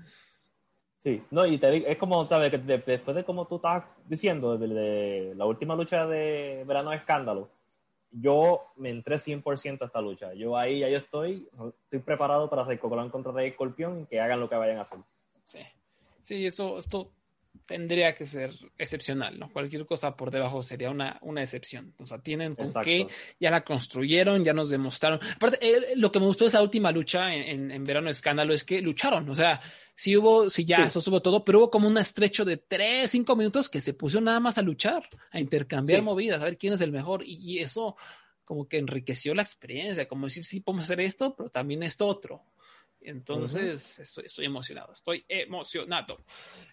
Sí, 0.97 1.21
no, 1.29 1.45
y 1.45 1.59
te 1.59 1.69
digo, 1.69 1.85
es 1.85 1.97
como, 1.99 2.27
¿sabes? 2.27 2.49
Que 2.49 2.57
después 2.57 3.15
de 3.15 3.23
como 3.23 3.45
tú 3.45 3.57
estabas 3.57 3.83
diciendo, 4.07 4.57
de, 4.57 5.33
la 5.35 5.45
última 5.45 5.75
lucha 5.75 6.07
de 6.07 6.63
Verano 6.65 6.89
de 6.89 6.97
Escándalo, 6.97 7.51
yo 8.19 8.67
me 8.75 8.89
entré 8.89 9.15
100% 9.15 9.81
a 9.81 9.85
esta 9.85 10.01
lucha. 10.01 10.33
Yo 10.33 10.57
ahí 10.57 10.79
ya 10.79 10.89
yo 10.89 10.97
estoy, 10.97 11.47
estoy 11.83 11.99
preparado 11.99 12.49
para 12.49 12.65
Psycho 12.65 12.89
Clown 12.89 13.09
contra 13.09 13.31
Rey 13.31 13.49
Escorpión 13.49 14.01
y 14.01 14.05
que 14.05 14.19
hagan 14.19 14.39
lo 14.39 14.49
que 14.49 14.55
vayan 14.55 14.77
a 14.77 14.81
hacer. 14.81 14.99
Sí, 15.43 15.59
sí, 16.21 16.45
eso, 16.45 16.77
esto 16.77 17.11
tendría 17.65 18.15
que 18.15 18.25
ser 18.25 18.53
excepcional, 18.77 19.39
¿no? 19.39 19.51
Cualquier 19.51 19.85
cosa 19.85 20.15
por 20.15 20.31
debajo 20.31 20.61
sería 20.61 20.89
una, 20.89 21.17
una 21.21 21.41
excepción. 21.41 21.93
O 21.97 22.05
sea, 22.05 22.19
tienen 22.19 22.55
con 22.55 22.67
qué, 22.83 23.07
ya 23.39 23.51
la 23.51 23.63
construyeron, 23.63 24.43
ya 24.43 24.53
nos 24.53 24.69
demostraron. 24.69 25.19
Aparte, 25.35 25.57
eh, 25.61 25.93
lo 25.95 26.11
que 26.11 26.19
me 26.19 26.25
gustó 26.25 26.45
de 26.45 26.49
esa 26.49 26.61
última 26.61 26.91
lucha 26.91 27.33
en, 27.33 27.71
en, 27.71 27.83
Verano 27.83 28.09
Escándalo 28.09 28.53
es 28.53 28.63
que 28.63 28.81
lucharon, 28.81 29.29
o 29.29 29.35
sea, 29.35 29.59
sí 29.95 30.15
hubo, 30.15 30.49
sí 30.49 30.65
ya, 30.65 30.85
eso 30.85 30.99
hubo 31.09 31.21
todo, 31.21 31.43
pero 31.43 31.59
hubo 31.59 31.71
como 31.71 31.87
un 31.87 31.97
estrecho 31.97 32.45
de 32.45 32.57
tres, 32.57 33.11
cinco 33.11 33.35
minutos 33.35 33.69
que 33.69 33.81
se 33.81 33.93
puso 33.93 34.21
nada 34.21 34.39
más 34.39 34.57
a 34.57 34.61
luchar, 34.61 35.07
a 35.31 35.39
intercambiar 35.39 36.01
movidas, 36.01 36.41
a 36.41 36.45
ver 36.45 36.57
quién 36.57 36.73
es 36.73 36.81
el 36.81 36.91
mejor, 36.91 37.23
y 37.25 37.59
eso 37.59 37.95
como 38.45 38.67
que 38.67 38.77
enriqueció 38.77 39.35
la 39.35 39.41
experiencia, 39.41 40.07
como 40.07 40.27
decir, 40.27 40.45
sí, 40.45 40.61
podemos 40.61 40.85
hacer 40.85 41.01
esto, 41.01 41.35
pero 41.35 41.49
también 41.49 41.83
esto 41.83 42.07
otro. 42.07 42.45
Entonces, 43.01 43.99
estoy, 43.99 44.45
emocionado, 44.45 44.93
estoy 44.93 45.25
emocionado. 45.27 46.17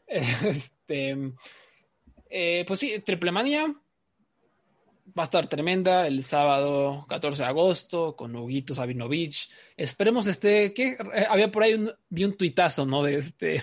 Este, 0.86 1.32
eh, 2.28 2.65
pues 2.66 2.81
sí, 2.81 3.01
Triple 3.01 3.32
Manía, 3.32 3.66
va 3.66 5.23
a 5.23 5.24
estar 5.24 5.47
tremenda 5.47 6.06
el 6.06 6.24
sábado 6.24 7.06
14 7.09 7.43
de 7.43 7.48
agosto 7.48 8.16
con 8.16 8.36
Huguito 8.36 8.74
Sabinovich. 8.74 9.51
Esperemos 9.77 10.27
este, 10.27 10.74
que 10.74 10.97
eh, 11.15 11.27
había 11.28 11.51
por 11.51 11.62
ahí 11.62 11.74
un, 11.74 11.93
vi 12.11 12.24
un 12.24 12.36
tuitazo, 12.36 12.85
¿no? 12.85 13.02
De 13.02 13.16
este, 13.16 13.62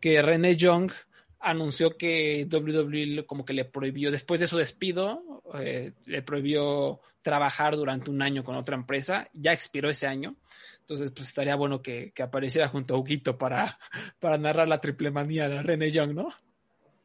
que 0.00 0.20
René 0.20 0.56
Young 0.56 0.90
anunció 1.38 1.96
que 1.96 2.48
WWE 2.50 3.24
como 3.26 3.44
que 3.44 3.52
le 3.52 3.64
prohibió, 3.64 4.10
después 4.10 4.40
de 4.40 4.48
su 4.48 4.56
despido, 4.56 5.22
eh, 5.58 5.92
le 6.06 6.22
prohibió 6.22 7.00
trabajar 7.22 7.76
durante 7.76 8.10
un 8.10 8.22
año 8.22 8.44
con 8.44 8.56
otra 8.56 8.76
empresa. 8.76 9.28
Ya 9.32 9.52
expiró 9.52 9.88
ese 9.88 10.06
año. 10.06 10.36
Entonces, 10.80 11.10
pues 11.12 11.28
estaría 11.28 11.54
bueno 11.54 11.80
que, 11.80 12.12
que 12.12 12.22
apareciera 12.22 12.68
junto 12.68 12.94
a 12.94 12.98
Huguito 12.98 13.38
para, 13.38 13.78
para 14.20 14.38
narrar 14.38 14.68
la 14.68 14.80
triple 14.80 15.10
manía 15.10 15.48
de 15.48 15.62
René 15.62 15.90
Young, 15.90 16.14
¿no? 16.14 16.28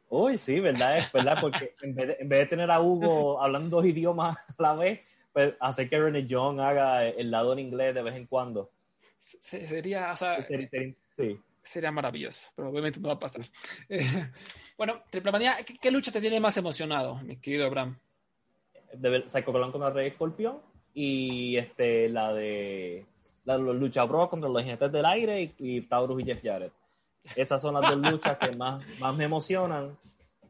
Uy, 0.09 0.37
sí, 0.37 0.59
¿verdad? 0.59 0.97
Es 0.97 1.11
verdad, 1.11 1.37
porque 1.39 1.75
en 1.81 1.93
vez, 1.93 2.07
de, 2.07 2.17
en 2.19 2.29
vez 2.29 2.39
de 2.39 2.45
tener 2.45 2.71
a 2.71 2.79
Hugo 2.79 3.41
hablando 3.43 3.77
dos 3.77 3.85
idiomas 3.85 4.37
a 4.37 4.61
la 4.61 4.73
vez, 4.73 5.01
pues 5.33 5.53
hacer 5.59 5.89
que 5.89 5.99
René 5.99 6.25
John 6.29 6.59
haga 6.59 7.05
el 7.05 7.29
lado 7.29 7.53
en 7.53 7.59
inglés 7.59 7.93
de 7.93 8.03
vez 8.03 8.15
en 8.15 8.25
cuando. 8.25 8.71
Sería, 9.19 10.11
o 10.13 10.15
sea, 10.15 10.41
sería, 10.41 10.69
sí. 11.17 11.39
sería 11.63 11.91
maravilloso, 11.91 12.49
pero 12.55 12.69
obviamente 12.69 12.99
no 12.99 13.09
va 13.09 13.15
a 13.15 13.19
pasar. 13.19 13.45
Eh, 13.89 14.31
bueno, 14.77 15.01
Triple 15.09 15.31
Manía, 15.31 15.57
¿qué, 15.65 15.77
¿qué, 15.77 15.91
lucha 15.91 16.11
te 16.11 16.21
tiene 16.21 16.39
más 16.39 16.55
emocionado, 16.57 17.15
mi 17.17 17.37
querido 17.37 17.65
Abraham? 17.65 17.97
De 18.93 19.29
Psycho 19.29 19.51
Clown 19.51 19.71
contra 19.71 19.89
Rey 19.89 20.07
Escorpión 20.07 20.59
y 20.93 21.57
este, 21.57 22.09
la 22.09 22.33
de 22.33 23.05
la, 23.45 23.57
los 23.57 23.75
Lucha 23.75 24.03
Bros 24.05 24.29
contra 24.29 24.49
los 24.49 24.63
Jinetes 24.63 24.91
del 24.91 25.05
Aire 25.05 25.41
y, 25.41 25.55
y 25.59 25.81
Taurus 25.81 26.21
y 26.21 26.25
Jeff 26.25 26.43
Jarrett. 26.43 26.73
Esas 27.35 27.61
son 27.61 27.75
las 27.75 27.89
dos 27.89 28.11
luchas 28.11 28.37
que 28.37 28.55
más, 28.55 28.83
más 28.99 29.15
me 29.15 29.25
emocionan. 29.25 29.97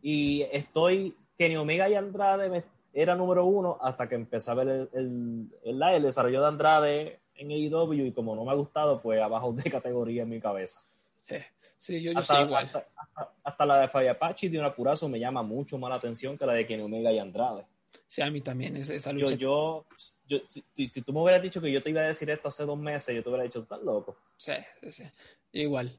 Y 0.02 0.44
estoy, 0.52 1.16
Kenny 1.38 1.58
Omega 1.58 1.90
y 1.90 1.96
Andrade 1.96 2.64
era 2.94 3.16
número 3.16 3.46
uno 3.46 3.78
hasta 3.82 4.08
que 4.08 4.16
empecé 4.16 4.52
a 4.52 4.56
ver 4.56 4.68
el, 4.68 4.90
el, 4.94 5.50
el, 5.64 5.84
el, 5.84 6.04
desarrollo 6.04 6.42
de 6.42 6.48
Andrade 6.48 7.20
en 7.36 7.52
AEW 7.52 8.06
y 8.06 8.12
como 8.12 8.36
no 8.36 8.46
me 8.46 8.52
ha 8.52 8.56
gustado, 8.56 9.02
pues 9.02 9.22
abajo 9.22 9.54
de 9.54 9.70
categoría 9.70 10.24
en 10.24 10.30
mi 10.30 10.40
cabeza. 10.40 10.82
Sí, 11.24 11.36
sí 11.78 12.02
yo, 12.02 12.14
yo 12.14 12.20
hasta, 12.20 12.42
igual. 12.42 12.66
Hasta, 12.66 12.88
hasta, 12.96 13.34
hasta, 13.44 13.66
la 13.66 13.80
de 13.82 13.88
Fire 13.90 14.10
Apache 14.10 14.50
de 14.50 14.60
un 14.60 14.66
apurazo 14.66 15.10
me 15.10 15.20
llama 15.20 15.44
mucho 15.44 15.78
más 15.78 15.90
la 15.90 15.98
atención 15.98 16.38
que 16.38 16.46
la 16.46 16.54
de 16.54 16.66
Kenny 16.66 16.84
Omega 16.84 17.12
y 17.12 17.20
Andrade. 17.20 17.66
Sí, 18.08 18.22
a 18.22 18.30
mí 18.30 18.42
también, 18.42 18.78
esa, 18.78 18.94
esa 18.94 19.12
lucha. 19.12 19.36
Yo, 19.36 19.86
yo, 20.28 20.40
yo 20.40 20.46
si, 20.48 20.64
si, 20.76 21.02
tú 21.02 21.14
me 21.14 21.22
hubieras 21.22 21.42
dicho 21.42 21.62
que 21.62 21.72
yo 21.72 21.82
te 21.82 21.90
iba 21.90 22.02
a 22.02 22.08
decir 22.08 22.30
esto 22.30 22.48
hace 22.48 22.66
dos 22.66 22.78
meses, 22.78 23.16
yo 23.16 23.24
te 23.24 23.30
hubiera 23.30 23.44
dicho, 23.44 23.60
estás 23.60 23.82
loco. 23.82 24.18
Sí, 24.38 24.54
sí, 24.82 24.92
sí. 24.92 25.04
Igual 25.52 25.98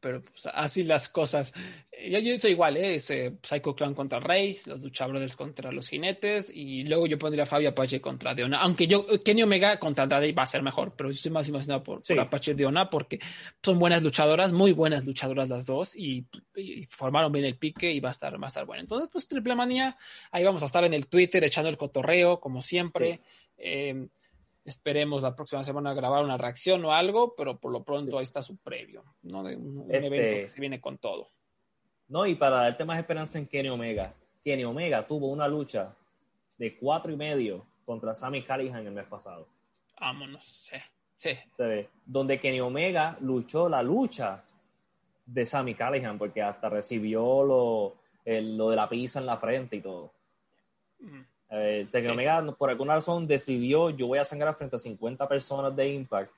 pero 0.00 0.22
pues, 0.22 0.46
así 0.52 0.82
las 0.82 1.08
cosas. 1.08 1.52
Yo, 2.08 2.18
yo 2.18 2.34
estoy 2.34 2.52
igual, 2.52 2.76
¿eh? 2.78 2.94
Ese 2.94 3.36
Psycho 3.42 3.74
Clown 3.74 3.94
contra 3.94 4.20
Rey, 4.20 4.58
los 4.64 4.80
Lucha 4.80 5.06
Brothers 5.06 5.36
contra 5.36 5.70
los 5.70 5.88
Jinetes, 5.88 6.50
y 6.52 6.84
luego 6.84 7.06
yo 7.06 7.18
pondría 7.18 7.44
a 7.44 7.46
Fabio 7.46 7.68
Apache 7.68 8.00
contra 8.00 8.34
Deona. 8.34 8.58
Aunque 8.60 8.86
yo, 8.86 9.06
Kenny 9.22 9.42
Omega 9.42 9.78
contra 9.78 10.04
Andrade 10.04 10.32
va 10.32 10.44
a 10.44 10.46
ser 10.46 10.62
mejor, 10.62 10.94
pero 10.96 11.10
yo 11.10 11.14
estoy 11.14 11.30
más 11.30 11.48
emocionado 11.48 11.82
por, 11.82 12.00
sí. 12.02 12.14
por 12.14 12.22
Apache 12.22 12.54
Deona 12.54 12.88
porque 12.88 13.18
son 13.62 13.78
buenas 13.78 14.02
luchadoras, 14.02 14.52
muy 14.52 14.72
buenas 14.72 15.04
luchadoras 15.04 15.48
las 15.48 15.66
dos, 15.66 15.94
y, 15.94 16.26
y, 16.56 16.86
formaron 16.86 17.32
bien 17.32 17.44
el 17.44 17.58
pique 17.58 17.92
y 17.92 18.00
va 18.00 18.08
a 18.08 18.12
estar, 18.12 18.40
va 18.42 18.46
a 18.46 18.48
estar 18.48 18.64
bueno. 18.64 18.82
Entonces, 18.82 19.10
pues 19.12 19.28
Triple 19.28 19.54
Manía, 19.54 19.96
ahí 20.30 20.42
vamos 20.44 20.62
a 20.62 20.66
estar 20.66 20.84
en 20.84 20.94
el 20.94 21.08
Twitter 21.08 21.44
echando 21.44 21.68
el 21.68 21.76
cotorreo, 21.76 22.40
como 22.40 22.62
siempre. 22.62 23.16
Sí. 23.16 23.20
Eh, 23.58 24.08
Esperemos 24.64 25.22
la 25.22 25.34
próxima 25.34 25.64
semana 25.64 25.94
grabar 25.94 26.22
una 26.22 26.36
reacción 26.36 26.84
o 26.84 26.92
algo, 26.92 27.34
pero 27.34 27.58
por 27.58 27.72
lo 27.72 27.82
pronto 27.82 28.18
ahí 28.18 28.24
está 28.24 28.42
su 28.42 28.56
previo, 28.58 29.04
¿no? 29.22 29.42
De 29.42 29.56
un, 29.56 29.86
este, 29.90 30.06
evento 30.06 30.36
que 30.36 30.48
se 30.48 30.60
viene 30.60 30.80
con 30.80 30.98
todo. 30.98 31.30
No, 32.08 32.26
y 32.26 32.34
para 32.34 32.62
darte 32.62 32.84
más 32.84 32.98
esperanza 32.98 33.38
en 33.38 33.46
Kenny 33.46 33.68
Omega, 33.68 34.14
Kenny 34.44 34.64
Omega 34.64 35.06
tuvo 35.06 35.28
una 35.28 35.48
lucha 35.48 35.94
de 36.58 36.76
cuatro 36.76 37.12
y 37.12 37.16
medio 37.16 37.64
contra 37.84 38.14
Sammy 38.14 38.42
Callihan 38.42 38.86
el 38.86 38.92
mes 38.92 39.06
pasado. 39.06 39.48
Vámonos, 39.98 40.44
sí, 40.44 40.76
sí. 41.16 41.38
Donde 42.04 42.38
Kenny 42.38 42.60
Omega 42.60 43.16
luchó 43.20 43.68
la 43.68 43.82
lucha 43.82 44.42
de 45.24 45.46
Sammy 45.46 45.74
Callihan, 45.74 46.18
porque 46.18 46.42
hasta 46.42 46.68
recibió 46.68 47.44
lo, 47.44 47.94
el, 48.24 48.56
lo 48.56 48.70
de 48.70 48.76
la 48.76 48.88
pizza 48.88 49.20
en 49.20 49.26
la 49.26 49.36
frente 49.36 49.76
y 49.76 49.80
todo. 49.80 50.12
Mm. 50.98 51.20
Eh, 51.50 51.86
sí. 51.90 51.98
Por 52.58 52.70
alguna 52.70 52.94
razón, 52.94 53.26
decidió, 53.26 53.90
yo 53.90 54.06
voy 54.06 54.18
a 54.18 54.24
sangrar 54.24 54.56
frente 54.56 54.76
a 54.76 54.78
50 54.78 55.28
personas 55.28 55.74
de 55.74 55.88
Impact. 55.88 56.30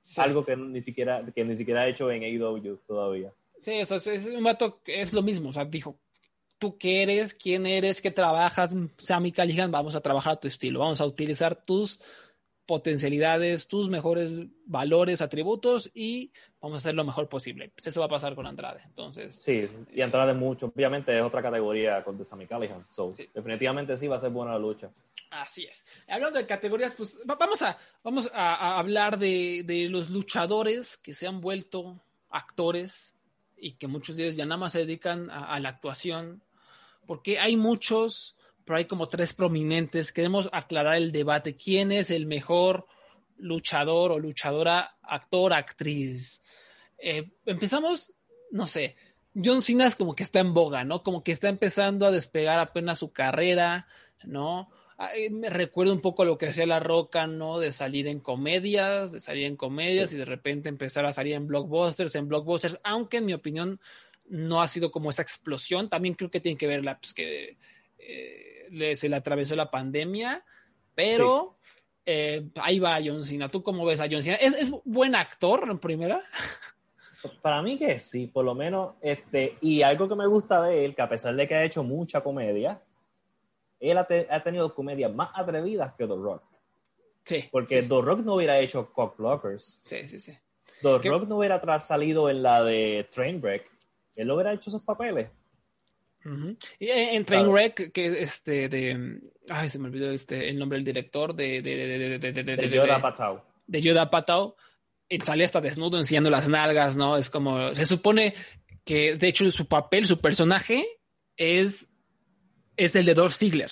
Sí. 0.00 0.20
Algo 0.20 0.44
que 0.44 0.56
ni 0.56 0.80
siquiera, 0.80 1.24
que 1.34 1.44
ni 1.44 1.54
siquiera 1.54 1.82
ha 1.82 1.88
hecho 1.88 2.10
en 2.10 2.22
AEW 2.22 2.78
todavía. 2.86 3.32
Sí, 3.60 3.80
o 3.80 3.84
sea, 3.84 4.14
es, 4.14 4.26
un 4.26 4.42
vato 4.42 4.80
es 4.86 5.12
lo 5.12 5.22
mismo, 5.22 5.50
o 5.50 5.52
sea, 5.52 5.64
dijo, 5.64 5.98
tú 6.58 6.78
qué 6.78 7.02
eres, 7.02 7.34
quién 7.34 7.66
eres, 7.66 8.00
qué 8.00 8.10
trabajas, 8.10 8.74
Sammy 8.96 9.32
Callihan, 9.32 9.70
vamos 9.70 9.94
a 9.94 10.00
trabajar 10.00 10.34
a 10.34 10.40
tu 10.40 10.48
estilo, 10.48 10.80
vamos 10.80 11.00
a 11.00 11.06
utilizar 11.06 11.54
tus 11.54 12.00
potencialidades, 12.68 13.66
tus 13.66 13.88
mejores 13.88 14.30
valores, 14.66 15.22
atributos 15.22 15.90
y 15.94 16.30
vamos 16.60 16.76
a 16.76 16.78
hacer 16.80 16.94
lo 16.94 17.02
mejor 17.02 17.26
posible. 17.26 17.72
Pues 17.74 17.86
eso 17.86 18.00
va 18.00 18.06
a 18.06 18.10
pasar 18.10 18.34
con 18.34 18.46
Andrade. 18.46 18.82
Entonces, 18.84 19.36
sí, 19.36 19.66
y 19.90 20.02
Andrade 20.02 20.34
mucho, 20.34 20.66
obviamente 20.66 21.16
es 21.16 21.24
otra 21.24 21.40
categoría 21.40 22.04
con 22.04 22.22
Sammy 22.22 22.46
Callihan. 22.46 22.86
So, 22.90 23.14
sí. 23.16 23.26
Definitivamente 23.32 23.96
sí 23.96 24.06
va 24.06 24.16
a 24.16 24.18
ser 24.18 24.32
buena 24.32 24.52
la 24.52 24.58
lucha. 24.58 24.90
Así 25.30 25.64
es. 25.64 25.82
Hablando 26.06 26.38
de 26.38 26.46
categorías, 26.46 26.94
pues 26.94 27.18
vamos 27.24 27.62
a, 27.62 27.78
vamos 28.04 28.30
a, 28.34 28.54
a 28.56 28.78
hablar 28.78 29.18
de, 29.18 29.62
de, 29.64 29.88
los 29.88 30.10
luchadores 30.10 30.98
que 30.98 31.14
se 31.14 31.26
han 31.26 31.40
vuelto 31.40 32.02
actores 32.28 33.16
y 33.56 33.76
que 33.76 33.86
muchos 33.86 34.16
de 34.16 34.24
ellos 34.24 34.36
ya 34.36 34.44
nada 34.44 34.58
más 34.58 34.72
se 34.72 34.80
dedican 34.80 35.30
a, 35.30 35.54
a 35.54 35.58
la 35.58 35.70
actuación, 35.70 36.42
porque 37.06 37.38
hay 37.38 37.56
muchos 37.56 38.36
pero 38.68 38.76
hay 38.76 38.84
como 38.84 39.08
tres 39.08 39.32
prominentes. 39.32 40.12
Queremos 40.12 40.50
aclarar 40.52 40.96
el 40.96 41.10
debate. 41.10 41.56
¿Quién 41.56 41.90
es 41.90 42.10
el 42.10 42.26
mejor 42.26 42.86
luchador 43.38 44.12
o 44.12 44.18
luchadora, 44.18 44.98
actor, 45.00 45.54
actriz? 45.54 46.42
Eh, 46.98 47.30
empezamos, 47.46 48.12
no 48.50 48.66
sé, 48.66 48.94
John 49.34 49.62
Cena 49.62 49.86
es 49.86 49.96
como 49.96 50.14
que 50.14 50.22
está 50.22 50.40
en 50.40 50.52
boga, 50.52 50.84
¿no? 50.84 51.02
Como 51.02 51.24
que 51.24 51.32
está 51.32 51.48
empezando 51.48 52.04
a 52.04 52.10
despegar 52.10 52.58
apenas 52.58 52.98
su 52.98 53.10
carrera, 53.10 53.86
¿no? 54.24 54.68
Me 55.30 55.48
recuerdo 55.48 55.94
un 55.94 56.02
poco 56.02 56.26
lo 56.26 56.36
que 56.36 56.48
hacía 56.48 56.66
La 56.66 56.80
Roca, 56.80 57.26
¿no? 57.26 57.58
De 57.58 57.72
salir 57.72 58.06
en 58.06 58.20
comedias, 58.20 59.12
de 59.12 59.20
salir 59.22 59.46
en 59.46 59.56
comedias 59.56 60.10
sí. 60.10 60.16
y 60.16 60.18
de 60.18 60.26
repente 60.26 60.68
empezar 60.68 61.06
a 61.06 61.14
salir 61.14 61.32
en 61.32 61.46
blockbusters, 61.46 62.14
en 62.16 62.28
blockbusters, 62.28 62.78
aunque 62.84 63.16
en 63.16 63.24
mi 63.24 63.32
opinión 63.32 63.80
no 64.26 64.60
ha 64.60 64.68
sido 64.68 64.90
como 64.90 65.08
esa 65.08 65.22
explosión. 65.22 65.88
También 65.88 66.16
creo 66.16 66.30
que 66.30 66.40
tiene 66.40 66.58
que 66.58 66.66
ver 66.66 66.84
la, 66.84 66.98
pues 66.98 67.14
que 67.14 67.56
eh, 67.98 68.57
le, 68.70 68.96
se 68.96 69.08
le 69.08 69.16
atravesó 69.16 69.56
la 69.56 69.70
pandemia, 69.70 70.44
pero 70.94 71.58
sí. 71.62 71.70
eh, 72.06 72.48
ahí 72.56 72.78
va 72.78 72.98
John 73.04 73.24
Cena. 73.24 73.50
¿Tú 73.50 73.62
cómo 73.62 73.84
ves 73.84 74.00
a 74.00 74.08
John 74.10 74.22
Cena? 74.22 74.36
¿Es, 74.36 74.54
es 74.56 74.72
buen 74.84 75.14
actor 75.14 75.68
en 75.68 75.78
primera? 75.78 76.20
Para 77.42 77.62
mí 77.62 77.78
que 77.78 77.98
sí, 77.98 78.28
por 78.28 78.44
lo 78.44 78.54
menos, 78.54 78.94
este, 79.00 79.58
y 79.60 79.82
algo 79.82 80.08
que 80.08 80.14
me 80.14 80.26
gusta 80.26 80.62
de 80.62 80.84
él, 80.84 80.94
que 80.94 81.02
a 81.02 81.08
pesar 81.08 81.34
de 81.34 81.48
que 81.48 81.54
ha 81.54 81.64
hecho 81.64 81.82
mucha 81.82 82.20
comedia, 82.20 82.80
él 83.80 83.98
ha, 83.98 84.04
te, 84.04 84.26
ha 84.30 84.42
tenido 84.42 84.74
comedias 84.74 85.12
más 85.12 85.30
atrevidas 85.34 85.94
que 85.94 86.06
The 86.06 86.14
Rock. 86.14 86.42
Sí. 87.24 87.48
Porque 87.50 87.82
sí, 87.82 87.88
The 87.88 88.00
Rock 88.00 88.20
no 88.20 88.36
hubiera 88.36 88.58
hecho 88.58 88.92
Cockblockers. 88.92 89.80
Sí, 89.82 90.08
sí, 90.08 90.20
sí. 90.20 90.38
The 90.80 90.98
Rock 91.08 91.26
no 91.26 91.38
hubiera 91.38 91.60
salido 91.80 92.30
en 92.30 92.42
la 92.42 92.62
de 92.62 93.08
Trainwreck. 93.10 93.68
Él 94.14 94.30
hubiera 94.30 94.52
hecho 94.52 94.70
esos 94.70 94.82
papeles. 94.82 95.28
Uh 96.24 96.30
-huh. 96.30 96.56
y 96.80 96.88
en 96.90 97.24
Trainwreck, 97.24 97.92
que 97.92 98.22
este 98.22 98.68
de 98.68 99.20
ay 99.48 99.70
se 99.70 99.78
me 99.78 99.86
olvidó 99.86 100.10
este 100.10 100.48
el 100.48 100.58
nombre 100.58 100.78
del 100.78 100.84
director 100.84 101.34
de 101.34 101.62
de 101.62 101.76
de 101.76 102.18
de 102.18 102.18
de, 102.18 102.42
de, 102.44 102.56
de 102.56 102.68
Yoda 102.70 103.00
Patau. 103.00 103.42
De 103.66 103.80
Yoda 103.80 104.10
Patau 104.10 104.56
sale 105.24 105.44
hasta 105.44 105.60
desnudo 105.60 105.96
enseñando 105.96 106.30
las 106.30 106.48
nalgas, 106.48 106.96
¿no? 106.96 107.16
Es 107.16 107.30
como 107.30 107.74
se 107.74 107.86
supone 107.86 108.34
que 108.84 109.16
de 109.16 109.28
hecho 109.28 109.50
su 109.50 109.66
papel, 109.66 110.06
su 110.06 110.20
personaje 110.20 110.84
es 111.36 111.88
es 112.76 112.94
el 112.96 113.04
de 113.04 113.14
Dolph 113.14 113.34
Ziggler. 113.34 113.70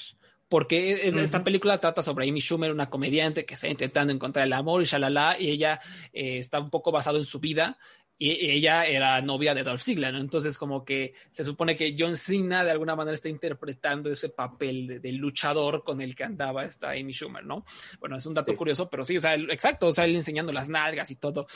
Porque 0.48 1.08
en 1.08 1.16
uh 1.16 1.18
-huh. 1.18 1.22
esta 1.24 1.42
película 1.42 1.80
trata 1.80 2.02
sobre 2.04 2.28
Amy 2.28 2.40
Schumer, 2.40 2.70
una 2.70 2.88
comediante 2.88 3.44
que 3.44 3.54
está 3.54 3.66
intentando 3.66 4.12
encontrar 4.12 4.46
el 4.46 4.52
amor 4.52 4.80
y 4.80 4.84
shalala, 4.84 5.36
y 5.38 5.50
ella 5.50 5.80
eh, 6.12 6.38
está 6.38 6.60
un 6.60 6.70
poco 6.70 6.92
basado 6.92 7.18
en 7.18 7.24
su 7.24 7.40
vida 7.40 7.76
y 8.18 8.50
ella 8.50 8.84
era 8.86 9.20
novia 9.20 9.54
de 9.54 9.62
Dolph 9.62 9.82
Ziggler, 9.82 10.12
¿no? 10.12 10.20
Entonces 10.20 10.56
como 10.56 10.84
que 10.84 11.12
se 11.30 11.44
supone 11.44 11.76
que 11.76 11.94
John 11.98 12.16
Cena 12.16 12.64
de 12.64 12.70
alguna 12.70 12.96
manera 12.96 13.14
está 13.14 13.28
interpretando 13.28 14.10
ese 14.10 14.30
papel 14.30 14.86
de, 14.86 15.00
de 15.00 15.12
luchador 15.12 15.84
con 15.84 16.00
el 16.00 16.16
que 16.16 16.24
andaba 16.24 16.64
esta 16.64 16.92
Amy 16.92 17.12
Schumer, 17.12 17.44
¿no? 17.44 17.64
Bueno, 18.00 18.16
es 18.16 18.24
un 18.24 18.32
dato 18.32 18.52
sí. 18.52 18.56
curioso, 18.56 18.88
pero 18.88 19.04
sí, 19.04 19.18
o 19.18 19.20
sea, 19.20 19.34
el, 19.34 19.50
exacto, 19.50 19.88
o 19.88 19.92
sea, 19.92 20.06
él 20.06 20.16
enseñando 20.16 20.52
las 20.52 20.68
nalgas 20.68 21.10
y 21.10 21.16
todo. 21.16 21.46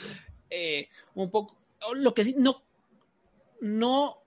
Eh, 0.49 0.87
un 1.15 1.31
poco, 1.31 1.57
lo 1.95 2.13
que 2.13 2.25
sí, 2.25 2.35
no, 2.37 2.61
no, 3.61 4.17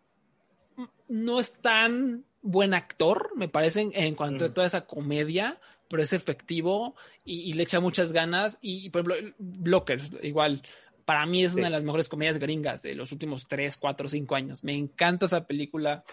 no 1.09 1.39
es 1.39 1.53
tan 1.53 2.25
buen 2.43 2.75
actor, 2.75 3.31
me 3.37 3.49
parece, 3.49 3.83
en, 3.83 3.93
en 3.95 4.15
cuanto 4.17 4.45
mm. 4.45 4.49
a 4.49 4.55
toda 4.55 4.67
esa 4.67 4.87
comedia, 4.87 5.61
pero 5.89 6.03
es 6.03 6.13
efectivo 6.13 6.97
y, 7.25 7.43
y, 7.43 7.53
le 7.53 7.63
echa 7.63 7.79
muchas 7.79 8.13
ganas. 8.13 8.59
Y, 8.61 8.91
por 8.91 9.03
ejemplo, 9.03 9.35
Blockers, 9.39 10.11
igual, 10.23 10.63
para 11.05 11.27
mí 11.27 11.45
es 11.45 11.53
sí. 11.53 11.59
una 11.59 11.69
de 11.69 11.73
las 11.73 11.85
mejores 11.85 12.09
comedias 12.09 12.39
gringas 12.39 12.83
de 12.83 12.95
los 12.95 13.13
últimos 13.13 13.47
3, 13.49 13.77
4, 13.77 14.09
5 14.09 14.35
años. 14.35 14.65
Me 14.65 14.75
encanta 14.75 15.27
esa 15.27 15.47
película. 15.47 16.05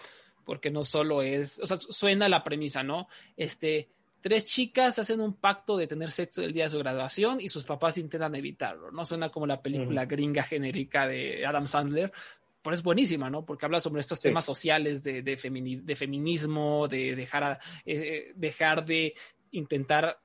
porque 0.44 0.70
no 0.72 0.82
solo 0.82 1.22
es, 1.22 1.60
o 1.60 1.66
sea, 1.68 1.76
suena 1.76 2.28
la 2.28 2.42
premisa, 2.42 2.82
¿no? 2.82 3.06
Este, 3.36 3.88
tres 4.20 4.44
chicas 4.44 4.98
hacen 4.98 5.20
un 5.20 5.34
pacto 5.34 5.76
de 5.76 5.86
tener 5.86 6.10
sexo 6.10 6.42
el 6.42 6.52
día 6.52 6.64
de 6.64 6.70
su 6.70 6.78
graduación 6.80 7.40
y 7.40 7.48
sus 7.48 7.62
papás 7.64 7.96
intentan 7.96 8.34
evitarlo, 8.34 8.90
¿no? 8.90 9.04
Suena 9.04 9.28
como 9.28 9.46
la 9.46 9.62
película 9.62 10.04
gringa 10.04 10.42
genérica 10.42 11.06
de 11.06 11.46
Adam 11.46 11.68
Sandler, 11.68 12.12
pero 12.60 12.74
es 12.74 12.82
buenísima, 12.82 13.30
¿no? 13.30 13.44
Porque 13.44 13.66
habla 13.66 13.78
sobre 13.78 14.00
estos 14.00 14.18
Sí. 14.18 14.24
temas 14.30 14.44
sociales 14.44 15.04
de, 15.04 15.22
de, 15.22 15.38
femini- 15.38 15.80
de 15.80 15.94
feminismo, 15.94 16.88
de 16.88 17.14
dejar, 17.14 17.44
a- 17.44 17.58
eh, 17.86 18.32
dejar 18.34 18.84
de 18.84 19.14
intentar 19.52 20.18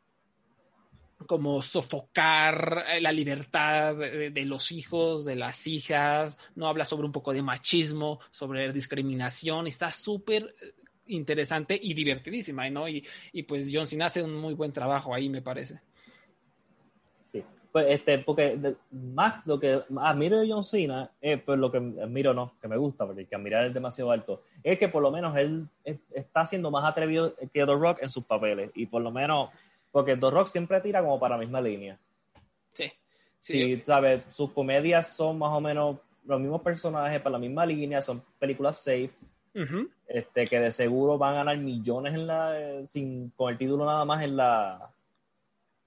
como 1.25 1.61
sofocar 1.61 2.85
eh, 2.89 3.01
la 3.01 3.11
libertad 3.11 3.95
de, 3.95 4.29
de 4.29 4.45
los 4.45 4.71
hijos, 4.71 5.25
de 5.25 5.35
las 5.35 5.65
hijas, 5.67 6.37
no 6.55 6.67
habla 6.67 6.85
sobre 6.85 7.05
un 7.07 7.11
poco 7.11 7.33
de 7.33 7.41
machismo, 7.41 8.19
sobre 8.31 8.71
discriminación, 8.71 9.67
está 9.67 9.91
súper 9.91 10.55
eh, 10.61 10.73
interesante 11.07 11.79
y 11.81 11.93
divertidísima, 11.93 12.69
¿no? 12.69 12.87
Y, 12.87 13.05
y 13.31 13.43
pues 13.43 13.69
John 13.73 13.85
Cena 13.87 14.05
hace 14.05 14.21
un 14.21 14.35
muy 14.35 14.53
buen 14.53 14.71
trabajo 14.71 15.13
ahí, 15.13 15.27
me 15.29 15.41
parece. 15.41 15.79
Sí. 17.31 17.43
Pues 17.71 17.85
este, 17.89 18.19
porque 18.19 18.57
de- 18.57 18.75
más 18.91 19.45
lo 19.45 19.59
que 19.59 19.81
admiro 19.97 20.39
de 20.39 20.49
John 20.51 20.63
Cena, 20.63 21.11
eh, 21.21 21.37
pues 21.37 21.57
lo 21.59 21.71
que 21.71 21.77
admiro 21.77 22.33
no, 22.33 22.53
que 22.61 22.67
me 22.67 22.77
gusta, 22.77 23.05
porque 23.05 23.25
que 23.25 23.35
admirar 23.35 23.65
es 23.65 23.73
demasiado 23.73 24.11
alto, 24.11 24.43
es 24.63 24.77
que 24.77 24.87
por 24.87 25.01
lo 25.01 25.11
menos 25.11 25.35
él 25.37 25.67
es- 25.83 25.99
está 26.13 26.45
siendo 26.45 26.71
más 26.71 26.85
atrevido 26.85 27.33
que 27.35 27.65
The 27.65 27.75
Rock 27.75 27.99
en 28.01 28.09
sus 28.09 28.23
papeles. 28.23 28.71
Y 28.75 28.85
por 28.85 29.01
lo 29.01 29.11
menos, 29.11 29.49
porque 29.91 30.15
The 30.17 30.29
Rock 30.29 30.47
siempre 30.47 30.81
tira 30.81 31.01
como 31.01 31.19
para 31.19 31.35
la 31.35 31.41
misma 31.41 31.61
línea. 31.61 31.97
Sí. 32.73 32.91
Sí, 33.41 33.81
¿sabes? 33.85 34.23
Sus 34.33 34.51
comedias 34.51 35.15
son 35.15 35.37
más 35.39 35.51
o 35.53 35.61
menos 35.61 35.97
los 36.25 36.39
mismos 36.39 36.61
personajes 36.61 37.19
para 37.21 37.33
la 37.33 37.39
misma 37.39 37.65
línea, 37.65 38.01
son 38.01 38.21
películas 38.37 38.77
safe, 38.77 39.11
Ujú. 39.55 39.89
este, 40.07 40.45
que 40.47 40.59
de 40.59 40.71
seguro 40.71 41.17
van 41.17 41.33
a 41.33 41.37
ganar 41.37 41.57
millones 41.57 42.13
en 42.13 42.27
la, 42.27 42.59
eh, 42.59 42.87
sin, 42.87 43.29
con 43.31 43.51
el 43.51 43.57
título 43.57 43.85
nada 43.85 44.03
más 44.03 44.23
en 44.23 44.35
la, 44.35 44.91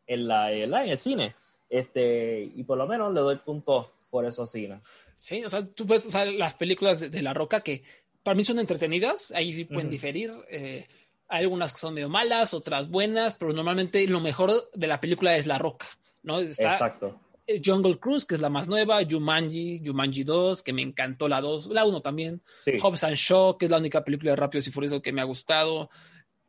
en 0.07 0.27
la, 0.29 0.53
en 0.53 0.71
la- 0.71 0.85
en 0.85 0.91
el 0.91 0.99
cine. 0.99 1.35
Este, 1.69 2.43
y 2.55 2.65
por 2.65 2.79
lo 2.79 2.87
menos 2.87 3.13
le 3.13 3.21
doy 3.21 3.37
punto 3.37 3.93
por 4.11 4.25
esos 4.25 4.51
cines. 4.51 4.81
Sí, 5.17 5.45
o 5.45 5.51
sea, 5.51 5.63
tú 5.65 5.85
ves, 5.85 6.07
o 6.07 6.11
sea, 6.11 6.25
las 6.25 6.55
películas 6.55 6.99
de, 7.01 7.11
de 7.11 7.23
La 7.23 7.35
Roca 7.35 7.61
que 7.61 7.83
para 8.23 8.35
mí 8.35 8.43
son 8.45 8.59
entretenidas, 8.59 9.31
ahí 9.33 9.53
sí 9.53 9.65
pueden 9.67 9.87
Ujú. 9.87 9.93
diferir. 9.93 10.33
eh, 10.49 10.87
hay 11.31 11.43
algunas 11.45 11.73
que 11.73 11.79
son 11.79 11.95
medio 11.95 12.09
malas, 12.09 12.53
otras 12.55 12.89
buenas, 12.91 13.35
pero 13.35 13.53
normalmente 13.53 14.07
lo 14.07 14.21
mejor 14.21 14.53
de 14.75 14.87
la 14.87 15.01
película 15.01 15.37
es 15.37 15.47
La 15.47 15.59
Roca, 15.59 15.87
¿no? 16.23 16.41
Está 16.41 16.73
Exacto. 16.73 17.21
eh, 17.47 17.63
Jungle 17.65 17.99
Cruise, 17.99 18.25
que 18.27 18.35
es 18.35 18.41
la 18.41 18.49
más 18.51 18.69
nueva, 18.69 18.99
Jumanji, 19.09 19.83
Jumanji 19.85 20.25
2, 20.25 20.63
que 20.63 20.73
me 20.73 20.83
encantó 20.83 21.29
la 21.29 21.41
2, 21.41 21.69
la 21.69 21.85
1 21.85 22.01
también, 22.03 22.43
Sí. 22.65 22.73
Hobbs 22.83 23.05
and 23.05 23.17
Shaw, 23.17 23.57
que 23.59 23.65
es 23.67 23.71
la 23.71 23.79
única 23.79 24.05
película 24.05 24.33
de 24.33 24.37
Rápidos 24.37 24.67
y 24.67 24.71
Furiosos 24.71 25.01
que 25.03 25.13
me 25.13 25.21
ha 25.21 25.25
gustado. 25.25 25.89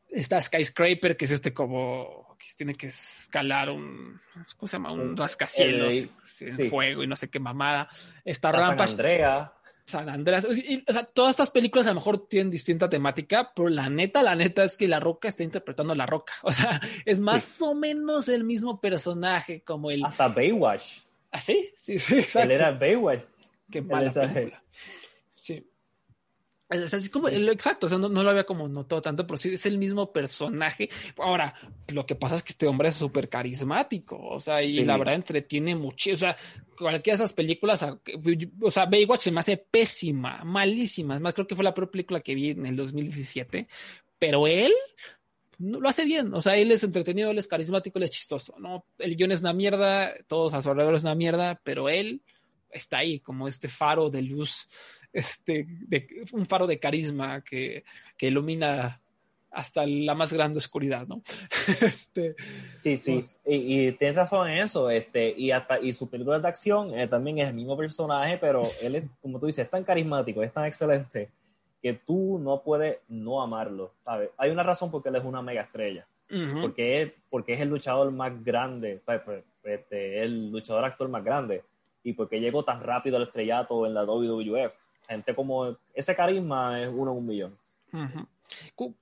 Está 0.09 0.41
Skyscraper, 0.41 1.15
que 1.15 1.23
es 1.25 1.31
este 1.31 1.53
como 1.53 2.35
que 2.37 2.47
tiene 2.57 2.75
que 2.75 2.87
escalar 2.87 3.69
un, 3.69 4.19
¿cómo 4.57 4.67
se 4.67 4.73
llama? 4.75 4.91
Un 4.91 5.15
rascacielos 5.15 5.93
el- 5.93 6.09
en 6.41 6.57
sí. 6.57 6.69
fuego 6.69 7.03
y 7.03 7.07
no 7.07 7.15
sé 7.15 7.29
qué 7.29 7.39
mamada. 7.39 7.87
Está 8.25 8.49
Está 8.49 8.51
Rampage, 8.51 8.91
Andrea. 8.91 9.53
San 9.91 10.09
Andreas. 10.09 10.47
Y- 10.49 10.83
o 10.87 10.93
sea, 10.93 11.03
todas 11.03 11.31
estas 11.31 11.51
películas 11.51 11.85
a 11.87 11.91
lo 11.91 11.95
mejor 11.95 12.27
tienen 12.27 12.49
distinta 12.51 12.89
temática, 12.89 13.51
pero 13.55 13.69
la 13.69 13.89
neta, 13.89 14.23
la 14.23 14.35
neta 14.35 14.63
es 14.63 14.77
que 14.77 14.87
La 14.87 14.99
Roca 14.99 15.27
está 15.27 15.43
interpretando 15.43 15.93
a 15.93 15.95
La 15.95 16.05
Roca. 16.05 16.33
O 16.43 16.51
sea, 16.51 16.81
es 17.05 17.19
más 17.19 17.61
o 17.61 17.75
menos 17.75 18.27
el 18.29 18.43
mismo 18.43 18.81
personaje 18.81 19.61
como 19.61 19.91
el... 19.91 20.03
Hasta 20.05 20.27
Baywatch. 20.27 20.99
¿Ah, 21.31 21.39
sí? 21.39 21.71
Sí, 21.75 21.97
sí, 21.97 22.19
exacto. 22.19 22.45
Él 22.45 22.51
era 22.51 22.71
Baywatch. 22.71 23.21
Qué 23.71 23.81
mala 23.81 24.11
película. 24.11 24.60
Es 26.71 26.93
así 26.93 27.09
como, 27.09 27.27
lo 27.29 27.51
exacto, 27.51 27.85
o 27.85 27.89
sea, 27.89 27.97
no, 27.97 28.07
no 28.07 28.23
lo 28.23 28.29
había 28.29 28.45
como 28.45 28.67
notado 28.67 29.01
tanto, 29.01 29.27
pero 29.27 29.35
sí 29.35 29.53
es 29.53 29.65
el 29.65 29.77
mismo 29.77 30.11
personaje. 30.13 30.89
Ahora, 31.17 31.53
lo 31.89 32.05
que 32.05 32.15
pasa 32.15 32.35
es 32.35 32.43
que 32.43 32.53
este 32.53 32.65
hombre 32.65 32.87
es 32.89 32.95
súper 32.95 33.27
carismático, 33.27 34.17
o 34.17 34.39
sea, 34.39 34.63
y 34.63 34.71
Sí. 34.71 34.85
la 34.85 34.97
verdad 34.97 35.15
entretiene 35.15 35.75
mucho, 35.75 36.13
o 36.13 36.15
sea, 36.15 36.37
cualquiera 36.77 37.17
de 37.17 37.23
esas 37.25 37.33
películas, 37.35 37.83
o 38.61 38.71
sea, 38.71 38.85
Baywatch 38.85 39.19
se 39.21 39.31
me 39.31 39.41
hace 39.41 39.57
pésima, 39.57 40.43
malísima, 40.45 41.15
es 41.15 41.21
más, 41.21 41.33
creo 41.33 41.45
que 41.45 41.55
fue 41.55 41.63
la 41.65 41.73
peor 41.73 41.91
película 41.91 42.21
que 42.21 42.35
vi 42.35 42.51
en 42.51 42.65
el 42.65 42.77
2017, 42.77 43.67
pero 44.17 44.47
él 44.47 44.71
lo 45.59 45.87
hace 45.89 46.05
bien, 46.05 46.33
o 46.33 46.39
sea, 46.41 46.55
él 46.55 46.71
es 46.71 46.83
entretenido, 46.83 47.31
él 47.31 47.37
es 47.37 47.47
carismático, 47.47 47.99
él 47.99 48.03
es 48.05 48.11
chistoso, 48.11 48.55
¿no? 48.59 48.85
El 48.97 49.15
guion 49.17 49.31
es 49.33 49.41
una 49.41 49.53
mierda, 49.53 50.13
todos 50.27 50.53
a 50.53 50.61
su 50.61 50.69
alrededor 50.71 50.95
es 50.95 51.03
una 51.03 51.15
mierda, 51.15 51.59
pero 51.63 51.89
él 51.89 52.21
está 52.71 52.99
ahí 52.99 53.19
como 53.19 53.47
este 53.47 53.67
faro 53.67 54.09
de 54.09 54.21
luz, 54.21 54.67
este, 55.13 55.65
de, 55.67 56.25
un 56.31 56.45
faro 56.45 56.67
de 56.67 56.79
carisma 56.79 57.41
que, 57.41 57.83
que 58.17 58.27
ilumina 58.27 59.01
hasta 59.51 59.85
la 59.85 60.15
más 60.15 60.31
grande 60.31 60.57
oscuridad, 60.57 61.05
¿no? 61.07 61.21
este, 61.81 62.35
Sí, 62.77 62.95
sí, 62.95 63.25
y, 63.45 63.87
y 63.87 63.91
tienes 63.93 64.15
razón 64.15 64.49
en 64.49 64.59
eso, 64.59 64.89
este, 64.89 65.33
y 65.37 65.51
hasta, 65.51 65.79
y 65.79 65.91
su 65.91 66.09
película 66.09 66.39
de 66.39 66.47
acción 66.47 66.97
eh, 66.97 67.07
también 67.07 67.39
es 67.39 67.49
el 67.49 67.55
mismo 67.55 67.75
personaje, 67.75 68.37
pero 68.37 68.63
él 68.81 68.95
es, 68.95 69.03
como 69.21 69.39
tú 69.39 69.47
dices, 69.47 69.65
es 69.65 69.71
tan 69.71 69.83
carismático, 69.83 70.41
es 70.41 70.53
tan 70.53 70.65
excelente, 70.65 71.29
que 71.81 71.93
tú 71.93 72.39
no 72.39 72.61
puedes 72.61 72.99
no 73.09 73.41
amarlo, 73.41 73.91
¿sabes? 74.05 74.29
Hay 74.37 74.51
una 74.51 74.63
razón 74.63 74.89
porque 74.89 75.09
él 75.09 75.15
es 75.17 75.23
una 75.23 75.41
mega 75.41 75.63
estrella, 75.63 76.07
ujú, 76.29 76.61
porque 76.61 77.01
es, 77.01 77.11
porque 77.29 77.53
es 77.53 77.59
el 77.59 77.69
luchador 77.69 78.09
más 78.11 78.41
grande, 78.43 79.01
¿sabes? 79.05 79.21
Pues, 79.25 79.43
este, 79.63 80.23
el 80.23 80.49
luchador 80.49 80.85
actor 80.85 81.09
más 81.09 81.25
grande, 81.25 81.63
y 82.03 82.13
porque 82.13 82.39
llegó 82.39 82.63
tan 82.63 82.81
rápido 82.81 83.17
al 83.17 83.23
estrellato 83.23 83.85
en 83.85 83.93
la 83.93 84.05
WWF. 84.05 84.73
Gente 85.11 85.35
como, 85.35 85.77
ese 85.93 86.15
carisma 86.15 86.81
es 86.81 86.89
uno 86.89 87.11
en 87.11 87.17
un 87.17 87.25
millón. 87.27 87.57
Cu- 88.75 88.95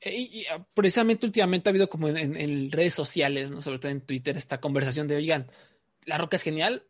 eh, 0.00 0.14
Y, 0.16 0.40
y, 0.40 0.46
ah, 0.46 0.64
precisamente 0.74 1.26
últimamente 1.26 1.68
ha 1.68 1.72
habido 1.72 1.88
como 1.88 2.08
en, 2.08 2.16
en- 2.16 2.36
en 2.36 2.70
redes 2.70 2.94
sociales, 2.94 3.50
¿no? 3.50 3.60
sobre 3.60 3.78
todo 3.78 3.90
en 3.90 4.00
Twitter, 4.00 4.36
esta 4.36 4.60
conversación 4.60 5.06
de, 5.08 5.16
oigan, 5.16 5.46
La 6.04 6.18
Roca 6.18 6.36
es 6.36 6.42
genial, 6.42 6.82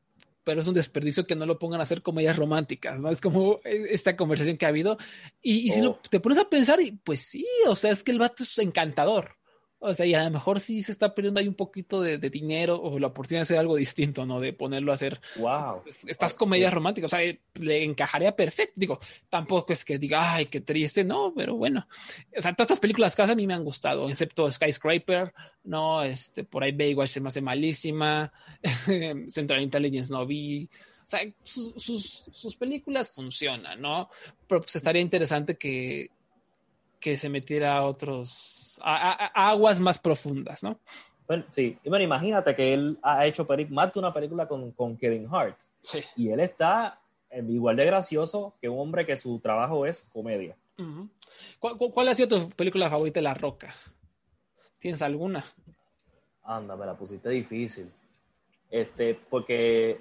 pero 0.45 0.61
es 0.63 0.67
un 0.67 0.75
desperdicio 0.75 1.27
que 1.27 1.35
no 1.37 1.45
lo 1.45 1.59
pongan 1.59 1.81
a 1.81 1.83
hacer 1.83 2.01
comedias 2.03 2.37
románticas, 2.37 2.99
¿no? 2.99 3.11
Es 3.11 3.21
como 3.21 3.61
eh, 3.65 3.89
esta 3.91 4.17
conversación 4.17 4.57
que 4.57 4.65
ha 4.65 4.71
habido. 4.71 4.97
Y, 5.43 5.69
y 5.69 5.73
si 5.73 5.81
Oh. 5.81 5.85
lo- 5.85 6.01
te 6.09 6.21
pones 6.21 6.39
a 6.39 6.49
pensar, 6.49 6.81
y 6.81 6.93
pues 6.93 7.21
sí, 7.21 7.47
o 7.67 7.77
sea, 7.77 7.93
es 7.93 8.03
que 8.03 8.13
el 8.13 8.19
vato 8.19 8.43
es 8.43 8.59
encantador. 8.59 9.37
O 9.81 9.95
sea, 9.95 10.07
y 10.07 10.15
a 10.15 10.25
lo 10.25 10.31
mejor 10.31 10.59
sí 10.59 10.83
se 10.83 10.91
está 10.91 11.15
perdiendo 11.15 11.39
ahí 11.39 11.47
un 11.47 11.55
poquito 11.55 12.01
de, 12.01 12.19
de 12.19 12.31
dinero 12.31 12.81
o 12.83 12.99
la 12.99 13.09
oportunidad 13.09 13.41
de 13.41 13.43
hacer 13.43 13.59
algo 13.59 13.77
distinto, 13.77 14.27
¿no? 14.27 14.41
De 14.41 14.53
ponerlo 14.53 14.91
a 14.91 14.97
hacer 14.97 15.21
¡Wow! 15.37 15.83
estas 16.07 16.35
comedias 16.35 16.75
románticas, 16.75 17.13
o 17.13 17.17
sea, 17.17 17.39
le 17.55 17.85
encajaría 17.85 18.35
perfecto. 18.35 18.73
Digo, 18.75 18.99
tampoco 19.31 19.73
es 19.73 19.85
que 19.85 19.99
diga, 19.99 20.35
ay, 20.35 20.47
qué 20.47 20.61
triste, 20.61 21.05
no, 21.05 21.33
pero 21.35 21.55
bueno. 21.55 21.87
O 22.37 22.43
sea, 22.43 22.53
todas 22.55 22.67
estas 22.67 22.81
películas 22.81 23.15
que 23.15 23.23
a 23.23 23.35
mí 23.37 23.47
me 23.47 23.55
han 23.55 23.63
gustado, 23.63 24.09
excepto 24.11 24.51
Skyscraper, 24.51 25.33
no, 25.63 26.03
este, 26.03 26.43
por 26.43 26.65
ahí 26.65 26.73
Baywatch 26.73 27.11
se 27.11 27.21
me 27.21 27.29
hace 27.29 27.41
malísima, 27.41 28.33
Central 29.29 29.63
Intelligence 29.63 30.13
no 30.13 30.27
vi. 30.27 30.69
O 31.05 31.11
sea, 31.11 31.21
sus, 31.43 31.75
sus, 31.77 32.29
sus 32.33 32.57
películas 32.57 33.11
funcionan, 33.11 33.81
¿no? 33.81 34.11
Pero 34.49 34.61
pues 34.61 34.75
estaría 34.75 35.01
interesante 35.01 35.57
que, 35.57 36.11
que 37.01 37.17
se 37.19 37.29
metiera 37.29 37.77
a 37.77 37.85
otros, 37.85 38.79
a, 38.83 39.13
a- 39.13 39.31
a 39.35 39.51
aguas 39.51 39.81
más 39.81 39.99
profundas, 39.99 40.63
¿no? 40.63 40.79
Bueno, 41.27 41.45
sí, 41.51 41.79
y 41.85 41.89
bueno, 41.89 42.05
imagínate 42.05 42.57
que 42.57 42.73
él 42.75 42.99
ha 43.03 43.27
hecho 43.27 43.47
más 43.71 43.93
de 43.93 43.99
una 44.01 44.13
película 44.13 44.49
con, 44.49 44.73
con 44.73 44.97
Kevin 44.97 45.29
Hart. 45.31 45.57
Sí. 45.83 46.01
Y 46.17 46.31
él 46.31 46.41
está 46.41 47.01
eh, 47.31 47.45
igual 47.49 47.77
de 47.77 47.85
gracioso 47.85 48.55
que 48.61 48.69
un 48.69 48.81
hombre 48.81 49.05
que 49.05 49.15
su 49.17 49.39
trabajo 49.39 49.85
es 49.87 50.09
comedia. 50.13 50.57
¿Cuál, 51.59 51.77
cuál- 51.77 51.93
cuál 51.93 52.09
ha 52.09 52.15
sido 52.15 52.41
tu 52.41 52.49
película 52.51 52.89
favorita 52.89 53.19
de 53.19 53.25
La 53.25 53.35
Roca? 53.35 53.75
¿Tienes 54.79 55.03
alguna? 55.03 55.45
Anda, 56.45 56.77
me 56.77 56.87
la 56.87 56.95
pusiste 56.97 57.29
difícil. 57.29 57.91
Este, 58.71 59.15
porque 59.29 60.01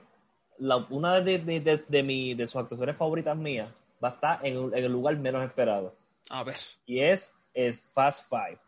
la- 0.60 0.78
una 0.90 1.20
de, 1.20 1.40
de, 1.40 1.60
de, 1.60 1.78
de 1.90 2.04
mi- 2.04 2.34
de 2.36 2.48
sus 2.48 2.56
actuaciones 2.62 2.96
favoritas 2.96 3.36
mías 3.36 3.70
va 4.04 4.10
a 4.10 4.14
estar 4.14 4.46
en, 4.46 4.58
en 4.74 4.84
el 4.86 4.92
lugar 4.92 5.18
menos 5.18 5.44
esperado. 5.44 5.94
A 6.30 6.44
ver. 6.44 6.58
Y 6.86 7.00
es, 7.00 7.36
es 7.54 7.82
Fast 7.94 8.30
Five. 8.30 8.60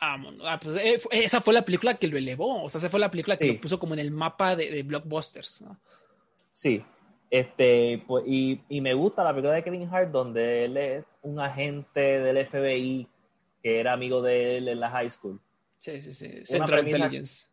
Vámonos. 0.00 0.46
Ah, 0.48 0.58
pues, 0.60 0.78
eh, 0.80 1.00
esa 1.12 1.40
fue 1.40 1.54
la 1.54 1.64
película 1.64 1.94
que 1.96 2.08
lo 2.08 2.18
elevó. 2.18 2.64
O 2.64 2.68
sea, 2.68 2.78
esa 2.78 2.88
fue 2.90 2.98
la 3.00 3.10
película 3.10 3.36
que 3.36 3.54
lo 3.54 3.60
puso 3.60 3.78
como 3.78 3.94
en 3.94 4.00
el 4.00 4.10
mapa 4.10 4.56
de, 4.56 4.70
de 4.70 4.82
blockbusters. 4.82 5.62
¿no? 5.62 5.78
Sí. 6.52 6.84
Este, 7.30 8.02
pues, 8.06 8.24
y, 8.26 8.60
y 8.68 8.80
me 8.80 8.94
gusta 8.94 9.24
la 9.24 9.30
película 9.30 9.54
de 9.54 9.62
Kevin 9.64 9.88
Hart 9.90 10.10
donde 10.10 10.64
él 10.66 10.76
es 10.76 11.04
un 11.22 11.40
agente 11.40 12.00
del 12.00 12.46
FBI 12.46 13.08
que 13.62 13.78
era 13.80 13.92
amigo 13.92 14.20
de 14.20 14.58
él 14.58 14.68
en 14.68 14.80
la 14.80 14.90
high 14.90 15.08
school. 15.08 15.40
Sí, 15.78 16.00
sí, 16.00 16.12
sí. 16.12 16.44
Central 16.44 16.80
premisa- 16.80 16.96
Intelligence. 16.98 17.46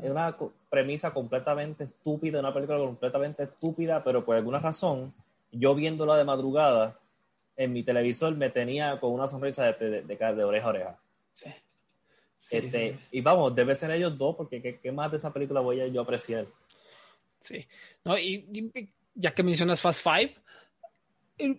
Es 0.00 0.10
una 0.10 0.36
premisa 0.70 1.12
completamente 1.12 1.84
estúpida, 1.84 2.40
una 2.40 2.54
película 2.54 2.78
completamente 2.78 3.42
estúpida, 3.42 4.02
pero 4.02 4.24
por 4.24 4.36
alguna 4.36 4.58
razón, 4.60 5.12
yo 5.50 5.74
viéndola 5.74 6.16
de 6.16 6.24
madrugada 6.24 6.98
en 7.56 7.72
mi 7.72 7.82
televisor 7.82 8.36
me 8.36 8.50
tenía 8.50 8.98
con 9.00 9.12
una 9.12 9.28
sonrisa 9.28 9.72
de, 9.72 9.90
de, 9.90 10.02
de, 10.02 10.16
de 10.16 10.44
oreja 10.44 10.66
a 10.66 10.70
oreja. 10.70 11.00
Sí. 11.32 11.50
Sí, 12.40 12.56
este, 12.56 12.92
sí, 12.92 12.98
Y 13.12 13.20
vamos, 13.20 13.54
debe 13.54 13.74
ser 13.74 13.92
ellos 13.92 14.18
dos, 14.18 14.34
porque 14.34 14.60
¿qué, 14.60 14.80
qué 14.80 14.90
más 14.90 15.10
de 15.12 15.16
esa 15.16 15.32
película 15.32 15.60
voy 15.60 15.80
a 15.80 15.86
yo 15.86 16.00
apreciar? 16.00 16.46
sí. 17.38 17.66
No, 18.04 18.18
y, 18.18 18.46
y 18.52 18.92
ya 19.14 19.32
que 19.32 19.42
mencionas 19.42 19.80
Fast 19.80 20.02
Five, 20.02 20.34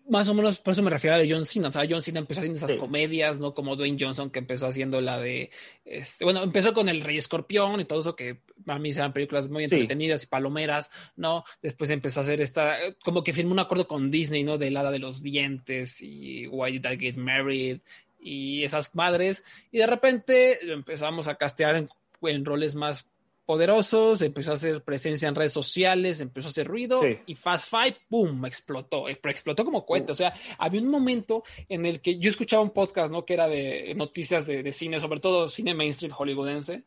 Más 0.08 0.30
o 0.30 0.34
menos 0.34 0.60
por 0.60 0.74
eso 0.74 0.84
me 0.84 0.90
refiero 0.92 1.16
a 1.16 1.20
de 1.20 1.30
John 1.30 1.46
Cena. 1.46 1.68
O 1.68 1.72
sea, 1.72 1.86
John 1.90 2.02
Cena 2.02 2.20
empezó 2.20 2.40
haciendo 2.40 2.58
esas 2.58 2.72
Sí. 2.72 2.78
comedias, 2.78 3.40
¿no? 3.40 3.54
Como 3.54 3.76
Dwayne 3.76 3.98
Johnson, 4.00 4.30
que 4.30 4.40
empezó 4.40 4.68
haciendo 4.68 5.02
la 5.02 5.20
de. 5.20 5.50
Este, 5.84 6.24
bueno, 6.24 6.42
empezó 6.44 6.74
con 6.74 6.88
El 6.90 7.02
Rey 7.02 7.18
Escorpión 7.18 7.80
y 7.82 7.86
todo 7.86 8.00
eso, 8.00 8.16
que 8.16 8.42
a 8.68 8.80
mí 8.80 8.92
eran 8.92 9.12
películas 9.14 9.50
muy 9.50 9.68
Sí. 9.68 9.76
entretenidas 9.76 10.24
y 10.24 10.28
palomeras, 10.28 10.90
¿no? 11.18 11.44
Después 11.62 11.90
empezó 11.90 12.20
a 12.20 12.24
hacer 12.24 12.40
esta. 12.40 12.78
Como 13.04 13.24
que 13.24 13.34
firmó 13.34 13.52
un 13.52 13.60
acuerdo 13.60 13.88
con 13.88 14.10
Disney, 14.12 14.44
¿no? 14.44 14.58
De 14.58 14.68
Hada 14.78 14.92
de 14.92 15.00
los 15.00 15.22
Dientes 15.22 16.02
y 16.02 16.48
Why 16.48 16.78
Did 16.80 16.92
I 16.92 16.98
Get 17.00 17.16
Married 17.18 17.80
y 18.22 18.64
esas 18.64 18.96
madres. 18.96 19.44
Y 19.72 19.80
de 19.80 19.88
repente 19.88 20.60
empezamos 20.72 21.28
a 21.28 21.36
castear 21.36 21.76
en, 21.76 21.90
en 22.22 22.46
roles 22.46 22.76
más 22.76 23.06
poderosos, 23.46 24.22
empezó 24.22 24.52
a 24.52 24.54
hacer 24.56 24.84
presencia 24.84 25.28
en 25.28 25.36
redes 25.36 25.54
sociales, 25.54 26.22
empezó 26.22 26.48
a 26.48 26.52
hacer 26.52 26.68
ruido 26.68 27.02
Sí. 27.02 27.18
y 27.26 27.36
Fast 27.36 27.70
Five, 27.70 27.98
¡pum! 28.10 28.46
explotó, 28.46 29.08
explotó 29.10 29.66
como 29.66 29.86
cuenta. 29.86 30.12
O 30.14 30.16
sea, 30.16 30.34
había 30.58 30.82
un 30.82 30.90
momento 30.90 31.44
en 31.70 31.86
el 31.86 32.02
que 32.02 32.18
yo 32.20 32.30
escuchaba 32.30 32.64
un 32.64 32.72
podcast, 32.72 33.12
¿no? 33.12 33.26
Que 33.26 33.34
era 33.34 33.48
de 33.48 33.94
noticias 33.96 34.48
de, 34.48 34.64
de 34.64 34.72
cine, 34.72 35.00
sobre 35.00 35.20
todo 35.20 35.48
cine 35.48 35.74
mainstream 35.74 36.14
hollywoodense, 36.14 36.84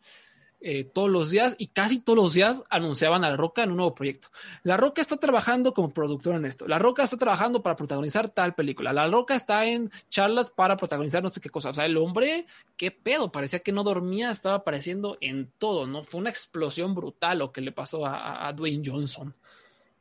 eh, 0.61 0.85
todos 0.85 1.11
los 1.11 1.31
días 1.31 1.55
y 1.59 1.69
casi 1.69 2.01
todos 2.01 2.17
los 2.17 2.35
días 2.35 2.65
anunciaban 2.71 3.25
a 3.25 3.31
La 3.31 3.37
Roca 3.37 3.63
en 3.63 3.71
un 3.71 3.77
nuevo 3.77 3.95
proyecto. 3.95 4.29
La 4.63 4.77
Roca 4.77 5.03
está 5.03 5.19
trabajando 5.19 5.75
como 5.75 5.91
productor 5.91 6.35
en 6.35 6.47
esto. 6.47 6.67
La 6.67 6.79
Roca 6.79 7.03
está 7.03 7.17
trabajando 7.17 7.63
para 7.63 7.77
protagonizar 7.77 8.31
tal 8.31 8.55
película. 8.55 8.93
La 8.93 9.07
Roca 9.07 9.35
está 9.35 9.67
en 9.67 9.91
charlas 10.09 10.51
para 10.51 10.77
protagonizar 10.77 11.23
no 11.23 11.29
sé 11.29 11.41
qué 11.41 11.51
cosa. 11.51 11.71
O 11.71 11.73
sea, 11.75 11.85
el 11.85 11.97
hombre, 11.99 12.47
qué 12.77 12.91
pedo, 12.91 13.31
parecía 13.31 13.59
que 13.59 13.73
no 13.73 13.85
dormía, 13.85 14.31
estaba 14.31 14.57
apareciendo 14.57 15.19
en 15.21 15.51
todo, 15.59 15.87
¿no? 15.87 16.03
Fue 16.05 16.21
una 16.21 16.31
explosión 16.31 16.95
brutal 16.95 17.39
lo 17.39 17.53
que 17.53 17.61
le 17.61 17.73
pasó 17.73 18.07
a, 18.07 18.51
Dwayne 18.53 18.83
Johnson. 18.85 19.35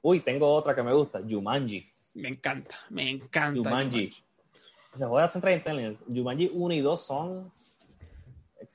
Uy, 0.02 0.22
tengo 0.22 0.52
otra 0.54 0.74
que 0.74 0.84
me 0.84 0.94
gusta, 0.94 1.20
Jumanji. 1.28 1.86
Me 2.14 2.30
encanta, 2.30 2.78
me 2.90 3.10
encanta. 3.10 3.70
Jumanji. 3.70 4.14
Se 4.96 5.06
juega 5.06 5.28
Central 5.28 5.56
Intelligence. 5.56 6.04
Jumanji 6.08 6.50
1 6.54 6.74
y 6.74 6.80
2 6.80 7.06
son 7.06 7.52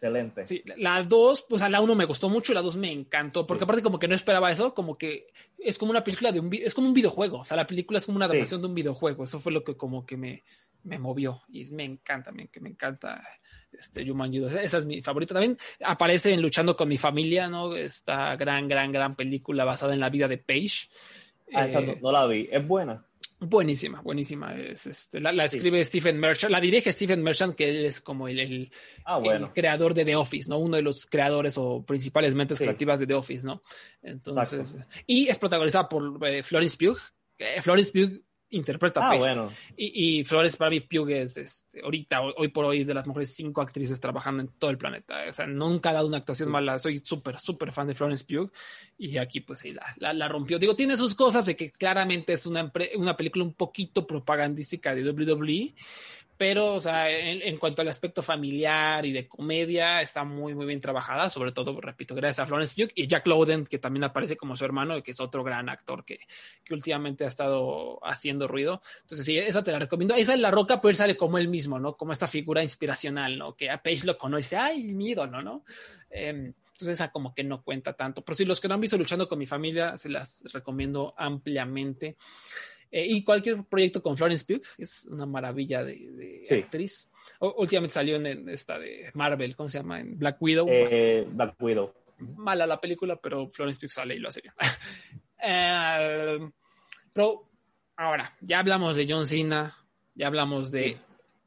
excelentes. 0.03 0.49
Sí, 0.49 0.63
la 0.77 1.03
2, 1.03 1.47
pues 1.49 1.63
a 1.63 1.69
la 1.69 1.81
1 1.81 1.95
me 1.95 2.07
gustó 2.07 2.29
mucho, 2.29 2.55
la 2.55 2.63
2 2.63 2.77
me 2.77 2.91
encantó, 2.91 3.45
porque 3.45 3.61
Sí. 3.61 3.65
aparte 3.65 3.83
como 3.83 3.99
que 3.99 4.09
no 4.09 4.15
esperaba 4.15 4.51
eso, 4.51 4.75
como 4.75 4.97
que 4.97 5.27
es 5.59 5.77
como 5.79 5.91
una 5.91 6.03
película 6.03 6.33
de 6.33 6.41
un, 6.41 6.51
es 6.55 6.75
como 6.75 6.89
un 6.89 6.95
videojuego, 6.95 7.41
o 7.41 7.45
sea, 7.45 7.57
la 7.57 7.67
película 7.67 7.99
es 7.99 8.07
como 8.07 8.17
una 8.17 8.27
Sí. 8.27 8.33
adaptación 8.33 8.63
de 8.63 8.69
un 8.69 8.75
videojuego, 8.75 9.25
eso 9.25 9.39
fue 9.41 9.53
lo 9.53 9.63
que 9.63 9.77
como 9.77 10.07
que 10.07 10.17
me, 10.17 10.43
me 10.85 10.99
movió 10.99 11.43
y 11.49 11.67
me 11.67 11.85
encanta, 11.85 12.33
me, 12.33 12.49
que 12.49 12.61
me 12.61 12.71
encanta 12.71 13.23
este 13.73 14.07
Jumanji 14.07 14.39
2, 14.39 14.53
esa 14.55 14.79
es 14.79 14.87
mi 14.87 15.03
favorita 15.03 15.35
también, 15.35 15.59
aparece 15.85 16.33
en 16.33 16.41
Luchando 16.43 16.77
con 16.77 16.89
mi 16.89 16.97
familia, 16.99 17.49
¿no? 17.49 17.77
Esta 17.77 18.35
gran, 18.37 18.67
gran, 18.69 18.91
gran 18.93 19.15
película 19.15 19.65
basada 19.65 19.93
en 19.95 20.01
la 20.01 20.09
vida 20.11 20.27
de 20.29 20.39
Paige. 20.39 20.89
Ah, 21.53 21.67
esa 21.67 21.81
Eh, 21.81 21.87
no, 21.87 21.97
no 22.01 22.13
la 22.13 22.27
vi. 22.27 22.49
Es 22.51 22.67
buena. 22.67 23.05
Buenísima, 23.41 24.03
buenísima. 24.03 24.55
Es, 24.55 24.87
este, 24.87 25.19
la, 25.21 25.33
la 25.33 25.49
Sí. 25.49 25.57
escribe 25.57 25.83
Stephen 25.85 26.19
Merchant, 26.21 26.53
la 26.53 26.61
dirige 26.61 26.93
Stephen 26.93 27.23
Merchant, 27.23 27.55
que 27.57 27.71
él 27.71 27.87
es 27.87 28.01
como 28.03 28.29
el, 28.29 28.39
el, 28.39 28.73
Ah, 29.07 29.19
el 29.25 29.49
creador 29.53 29.95
de 29.95 30.05
The 30.05 30.15
Office, 30.17 30.49
¿no? 30.49 30.59
Uno 30.59 30.77
de 30.77 30.83
los 30.83 31.07
creadores 31.07 31.57
o 31.57 31.83
principales 31.85 32.35
mentes 32.35 32.59
Sí. 32.59 32.65
creativas 32.65 33.01
de 33.01 33.07
The 33.07 33.15
Office, 33.15 33.47
¿no? 33.47 33.63
Entonces, 34.03 34.53
Exacto. 34.75 34.87
y 35.07 35.29
es 35.29 35.39
protagonizada 35.39 35.89
por 35.89 36.19
eh, 36.29 36.43
Florence 36.43 36.77
Pugh. 36.77 36.99
Florence 37.63 37.91
Pugh 37.93 38.23
interpreta 38.51 39.01
Ah, 39.03 39.17
bueno. 39.17 39.53
Y, 39.77 40.21
y 40.21 40.25
mí 40.71 40.81
Pugh 40.81 41.11
es 41.11 41.37
este, 41.37 41.81
ahorita, 41.83 42.21
hoy, 42.21 42.35
hoy 42.37 42.49
por 42.49 42.65
hoy, 42.65 42.81
es 42.81 42.87
de 42.87 42.95
las 42.95 43.07
mejores 43.07 43.35
cinco 43.35 43.61
actrices 43.63 44.01
trabajando 44.01 44.43
en 44.43 44.49
todo 44.59 44.71
el 44.71 44.79
planeta. 44.79 45.25
O 45.29 45.33
sea, 45.33 45.47
nunca 45.47 45.91
ha 45.91 45.93
dado 45.95 46.07
una 46.09 46.19
actuación 46.19 46.49
Sí. 46.49 46.53
mala. 46.53 46.79
Soy 46.79 46.99
súper, 46.99 47.39
súper 47.39 47.73
fan 47.73 47.87
de 47.87 47.95
Florence 47.95 48.25
Pugh. 48.25 48.51
Y 48.99 49.17
aquí, 49.19 49.41
pues 49.41 49.61
sí, 49.61 49.71
la, 49.71 49.95
la, 49.99 50.13
la 50.13 50.29
rompió. 50.29 50.59
Digo, 50.59 50.75
tiene 50.77 50.97
sus 50.97 51.15
cosas 51.15 51.47
de 51.47 51.57
que 51.57 51.71
claramente 51.71 52.33
es 52.33 52.47
una, 52.47 52.73
una 52.97 53.17
película 53.17 53.45
un 53.45 53.55
poquito 53.55 54.07
propagandística 54.07 54.95
de 54.95 55.09
WWE. 55.11 55.75
Pero, 56.41 56.73
o 56.73 56.81
sea, 56.81 57.11
en, 57.11 57.43
en 57.43 57.59
cuanto 57.59 57.83
al 57.83 57.89
aspecto 57.89 58.23
familiar 58.23 59.05
y 59.05 59.13
de 59.13 59.29
comedia, 59.29 60.01
está 60.01 60.25
muy, 60.25 60.55
muy 60.55 60.65
bien 60.65 60.81
trabajada. 60.81 61.29
Sobre 61.29 61.53
todo, 61.53 61.79
repito, 61.83 62.15
gracias 62.15 62.39
a 62.39 62.47
Florence 62.47 62.75
Pugh 62.75 62.91
y 62.95 63.07
Jack 63.07 63.27
Lowden, 63.27 63.67
que 63.67 63.79
también 63.79 64.05
aparece 64.05 64.39
como 64.39 64.57
su 64.57 64.65
hermano, 64.65 65.03
que 65.03 65.11
es 65.11 65.21
otro 65.21 65.45
gran 65.45 65.69
actor 65.69 66.03
que, 66.03 66.17
que 66.65 66.73
últimamente 66.73 67.25
ha 67.25 67.29
estado 67.29 68.01
haciendo 68.03 68.49
ruido. 68.49 68.81
Entonces, 69.03 69.27
sí, 69.27 69.37
esa 69.37 69.63
te 69.63 69.71
la 69.71 69.81
recomiendo. 69.81 70.15
Esa 70.15 70.33
es 70.33 70.41
La 70.41 70.51
Roca, 70.51 70.81
pero 70.81 70.89
él 70.89 70.97
sale 70.97 71.15
como 71.15 71.37
él 71.37 71.49
mismo, 71.49 71.79
¿no? 71.79 71.99
Como 71.99 72.15
esta 72.15 72.27
figura 72.27 72.63
inspiracional, 72.63 73.37
¿no? 73.37 73.55
Que 73.55 73.69
a 73.69 73.83
Page 73.83 74.07
lo 74.07 74.17
conoce, 74.17 74.57
ay, 74.57 74.95
mi 74.95 75.11
ídolo, 75.11 75.43
¿no? 75.43 75.67
Eh, 76.09 76.31
entonces, 76.31 76.89
esa 76.89 77.13
como 77.13 77.35
que 77.35 77.45
no 77.45 77.63
cuenta 77.63 77.93
tanto. 77.93 78.25
Pero 78.25 78.35
si 78.35 78.47
los 78.47 78.59
que 78.59 78.67
no 78.67 78.73
han 78.73 78.81
visto 78.81 78.97
Luchando 78.97 79.29
con 79.29 79.39
mi 79.39 79.47
familia, 79.47 79.99
se 79.99 80.09
las 80.09 80.43
recomiendo 80.55 81.13
ampliamente. 81.19 82.17
Eh, 82.93 83.07
y 83.07 83.23
cualquier 83.25 83.63
proyecto 83.65 84.03
con 84.03 84.17
Florence 84.17 84.45
Pugh, 84.45 84.63
es 84.79 85.05
una 85.07 85.25
maravilla 85.27 85.85
de, 85.85 86.11
de 86.11 86.41
Sí. 86.45 86.55
actriz. 86.57 87.09
O- 87.39 87.55
últimamente 87.59 87.95
salió 87.95 88.17
en, 88.17 88.49
esta 88.49 88.79
de 88.79 89.11
Marvel, 89.15 89.55
¿cómo 89.55 89.69
se 89.69 89.79
llama? 89.79 90.01
En 90.01 90.19
Black 90.19 90.37
Widow. 90.41 90.67
Eh, 90.69 91.27
Black 91.31 91.55
Widow. 91.61 91.93
mala 92.37 92.67
la 92.67 92.81
película, 92.81 93.17
pero 93.17 93.49
Florence 93.49 93.81
Pugh 93.81 93.91
sale 93.91 94.15
y 94.17 94.19
lo 94.19 94.29
hace 94.29 94.41
bien. 94.43 94.55
Eh, 95.43 96.39
pero 97.13 97.49
ahora, 97.97 98.37
ya 98.41 98.59
hablamos 98.59 98.97
de 98.97 99.07
John 99.09 99.25
Cena, 99.25 99.75
ya 100.15 100.27
hablamos 100.27 100.71
de 100.71 100.83
Sí. 100.83 100.97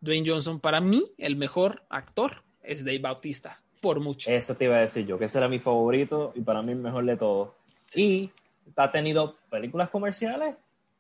Dwayne 0.01 0.27
Johnson. 0.29 0.59
Para 0.59 0.81
mí, 0.81 1.13
el 1.17 1.35
mejor 1.35 1.83
actor 1.89 2.43
es 2.61 2.83
Dave 2.83 2.99
Bautista, 2.99 3.61
por 3.81 3.99
mucho. 3.99 4.31
Eso 4.31 4.55
te 4.55 4.65
iba 4.65 4.77
a 4.77 4.81
decir 4.81 5.05
yo, 5.05 5.17
que 5.19 5.25
ese 5.25 5.37
era 5.37 5.47
mi 5.47 5.59
favorito 5.59 6.31
y 6.35 6.41
para 6.41 6.61
mí 6.61 6.71
el 6.71 6.79
mejor 6.79 7.05
de 7.05 7.17
todos. 7.17 7.49
Y 7.95 8.31
ha 8.75 8.91
tenido 8.91 9.37
películas 9.49 9.89
comerciales 9.89 10.55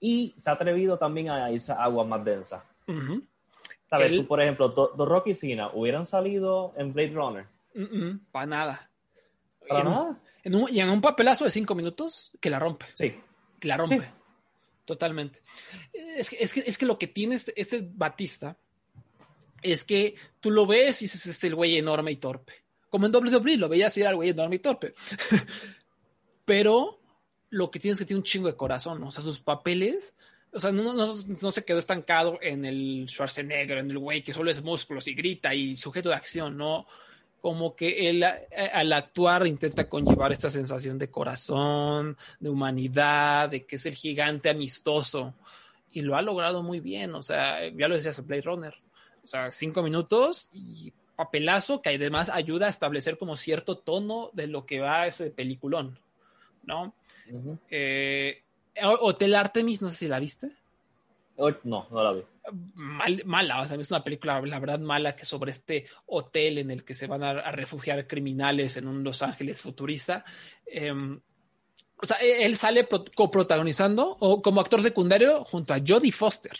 y 0.05 0.33
se 0.37 0.49
ha 0.49 0.53
atrevido 0.53 0.97
también 0.97 1.29
a 1.29 1.45
a 1.45 1.49
aguas 1.79 2.05
más 2.07 2.25
densas. 2.25 2.61
Ujú. 2.87 3.23
¿Sabes? 3.89 4.11
Él- 4.11 4.17
Tú, 4.17 4.27
por 4.27 4.41
ejemplo, 4.41 4.67
Do, 4.67 4.91
Do 4.97 5.05
Rock 5.05 5.27
y 5.27 5.33
Cena 5.33 5.69
hubieran 5.73 6.05
salido 6.05 6.73
en 6.75 6.91
Blade 6.93 7.13
Runner. 7.13 7.45
para 8.33 8.45
nada. 8.45 8.89
Para 9.67 9.79
en, 9.81 9.87
un- 9.87 9.93
nada. 9.93 10.19
en 10.43 10.55
un- 10.55 10.73
y 10.73 10.79
en 10.81 10.89
un 10.89 10.99
papelazo 10.99 11.45
de 11.45 11.51
cinco 11.51 11.73
minutos 11.73 12.31
que 12.41 12.49
la 12.49 12.59
rompe. 12.59 12.87
Sí. 12.95 13.15
que 13.59 13.67
la 13.69 13.77
rompe. 13.77 13.99
Sí. 13.99 14.05
Totalmente. 14.85 15.39
Es 15.93 16.29
que, 16.29 16.35
es, 16.43 16.53
que, 16.53 16.63
es 16.67 16.77
que 16.77 16.85
lo 16.85 16.99
que 16.99 17.07
tiene 17.07 17.35
este, 17.35 17.53
este 17.55 17.87
Batista 17.93 18.57
es 19.61 19.85
que 19.85 20.15
tú 20.41 20.51
lo 20.51 20.65
ves 20.67 21.01
y 21.01 21.05
dices, 21.05 21.25
este 21.27 21.47
el 21.47 21.55
güey 21.55 21.77
enorme 21.77 22.11
y 22.11 22.17
torpe. 22.17 22.53
Como 22.89 23.05
en 23.05 23.15
WWE, 23.15 23.55
lo 23.57 23.69
veías 23.69 23.95
y 23.97 24.01
era 24.01 24.09
el 24.09 24.17
güey 24.17 24.29
enorme 24.31 24.57
y 24.57 24.59
torpe. 24.59 24.93
Pero 26.45 26.99
lo 27.53 27.69
que 27.69 27.79
tiene 27.79 27.93
es 27.93 27.99
que 27.99 28.05
tiene 28.05 28.19
un 28.19 28.23
chingo 28.23 28.47
de 28.47 28.55
corazón, 28.55 28.99
¿no? 28.99 29.07
O 29.07 29.11
sea, 29.11 29.23
sus 29.23 29.39
papeles, 29.39 30.15
o 30.51 30.59
sea, 30.59 30.71
no, 30.71 30.93
no, 30.93 31.13
no 31.41 31.51
se 31.51 31.63
quedó 31.63 31.77
estancado 31.77 32.39
en 32.41 32.65
el 32.65 33.05
Schwarzenegger, 33.07 33.77
en 33.77 33.91
el 33.91 33.99
güey 33.99 34.23
que 34.23 34.33
solo 34.33 34.49
es 34.49 34.63
músculos 34.63 35.07
y 35.07 35.13
grita 35.13 35.53
y 35.53 35.75
sujeto 35.75 36.09
de 36.09 36.15
acción, 36.15 36.57
¿no? 36.57 36.87
Como 37.41 37.75
que 37.75 38.09
él 38.09 38.23
al 38.23 38.93
actuar 38.93 39.45
intenta 39.45 39.87
conllevar 39.87 40.31
esta 40.31 40.49
sensación 40.49 40.97
de 40.97 41.11
corazón, 41.11 42.17
de 42.39 42.49
humanidad, 42.49 43.49
de 43.49 43.65
que 43.65 43.75
es 43.75 43.85
el 43.85 43.93
gigante 43.93 44.49
amistoso. 44.49 45.35
Y 45.91 46.01
lo 46.01 46.15
ha 46.15 46.23
logrado 46.23 46.63
muy 46.63 46.79
bien, 46.79 47.13
o 47.13 47.21
sea, 47.21 47.67
ya 47.69 47.87
lo 47.87 47.95
decías, 47.95 48.25
Blade 48.25 48.41
Runner. 48.41 48.73
O 49.23 49.27
sea, 49.27 49.51
cinco 49.51 49.83
minutos 49.83 50.49
y 50.53 50.91
papelazo 51.15 51.83
que 51.83 51.89
además 51.89 52.29
ayuda 52.29 52.65
a 52.65 52.69
establecer 52.69 53.19
como 53.19 53.35
cierto 53.35 53.77
tono 53.77 54.31
de 54.33 54.47
lo 54.47 54.65
que 54.65 54.79
va 54.79 55.05
ese 55.05 55.29
peliculón, 55.29 55.99
¿no? 56.63 56.95
Eh, 57.69 58.43
Hotel 59.01 59.35
Artemis, 59.35 59.81
no 59.81 59.89
sé 59.89 59.95
si 59.95 60.07
la 60.07 60.19
viste. 60.19 60.49
Oh, 61.37 61.51
No, 61.63 61.87
no 61.91 62.03
la 62.03 62.11
vi. 62.13 62.21
Mal- 62.75 63.23
mala, 63.25 63.61
o 63.61 63.67
sea, 63.67 63.77
es 63.79 63.89
una 63.89 64.03
película, 64.03 64.41
la 64.41 64.59
verdad, 64.59 64.79
mala 64.79 65.15
que 65.15 65.23
sobre 65.25 65.51
este 65.51 65.85
hotel 66.07 66.57
en 66.57 66.71
el 66.71 66.83
que 66.83 66.93
se 66.93 67.07
van 67.07 67.23
a, 67.23 67.29
a 67.31 67.51
refugiar 67.51 68.05
criminales 68.05 68.75
en 68.77 68.87
un 68.87 69.03
Los 69.03 69.21
Ángeles 69.21 69.61
futurista. 69.61 70.25
Eh, 70.65 70.91
o 70.91 72.05
sea, 72.05 72.17
e- 72.21 72.45
él 72.45 72.57
sale 72.57 72.83
pro- 72.83 73.05
coprotagonizando 73.15 74.17
o 74.19 74.41
como 74.41 74.59
actor 74.59 74.81
secundario 74.81 75.45
junto 75.45 75.73
a 75.73 75.79
Jodie 75.85 76.11
Foster 76.11 76.51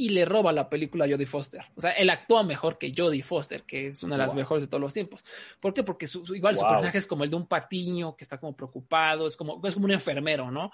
y 0.00 0.10
le 0.10 0.24
roba 0.24 0.52
la 0.52 0.70
película 0.70 1.04
a 1.04 1.08
Jodie 1.08 1.26
Foster. 1.26 1.60
O 1.76 1.80
sea, 1.80 1.90
él 1.90 2.08
actúa 2.08 2.42
mejor 2.44 2.78
que 2.78 2.92
Jodie 2.96 3.22
Foster, 3.22 3.64
que 3.64 3.88
es 3.88 4.02
una 4.04 4.14
de 4.14 4.18
las 4.22 4.28
Wow. 4.28 4.36
mejores 4.36 4.62
de 4.64 4.68
todos 4.68 4.80
los 4.80 4.94
tiempos. 4.94 5.24
¿Por 5.60 5.74
qué? 5.74 5.82
Porque 5.82 6.06
su, 6.06 6.24
su- 6.24 6.34
igual 6.36 6.54
su 6.56 6.62
Wow. 6.62 6.70
personaje 6.70 6.98
es 6.98 7.06
como 7.06 7.24
el 7.24 7.30
de 7.30 7.36
un 7.36 7.46
patiño 7.46 8.16
que 8.16 8.22
está 8.24 8.38
como 8.38 8.54
preocupado, 8.56 9.26
es 9.26 9.36
como, 9.36 9.60
es 9.66 9.74
como 9.74 9.86
un 9.86 9.90
enfermero, 9.92 10.50
¿no? 10.50 10.70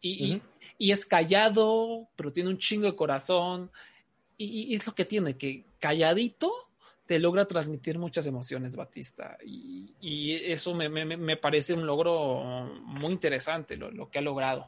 Y, 0.00 0.40
y- 0.78 0.90
es 0.92 1.06
callado, 1.06 2.08
pero 2.16 2.32
tiene 2.32 2.50
un 2.50 2.58
chingo 2.58 2.86
de 2.86 2.96
corazón. 2.96 3.70
Y, 4.36 4.72
y 4.72 4.74
es 4.74 4.86
lo 4.86 4.94
que 4.94 5.04
tiene, 5.06 5.36
que 5.38 5.64
calladito 5.78 6.52
te 7.06 7.20
logra 7.20 7.44
transmitir 7.46 7.98
muchas 8.00 8.26
emociones, 8.26 8.74
Batista. 8.74 9.38
Y, 9.46 9.94
y 10.00 10.32
eso 10.32 10.74
me, 10.74 10.88
me- 10.88 11.16
me 11.16 11.36
parece 11.36 11.72
un 11.72 11.86
logro 11.86 12.68
muy 12.84 13.12
interesante, 13.12 13.76
lo, 13.76 13.92
lo 13.92 14.10
que 14.10 14.18
ha 14.18 14.22
logrado. 14.22 14.66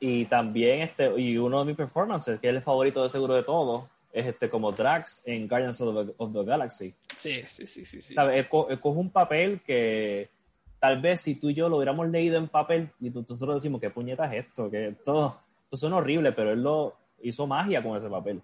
Y 0.00 0.26
también, 0.26 0.82
este, 0.82 1.10
y 1.20 1.36
uno 1.38 1.60
de 1.60 1.64
mis 1.66 1.76
performances, 1.76 2.38
que 2.40 2.48
es 2.48 2.54
el 2.54 2.62
favorito 2.62 3.02
de 3.02 3.08
seguro 3.08 3.34
de 3.34 3.42
todos, 3.42 3.84
es 4.12 4.26
este 4.26 4.48
como 4.48 4.72
Drax 4.72 5.22
en 5.26 5.46
Guardians 5.48 5.80
of 5.80 6.06
the, 6.06 6.14
of 6.16 6.32
the 6.32 6.44
Galaxy. 6.44 6.94
Sí, 7.16 7.42
sí, 7.46 7.66
sí, 7.66 7.84
sí. 7.84 8.00
sí. 8.00 8.14
¿Sabes? 8.14 8.38
Él, 8.38 8.48
co- 8.48 8.68
él 8.70 8.80
coge 8.80 8.98
un 9.00 9.10
papel 9.10 9.60
que 9.66 10.30
tal 10.78 11.00
vez 11.00 11.20
si 11.20 11.34
tú 11.34 11.50
y 11.50 11.54
yo 11.54 11.68
lo 11.68 11.76
hubiéramos 11.76 12.08
leído 12.08 12.38
en 12.38 12.48
papel 12.48 12.88
y 13.00 13.10
nosotros 13.10 13.56
decimos, 13.56 13.80
¿qué 13.80 13.90
puñeta 13.90 14.32
es 14.32 14.46
esto? 14.46 14.70
Que 14.70 14.88
esto 14.88 15.40
son 15.72 15.92
horribles, 15.92 16.32
pero 16.34 16.52
él 16.52 16.62
lo 16.62 16.96
hizo 17.22 17.46
magia 17.46 17.82
con 17.82 17.96
ese 17.96 18.08
papel. 18.08 18.40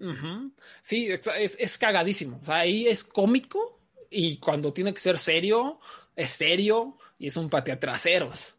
Ujú. 0.00 0.50
Sí, 0.82 1.06
es, 1.10 1.26
es- 1.38 1.56
es 1.58 1.78
cagadísimo. 1.78 2.38
O 2.42 2.44
sea, 2.44 2.56
ahí 2.56 2.86
es 2.88 3.04
cómico 3.04 3.78
y 4.10 4.36
cuando 4.38 4.72
tiene 4.72 4.92
que 4.92 5.00
ser 5.00 5.18
serio, 5.18 5.78
es 6.16 6.30
serio 6.30 6.98
y 7.18 7.28
es 7.28 7.36
un 7.36 7.48
pateatraseros. 7.48 8.54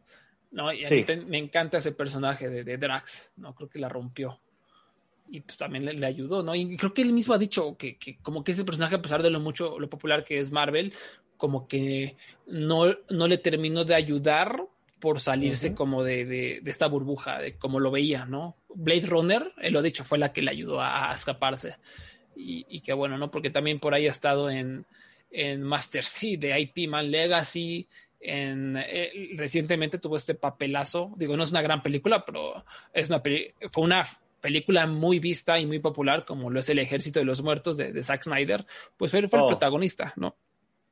¿No? 0.52 0.72
Y 0.74 0.86
a 0.86 0.90
mí 0.90 0.98
Sí. 1.00 1.04
te- 1.04 1.18
me 1.18 1.38
encanta 1.38 1.78
ese 1.80 1.92
personaje 1.92 2.50
de, 2.50 2.64
de 2.64 2.78
Drax, 2.78 3.32
¿no? 3.38 3.54
Creo 3.56 3.70
que 3.70 3.80
la 3.80 3.90
rompió. 3.90 4.40
Y 5.30 5.42
pues 5.42 5.58
también 5.58 5.84
le, 5.86 5.94
le 5.94 6.06
ayudó, 6.06 6.42
¿no? 6.42 6.56
Y 6.56 6.78
creo 6.78 6.94
que 6.94 7.02
él 7.02 7.12
mismo 7.14 7.34
ha 7.34 7.38
dicho 7.38 7.76
que, 7.78 7.98
que 7.98 8.18
como 8.22 8.44
que 8.44 8.54
ese 8.54 8.64
personaje, 8.64 8.96
a 8.96 9.02
pesar 9.02 9.22
de 9.22 9.30
lo 9.30 9.40
mucho, 9.42 9.78
lo 9.80 9.90
popular 9.90 10.24
que 10.24 10.40
es 10.40 10.52
Marvel, 10.52 10.94
como 11.36 11.68
que 11.68 12.16
no, 12.48 12.86
no 13.10 13.28
le 13.28 13.38
terminó 13.38 13.84
de 13.84 13.94
ayudar 13.96 14.64
por 15.00 15.20
salirse 15.20 15.76
como 15.76 16.04
de, 16.04 16.26
de- 16.26 16.60
de 16.64 16.72
esta 16.72 16.88
burbuja, 16.88 17.40
de 17.40 17.58
como 17.58 17.80
lo 17.80 17.92
veía, 17.92 18.26
¿no? 18.26 18.56
Blade 18.74 19.06
Runner, 19.06 19.54
él 19.58 19.74
lo 19.74 19.80
ha 19.80 19.84
dicho, 19.84 20.04
fue 20.04 20.18
la 20.18 20.32
que 20.34 20.42
le 20.42 20.50
ayudó 20.52 20.82
a, 20.82 21.12
a 21.12 21.14
escaparse. 21.14 21.76
Y, 22.36 22.66
y 22.70 22.82
que 22.82 22.94
bueno, 22.94 23.18
¿no? 23.18 23.30
Porque 23.30 23.50
también 23.50 23.80
por 23.80 23.94
ahí 23.94 24.08
ha 24.08 24.12
estado 24.12 24.50
en, 24.50 24.86
en 25.30 25.62
Master 25.62 26.04
Seed 26.06 26.40
de 26.40 26.60
IP 26.60 26.88
Man 26.88 27.12
Legacy. 27.12 27.88
En, 28.30 28.76
eh, 28.78 29.30
recientemente 29.36 30.00
tuvo 30.00 30.18
este 30.18 30.36
papelazo. 30.36 31.14
Digo, 31.18 31.38
no 31.38 31.44
es 31.44 31.52
una 31.52 31.62
gran 31.62 31.82
película, 31.82 32.26
pero 32.26 32.66
es 32.94 33.10
una 33.10 33.24
peli- 33.24 33.54
fue 33.70 33.84
una 33.86 34.06
película 34.42 34.86
muy 34.86 35.20
vista 35.20 35.58
y 35.60 35.66
muy 35.66 35.80
popular, 35.80 36.26
como 36.26 36.50
lo 36.50 36.60
es 36.60 36.70
El 36.70 36.80
Ejército 36.80 37.20
de 37.20 37.26
los 37.26 37.42
Muertos 37.42 37.78
de, 37.78 37.94
de 37.94 38.04
Zack 38.04 38.24
Snyder. 38.24 38.66
Pues 38.98 39.12
fue, 39.12 39.26
fue 39.28 39.40
el 39.40 39.46
Oh. 39.46 39.48
protagonista, 39.48 40.14
¿no? 40.18 40.36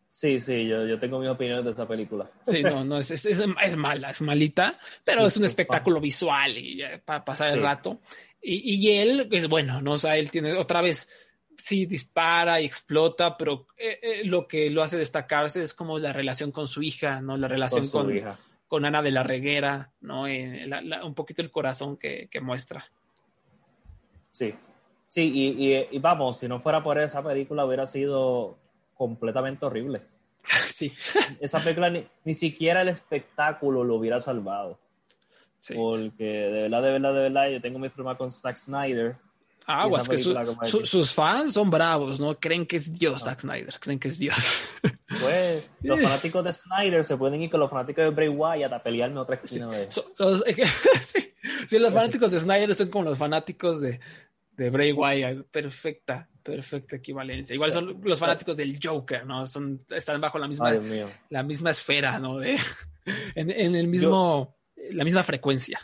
Sí, 0.09 0.39
sí, 0.39 0.65
yo, 0.65 0.85
yo 0.87 0.97
tengo 0.97 1.19
mis 1.19 1.27
opiniones 1.29 1.65
de 1.65 1.71
esa 1.71 1.85
película. 1.85 2.31
Sí, 2.47 2.63
no, 2.63 2.85
no, 2.85 2.99
es, 2.99 3.11
es, 3.11 3.25
es- 3.25 3.43
es 3.63 3.75
mala, 3.75 4.11
es 4.11 4.21
malita, 4.21 4.79
pero 5.05 5.21
Sí, 5.23 5.27
es 5.27 5.35
un 5.37 5.41
sí, 5.43 5.47
espectáculo 5.47 5.99
visual 5.99 6.57
y 6.57 6.81
para 7.03 7.25
pasar 7.25 7.49
el 7.49 7.61
rato. 7.61 7.99
Y, 8.41 8.75
y 8.87 8.97
él 8.97 9.27
es 9.31 9.49
bueno, 9.49 9.81
¿no? 9.81 9.91
O 9.93 9.97
sea, 9.97 10.15
él 10.15 10.31
tiene 10.31 10.53
otra 10.53 10.81
vez, 10.81 11.09
sí, 11.57 11.85
dispara 11.85 12.59
y 12.61 12.65
explota, 12.65 13.37
pero 13.37 13.67
eh, 13.77 13.99
eh, 14.01 14.21
lo 14.25 14.47
que 14.47 14.69
lo 14.69 14.81
hace 14.83 14.97
destacarse 14.97 15.61
es 15.63 15.73
como 15.73 15.99
la 15.99 16.13
relación 16.13 16.51
con 16.51 16.67
su 16.67 16.81
hija, 16.83 17.21
¿no? 17.21 17.37
La 17.37 17.47
relación 17.47 17.87
Con 17.89 18.05
con, 18.07 18.17
hija. 18.17 18.37
con 18.67 18.85
Ana 18.85 19.01
de 19.01 19.11
la 19.11 19.23
Reguera, 19.23 19.91
¿no? 20.01 20.27
Eh, 20.27 20.65
la- 20.67 20.81
la- 20.81 21.05
un 21.05 21.13
poquito 21.15 21.41
el 21.41 21.51
corazón 21.51 21.97
que, 21.97 22.27
que 22.29 22.41
muestra. 22.41 22.85
Sí. 24.31 24.53
Sí, 25.07 25.31
y, 25.33 25.73
y, 25.75 25.87
y 25.91 25.99
vamos, 25.99 26.39
si 26.39 26.47
no 26.47 26.59
fuera 26.59 26.83
por 26.83 26.99
esa 26.99 27.23
película 27.23 27.65
hubiera 27.65 27.87
sido 27.87 28.57
completamente 28.93 29.65
horrible. 29.65 30.01
Sí, 30.67 30.91
Esa 31.39 31.59
película 31.61 31.89
ni, 31.89 32.05
ni 32.25 32.33
siquiera 32.33 32.81
el 32.81 32.89
espectáculo 32.89 33.83
lo 33.83 33.95
hubiera 33.95 34.19
salvado. 34.19 34.77
sí. 35.59 35.73
Porque 35.73 36.23
de 36.23 36.61
verdad, 36.63 36.81
de 36.83 36.91
verdad, 36.91 37.13
de 37.13 37.19
verdad, 37.21 37.49
yo 37.49 37.61
tengo 37.61 37.79
mis 37.79 37.91
problemas 37.91 38.17
con 38.17 38.31
Zack 38.31 38.57
Snyder. 38.57 39.15
Aguas, 39.67 40.07
que 40.09 40.17
su- 40.23 40.33
su- 40.69 40.85
sus 40.85 41.11
fans 41.13 41.53
son 41.53 41.69
bravos, 41.69 42.19
¿no? 42.19 42.35
Creen 42.39 42.65
que 42.65 42.75
es 42.77 42.93
Dios, 42.93 43.23
Zack 43.23 43.41
Snyder, 43.41 43.75
creen 43.79 43.99
que 43.99 44.07
es 44.09 44.19
Dios. 44.19 44.35
Pues 45.21 45.65
los 45.81 46.01
fanáticos 46.01 46.43
de 46.43 46.51
Snyder 46.51 47.05
se 47.05 47.15
pueden 47.15 47.41
ir 47.41 47.49
con 47.49 47.59
los 47.61 47.69
fanáticos 47.69 48.03
de 48.03 48.09
Bray 48.09 48.27
Wyatt 48.27 48.73
a 48.73 48.83
pelearme 48.83 49.19
otra 49.19 49.35
esquina 49.35 49.67
de 49.69 49.89
So- 49.91 50.11
los, 50.17 50.43
sí, 51.01 51.33
sí, 51.67 51.79
los 51.79 51.93
fanáticos 51.93 52.31
de 52.31 52.39
Snyder 52.39 52.75
son 52.75 52.89
como 52.89 53.05
los 53.05 53.17
fanáticos 53.17 53.79
de, 53.79 53.99
de 54.51 54.69
Bray 54.69 54.91
Wyatt. 54.91 55.45
Perfecta, 55.51 56.27
perfecta 56.43 56.97
equivalencia. 56.97 57.53
Igual 57.53 57.71
son 57.71 58.01
los 58.03 58.19
fanáticos 58.19 58.57
del 58.57 58.77
Joker, 58.83 59.25
¿no? 59.25 59.45
Son, 59.45 59.85
están 59.89 60.19
bajo 60.19 60.37
la 60.37 60.47
misma, 60.49 60.71
la 61.29 61.43
misma 61.43 61.69
esfera, 61.71 62.19
¿no? 62.19 62.37
De, 62.39 62.57
en, 63.35 63.51
en 63.51 63.75
el 63.75 63.87
mismo, 63.87 64.57
la 64.91 65.03
misma 65.05 65.23
frecuencia. 65.23 65.79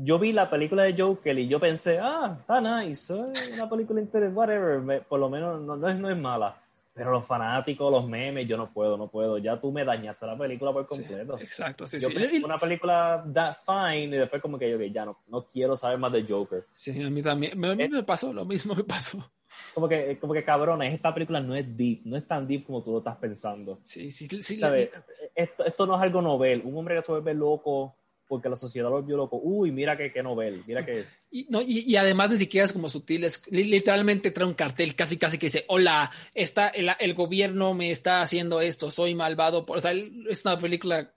Yo 0.00 0.18
vi 0.18 0.32
la 0.32 0.48
película 0.48 0.84
de 0.84 0.94
Joker 0.96 1.36
y 1.38 1.48
yo 1.48 1.58
pensé, 1.58 1.98
ah, 2.00 2.36
está 2.40 2.60
nice, 2.60 3.12
es 3.34 3.50
una 3.52 3.68
película 3.68 4.00
interesante, 4.00 4.36
whatever, 4.38 4.78
me- 4.80 5.00
por 5.00 5.18
lo 5.18 5.28
menos 5.28 5.60
no, 5.60 5.76
no 5.76 5.88
es, 5.88 5.96
no 5.98 6.08
es 6.08 6.16
mala. 6.16 6.56
Pero 6.94 7.12
los 7.12 7.26
fanáticos, 7.26 7.92
los 7.92 8.08
memes, 8.08 8.48
yo 8.48 8.56
no 8.56 8.72
puedo, 8.72 8.96
no 8.96 9.06
puedo. 9.08 9.38
Ya 9.38 9.60
tú 9.60 9.70
me 9.70 9.84
dañaste 9.84 10.26
la 10.26 10.36
película 10.36 10.72
por 10.72 10.84
completo. 10.86 11.36
Sí, 11.38 11.44
exacto, 11.44 11.86
sí, 11.86 12.00
Yo 12.00 12.08
sí. 12.08 12.14
pensé 12.14 12.44
una 12.44 12.58
película 12.58 13.24
that 13.32 13.56
fine 13.64 14.16
y 14.16 14.18
después 14.18 14.42
como 14.42 14.58
que 14.58 14.68
yo 14.68 14.78
que 14.78 14.90
ya 14.90 15.04
no, 15.04 15.16
no 15.28 15.44
quiero 15.46 15.76
saber 15.76 15.96
más 15.98 16.10
de 16.12 16.24
Joker. 16.28 16.66
sí, 16.74 16.90
a 17.02 17.08
mí 17.10 17.22
también. 17.22 17.56
me- 17.58 17.70
A 17.70 17.74
mí 17.76 17.84
Eh. 17.84 17.88
me 17.88 18.02
pasó, 18.02 18.32
lo 18.32 18.44
mismo 18.44 18.74
me 18.74 18.82
pasó. 18.82 19.30
Como 19.74 19.88
que, 19.88 20.18
como 20.18 20.32
que 20.32 20.42
cabrones, 20.44 20.92
esta 20.92 21.14
película 21.14 21.40
no 21.40 21.54
es 21.54 21.76
deep, 21.76 22.00
no 22.04 22.16
es 22.16 22.26
tan 22.26 22.46
deep 22.48 22.66
como 22.66 22.82
tú 22.82 22.90
lo 22.92 22.98
estás 22.98 23.16
pensando. 23.16 23.78
Sí, 23.84 24.10
sí, 24.10 24.26
sí. 24.42 24.58
¿Sabes? 24.58 24.90
Esto, 25.36 25.64
esto 25.64 25.86
no 25.86 25.94
es 25.94 26.02
algo 26.02 26.20
novel. 26.20 26.62
Un 26.64 26.76
hombre 26.78 26.96
que 26.96 27.02
se 27.02 27.12
vuelve 27.12 27.32
loco 27.32 27.94
porque 28.28 28.48
la 28.50 28.56
sociedad 28.56 28.88
lo 28.90 28.96
volvió 29.00 29.16
loco. 29.16 29.40
Uy, 29.42 29.72
mira 29.72 29.96
que, 29.96 30.12
que 30.12 30.22
novel, 30.22 30.62
mira 30.66 30.84
que... 30.84 31.06
Y, 31.30 31.46
no, 31.50 31.60
y, 31.62 31.80
y 31.80 31.96
además 31.96 32.30
ni 32.30 32.36
siquiera 32.38 32.66
es 32.66 32.72
como 32.72 32.88
sutil, 32.88 33.24
es 33.24 33.42
li- 33.50 33.64
literalmente 33.64 34.30
trae 34.30 34.46
un 34.46 34.54
cartel 34.54 34.94
casi 34.94 35.16
casi 35.16 35.38
que 35.38 35.46
dice, 35.46 35.64
hola, 35.68 36.10
está, 36.34 36.68
el, 36.68 36.90
el 37.00 37.14
gobierno 37.14 37.74
me 37.74 37.90
está 37.90 38.20
haciendo 38.22 38.60
esto, 38.60 38.90
soy 38.90 39.14
malvado. 39.14 39.64
Por, 39.66 39.78
o 39.78 39.80
sea, 39.80 39.92
es 39.92 40.44
una 40.44 40.58
película 40.58 41.12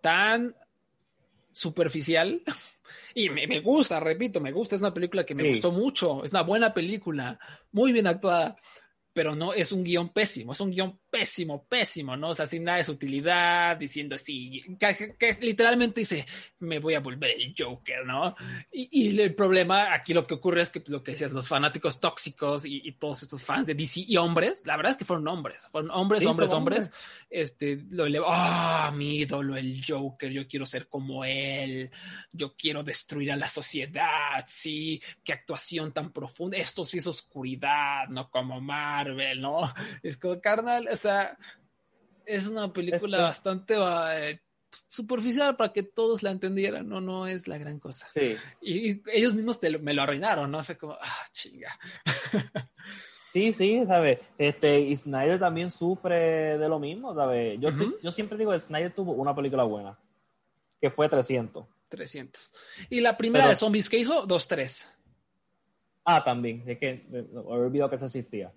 tan 0.00 0.54
superficial 1.52 2.42
y 3.14 3.30
me, 3.30 3.46
me 3.46 3.60
gusta, 3.60 4.00
repito, 4.00 4.40
me 4.40 4.52
gusta, 4.52 4.74
es 4.76 4.80
una 4.80 4.94
película 4.94 5.24
que 5.24 5.34
me 5.34 5.42
Sí. 5.42 5.48
gustó 5.48 5.72
mucho, 5.72 6.24
es 6.24 6.32
una 6.32 6.42
buena 6.42 6.72
película, 6.74 7.38
muy 7.72 7.92
bien 7.92 8.06
actuada, 8.06 8.56
pero 9.18 9.34
no 9.34 9.52
es 9.52 9.72
un 9.72 9.82
guion 9.82 10.10
pésimo, 10.10 10.52
es 10.52 10.60
un 10.60 10.70
guion 10.70 11.00
pésimo, 11.10 11.66
pésimo, 11.68 12.16
¿no? 12.16 12.28
O 12.28 12.34
sea, 12.36 12.46
sin 12.46 12.62
nada 12.62 12.78
de 12.78 12.84
sutilidad, 12.84 13.76
diciendo 13.76 14.14
así, 14.14 14.62
que, 14.78 15.16
que 15.18 15.36
literalmente 15.40 16.02
dice, 16.02 16.24
me 16.60 16.78
voy 16.78 16.94
a 16.94 17.00
volver 17.00 17.32
el 17.32 17.52
Joker, 17.58 18.06
¿no? 18.06 18.36
Y, 18.70 18.88
y 18.92 19.20
el 19.20 19.34
problema 19.34 19.92
aquí 19.92 20.14
lo 20.14 20.24
que 20.24 20.34
ocurre 20.34 20.62
es 20.62 20.70
que 20.70 20.84
lo 20.86 21.02
que 21.02 21.10
decías, 21.10 21.32
los 21.32 21.48
fanáticos 21.48 21.98
tóxicos 21.98 22.64
y, 22.64 22.80
y 22.84 22.92
todos 22.92 23.24
estos 23.24 23.42
fans 23.42 23.66
de 23.66 23.74
DC 23.74 24.04
y 24.06 24.16
hombres, 24.18 24.62
la 24.64 24.76
verdad 24.76 24.92
es 24.92 24.98
que 24.98 25.04
fueron 25.04 25.26
hombres, 25.26 25.66
fueron 25.72 25.90
hombres, 25.90 26.20
Sí, 26.20 26.26
hombres, 26.26 26.52
hombres, 26.52 26.92
este, 27.28 27.84
lo 27.90 28.06
eleva, 28.06 28.26
ah, 28.28 28.92
mi 28.92 29.16
ídolo, 29.16 29.56
el 29.56 29.82
Joker, 29.84 30.30
yo 30.30 30.46
quiero 30.46 30.64
ser 30.64 30.86
como 30.86 31.24
él, 31.24 31.90
yo 32.30 32.54
quiero 32.54 32.84
destruir 32.84 33.32
a 33.32 33.36
la 33.36 33.48
sociedad, 33.48 34.44
sí, 34.46 35.02
qué 35.24 35.32
actuación 35.32 35.92
tan 35.92 36.12
profunda, 36.12 36.56
esto 36.56 36.84
sí 36.84 36.98
es 36.98 37.06
oscuridad, 37.08 38.06
no 38.10 38.30
como 38.30 38.60
Marvel, 39.08 39.40
¿no? 39.40 39.60
Es 40.02 40.16
como, 40.16 40.40
carnal, 40.40 40.88
o 40.92 40.96
sea, 40.96 41.36
es 42.26 42.46
una 42.48 42.72
película 42.72 43.16
Esto- 43.18 43.50
bastante 43.50 43.74
eh, 44.28 44.40
superficial 44.88 45.56
para 45.56 45.72
que 45.72 45.82
todos 45.82 46.22
la 46.22 46.30
entendieran, 46.30 46.88
no, 46.88 47.00
no 47.00 47.26
es 47.26 47.48
la 47.48 47.56
gran 47.58 47.78
cosa. 47.80 48.06
Sí, 48.08 48.36
Y, 48.60 48.90
y 48.92 49.02
ellos 49.12 49.34
mismos 49.34 49.60
te 49.60 49.70
lo- 49.70 49.78
me 49.80 49.94
lo 49.94 50.02
arruinaron, 50.02 50.50
¿no? 50.50 50.62
Fue 50.62 50.76
como, 50.76 50.92
ah, 51.00 51.26
chinga. 51.32 51.78
sí, 53.20 53.52
sí, 53.52 53.82
¿sabes? 53.86 54.18
Este, 54.36 54.80
y 54.80 54.94
Snyder 54.96 55.38
también 55.38 55.70
sufre 55.70 56.58
de 56.58 56.68
lo 56.68 56.78
mismo, 56.78 57.14
¿sabes? 57.14 57.58
Yo, 57.60 57.68
Ujú. 57.70 57.94
yo 58.02 58.10
siempre 58.10 58.36
digo 58.38 58.52
que 58.52 58.60
Snyder 58.60 58.92
tuvo 58.94 59.12
una 59.12 59.34
película 59.34 59.62
buena, 59.64 59.98
que 60.80 60.90
fue 60.90 61.08
300. 61.08 61.66
300. 61.88 62.52
Y 62.90 63.00
la 63.00 63.16
primera 63.16 63.44
Pero- 63.44 63.50
de 63.50 63.56
zombies 63.56 63.88
que 63.88 63.98
hizo, 63.98 64.26
2-3. 64.26 64.86
Ah, 66.04 66.22
también, 66.24 66.62
es 66.66 66.78
que 66.78 67.06
me, 67.10 67.22
me 67.22 67.38
olvidado 67.40 67.90
que 67.90 67.96
eso 67.96 68.06
existía. 68.06 68.52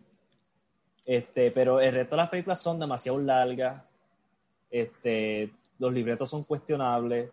Este, 1.06 1.52
pero 1.52 1.82
el 1.82 1.94
resto 1.94 2.16
de 2.16 2.22
las 2.22 2.30
películas 2.30 2.62
son 2.62 2.80
demasiado 2.80 3.20
largas. 3.20 3.84
Este, 4.70 5.52
los 5.80 5.94
libretos 5.94 6.30
son 6.30 6.44
cuestionables. 6.44 7.30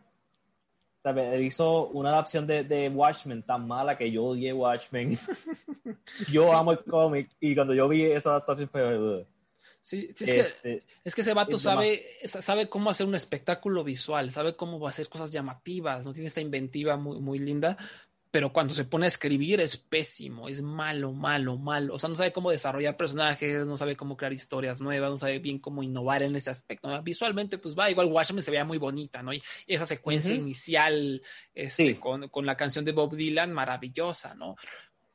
Él 1.05 1.43
hizo 1.43 1.87
una 1.89 2.11
adaptación 2.11 2.47
de, 2.47 2.65
de 2.65 2.89
Watchmen 2.89 3.43
tan 3.43 3.67
mala 3.67 3.97
que 3.97 4.11
yo 4.11 4.25
odié 4.25 4.53
Watchmen. 4.53 5.19
yo 6.31 6.53
amo 6.53 6.73
el 6.73 6.85
cómic 6.85 7.31
y 7.41 7.55
cuando 7.55 7.73
yo 7.73 7.89
vi 7.89 8.05
esa 8.05 8.31
adaptación 8.31 8.69
fue... 8.69 9.27
Sí, 9.81 10.11
sí, 10.15 10.25
es, 10.25 10.33
que, 10.33 10.41
Este, 10.41 10.85
es 11.03 11.15
que 11.15 11.21
ese 11.23 11.33
vato 11.33 11.57
es 11.57 11.63
sabe, 11.63 12.05
sabe 12.25 12.69
cómo 12.69 12.91
hacer 12.91 13.07
un 13.07 13.15
espectáculo 13.15 13.83
visual, 13.85 14.31
sabe 14.31 14.55
cómo 14.55 14.87
hacer 14.87 15.09
cosas 15.09 15.31
llamativas, 15.31 16.05
no 16.05 16.13
tiene 16.13 16.29
esta 16.29 16.43
inventiva 16.43 16.99
muy, 16.99 17.19
muy 17.21 17.39
linda, 17.39 17.79
pero 18.31 18.53
cuando 18.53 18.75
se 18.75 18.85
pone 18.85 19.07
a 19.07 19.09
escribir 19.09 19.61
es 19.61 19.77
pésimo, 19.77 20.49
es 20.49 20.61
malo, 20.61 21.13
malo, 21.13 21.57
malo. 21.57 21.95
O 21.95 21.99
sea, 21.99 22.09
no 22.11 22.15
sabe 22.15 22.33
cómo 22.33 22.51
desarrollar 22.51 22.97
personajes, 22.97 23.65
no 23.67 23.77
sabe 23.77 23.97
cómo 23.97 24.17
crear 24.17 24.33
historias 24.33 24.81
nuevas, 24.83 25.11
no 25.11 25.17
sabe 25.17 25.39
bien 25.39 25.59
cómo 25.59 25.83
innovar 25.83 26.23
en 26.23 26.37
ese 26.37 26.51
aspecto. 26.51 26.89
¿no? 26.89 27.03
Visualmente, 27.03 27.57
pues 27.59 27.75
va, 27.79 27.91
igual 27.91 28.09
Watchmen 28.09 28.43
se 28.43 28.51
veía 28.51 28.65
muy 28.67 28.77
bonita, 28.79 29.23
¿no? 29.23 29.33
Y 29.33 29.43
esa 29.67 29.87
secuencia 29.87 30.35
Ujú. 30.35 30.43
inicial 30.43 31.23
este, 31.55 31.87
Sí. 31.89 31.95
con, 31.95 32.29
con 32.29 32.45
la 32.45 32.57
canción 32.57 32.85
de 32.85 32.93
Bob 32.93 33.17
Dylan, 33.17 33.53
maravillosa, 33.53 34.35
¿no? 34.35 34.57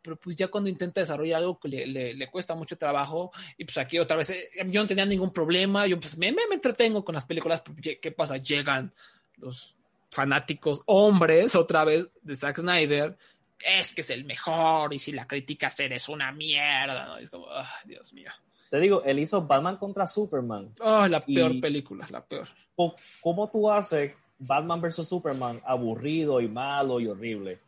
pero 0.02 0.18
pues 0.18 0.36
ya 0.36 0.50
cuando 0.50 0.70
intenta 0.70 1.00
desarrollar 1.00 1.38
algo 1.38 1.58
que 1.58 1.70
le, 1.70 1.88
le, 1.88 2.14
le 2.14 2.28
cuesta 2.30 2.56
mucho 2.56 2.78
trabajo, 2.78 3.32
y 3.58 3.64
pues 3.64 3.78
aquí 3.78 3.98
otra 4.00 4.18
vez, 4.18 4.32
eh, 4.32 4.50
yo 4.68 4.82
no 4.82 4.88
tenía 4.88 5.06
ningún 5.06 5.32
problema, 5.32 5.88
yo 5.88 5.98
pues 5.98 6.18
me, 6.18 6.30
me, 6.34 6.46
me 6.50 6.56
entretengo 6.56 7.06
con 7.06 7.16
las 7.16 7.26
películas, 7.26 7.64
¿qué 8.02 8.12
pasa? 8.12 8.36
Llegan 8.36 8.94
los 9.38 9.78
fanáticos 10.14 10.82
hombres 10.86 11.56
otra 11.56 11.84
vez 11.84 12.08
de 12.22 12.36
Zack 12.36 12.60
Snyder, 12.60 13.18
es 13.60 13.94
que 13.94 14.02
es 14.02 14.10
el 14.10 14.26
mejor, 14.26 14.94
y 14.94 15.00
si 15.00 15.12
la 15.12 15.26
criticas 15.28 15.80
eres 15.80 16.10
una 16.10 16.32
mierda, 16.32 17.06
¿no? 17.06 17.18
Es 17.18 17.30
como, 17.30 17.48
ah, 17.50 17.70
Dios 17.86 18.12
mío. 18.14 18.32
te 18.70 18.80
digo, 18.80 19.04
él 19.04 19.20
hizo 19.20 19.42
Batman 19.44 19.78
contra 19.78 20.08
Superman. 20.08 20.74
Oh, 20.82 21.08
la 21.08 21.24
peor 21.24 21.60
película, 21.62 22.08
la 22.10 22.24
peor. 22.26 22.48
¿Cómo- 22.76 22.96
¿Cómo 23.22 23.50
tú 23.50 23.72
haces 23.72 24.14
Batman 24.40 24.82
vs. 24.82 25.08
Superman 25.08 25.62
aburrido 25.66 26.42
y 26.42 26.48
malo 26.48 27.00
y 27.00 27.08
horrible. 27.08 27.60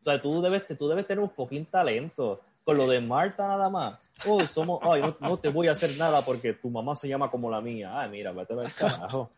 O 0.00 0.04
sea, 0.04 0.20
tú 0.22 0.40
debes, 0.40 0.62
tú 0.78 0.88
debes 0.88 1.06
tener 1.06 1.22
un 1.22 1.28
fucking 1.30 1.66
talento. 1.66 2.40
Con 2.62 2.78
lo 2.78 2.86
de 2.86 3.00
Marta 3.00 3.46
nada 3.48 3.68
más. 3.68 3.98
Oh, 4.26 4.46
somos, 4.46 4.78
ay, 4.82 5.02
no, 5.20 5.38
te 5.38 5.48
voy 5.48 5.66
a 5.66 5.72
hacer 5.72 5.96
nada 5.98 6.24
porque 6.24 6.54
tu 6.54 6.70
mamá 6.70 6.94
se 6.94 7.08
llama 7.08 7.30
como 7.30 7.50
la 7.50 7.60
mía. 7.60 7.98
Ay, 7.98 8.10
mira, 8.10 8.32
vete 8.32 8.54
al 8.54 8.72
carajo. 8.72 9.32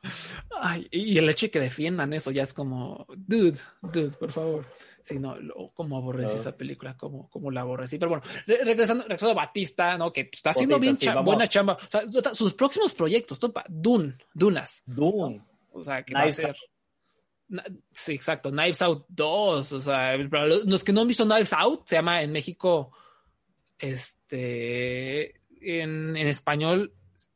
Ay, 0.61 0.87
y 0.91 1.17
el 1.19 1.29
hecho 1.29 1.47
de 1.47 1.51
que 1.51 1.61
defiendan 1.61 2.13
eso 2.13 2.31
ya 2.31 2.43
es 2.43 2.53
como, 2.53 3.07
dude, 3.17 3.59
dude, 3.81 4.11
por 4.11 4.33
favor. 4.33 4.67
Sí, 5.03 5.19
no, 5.19 5.37
lo, 5.37 5.71
como 5.73 5.97
aborrecí 5.97 6.37
esa 6.37 6.57
película, 6.57 6.97
como, 6.97 7.31
como 7.31 7.51
la 7.51 7.63
aborrecí. 7.63 7.99
Pero 7.99 8.11
bueno, 8.11 8.25
regresando, 8.47 9.05
regresando 9.05 9.33
a 9.33 9.45
Batista, 9.45 9.97
¿no? 9.97 10.13
Que 10.13 10.29
está 10.33 10.51
haciendo 10.51 10.79
bien 10.79 10.97
buena 11.25 11.47
chamba. 11.47 11.75
O 11.75 11.91
sea, 11.91 12.35
sus 12.35 12.55
próximos 12.55 12.93
proyectos, 12.93 13.39
topa, 13.39 13.65
Dune, 13.69 14.15
Dunas. 14.35 14.83
Dune. 14.85 15.43
O 15.73 15.83
sea, 15.83 16.03
que 16.03 16.13
va 16.15 16.23
a 16.23 16.33
ser. 16.33 16.57
Sí, 17.93 18.15
exacto. 18.15 18.51
Knives 18.51 18.83
Out 18.83 19.07
2. 19.09 19.73
O 19.73 19.81
sea, 19.81 20.17
los 20.17 20.85
que 20.85 20.93
no 20.93 21.03
han 21.03 21.09
visto 21.09 21.25
Knives 21.25 21.53
Out, 21.53 21.87
se 21.87 21.97
llama 21.97 22.23
en 22.23 22.33
México, 22.33 22.93
este, 23.79 25.41
en, 25.61 26.17
en 26.17 26.29
español, 26.29 26.93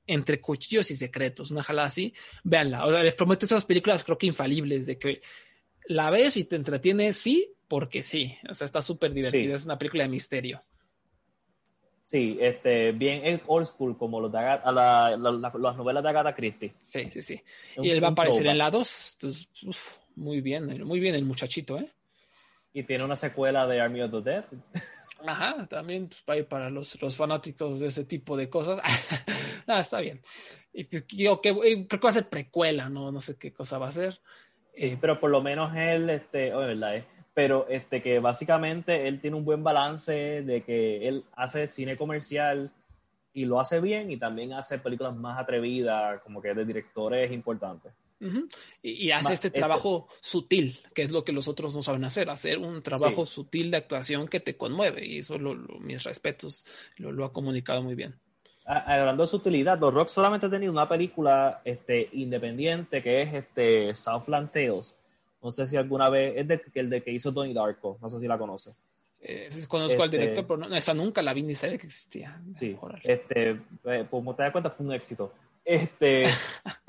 Entre 0.07 0.41
Cuchillos 0.41 0.91
y 0.91 0.97
Secretos, 0.97 1.51
una 1.51 1.63
jalada 1.63 1.89
así. 1.89 2.15
Véanla. 2.45 2.87
O 2.87 2.91
sea, 2.91 3.03
les 3.03 3.15
prometo 3.15 3.47
esas 3.47 3.65
películas, 3.65 4.05
creo 4.05 4.19
que 4.19 4.27
infalibles, 4.27 4.87
de 4.87 4.99
que 4.99 5.23
la 5.87 6.11
ves 6.11 6.37
y 6.37 6.45
te 6.45 6.57
entretiene, 6.57 7.13
sí, 7.13 7.55
porque 7.69 8.03
sí. 8.03 8.37
O 8.49 8.55
sea, 8.55 8.65
está 8.65 8.83
súper 8.83 9.13
divertida. 9.13 9.57
Es 9.57 9.65
una 9.65 9.79
película 9.79 10.05
de 10.05 10.09
misterio. 10.09 10.63
Sí, 12.05 12.37
este, 12.41 12.91
bien 12.91 13.41
old 13.47 13.67
school, 13.67 13.97
como 13.97 14.21
los 14.21 14.33
de 14.33 14.39
la, 14.39 15.17
las 15.17 15.77
novelas 15.77 16.03
de 16.03 16.09
Agatha 16.09 16.35
Christie. 16.35 16.75
Sí, 16.83 17.05
sí, 17.13 17.23
sí. 17.23 17.41
y 17.77 17.89
él 17.89 18.03
va 18.03 18.09
a 18.09 18.11
aparecer 18.11 18.49
en 18.49 18.59
la 18.59 18.69
2. 18.69 19.13
Entonces, 19.13 19.49
muy 20.17 20.41
bien, 20.41 20.85
muy 20.85 20.99
bien 20.99 21.15
el 21.15 21.25
muchachito, 21.25 21.79
¿eh? 21.79 21.89
Y 22.73 22.83
tiene 22.83 23.05
una 23.05 23.15
secuela 23.15 23.65
de 23.69 23.81
Army 23.81 24.03
of 24.03 24.11
the 24.11 24.23
Dead. 24.23 24.45
Ajá, 25.27 25.67
también 25.67 26.09
pues, 26.25 26.45
para 26.47 26.71
los, 26.71 27.01
los 27.01 27.17
fanáticos 27.17 27.81
de 27.81 27.87
ese 27.87 28.05
tipo 28.05 28.37
de 28.37 28.49
cosas. 28.49 28.81
ah, 29.67 29.81
está 29.81 30.01
bien. 30.01 30.21
Y 30.73 30.85
pues, 30.85 31.07
yo, 31.09 31.41
que, 31.41 31.53
creo 31.53 31.87
que 31.89 31.99
va 31.99 32.11
a 32.11 32.15
ser 32.15 32.29
precuela, 32.29 32.89
¿no? 32.89 33.13
No 33.13 33.21
sé 33.21 33.37
qué 33.39 33.53
cosa 33.53 33.79
va 33.79 33.89
a 33.89 33.93
ser. 33.93 34.21
Sí, 34.73 34.87
eh, 34.87 34.99
pero 35.01 35.19
por 35.19 35.31
lo 35.31 35.43
menos 35.43 35.75
él, 35.77 36.11
este, 36.11 36.55
oh, 36.55 36.61
verdad, 36.61 36.97
eh, 36.97 37.05
pero 37.35 37.67
este 37.69 38.03
que 38.03 38.19
básicamente 38.19 39.07
él 39.07 39.21
tiene 39.21 39.37
un 39.37 39.45
buen 39.45 39.63
balance 39.63 40.43
de 40.43 40.63
que 40.63 41.09
él 41.09 41.25
hace 41.35 41.67
cine 41.67 41.97
comercial 41.97 42.71
y 43.33 43.45
lo 43.45 43.61
hace 43.61 43.81
bien 43.81 44.11
y 44.11 44.17
también 44.17 44.53
hace 44.53 44.79
películas 44.79 45.15
más 45.17 45.39
atrevidas, 45.39 46.21
como 46.23 46.43
que 46.43 46.55
de 46.55 46.65
directores 46.65 47.31
importantes. 47.33 47.93
Y, 48.83 49.11
hace 49.11 49.33
este 49.33 49.51
trabajo 49.51 50.09
sutil, 50.21 50.79
que 50.95 51.03
es 51.03 51.11
lo 51.11 51.25
que 51.25 51.33
los 51.33 51.49
otros 51.49 51.75
no 51.75 51.83
saben 51.83 52.05
hacer, 52.05 52.29
hacer 52.31 52.59
un 52.59 52.83
trabajo 52.83 53.25
sutil 53.27 53.71
de 53.71 53.79
actuación 53.79 54.29
que 54.29 54.41
te 54.41 54.57
conmueve. 54.57 55.07
Y 55.07 55.19
eso, 55.19 55.39
lo, 55.39 55.55
mis 55.81 56.03
respetos, 56.05 56.65
lo, 56.97 57.25
ha 57.25 57.33
comunicado 57.33 57.83
muy 57.83 57.95
bien. 57.95 58.15
Hablando 58.65 59.25
de 59.25 59.29
sutilidad, 59.29 59.81
The 59.81 59.91
Rock 59.91 60.09
solamente 60.09 60.47
ha 60.47 60.51
tenido 60.51 60.73
una 60.73 60.89
película 60.89 61.61
este, 61.65 62.09
independiente 62.13 63.03
que 63.03 63.23
es 63.23 63.35
este, 63.35 63.95
Southland 63.95 64.53
Tales, 64.53 64.97
no 65.43 65.51
sé 65.51 65.67
si 65.67 65.77
alguna 65.77 66.09
vez, 66.11 66.35
es 66.37 66.47
de, 66.47 66.63
el 66.75 66.91
de 66.91 67.03
que 67.03 67.11
hizo 67.11 67.33
Tony 67.33 67.55
Darko, 67.55 67.99
no 68.01 68.11
sé 68.11 68.21
si 68.21 68.27
la 68.27 68.39
conoce. 68.39 68.73
Eh, 69.23 69.49
conozco 69.69 70.03
al 70.03 70.09
este, 70.09 70.19
director, 70.19 70.47
pero 70.47 70.69
no, 70.69 70.77
esa 70.77 70.95
nunca 70.95 71.21
la 71.21 71.35
vi 71.35 71.43
ni 71.43 71.55
sabía 71.55 71.79
que 71.79 71.87
existía. 71.87 72.41
Sí, 72.55 72.77
este, 73.03 73.51
eh, 73.51 73.61
pues, 73.83 74.09
como 74.09 74.35
te 74.35 74.43
das 74.43 74.53
cuenta, 74.53 74.71
fue 74.71 74.87
un 74.87 74.93
éxito. 74.93 75.33
Este, 75.71 76.27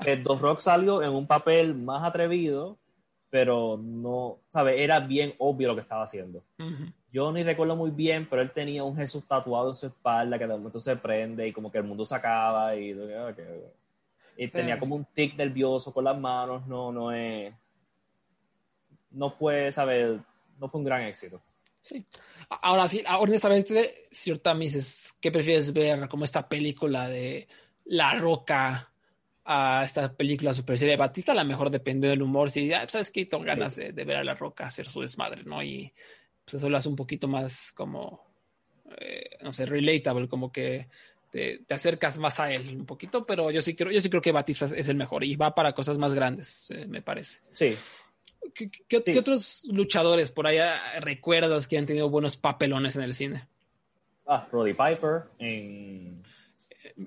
el 0.00 0.24
Dos 0.24 0.40
Rock 0.40 0.58
salió 0.58 1.04
en 1.04 1.10
un 1.10 1.28
papel 1.28 1.72
más 1.72 2.02
atrevido, 2.02 2.78
pero 3.30 3.78
no, 3.80 4.40
¿sabes? 4.48 4.80
Era 4.80 4.98
bien 4.98 5.34
obvio 5.38 5.68
lo 5.68 5.76
que 5.76 5.82
estaba 5.82 6.02
haciendo. 6.02 6.42
Yo 7.12 7.30
ni 7.30 7.44
recuerdo 7.44 7.76
muy 7.76 7.92
bien, 7.92 8.26
pero 8.28 8.42
él 8.42 8.50
tenía 8.50 8.82
un 8.82 8.96
Jesús 8.96 9.24
tatuado 9.28 9.68
en 9.68 9.74
su 9.74 9.86
espalda 9.86 10.36
que 10.36 10.48
de 10.48 10.54
momento 10.54 10.80
se 10.80 10.96
prende 10.96 11.46
y 11.46 11.52
como 11.52 11.70
que 11.70 11.78
el 11.78 11.84
mundo 11.84 12.04
se 12.04 12.16
acaba 12.16 12.74
y, 12.74 12.92
y 14.36 14.48
tenía 14.48 14.76
como 14.76 14.96
un 14.96 15.04
tic 15.04 15.36
nervioso 15.36 15.94
con 15.94 16.02
las 16.02 16.18
manos, 16.18 16.66
no, 16.66 16.90
no 16.90 17.12
es 17.12 17.54
no 19.12 19.30
fue, 19.30 19.70
¿sabes? 19.70 20.18
No 20.58 20.68
fue 20.68 20.80
un 20.80 20.84
gran 20.84 21.02
éxito. 21.02 21.40
Sí. 21.82 22.04
Ahora 22.48 22.88
sí, 22.88 23.02
honestamente, 23.18 24.08
cierta 24.10 24.54
me 24.54 24.64
dices, 24.64 25.14
¿qué 25.20 25.30
prefieres 25.30 25.72
ver 25.72 26.08
como 26.08 26.24
esta 26.24 26.48
película 26.48 27.08
de 27.08 27.46
La 27.86 28.14
Roca 28.14 28.90
a 29.44 29.82
esta 29.84 30.12
película 30.12 30.54
super 30.54 30.78
serie 30.78 30.92
de 30.92 30.98
Batista? 30.98 31.32
A 31.32 31.36
lo 31.36 31.44
mejor 31.44 31.70
depende 31.70 32.08
del 32.08 32.22
humor. 32.22 32.50
Si, 32.50 32.66
ya, 32.66 32.88
¿sabes 32.88 33.10
qué? 33.10 33.26
Tengo 33.26 33.44
ganas 33.44 33.76
de, 33.76 33.92
ver 33.92 34.16
a 34.16 34.24
La 34.24 34.34
Roca 34.34 34.66
hacer 34.66 34.86
su 34.86 35.00
desmadre, 35.00 35.42
¿no? 35.44 35.62
Y 35.62 35.92
pues 36.44 36.54
eso 36.54 36.68
lo 36.68 36.76
hace 36.76 36.88
un 36.88 36.96
poquito 36.96 37.28
más 37.28 37.72
como, 37.72 38.24
eh, 38.98 39.36
no 39.42 39.52
sé, 39.52 39.66
relatable, 39.66 40.28
como 40.28 40.50
que 40.50 40.88
te, 41.30 41.64
acercas 41.70 42.18
más 42.18 42.38
a 42.40 42.52
él 42.52 42.76
un 42.76 42.86
poquito, 42.86 43.24
pero 43.24 43.50
yo 43.50 43.62
sí 43.62 43.74
creo, 43.74 43.90
yo 43.90 44.00
sí 44.00 44.10
creo 44.10 44.22
que 44.22 44.32
Batista 44.32 44.66
es 44.66 44.88
el 44.88 44.96
mejor 44.96 45.24
y 45.24 45.36
va 45.36 45.54
para 45.54 45.72
cosas 45.72 45.98
más 45.98 46.14
grandes, 46.14 46.66
eh, 46.70 46.86
me 46.86 47.00
parece. 47.00 47.38
Sí, 47.52 47.76
¿Qué, 48.54 49.18
otros 49.18 49.64
luchadores 49.70 50.30
por 50.30 50.46
allá 50.46 51.00
recuerdas 51.00 51.68
que 51.68 51.78
han 51.78 51.86
tenido 51.86 52.10
buenos 52.10 52.36
papelones 52.36 52.96
en 52.96 53.02
el 53.02 53.14
cine? 53.14 53.46
Ah, 54.26 54.46
Roddy 54.50 54.72
Piper 54.72 55.24
en, 55.38 56.22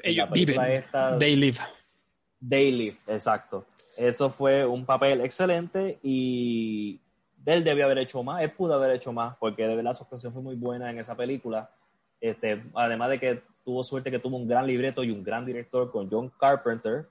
Ellos 0.03 0.30
viven. 0.32 0.84
They 1.19 1.36
live. 1.36 1.60
They 2.48 2.72
live, 2.72 2.98
exacto. 3.07 3.65
Eso 3.98 4.30
fue 4.30 4.65
un 4.65 4.86
papel 4.86 5.22
excelente 5.22 5.99
y 6.03 6.99
él 7.45 7.64
debió 7.64 7.86
haber 7.86 7.99
hecho 7.99 8.23
más, 8.23 8.41
él 8.41 8.52
pudo 8.52 8.73
haber 8.73 8.91
hecho 8.91 9.14
más, 9.14 9.36
porque 9.38 9.68
de 9.68 9.76
verdad 9.76 9.94
su 9.94 10.03
actuación 10.03 10.34
fue 10.34 10.41
muy 10.41 10.56
buena 10.56 10.90
en 10.90 10.99
esa 10.99 11.15
película. 11.15 11.69
Este, 12.19 12.64
además 12.73 13.10
de 13.10 13.19
que 13.19 13.41
tuvo 13.64 13.84
suerte 13.84 14.11
que 14.11 14.19
tuvo 14.19 14.38
un 14.38 14.48
gran 14.48 14.65
libreto 14.65 15.03
y 15.03 15.11
un 15.11 15.23
gran 15.23 15.45
director 15.45 15.91
con 15.91 16.10
John 16.10 16.32
Carpenter, 16.40 17.07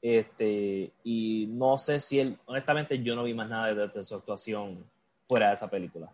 este, 0.00 0.92
y 1.02 1.46
no 1.50 1.78
sé 1.78 2.00
si 2.00 2.20
él, 2.20 2.38
honestamente, 2.46 3.02
yo 3.02 3.16
no 3.16 3.24
vi 3.24 3.34
más 3.34 3.48
nada 3.48 3.74
de, 3.74 4.02
su 4.02 4.14
actuación 4.14 4.84
fuera 5.26 5.48
de 5.48 5.54
esa 5.54 5.68
película. 5.68 6.10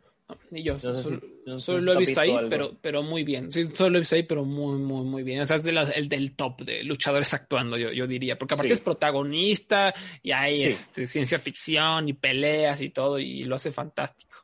Y 0.51 0.63
yo 0.63 0.79
solo, 0.79 1.81
lo 1.81 1.93
he 1.95 1.99
visto 1.99 2.21
ahí, 2.21 2.35
pero, 2.49 2.73
pero 2.81 3.03
muy 3.03 3.25
bien. 3.25 3.51
Sí, 3.51 3.65
solo 3.75 3.91
lo 3.91 3.97
he 3.99 4.01
visto 4.01 4.15
ahí, 4.15 4.23
pero 4.23 4.45
muy, 4.45 4.79
muy, 4.79 5.05
muy 5.05 5.23
bien. 5.23 5.41
O 5.41 5.47
sea, 5.47 5.57
es 5.57 5.65
el 5.65 6.09
del 6.09 6.35
top 6.35 6.63
de 6.63 6.85
luchadores 6.85 7.33
actuando, 7.35 7.77
yo, 7.77 7.91
yo 7.93 8.07
diría. 8.07 8.39
Porque 8.39 8.55
aparte 8.55 8.73
es 8.73 8.81
protagonista 8.81 9.93
y 10.23 10.31
hay 10.31 10.65
este, 10.65 11.07
ciencia 11.07 11.39
ficción 11.39 12.09
y 12.09 12.13
peleas 12.13 12.81
y 12.83 12.91
todo, 12.91 13.19
y 13.19 13.45
lo 13.45 13.57
hace 13.57 13.73
fantástico. 13.73 14.39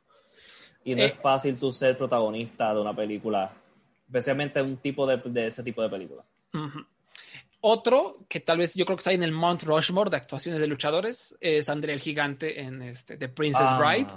Y 0.83 0.95
no 0.95 1.03
es 1.03 1.13
eh, 1.13 1.19
fácil 1.21 1.57
tú 1.57 1.71
ser 1.71 1.97
protagonista 1.97 2.73
de 2.73 2.81
una 2.81 2.95
película, 2.95 3.51
especialmente 4.05 4.61
un 4.61 4.77
tipo 4.77 5.05
de, 5.05 5.17
de 5.17 5.47
ese 5.47 5.63
tipo 5.63 5.81
de 5.81 5.89
película. 5.89 6.23
Otro 7.61 8.25
que 8.29 8.39
tal 8.39 8.57
vez 8.57 8.73
yo 8.73 8.85
creo 8.85 8.95
que 8.97 9.01
está 9.01 9.11
en 9.11 9.23
el 9.23 9.31
Mount 9.31 9.63
Rushmore 9.63 10.09
de 10.09 10.17
actuaciones 10.17 10.61
de 10.61 10.67
luchadores 10.67 11.35
es 11.41 11.67
André 11.67 11.93
el 11.93 11.99
Gigante 11.99 12.61
en 12.61 12.81
este, 12.81 13.17
The 13.17 13.29
Princess 13.29 13.67
ah, 13.67 13.79
Bride. 13.79 14.07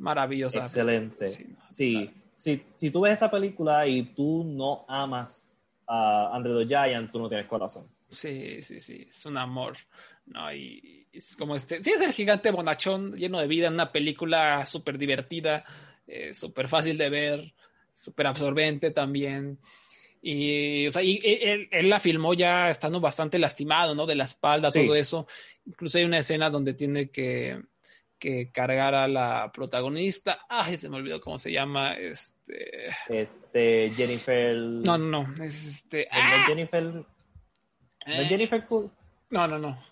Maravillosa. 0.00 0.60
Excelente. 0.60 1.28
Sí, 1.28 1.46
sí. 1.70 2.64
Si, 2.76 2.90
tú 2.90 3.02
ves 3.02 3.14
esa 3.14 3.30
película 3.30 3.86
y 3.86 4.02
tú 4.14 4.44
no 4.44 4.86
amas 4.88 5.46
a 5.86 6.34
André 6.34 6.54
the 6.54 6.66
Giant, 6.66 7.12
tú 7.12 7.18
no 7.18 7.28
tienes 7.28 7.46
corazón. 7.46 7.86
Sí, 8.08 8.62
sí, 8.62 8.80
sí. 8.80 9.06
Es 9.08 9.26
un 9.26 9.36
amor. 9.36 9.76
¿no? 10.24 10.52
Y 10.54 11.06
es 11.12 11.36
como 11.36 11.54
este. 11.54 11.84
Sí, 11.84 11.90
es 11.90 12.00
el 12.00 12.14
gigante 12.14 12.50
bonachón, 12.50 13.14
lleno 13.14 13.38
de 13.38 13.46
vida, 13.46 13.66
en 13.66 13.74
una 13.74 13.92
película 13.92 14.64
súper 14.64 14.96
divertida, 14.96 15.64
eh, 16.06 16.32
súper 16.32 16.68
fácil 16.68 16.96
de 16.96 17.10
ver, 17.10 17.54
súper 17.94 18.26
absorbente 18.26 18.90
también. 18.92 19.58
Y, 20.22 20.86
o 20.86 20.92
sea, 20.92 21.02
y 21.02 21.20
él, 21.22 21.68
él, 21.70 21.90
la 21.90 22.00
filmó 22.00 22.32
ya 22.32 22.70
estando 22.70 23.00
bastante 23.00 23.38
lastimado, 23.38 23.94
¿no? 23.94 24.06
De 24.06 24.14
la 24.14 24.24
espalda, 24.24 24.72
todo 24.72 24.94
eso. 24.94 25.26
Incluso 25.66 25.98
hay 25.98 26.04
una 26.04 26.18
escena 26.18 26.48
donde 26.48 26.72
tiene 26.72 27.10
que, 27.10 27.60
que 28.20 28.52
cargar 28.52 28.94
a 28.94 29.08
la 29.08 29.50
protagonista. 29.52 30.40
Ay, 30.48 30.78
se 30.78 30.88
me 30.88 30.98
olvidó 30.98 31.20
cómo 31.20 31.38
se 31.38 31.50
llama. 31.50 31.94
Este. 31.94 32.90
Este, 33.08 33.90
Jennifer. 33.90 34.54
No, 34.56 34.96
no, 34.96 35.24
no. 35.24 35.44
Es 35.44 35.66
este. 35.66 36.06
¡Ah! 36.10 36.44
Jennifer. 36.46 36.84
¿No 36.84 37.04
eh. 38.06 38.26
Jennifer 38.28 38.64
No, 39.30 39.48
no, 39.48 39.58
no. 39.58 39.82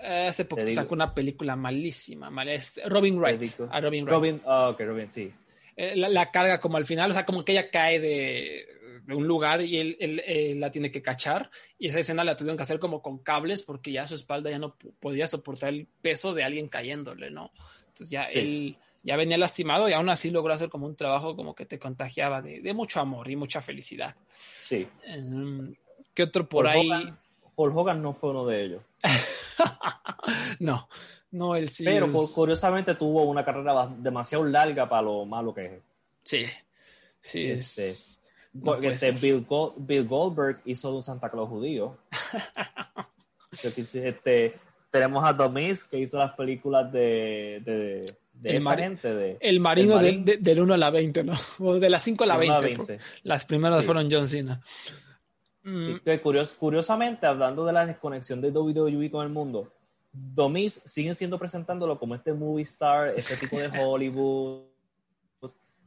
Hace 0.00 0.44
poco 0.44 0.66
sacó 0.68 0.94
una 0.94 1.14
película 1.14 1.56
malísima, 1.56 2.28
mal, 2.28 2.48
Robin 2.84 3.18
Wright. 3.18 3.58
Robin 3.58 4.04
Wright. 4.04 4.08
Robin, 4.08 4.42
oh, 4.44 4.68
ok, 4.68 4.80
Robin, 4.80 5.10
sí. 5.10 5.32
Eh, 5.74 5.96
la, 5.96 6.10
la, 6.10 6.30
carga 6.30 6.60
como 6.60 6.76
al 6.76 6.84
final, 6.84 7.10
o 7.10 7.14
sea, 7.14 7.24
como 7.24 7.44
que 7.44 7.52
ella 7.52 7.70
cae 7.70 7.98
de 7.98 8.66
un 9.08 9.26
lugar 9.26 9.62
y 9.62 9.78
él, 9.78 10.58
la 10.60 10.70
tiene 10.70 10.90
que 10.90 11.02
cachar. 11.02 11.50
Y 11.78 11.88
esa 11.88 12.00
escena 12.00 12.24
la 12.24 12.36
tuvieron 12.36 12.56
que 12.56 12.62
hacer 12.62 12.78
como 12.78 13.02
con 13.02 13.18
cables 13.18 13.62
porque 13.62 13.92
ya 13.92 14.06
su 14.06 14.14
espalda 14.14 14.50
ya 14.50 14.58
no 14.58 14.76
podía 15.00 15.26
soportar 15.26 15.70
el 15.70 15.86
peso 16.02 16.34
de 16.34 16.44
alguien 16.44 16.68
cayéndole, 16.68 17.30
¿no? 17.30 17.52
Entonces 17.88 18.10
ya 18.10 18.24
él 18.24 18.76
ya 19.02 19.16
venía 19.16 19.38
lastimado 19.38 19.88
y 19.88 19.92
aún 19.92 20.08
así 20.08 20.30
logró 20.30 20.52
hacer 20.52 20.68
como 20.68 20.86
un 20.86 20.96
trabajo 20.96 21.36
como 21.36 21.54
que 21.54 21.64
te 21.64 21.78
contagiaba 21.78 22.42
de, 22.42 22.74
mucho 22.74 23.00
amor 23.00 23.30
y 23.30 23.36
mucha 23.36 23.60
felicidad. 23.60 24.16
Sí. 24.58 24.86
Em, 25.04 25.74
¿Qué 26.12 26.24
otro 26.24 26.48
por 26.48 26.66
ahí? 26.66 26.90
Hulk 27.54 27.76
Hogan 27.76 28.02
no 28.02 28.12
fue 28.12 28.30
uno 28.30 28.44
de 28.46 28.64
ellos. 28.64 28.82
no, 30.58 30.88
no, 31.30 31.54
él 31.54 31.68
sí. 31.68 31.84
Pero 31.84 32.06
es- 32.06 32.30
curiosamente 32.32 32.96
tuvo 32.96 33.22
una 33.24 33.44
carrera 33.44 33.86
demasiado 33.96 34.44
larga 34.44 34.88
para 34.88 35.02
lo 35.02 35.24
malo 35.24 35.54
que 35.54 35.66
es. 35.66 35.82
Sí, 36.24 36.44
sí, 37.20 37.46
Este, 37.50 37.88
es... 37.90 38.15
Porque 38.64 38.88
este. 38.88 39.10
Bill, 39.12 39.44
Go- 39.48 39.74
Bill 39.76 40.06
Goldberg 40.06 40.60
hizo 40.64 40.90
de 40.90 40.96
un 40.96 41.02
Santa 41.02 41.30
Claus 41.30 41.48
judío. 41.48 41.96
Este, 43.62 44.54
tenemos 44.90 45.24
a 45.24 45.32
Domis 45.32 45.84
que 45.84 45.98
hizo 45.98 46.18
las 46.18 46.32
películas 46.32 46.90
de, 46.92 47.62
de, 47.64 48.16
de 48.34 48.50
El 48.56 48.60
mari- 48.62 48.82
gente. 48.82 49.14
De, 49.14 49.36
El 49.40 49.60
marino 49.60 49.94
el 49.96 50.02
de- 50.02 50.08
marín. 50.10 50.24
de- 50.24 50.36
del 50.38 50.60
1 50.60 50.74
a 50.74 50.76
la 50.76 50.90
20, 50.90 51.24
¿no? 51.24 51.32
O 51.60 51.78
de 51.78 51.88
las 51.88 52.02
5 52.02 52.24
a 52.24 52.26
la 52.26 52.38
Del 52.38 52.48
1 52.48 52.54
a 52.54 52.60
20. 52.60 52.84
20. 52.86 53.04
Las 53.22 53.44
primeras 53.46 53.80
Sí. 53.80 53.86
fueron 53.86 54.08
John 54.10 54.26
Cena. 54.26 54.60
Mm, 55.62 55.94
Sí, 55.94 56.00
que 56.04 56.20
curios- 56.20 56.52
curiosamente, 56.52 57.26
hablando 57.26 57.64
de 57.64 57.72
la 57.72 57.86
desconexión 57.86 58.40
de 58.40 58.50
WWE 58.50 59.10
con 59.10 59.24
el 59.26 59.32
mundo, 59.32 59.72
Domis 60.12 60.74
siguen 60.84 61.14
siendo 61.14 61.38
presentándolo 61.38 61.98
como 61.98 62.14
este 62.14 62.32
movie 62.32 62.62
star, 62.64 63.14
este 63.16 63.36
tipo 63.36 63.58
de 63.58 63.68
Hollywood. 63.82 64.62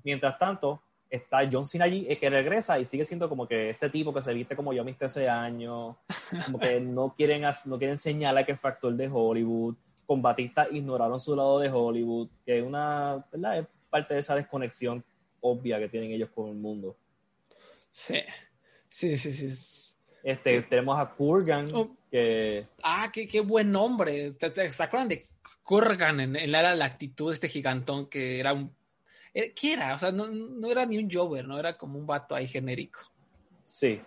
Mientras 0.04 0.40
tanto, 0.40 0.82
está 1.10 1.40
John 1.52 1.66
Cena 1.66 1.86
allí, 1.86 2.06
eh, 2.10 2.18
que 2.18 2.30
regresa 2.30 2.80
y 2.80 2.86
sigue 2.86 3.04
siendo 3.06 3.28
como 3.30 3.48
que 3.48 3.72
este 3.72 3.90
tipo 3.90 4.14
que 4.14 4.22
se 4.22 4.34
viste 4.34 4.56
como 4.56 4.74
yo 4.74 4.84
viste 4.84 5.06
hace 5.06 5.28
años, 5.28 5.96
como 6.46 6.60
que 6.60 6.80
no 6.80 7.14
quieren, 7.16 7.44
no 7.66 7.78
quieren 7.80 7.98
señalar 7.98 8.46
que 8.46 8.52
es 8.54 8.60
factor 8.60 8.94
de 8.94 9.10
Hollywood. 9.12 9.76
Con 10.06 10.22
Batista 10.22 10.68
ignoraron 10.72 11.20
su 11.20 11.36
lado 11.36 11.60
de 11.60 11.70
Hollywood, 11.70 12.30
que 12.46 12.58
es 12.60 12.64
una, 12.66 13.24
¿verdad? 13.32 13.60
Es 13.60 13.66
parte 13.90 14.14
de 14.16 14.20
esa 14.22 14.36
desconexión 14.36 15.04
obvia 15.42 15.78
que 15.80 15.88
tienen 15.90 16.12
ellos 16.12 16.30
con 16.34 16.50
el 16.50 16.56
mundo. 16.56 16.96
sí, 17.92 18.16
sí, 18.90 19.18
sí, 19.18 19.34
sí. 19.52 19.96
Este, 20.24 20.62
tenemos 20.64 21.00
a 21.00 21.10
Kurgan, 21.10 21.70
Oh. 21.74 21.96
que 22.12 22.66
Ah, 22.84 23.10
qué, 23.14 23.28
qué 23.28 23.40
buen 23.40 23.72
nombre. 23.72 24.32
¿Te, 24.34 24.50
te- 24.50 24.70
se 24.72 24.84
acuerdan 24.84 25.08
de 25.10 25.28
Kurgan 25.64 26.20
en, 26.20 26.36
en 26.36 26.52
la 26.52 26.60
era 26.60 26.72
de 26.72 26.78
la 26.78 26.86
actitud, 26.86 27.32
este 27.32 27.48
gigantón 27.48 28.08
que 28.10 28.40
era 28.40 28.54
un... 28.54 28.76
eh, 29.40 29.54
¿Qué 29.54 29.74
era? 29.74 29.96
O 29.96 30.00
sea, 30.00 30.12
no, 30.12 30.28
no 30.28 30.70
era 30.70 30.86
ni 30.86 30.98
un 30.98 31.10
Jover, 31.10 31.48
¿no? 31.48 31.60
Era 31.60 31.78
como 31.78 31.98
un 31.98 32.06
vato 32.06 32.36
ahí 32.36 32.48
genérico. 32.48 33.00
Sí. 33.66 34.02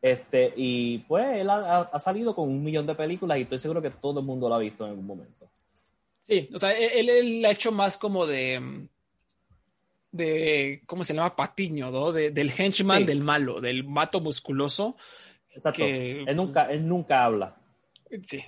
Este, 0.00 0.52
y 0.56 0.98
pues 0.98 1.24
él 1.40 1.48
ha, 1.48 1.88
salido 2.00 2.34
con 2.34 2.48
un 2.48 2.62
millón 2.62 2.86
de 2.86 2.94
películas 2.94 3.38
y 3.38 3.42
estoy 3.42 3.58
seguro 3.60 3.80
que 3.80 3.90
todo 3.90 4.18
el 4.20 4.26
mundo 4.26 4.48
lo 4.48 4.56
ha 4.56 4.58
visto 4.58 4.84
en 4.84 4.90
algún 4.90 5.06
momento. 5.06 5.48
Sí, 6.22 6.48
o 6.52 6.58
sea, 6.58 6.72
él, 6.72 7.08
él 7.08 7.44
ha 7.44 7.50
hecho 7.52 7.70
más 7.70 7.96
como 7.96 8.26
de... 8.26 8.88
de 10.10 10.82
¿cómo 10.86 11.04
se 11.04 11.14
llama? 11.14 11.36
Patiño, 11.36 11.90
¿no? 11.90 12.12
De- 12.12 12.30
del 12.30 12.50
henchman 12.56 12.98
Sí. 13.00 13.04
del 13.04 13.22
malo, 13.22 13.60
del 13.60 13.84
mato 13.84 14.20
musculoso. 14.20 14.96
Exacto. 15.50 15.84
Que- 15.84 16.22
Él, 16.22 16.36
nunca, 16.36 16.62
él 16.62 16.86
nunca 16.86 17.24
habla. 17.24 17.56
Sí. 18.26 18.42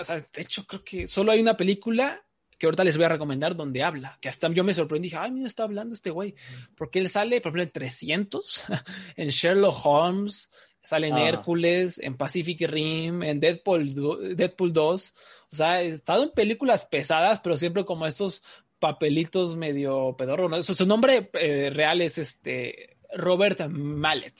O 0.00 0.04
sea, 0.04 0.20
de 0.20 0.42
hecho, 0.42 0.66
creo 0.66 0.84
que 0.84 1.06
solo 1.08 1.32
hay 1.32 1.40
una 1.40 1.56
película 1.56 2.22
que 2.58 2.66
ahorita 2.66 2.84
les 2.84 2.96
voy 2.96 3.06
a 3.06 3.10
recomendar 3.10 3.56
donde 3.56 3.82
habla, 3.82 4.18
que 4.20 4.28
hasta 4.28 4.48
yo 4.52 4.64
me 4.64 4.74
sorprendí, 4.74 5.08
dije, 5.08 5.16
ay, 5.18 5.30
mira, 5.32 5.46
está 5.46 5.64
hablando 5.64 5.94
este 5.94 6.10
güey, 6.10 6.34
porque 6.76 6.98
él 6.98 7.08
sale, 7.08 7.40
por 7.40 7.50
ejemplo, 7.50 7.62
en 7.62 7.70
300, 7.72 8.64
en 9.16 9.28
Sherlock 9.28 9.84
Holmes, 9.84 10.50
sale 10.82 11.08
en 11.08 11.14
Ah. 11.14 11.28
Hércules, 11.28 11.98
en 11.98 12.16
Pacific 12.16 12.60
Rim, 12.68 13.22
en 13.22 13.40
Deadpool, 13.40 14.36
Deadpool 14.36 14.72
2, 14.72 15.14
o 15.52 15.56
sea, 15.56 15.72
ha 15.72 15.82
estado 15.82 16.24
en 16.24 16.30
películas 16.32 16.84
pesadas, 16.84 17.40
pero 17.40 17.56
siempre 17.56 17.84
como 17.84 18.06
estos 18.06 18.42
papelitos 18.78 19.56
medio 19.56 20.14
pedorro, 20.18 20.48
¿no? 20.48 20.62
Su, 20.62 20.74
su 20.74 20.84
nombre 20.86 21.30
eh, 21.34 21.70
real 21.72 22.02
es 22.02 22.18
este 22.18 22.98
Robert 23.14 23.66
Mallet. 23.68 24.34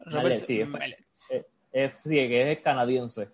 Robert 0.00 0.22
Mallet, 0.24 0.44
sí, 0.44 0.60
es- 0.60 0.68
Mallet. 0.68 1.04
Es, 1.72 1.92
sí, 2.02 2.10
que 2.10 2.52
es 2.52 2.60
canadiense. 2.60 3.28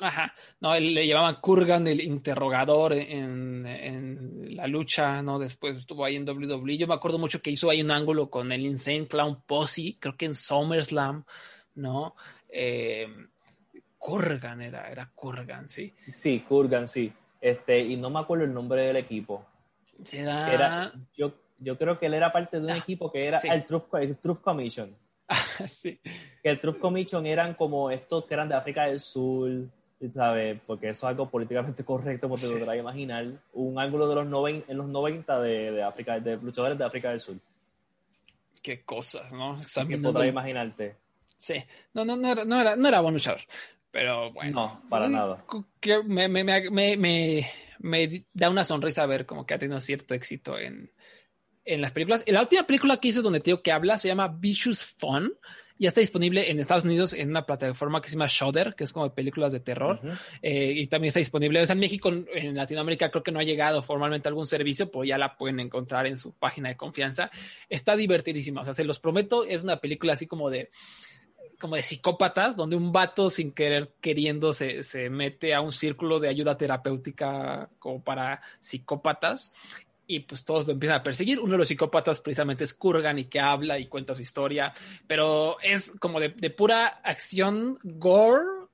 Ajá, 0.00 0.32
no, 0.60 0.74
él 0.74 0.94
le 0.94 1.06
llamaban 1.06 1.40
Kurgan 1.40 1.88
el 1.88 2.00
interrogador 2.00 2.92
en, 2.92 3.66
en 3.66 4.56
la 4.56 4.66
lucha, 4.68 5.22
¿no? 5.22 5.38
Después 5.40 5.76
estuvo 5.76 6.04
ahí 6.04 6.14
en 6.16 6.28
WWE. 6.28 6.76
Yo 6.78 6.86
me 6.86 6.94
acuerdo 6.94 7.18
mucho 7.18 7.42
que 7.42 7.50
hizo 7.50 7.68
ahí 7.68 7.82
un 7.82 7.90
ángulo 7.90 8.30
con 8.30 8.52
el 8.52 8.64
Insane 8.64 9.08
Clown 9.08 9.42
Posse, 9.44 9.96
creo 9.98 10.16
que 10.16 10.26
en 10.26 10.34
SummerSlam, 10.36 11.24
¿no? 11.74 12.14
Eh, 12.48 13.08
Kurgan 13.98 14.62
era, 14.62 14.88
era 14.88 15.10
Kurgan, 15.14 15.68
¿sí? 15.68 15.92
Sí, 15.96 16.44
Kurgan, 16.48 16.86
sí. 16.86 17.12
Este, 17.40 17.80
y 17.80 17.96
no 17.96 18.08
me 18.10 18.20
acuerdo 18.20 18.44
el 18.44 18.54
nombre 18.54 18.82
del 18.82 18.96
equipo. 18.96 19.44
Era, 20.12 20.92
yo, 21.16 21.34
yo 21.58 21.76
creo 21.76 21.98
que 21.98 22.06
él 22.06 22.14
era 22.14 22.30
parte 22.32 22.60
de 22.60 22.66
un 22.66 22.70
Ah, 22.72 22.76
equipo 22.78 23.10
que 23.10 23.26
era 23.26 23.38
sí. 23.38 23.48
el, 23.50 23.64
Truth, 23.66 23.94
el 23.94 24.16
Truth 24.18 24.40
Commission. 24.42 24.96
sí. 25.66 25.98
Que 26.40 26.50
el 26.50 26.60
Truth 26.60 26.78
Commission 26.78 27.26
eran 27.26 27.54
como 27.54 27.90
estos 27.90 28.24
que 28.26 28.34
eran 28.34 28.48
de 28.48 28.54
África 28.54 28.84
del 28.86 29.00
Sur, 29.00 29.50
¿sabes? 30.12 30.60
Porque 30.66 30.90
eso 30.90 31.06
es 31.06 31.10
algo 31.10 31.28
políticamente 31.30 31.84
correcto, 31.84 32.28
porque 32.28 32.46
te 32.46 32.52
lo 32.52 32.58
podrás 32.60 32.78
imaginar. 32.78 33.26
Un 33.52 33.78
ángulo 33.78 34.08
de 34.08 34.14
los 34.14 34.26
noven, 34.26 34.64
en 34.68 34.76
los 34.76 34.88
90 34.88 35.40
de, 35.40 35.72
de 35.72 35.82
África, 35.82 36.18
de 36.20 36.36
luchadores 36.36 36.78
de 36.78 36.84
África 36.84 37.10
del 37.10 37.20
Sur. 37.20 37.36
Qué 38.62 38.82
cosas, 38.82 39.32
¿no? 39.32 39.60
Examinando- 39.60 40.12
podrás 40.12 40.28
imaginarte. 40.28 40.96
Sí, 41.38 41.54
no, 41.94 42.04
no, 42.04 42.16
no, 42.16 42.32
era, 42.32 42.44
no, 42.44 42.60
era, 42.60 42.74
no 42.76 42.88
era 42.88 43.00
buen 43.00 43.14
luchador, 43.14 43.40
pero 43.92 44.32
bueno. 44.32 44.52
No, 44.82 44.88
para 44.88 45.08
nada. 45.08 45.44
Que 45.80 46.02
me, 46.02 46.26
me, 46.28 46.42
me, 46.42 46.68
me, 46.70 46.96
me- 46.96 47.48
me 47.80 48.26
da 48.34 48.50
una 48.50 48.64
sonrisa 48.64 49.06
ver 49.06 49.24
como 49.24 49.46
que 49.46 49.54
ha 49.54 49.58
tenido 49.58 49.80
cierto 49.80 50.14
éxito 50.14 50.58
en, 50.58 50.90
en 51.64 51.80
las 51.80 51.92
películas. 51.92 52.24
La 52.26 52.40
última 52.40 52.64
película 52.64 52.98
que 52.98 53.08
hizo 53.08 53.22
donde 53.22 53.38
te 53.38 53.46
digo 53.52 53.62
que 53.62 53.70
habla 53.70 53.98
se 53.98 54.08
llama 54.08 54.26
Vicious 54.26 54.84
Fun. 54.84 55.32
Ya 55.78 55.88
está 55.88 56.00
disponible 56.00 56.50
en 56.50 56.58
Estados 56.58 56.84
Unidos 56.84 57.12
en 57.12 57.30
una 57.30 57.46
plataforma 57.46 58.02
que 58.02 58.08
se 58.08 58.14
llama 58.14 58.26
Shudder, 58.28 58.74
que 58.74 58.84
es 58.84 58.92
como 58.92 59.06
de 59.06 59.14
películas 59.14 59.52
de 59.52 59.60
terror. 59.60 60.00
Eh, 60.42 60.72
y 60.76 60.86
también 60.88 61.08
está 61.08 61.20
disponible. 61.20 61.62
O 61.62 61.66
sea, 61.66 61.74
en 61.74 61.80
México, 61.80 62.08
en 62.08 62.56
Latinoamérica, 62.56 63.10
creo 63.10 63.22
que 63.22 63.30
no 63.30 63.38
ha 63.38 63.44
llegado 63.44 63.82
formalmente 63.82 64.28
algún 64.28 64.46
servicio, 64.46 64.90
pero 64.90 65.04
ya 65.04 65.18
la 65.18 65.36
pueden 65.36 65.60
encontrar 65.60 66.06
en 66.06 66.18
su 66.18 66.32
página 66.32 66.68
de 66.68 66.76
confianza. 66.76 67.30
Está 67.68 67.94
divertidísima. 67.94 68.62
O 68.62 68.64
sea, 68.64 68.74
se 68.74 68.84
los 68.84 68.98
prometo, 68.98 69.44
es 69.44 69.62
una 69.62 69.76
película 69.78 70.14
así 70.14 70.26
como 70.26 70.50
de 70.50 70.70
como 71.60 71.74
de 71.74 71.82
psicópatas, 71.82 72.54
donde 72.54 72.76
un 72.76 72.92
vato 72.92 73.30
sin 73.30 73.50
querer 73.50 73.90
queriendo 74.00 74.52
se, 74.52 74.84
se 74.84 75.10
mete 75.10 75.54
a 75.54 75.60
un 75.60 75.72
círculo 75.72 76.20
de 76.20 76.28
ayuda 76.28 76.56
terapéutica 76.56 77.68
como 77.80 78.02
para 78.02 78.42
psicópatas 78.60 79.52
y 80.08 80.20
pues 80.20 80.44
todos 80.44 80.66
lo 80.66 80.72
empiezan 80.72 80.98
a 80.98 81.02
perseguir. 81.04 81.38
Uno 81.38 81.52
de 81.52 81.58
los 81.58 81.68
psicópatas 81.68 82.18
precisamente 82.18 82.64
es 82.64 82.74
Kurgan 82.74 83.18
y 83.18 83.26
que 83.26 83.38
habla 83.38 83.78
y 83.78 83.86
cuenta 83.86 84.14
su 84.14 84.22
historia, 84.22 84.72
pero 85.06 85.60
es 85.60 85.92
como 86.00 86.18
de, 86.18 86.30
de 86.30 86.50
pura 86.50 86.86
acción 87.04 87.78
gore 87.84 88.68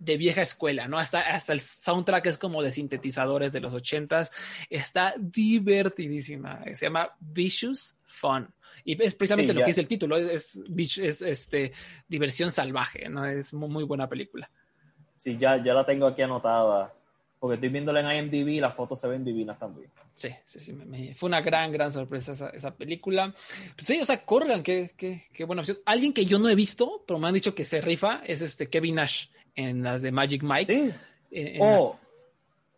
de 0.00 0.16
vieja 0.16 0.42
escuela, 0.42 0.88
¿no? 0.88 0.98
Hasta, 0.98 1.20
hasta 1.20 1.52
el 1.52 1.60
soundtrack 1.60 2.26
es 2.26 2.38
como 2.38 2.62
de 2.62 2.72
sintetizadores 2.72 3.52
de 3.52 3.60
los 3.60 3.72
ochentas. 3.72 4.32
Está 4.68 5.14
divertidísima. 5.18 6.64
Se 6.74 6.86
llama 6.86 7.14
Vicious 7.20 7.96
Fun. 8.06 8.48
Y 8.84 9.00
es 9.02 9.14
precisamente 9.14 9.52
Sí, 9.52 9.58
lo 9.58 9.64
que 9.64 9.70
dice 9.70 9.82
el 9.82 9.88
título, 9.88 10.16
es, 10.16 10.60
es, 10.76 10.98
es, 10.98 11.22
este, 11.22 11.72
diversión 12.08 12.50
salvaje, 12.50 13.08
¿no? 13.08 13.26
Es 13.26 13.52
muy, 13.52 13.68
muy 13.68 13.84
buena 13.84 14.08
película. 14.08 14.50
Sí, 15.18 15.36
ya, 15.36 15.62
ya 15.62 15.74
la 15.74 15.84
tengo 15.84 16.06
aquí 16.06 16.22
anotada. 16.22 16.94
Porque 17.38 17.54
estoy 17.54 17.68
viéndola 17.68 18.00
en 18.00 18.24
IMDb 18.24 18.48
y 18.48 18.60
las 18.60 18.74
fotos 18.74 18.98
se 18.98 19.06
ven 19.06 19.22
divinas 19.22 19.58
también. 19.58 19.90
Sí, 20.20 20.28
sí, 20.44 20.60
sí, 20.60 20.72
me- 20.74 20.84
me- 20.84 21.14
fue 21.14 21.28
una 21.30 21.40
gran, 21.40 21.72
gran 21.72 21.90
sorpresa 21.90 22.32
esa, 22.34 22.50
esa 22.50 22.74
película. 22.76 23.32
Pues 23.74 23.86
sí, 23.86 23.98
o 24.02 24.04
sea, 24.04 24.22
Corgan, 24.22 24.62
qué, 24.62 24.92
qué, 24.94 25.24
qué 25.32 25.44
buena 25.44 25.62
opción. 25.62 25.78
Alguien 25.86 26.12
que 26.12 26.26
yo 26.26 26.38
no 26.38 26.50
he 26.50 26.54
visto, 26.54 27.02
pero 27.06 27.18
me 27.18 27.26
han 27.28 27.32
dicho 27.32 27.54
que 27.54 27.64
se 27.64 27.80
rifa, 27.80 28.20
es 28.26 28.42
este 28.42 28.66
Kevin 28.68 28.96
Nash 28.96 29.28
en 29.54 29.82
las 29.82 30.02
de 30.02 30.12
Magic 30.12 30.42
Mike. 30.42 30.66
Sí. 30.66 30.90
Eh, 31.30 31.52
en 31.54 31.60
Oh, 31.62 31.98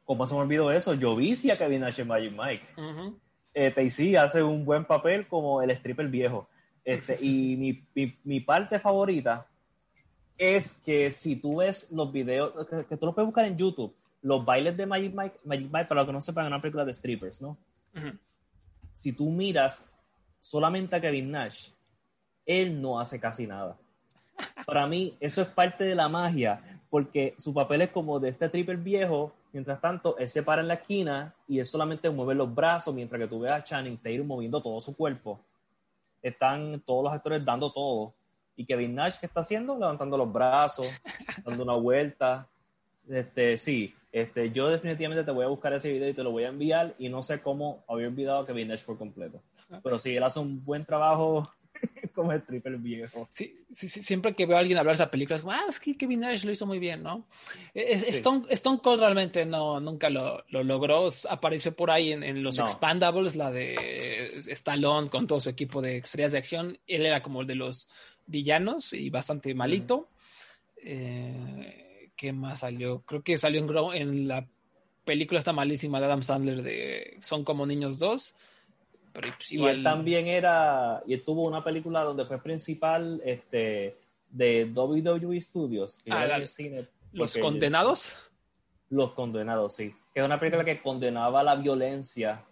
¿cómo 0.04 0.24
se 0.28 0.34
me 0.36 0.40
olvidó 0.42 0.70
eso? 0.70 0.94
Yo 0.94 1.16
vi 1.16 1.34
sí 1.34 1.50
a 1.50 1.58
Kevin 1.58 1.80
Nash 1.80 1.98
en 1.98 2.06
Magic 2.06 2.30
Mike. 2.32 2.64
la- 2.76 2.88
Ujú. 2.90 3.18
Este, 3.52 3.82
y 3.82 3.90
sí, 3.90 4.14
hace 4.14 4.40
un 4.44 4.64
buen 4.64 4.84
papel 4.84 5.26
como 5.26 5.62
el 5.62 5.70
stripper 5.72 6.06
viejo. 6.06 6.48
Este, 6.84 7.18
y 7.20 7.56
mi, 7.56 7.84
mi, 7.96 8.16
mi 8.22 8.38
parte 8.38 8.78
favorita 8.78 9.48
es 10.38 10.80
que 10.84 11.10
si 11.10 11.34
tú 11.34 11.56
ves 11.56 11.90
los 11.90 12.12
videos, 12.12 12.52
que, 12.68 12.84
que 12.86 12.96
tú 12.96 13.06
los 13.06 13.16
puedes 13.16 13.26
buscar 13.26 13.46
en 13.46 13.56
YouTube, 13.58 13.92
los 14.22 14.44
bailes 14.44 14.76
de 14.76 14.86
Magic 14.86 15.12
Mike, 15.14 15.40
Magic 15.44 15.70
Mike, 15.72 15.86
para 15.86 16.00
los 16.00 16.06
que 16.06 16.12
no 16.12 16.20
sepan, 16.20 16.46
es 16.46 16.48
una 16.48 16.62
película 16.62 16.84
de 16.84 16.94
strippers, 16.94 17.42
¿no? 17.42 17.58
Si 18.92 19.12
tú 19.12 19.30
miras 19.30 19.90
solamente 20.40 20.96
a 20.96 21.00
Kevin 21.00 21.30
Nash, 21.30 21.70
él 22.46 22.80
no 22.80 22.98
hace 22.98 23.20
casi 23.20 23.46
nada. 23.46 23.76
Para 24.66 24.86
mí, 24.86 25.16
eso 25.20 25.42
es 25.42 25.48
parte 25.48 25.84
de 25.84 25.94
la 25.94 26.08
magia, 26.08 26.80
porque 26.88 27.34
su 27.38 27.52
papel 27.52 27.82
es 27.82 27.90
como 27.90 28.20
de 28.20 28.30
este 28.30 28.46
stripper 28.46 28.76
viejo, 28.76 29.32
mientras 29.52 29.80
tanto, 29.80 30.16
él 30.18 30.28
se 30.28 30.42
para 30.42 30.62
en 30.62 30.68
la 30.68 30.74
esquina 30.74 31.34
y 31.48 31.58
él 31.58 31.66
solamente 31.66 32.08
mueve 32.10 32.34
los 32.34 32.52
brazos, 32.54 32.94
mientras 32.94 33.20
que 33.20 33.28
tú 33.28 33.40
ves 33.40 33.52
a 33.52 33.64
Channing 33.64 33.98
Tatum 33.98 34.26
moviendo 34.26 34.62
todo 34.62 34.80
su 34.80 34.96
cuerpo. 34.96 35.40
Están 36.22 36.80
todos 36.86 37.04
los 37.04 37.12
actores 37.12 37.44
dando 37.44 37.72
todo. 37.72 38.14
Y 38.54 38.64
Kevin 38.64 38.94
Nash, 38.94 39.18
¿qué 39.18 39.26
está 39.26 39.40
haciendo? 39.40 39.76
Levantando 39.76 40.16
los 40.16 40.32
brazos, 40.32 40.86
dando 41.44 41.64
una 41.64 41.74
vuelta. 41.74 42.48
Este, 43.08 43.56
sí, 43.56 43.94
este, 44.12 44.50
yo 44.52 44.68
definitivamente 44.68 45.24
te 45.24 45.30
voy 45.30 45.44
a 45.44 45.48
buscar 45.48 45.72
ese 45.72 45.92
video 45.92 46.08
y 46.08 46.12
te 46.14 46.22
lo 46.22 46.30
voy 46.30 46.44
a 46.44 46.48
enviar 46.48 46.94
y 46.98 47.08
no 47.08 47.22
sé 47.22 47.40
cómo 47.40 47.82
había 47.88 48.08
olvidado 48.08 48.40
a 48.40 48.46
Kevin 48.46 48.68
Nash 48.68 48.84
por 48.84 48.98
completo. 48.98 49.42
Pero 49.82 49.98
sí, 49.98 50.14
él 50.14 50.22
hace 50.22 50.38
un 50.38 50.62
buen 50.62 50.84
trabajo 50.84 51.50
como 52.14 52.30
el 52.32 52.42
triple 52.42 52.76
viejo. 52.76 53.30
Sí, 53.32 53.64
sí, 53.72 53.88
sí, 53.88 54.02
siempre 54.02 54.34
que 54.34 54.44
veo 54.44 54.58
a 54.58 54.60
alguien 54.60 54.76
hablar 54.76 54.94
de 54.94 55.02
esa 55.02 55.10
película, 55.10 55.36
es 55.36 55.42
como, 55.42 55.52
ah, 55.52 55.64
es 55.66 55.80
que 55.80 55.96
Kevin 55.96 56.20
Nash 56.20 56.44
lo 56.44 56.52
hizo 56.52 56.66
muy 56.66 56.78
bien, 56.78 57.02
¿no? 57.02 57.26
Es, 57.72 58.02
Sí. 58.02 58.10
Stone, 58.10 58.44
Stone 58.50 58.80
Cold 58.82 59.00
realmente 59.00 59.46
no, 59.46 59.80
nunca 59.80 60.10
lo, 60.10 60.44
lo 60.50 60.62
logró. 60.62 61.08
Apareció 61.30 61.74
por 61.74 61.90
ahí 61.90 62.12
en, 62.12 62.22
en 62.22 62.42
los 62.42 62.58
No. 62.58 62.64
Expandables, 62.64 63.34
la 63.34 63.50
de 63.50 64.42
Stallone 64.48 65.08
con 65.08 65.26
todo 65.26 65.40
su 65.40 65.48
equipo 65.48 65.80
de 65.80 65.96
estrellas 65.96 66.32
de 66.32 66.38
acción. 66.38 66.78
Él 66.86 67.06
era 67.06 67.22
como 67.22 67.40
el 67.40 67.46
de 67.46 67.54
los 67.54 67.88
villanos 68.26 68.92
y 68.92 69.08
bastante 69.08 69.54
malito. 69.54 70.10
Eh, 70.84 71.81
¿Qué 72.22 72.32
más 72.32 72.60
salió? 72.60 73.00
Creo 73.00 73.20
que 73.24 73.36
salió 73.36 73.58
en, 73.60 73.66
Gro- 73.66 73.92
en 73.96 74.28
la 74.28 74.46
película 75.04 75.40
esta 75.40 75.52
malísima 75.52 75.98
de 75.98 76.06
Adam 76.06 76.22
Sandler 76.22 76.62
de 76.62 77.16
Son 77.20 77.42
como 77.42 77.66
niños 77.66 77.98
dos. 77.98 78.36
Pero 79.12 79.26
pues, 79.36 79.50
Y 79.50 79.56
igual, 79.56 79.78
él 79.78 79.82
también 79.82 80.28
era, 80.28 81.02
y 81.04 81.14
él 81.14 81.24
tuvo 81.24 81.42
una 81.42 81.64
película 81.64 82.04
donde 82.04 82.24
fue 82.24 82.40
principal 82.40 83.20
este, 83.24 83.96
de 84.30 84.70
WWE 84.72 85.40
Studios. 85.40 85.98
que 86.04 86.12
Ah, 86.12 86.18
era 86.18 86.24
en 86.24 86.30
la- 86.30 86.36
el 86.36 86.46
cine, 86.46 86.86
Los 87.12 87.36
condenados. 87.36 88.14
Los 88.88 89.14
condenados, 89.14 89.74
sí. 89.74 89.92
Que 90.14 90.20
es 90.20 90.24
una 90.24 90.38
película 90.38 90.64
que 90.64 90.80
condenaba 90.80 91.42
la 91.42 91.56
violencia, 91.56 92.44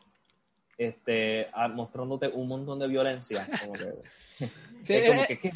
este, 0.76 1.46
a- 1.52 1.68
mostrándote 1.68 2.26
un 2.26 2.48
montón 2.48 2.80
de 2.80 2.88
violencia. 2.88 3.46
Como 3.60 3.74
que, 3.74 3.92
Sí, 4.82 4.94
es 4.94 5.08
como 5.08 5.22
eh, 5.22 5.38
que 5.40 5.52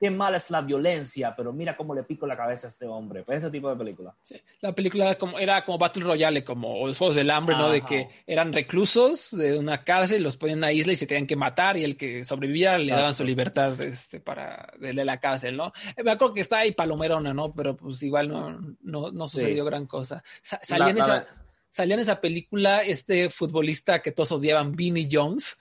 qué, 0.00 0.10
mala 0.10 0.36
es 0.36 0.50
la 0.50 0.60
violencia, 0.62 1.34
pero 1.36 1.52
mira 1.52 1.76
cómo 1.76 1.94
le 1.94 2.02
pico 2.02 2.26
la 2.26 2.36
cabeza 2.36 2.66
a 2.66 2.70
este 2.70 2.86
hombre. 2.86 3.22
Pues 3.24 3.38
ese 3.38 3.50
tipo 3.50 3.68
de 3.70 3.76
película. 3.76 4.14
Sí, 4.22 4.36
La 4.60 4.72
película 4.74 5.04
era 5.06 5.18
como, 5.18 5.38
era 5.38 5.64
como 5.64 5.78
Battle 5.78 6.04
Royale, 6.04 6.44
como 6.44 6.86
los 6.86 6.96
Juegos 6.98 7.16
del 7.16 7.30
Hambre, 7.30 7.56
¿no? 7.56 7.70
De 7.70 7.82
que 7.82 8.08
eran 8.26 8.52
reclusos 8.52 9.30
de 9.36 9.58
una 9.58 9.84
cárcel, 9.84 10.22
los 10.22 10.36
ponían 10.36 10.58
en 10.58 10.64
una 10.64 10.72
isla 10.72 10.92
y 10.92 10.96
se 10.96 11.06
tenían 11.06 11.26
que 11.26 11.36
matar 11.36 11.76
y 11.76 11.84
el 11.84 11.96
que 11.96 12.24
sobreviviera 12.24 12.78
le 12.78 12.92
daban 12.92 13.14
su 13.14 13.24
libertad 13.24 13.80
este, 13.80 14.20
para 14.20 14.72
de, 14.78 14.92
la 15.04 15.18
cárcel, 15.20 15.56
¿no? 15.56 15.72
Eh, 15.96 16.02
Me 16.04 16.12
acuerdo 16.12 16.34
que 16.34 16.40
está 16.42 16.58
ahí 16.58 16.72
Palomerona, 16.72 17.34
¿no? 17.34 17.52
Pero 17.52 17.76
pues 17.76 18.02
igual 18.02 18.28
no, 18.28 18.58
no, 18.82 19.10
no 19.10 19.26
sucedió 19.28 19.64
gran 19.64 19.86
cosa. 19.86 20.22
Sa- 20.42 20.60
salía, 20.62 20.90
en 20.90 20.98
esa, 20.98 21.26
salía 21.70 21.94
en 21.94 22.00
esa 22.00 22.20
película 22.20 22.82
este 22.82 23.30
futbolista 23.30 24.00
que 24.00 24.12
todos 24.12 24.32
odiaban, 24.32 24.72
Vinnie 24.76 25.08
Jones, 25.10 25.58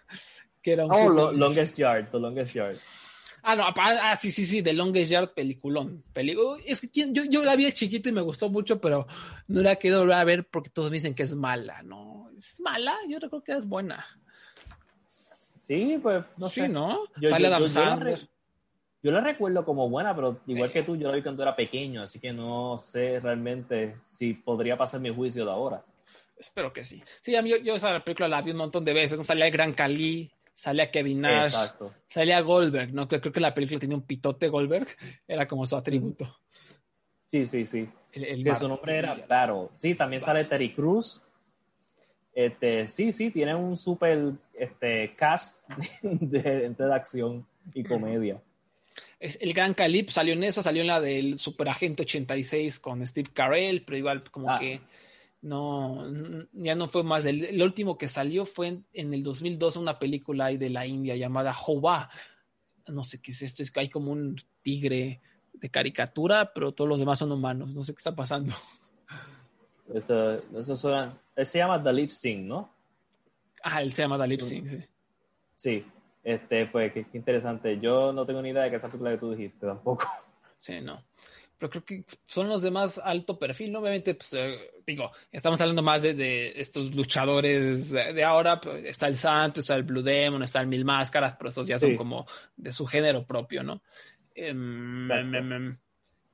que 0.61 0.73
era 0.73 0.85
un 0.85 0.91
Oh, 0.93 1.09
Lo- 1.09 1.31
Longest 1.31 1.77
Yard, 1.77 2.09
The 2.11 2.19
Longest 2.19 2.53
Yard. 2.53 2.77
Ah, 3.49 3.55
no, 3.55 3.63
ah, 3.65 4.17
sí, 4.19 4.29
sí, 4.29 4.45
sí, 4.45 4.61
The 4.61 4.73
Longest 4.73 5.09
Yard, 5.09 5.29
peliculón. 5.33 6.03
Peli- 6.11 6.35
Uy, 6.35 6.63
es 6.65 6.81
que 6.81 6.89
yo, 7.13 7.23
yo 7.23 7.45
la 7.45 7.55
vi 7.55 7.63
de 7.63 7.71
chiquito 7.73 8.09
y 8.09 8.11
me 8.11 8.19
gustó 8.19 8.49
mucho, 8.49 8.81
pero 8.81 9.07
no 9.47 9.61
la 9.61 9.77
quiero 9.77 9.99
volver 9.99 10.15
a 10.15 10.23
ver 10.25 10.49
porque 10.49 10.69
todos 10.69 10.91
me 10.91 10.97
dicen 10.97 11.15
que 11.15 11.23
es 11.23 11.33
mala, 11.33 11.81
¿no? 11.81 12.29
¿Es 12.37 12.59
mala? 12.59 12.93
Yo 13.07 13.19
creo 13.19 13.41
que 13.41 13.53
es 13.53 13.65
buena. 13.65 14.05
Sí, 15.05 15.97
pues 16.01 16.25
no 16.35 16.49
sí, 16.49 16.59
sé. 16.61 16.67
¿no? 16.69 16.99
Yo- 17.21 17.29
Sale 17.29 17.45
yo- 17.45 17.67
la 17.67 18.19
Yo 19.01 19.11
la 19.11 19.21
recuerdo 19.21 19.63
como 19.63 19.87
buena, 19.89 20.13
pero 20.13 20.41
igual 20.47 20.69
que 20.73 20.83
tú, 20.83 20.97
yo 20.97 21.09
la 21.09 21.15
vi 21.15 21.23
cuando 21.23 21.41
era 21.43 21.55
pequeño, 21.55 22.01
así 22.01 22.19
que 22.19 22.33
no 22.33 22.77
sé 22.77 23.21
realmente 23.21 23.95
si 24.09 24.33
podría 24.33 24.77
pasar 24.77 24.99
mi 24.99 25.09
juicio 25.15 25.45
de 25.45 25.51
ahora. 25.51 25.85
Espero 26.37 26.73
que 26.73 26.83
sí. 26.83 27.01
Sí, 27.21 27.33
a 27.35 27.41
mí 27.41 27.49
yo, 27.49 27.57
yo 27.57 27.75
esa 27.75 28.03
película 28.03 28.27
la 28.27 28.41
vi 28.41 28.51
un 28.51 28.57
montón 28.57 28.83
de 28.83 28.91
veces. 28.93 29.17
¿no? 29.17 29.23
Salía 29.23 29.45
el 29.45 29.51
Gran 29.53 29.73
Cali, 29.73 30.29
salía 30.57 30.89
Kevin 30.89 31.21
Nash, 31.21 31.45
Exacto. 31.53 31.93
salía 32.07 32.41
Goldberg, 32.41 32.91
¿no? 32.93 33.07
Creo, 33.07 33.21
creo 33.21 33.31
que 33.33 33.39
la 33.39 33.53
película 33.53 33.79
tenía 33.79 33.95
un 33.95 34.01
pitote 34.07 34.47
Goldberg, 34.47 34.87
era 35.27 35.47
como 35.47 35.65
su 35.67 35.75
atributo. 35.75 36.39
Sí, 37.27 37.45
sí, 37.45 37.65
sí. 37.65 37.87
El, 38.13 38.23
el 38.23 38.43
Sí, 38.43 38.55
su 38.55 38.67
nombre 38.67 38.97
era 38.97 39.13
Battle. 39.27 39.69
Sí, 39.77 39.93
también 39.93 40.21
sale 40.21 40.45
Terry 40.45 40.73
Cruz. 40.73 41.21
Este, 42.33 42.87
sí, 42.87 43.11
sí, 43.11 43.31
tiene 43.31 43.53
un 43.55 43.77
super 43.77 44.31
este, 44.53 45.13
cast 45.15 45.61
de, 46.03 46.69
de 46.69 46.93
acción 46.93 47.45
y 47.73 47.83
comedia. 47.83 48.41
Es- 49.19 49.37
El 49.41 49.53
Gran 49.53 49.73
Calip 49.73 50.09
salió 50.09 50.33
en 50.33 50.43
esa, 50.43 50.61
salió 50.63 50.81
en 50.81 50.87
la 50.87 50.99
del 51.01 51.37
Superagente 51.37 52.03
86 52.03 52.79
con 52.79 53.05
Steve 53.05 53.29
Carell, 53.33 53.83
pero 53.83 53.97
igual 53.97 54.23
como 54.31 54.49
Ah. 54.51 54.59
que 54.59 54.81
no, 55.47 56.03
ya 56.53 56.75
no 56.75 56.87
fue 56.87 57.03
más. 57.03 57.25
El, 57.25 57.43
el 57.45 57.61
último 57.61 57.97
que 57.97 58.07
salió 58.07 58.45
fue 58.45 58.67
en, 58.67 58.85
en 58.93 59.13
el 59.13 59.23
2002 59.23 59.77
una 59.77 59.97
película 59.99 60.45
ahí 60.45 60.57
de 60.57 60.69
la 60.69 60.85
India 60.85 61.15
llamada 61.15 61.53
Jova. 61.53 62.09
No 62.87 63.03
sé 63.03 63.21
qué 63.21 63.31
es 63.31 63.41
esto, 63.41 63.63
es 63.63 63.71
que 63.71 63.79
hay 63.81 63.89
como 63.89 64.11
un 64.11 64.35
tigre 64.61 65.21
de 65.53 65.69
caricatura, 65.69 66.53
pero 66.53 66.71
todos 66.73 66.87
los 66.89 66.99
demás 66.99 67.19
son 67.19 67.31
humanos. 67.31 67.73
No 67.75 67.83
sé 67.83 67.93
qué 67.93 67.97
está 67.97 68.15
pasando. 68.15 68.53
Eso, 69.93 70.33
eso 70.59 70.75
suena- 70.75 71.17
él 71.35 71.45
se 71.45 71.59
llama 71.59 71.81
The 71.81 71.93
Lip 71.93 72.11
Sync, 72.11 72.45
¿no? 72.45 72.69
Ah, 73.63 73.81
él 73.81 73.91
se 73.91 74.01
llama 74.03 74.17
Dalip 74.17 74.41
Singh, 74.41 74.67
sí. 74.67 74.77
Sí. 75.55 75.85
Este, 76.23 76.65
pues 76.67 76.91
qué, 76.93 77.05
qué 77.05 77.17
interesante. 77.17 77.79
Yo 77.79 78.11
no 78.13 78.25
tengo 78.25 78.41
ni 78.41 78.49
idea 78.49 78.63
de 78.63 78.69
qué 78.69 78.75
esa 78.75 78.87
película 78.87 79.11
que 79.11 79.17
tú 79.17 79.31
dijiste 79.31 79.65
tampoco. 79.65 80.05
Sí, 80.57 80.79
no. 80.81 81.03
Pero 81.57 81.69
creo 81.69 81.85
que 81.85 82.05
son 82.25 82.49
los 82.49 82.61
de 82.61 82.71
más 82.71 82.99
alto 83.03 83.39
perfil, 83.39 83.71
¿no? 83.71 83.79
Obviamente, 83.79 84.13
pues, 84.13 84.33
eh, 84.33 84.57
digo, 84.85 85.11
estamos 85.31 85.59
hablando 85.59 85.81
más 85.81 86.01
de, 86.03 86.13
de 86.13 86.53
estos 86.55 86.95
luchadores 86.95 87.91
de, 87.91 88.23
ahora. 88.23 88.61
pues, 88.61 88.85
está 88.85 89.07
el 89.07 89.17
Santo, 89.17 89.59
está 89.59 89.75
el 89.75 89.83
Blue 89.83 90.03
Demon, 90.03 90.43
está 90.43 90.61
el 90.61 90.67
Mil 90.67 90.85
Máscaras, 90.85 91.35
pero 91.37 91.49
esos 91.49 91.67
ya 91.67 91.79
son 91.79 91.95
como 91.95 92.27
de 92.55 92.71
su 92.71 92.85
género 92.85 93.25
propio, 93.25 93.63
¿no? 93.63 93.81
Em, 94.35 95.07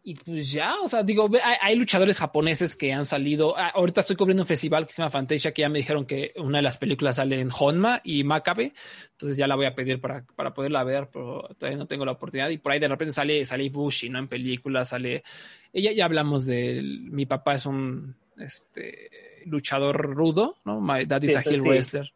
y 0.05 0.15
pues 0.15 0.51
ya, 0.51 0.75
o 0.81 0.87
sea, 0.89 1.01
digo, 1.01 1.29
hay, 1.43 1.55
hay 1.61 1.75
luchadores 1.75 2.19
japoneses 2.19 2.75
que 2.75 2.91
han 2.91 3.05
salido. 3.05 3.57
ah, 3.57 3.69
ahorita 3.73 4.01
estoy 4.01 4.15
cubriendo 4.17 4.43
un 4.43 4.47
festival 4.47 4.85
que 4.85 4.91
se 4.93 5.01
llama 5.01 5.09
Fantasia, 5.11 5.53
que 5.53 5.61
ya 5.61 5.69
me 5.69 5.79
dijeron 5.79 6.05
que 6.05 6.33
una 6.35 6.57
de 6.57 6.61
las 6.63 6.77
películas 6.77 7.15
sale 7.15 7.39
en 7.39 7.49
Honma 7.57 8.01
y 8.03 8.23
Makabe. 8.23 8.73
Entonces 9.11 9.37
ya 9.37 9.47
la 9.47 9.55
voy 9.55 9.65
a 9.65 9.73
pedir 9.75 10.01
para, 10.01 10.25
para 10.35 10.53
poderla 10.53 10.83
ver, 10.83 11.09
pero 11.11 11.47
todavía 11.57 11.77
no 11.77 11.87
tengo 11.87 12.03
la 12.05 12.11
oportunidad. 12.11 12.49
Y 12.49 12.57
por 12.57 12.73
ahí 12.73 12.79
de 12.79 12.89
repente 12.89 13.13
sale, 13.13 13.45
sale 13.45 13.69
Bushi, 13.69 14.09
¿no? 14.09 14.19
En 14.19 14.27
películas, 14.27 14.89
sale. 14.89 15.23
Ella 15.71 15.91
ya 15.93 16.05
hablamos 16.05 16.45
de. 16.45 16.81
Mi 16.83 17.25
papá 17.25 17.55
es 17.55 17.65
un 17.65 18.15
este, 18.37 19.09
luchador 19.45 19.95
rudo, 20.01 20.57
¿no? 20.65 20.81
My 20.81 21.05
dad 21.05 21.21
is 21.23 21.31
Sí, 21.31 21.37
a 21.37 21.41
heel 21.51 21.61
sí. 21.61 21.67
wrestler. 21.69 22.13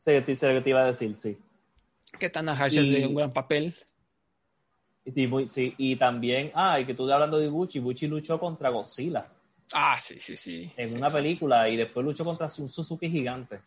Sí, 0.00 0.10
te 0.20 0.34
que 0.34 0.60
te 0.60 0.70
iba 0.70 0.82
a 0.82 0.86
decir, 0.86 1.16
sí. 1.16 1.38
Que 2.18 2.28
Tanahashi 2.28 2.78
es 2.80 2.86
Y- 2.86 2.94
de 3.00 3.06
un 3.06 3.14
gran 3.14 3.32
papel. 3.32 3.74
Y, 5.04 5.26
muy- 5.26 5.46
sí, 5.46 5.74
y 5.78 5.96
también, 5.96 6.50
ah, 6.54 6.78
y 6.78 6.84
que 6.86 6.94
tú 6.94 7.02
estás 7.04 7.14
hablando 7.14 7.38
de 7.38 7.46
Ibuchi, 7.46 7.78
Ibuchi 7.78 8.06
luchó 8.06 8.38
contra 8.38 8.70
Godzilla 8.70 9.26
Ah, 9.72 9.98
sí, 9.98 10.16
sí, 10.20 10.36
sí. 10.36 10.70
en 10.76 10.88
Sí, 10.90 10.94
una 10.94 11.08
sí. 11.08 11.16
película 11.16 11.68
y 11.68 11.76
después 11.76 12.04
luchó 12.04 12.24
contra 12.24 12.46
un 12.58 12.68
Suzuki 12.68 13.10
gigante. 13.10 13.60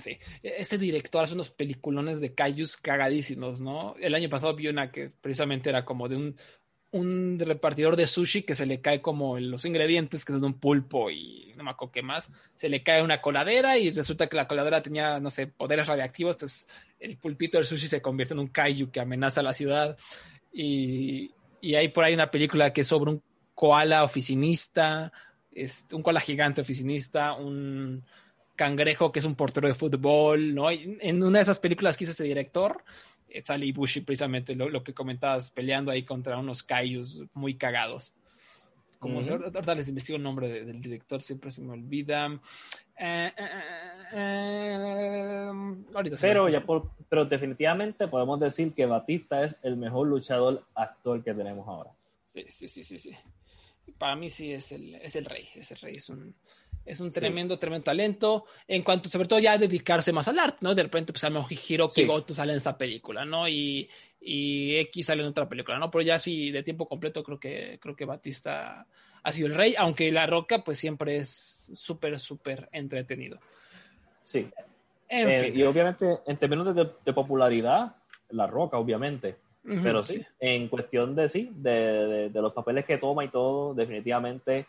Sí, 0.00 0.18
este 0.42 0.76
director 0.78 1.24
hace 1.24 1.34
unos 1.34 1.50
peliculones 1.50 2.20
de 2.20 2.34
kaijus 2.34 2.76
cagadísimos, 2.76 3.60
¿no? 3.60 3.94
El 3.98 4.14
año 4.14 4.28
pasado 4.28 4.54
vi 4.54 4.68
una 4.68 4.92
que 4.92 5.08
precisamente 5.08 5.70
era 5.70 5.84
como 5.86 6.08
de 6.08 6.16
un, 6.16 6.36
un 6.90 7.38
repartidor 7.38 7.96
de 7.96 8.06
sushi 8.06 8.42
que 8.42 8.54
se 8.54 8.66
le 8.66 8.80
cae 8.82 9.00
como 9.00 9.38
los 9.38 9.64
ingredientes, 9.64 10.24
que 10.24 10.34
son 10.34 10.44
un 10.44 10.60
pulpo 10.60 11.10
y 11.10 11.52
no 11.56 11.64
me 11.64 11.70
acuerdo 11.70 11.92
qué 11.92 12.02
más, 12.02 12.30
se 12.56 12.68
le 12.68 12.82
cae 12.82 13.02
una 13.02 13.22
coladera 13.22 13.78
y 13.78 13.90
resulta 13.90 14.26
que 14.26 14.36
la 14.36 14.46
coladera 14.46 14.82
tenía, 14.82 15.18
no 15.18 15.30
sé, 15.30 15.46
poderes 15.46 15.86
radiactivos, 15.86 16.36
entonces 16.36 16.68
el 17.00 17.16
pulpito 17.16 17.56
del 17.56 17.66
sushi 17.66 17.88
se 17.88 18.02
convierte 18.02 18.34
en 18.34 18.40
un 18.40 18.48
kaiju 18.48 18.90
que 18.90 19.00
amenaza 19.00 19.40
a 19.40 19.44
la 19.44 19.54
ciudad 19.54 19.96
y, 20.56 21.34
y 21.60 21.74
hay 21.74 21.88
por 21.88 22.04
ahí 22.04 22.14
una 22.14 22.30
película 22.30 22.72
que 22.72 22.80
es 22.80 22.88
sobre 22.88 23.10
un 23.10 23.22
koala 23.54 24.04
oficinista, 24.04 25.12
este, 25.52 25.94
un 25.94 26.02
koala 26.02 26.20
gigante 26.20 26.62
oficinista, 26.62 27.34
un 27.34 28.04
cangrejo 28.54 29.12
que 29.12 29.18
es 29.18 29.24
un 29.26 29.34
portero 29.34 29.68
de 29.68 29.74
fútbol, 29.74 30.54
¿no? 30.54 30.70
En 30.70 31.22
una 31.22 31.38
de 31.38 31.42
esas 31.42 31.58
películas 31.58 31.96
que 31.96 32.04
hizo 32.04 32.12
ese 32.12 32.24
director, 32.24 32.82
eh, 33.28 33.42
sale 33.44 33.66
Ibushi 33.66 34.00
precisamente 34.00 34.54
lo, 34.54 34.70
lo 34.70 34.82
que 34.82 34.94
comentabas, 34.94 35.50
peleando 35.50 35.90
ahí 35.90 36.04
contra 36.04 36.38
unos 36.38 36.62
kaijus 36.62 37.22
muy 37.34 37.56
cagados. 37.56 38.14
Como 39.06 39.18
Ujú. 39.20 39.24
se- 39.28 39.32
ahorita 39.34 39.74
les 39.74 39.88
investigo 39.88 40.16
el 40.16 40.22
nombre 40.22 40.48
de- 40.48 40.64
del 40.64 40.80
director, 40.80 41.22
siempre 41.22 41.50
se 41.50 41.60
me 41.62 41.72
olvida. 41.72 42.26
Eh, 42.98 43.32
eh, 43.36 43.48
eh, 44.12 44.12
eh, 44.14 45.50
ahorita 45.94 46.16
se 46.16 46.26
Pero, 46.26 46.46
escucha. 46.48 46.60
ya 46.60 46.66
por- 46.66 46.90
pero 47.08 47.24
definitivamente 47.24 48.08
podemos 48.08 48.40
decir 48.40 48.72
que 48.72 48.86
Batista 48.86 49.44
es 49.44 49.56
el 49.62 49.76
mejor 49.76 50.08
luchador 50.08 50.64
actor 50.74 51.22
que 51.22 51.34
tenemos 51.34 51.66
ahora. 51.68 51.90
Sí, 52.34 52.44
sí, 52.50 52.68
sí, 52.68 52.84
sí, 52.84 52.98
sí. 52.98 53.10
Para 53.98 54.16
mí 54.16 54.30
sí 54.30 54.52
es 54.52 54.72
el, 54.72 54.96
es 54.96 55.14
el 55.16 55.24
rey, 55.24 55.48
es 55.54 55.70
el 55.70 55.78
rey, 55.78 55.94
es 55.96 56.08
un, 56.08 56.34
es 56.84 57.00
un 57.00 57.12
Sí. 57.12 57.20
tremendo, 57.20 57.58
tremendo 57.58 57.84
talento. 57.84 58.44
En 58.66 58.82
cuanto, 58.82 59.08
sobre 59.08 59.28
todo, 59.28 59.38
ya 59.38 59.52
a 59.52 59.58
dedicarse 59.58 60.12
más 60.12 60.26
al 60.28 60.38
arte, 60.38 60.58
¿no? 60.62 60.74
De 60.74 60.82
repente, 60.82 61.12
pues 61.12 61.22
a 61.24 61.30
lo 61.30 61.40
mejor 61.40 61.52
Hiroki 61.68 62.00
Sí. 62.02 62.04
Goto 62.06 62.34
sale 62.34 62.52
en 62.52 62.58
esa 62.58 62.76
película, 62.76 63.24
¿no? 63.24 63.48
Y, 63.48 63.88
y 64.28 64.76
X 64.78 65.06
sale 65.06 65.22
en 65.22 65.28
otra 65.28 65.48
película, 65.48 65.78
¿no? 65.78 65.90
Pero 65.90 66.02
ya 66.02 66.18
sí, 66.18 66.50
de 66.50 66.62
tiempo 66.64 66.88
completo, 66.88 67.22
creo 67.22 67.38
que, 67.38 67.78
creo 67.80 67.94
que 67.94 68.04
Batista 68.04 68.84
ha 69.22 69.32
sido 69.32 69.46
el 69.46 69.54
rey, 69.54 69.74
aunque 69.78 70.10
La 70.10 70.26
Roca, 70.26 70.64
pues 70.64 70.78
siempre 70.80 71.16
es 71.18 71.70
súper, 71.74 72.18
súper 72.18 72.68
entretenido. 72.72 73.38
Sí. 74.24 74.48
En 75.08 75.28
Eh, 75.28 75.40
fin. 75.42 75.56
y 75.60 75.62
obviamente, 75.62 76.18
en 76.26 76.36
términos 76.36 76.74
de, 76.74 76.90
de 77.04 77.12
popularidad, 77.12 77.94
La 78.30 78.46
Roca, 78.48 78.76
obviamente. 78.78 79.36
Pero 79.62 80.02
sí, 80.04 80.24
en 80.38 80.68
cuestión 80.68 81.14
de 81.16 81.28
sí, 81.28 81.50
de, 81.52 81.70
de- 81.72 82.30
de 82.30 82.42
los 82.42 82.52
papeles 82.52 82.84
que 82.84 82.98
toma 82.98 83.24
y 83.24 83.28
todo, 83.28 83.74
definitivamente 83.74 84.64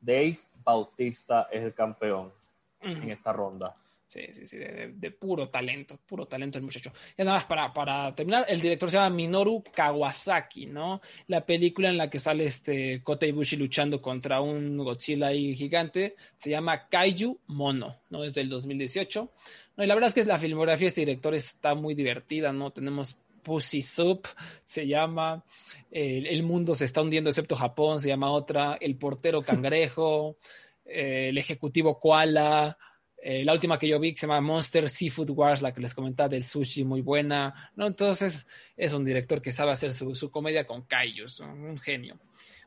Dave 0.00 0.38
Bautista 0.64 1.48
es 1.52 1.62
el 1.62 1.72
campeón 1.74 2.32
en 2.80 3.10
esta 3.10 3.32
ronda. 3.32 3.76
Sí, 4.10 4.22
sí, 4.34 4.44
sí, 4.44 4.58
de, 4.58 5.10
puro 5.12 5.50
talento, 5.50 5.96
puro 6.04 6.26
talento 6.26 6.58
el 6.58 6.64
muchacho. 6.64 6.92
Y 7.16 7.22
nada 7.22 7.36
más 7.36 7.46
para, 7.46 7.72
para 7.72 8.12
terminar, 8.12 8.44
el 8.48 8.60
director 8.60 8.90
se 8.90 8.96
llama 8.96 9.14
Minoru 9.14 9.62
Kawasaki, 9.72 10.66
¿no? 10.66 11.00
La 11.28 11.46
película 11.46 11.90
en 11.90 11.96
la 11.96 12.10
que 12.10 12.18
sale 12.18 12.46
este 12.46 13.04
Kota 13.04 13.24
Ibushi 13.26 13.56
luchando 13.56 14.02
contra 14.02 14.40
un 14.40 14.78
Godzilla 14.78 15.28
ahí 15.28 15.54
gigante 15.54 16.16
se 16.38 16.50
llama 16.50 16.88
Kaiju 16.88 17.38
Mono, 17.46 18.00
¿no? 18.10 18.24
Es 18.24 18.34
del 18.34 18.48
2018. 18.48 19.30
No, 19.76 19.84
y 19.84 19.86
la 19.86 19.94
verdad 19.94 20.08
es 20.08 20.14
que 20.14 20.24
la 20.24 20.38
filmografía 20.38 20.86
de 20.86 20.88
este 20.88 21.02
director 21.02 21.32
está 21.36 21.76
muy 21.76 21.94
divertida, 21.94 22.52
¿no? 22.52 22.72
Tenemos 22.72 23.16
Pussy 23.44 23.80
Soup, 23.80 24.26
se 24.64 24.88
llama, 24.88 25.44
el, 25.92 26.42
mundo 26.42 26.74
se 26.74 26.84
está 26.84 27.00
hundiendo 27.00 27.30
excepto 27.30 27.54
Japón, 27.54 28.00
se 28.00 28.08
llama 28.08 28.32
otra, 28.32 28.76
El 28.80 28.96
portero 28.96 29.40
cangrejo, 29.42 30.36
eh, 30.84 31.28
el 31.28 31.38
ejecutivo 31.38 32.00
koala, 32.00 32.76
eh, 33.22 33.44
la 33.44 33.52
última 33.52 33.78
que 33.78 33.88
yo 33.88 33.98
vi 33.98 34.12
que 34.12 34.20
se 34.20 34.26
llama 34.26 34.40
Monster 34.40 34.88
Seafood 34.88 35.30
Wars, 35.30 35.62
la 35.62 35.72
que 35.72 35.80
les 35.80 35.94
comentaba 35.94 36.28
del 36.28 36.44
sushi, 36.44 36.84
muy 36.84 37.00
buena, 37.00 37.70
¿no? 37.76 37.86
Entonces 37.86 38.46
es 38.76 38.92
un 38.92 39.04
director 39.04 39.40
que 39.42 39.52
sabe 39.52 39.72
hacer 39.72 39.92
su, 39.92 40.30
comedia 40.30 40.66
con 40.66 40.82
kaijus, 40.82 41.40
un 41.40 41.78
genio. 41.78 42.18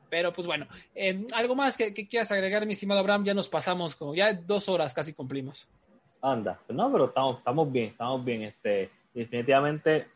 Pero 0.10 0.32
pues 0.32 0.46
bueno, 0.46 0.68
eh, 0.94 1.26
algo 1.34 1.56
más 1.56 1.76
que, 1.78 1.94
quieras 1.94 2.32
agregar, 2.32 2.66
mi 2.66 2.74
estimado 2.74 3.00
Abraham, 3.00 3.26
ya 3.26 3.34
nos 3.34 3.50
pasamos, 3.50 3.96
como 3.96 4.14
ya 4.14 4.34
dos 4.34 4.70
horas 4.70 4.94
casi 4.94 5.14
cumplimos. 5.14 5.68
Anda, 6.22 6.60
no, 6.70 6.92
pero 6.92 7.06
estamos, 7.06 7.40
estamos 7.40 7.72
bien, 7.72 7.88
estamos 7.88 8.24
bien. 8.24 8.44
Este, 8.44 8.90
definitivamente 9.14 10.08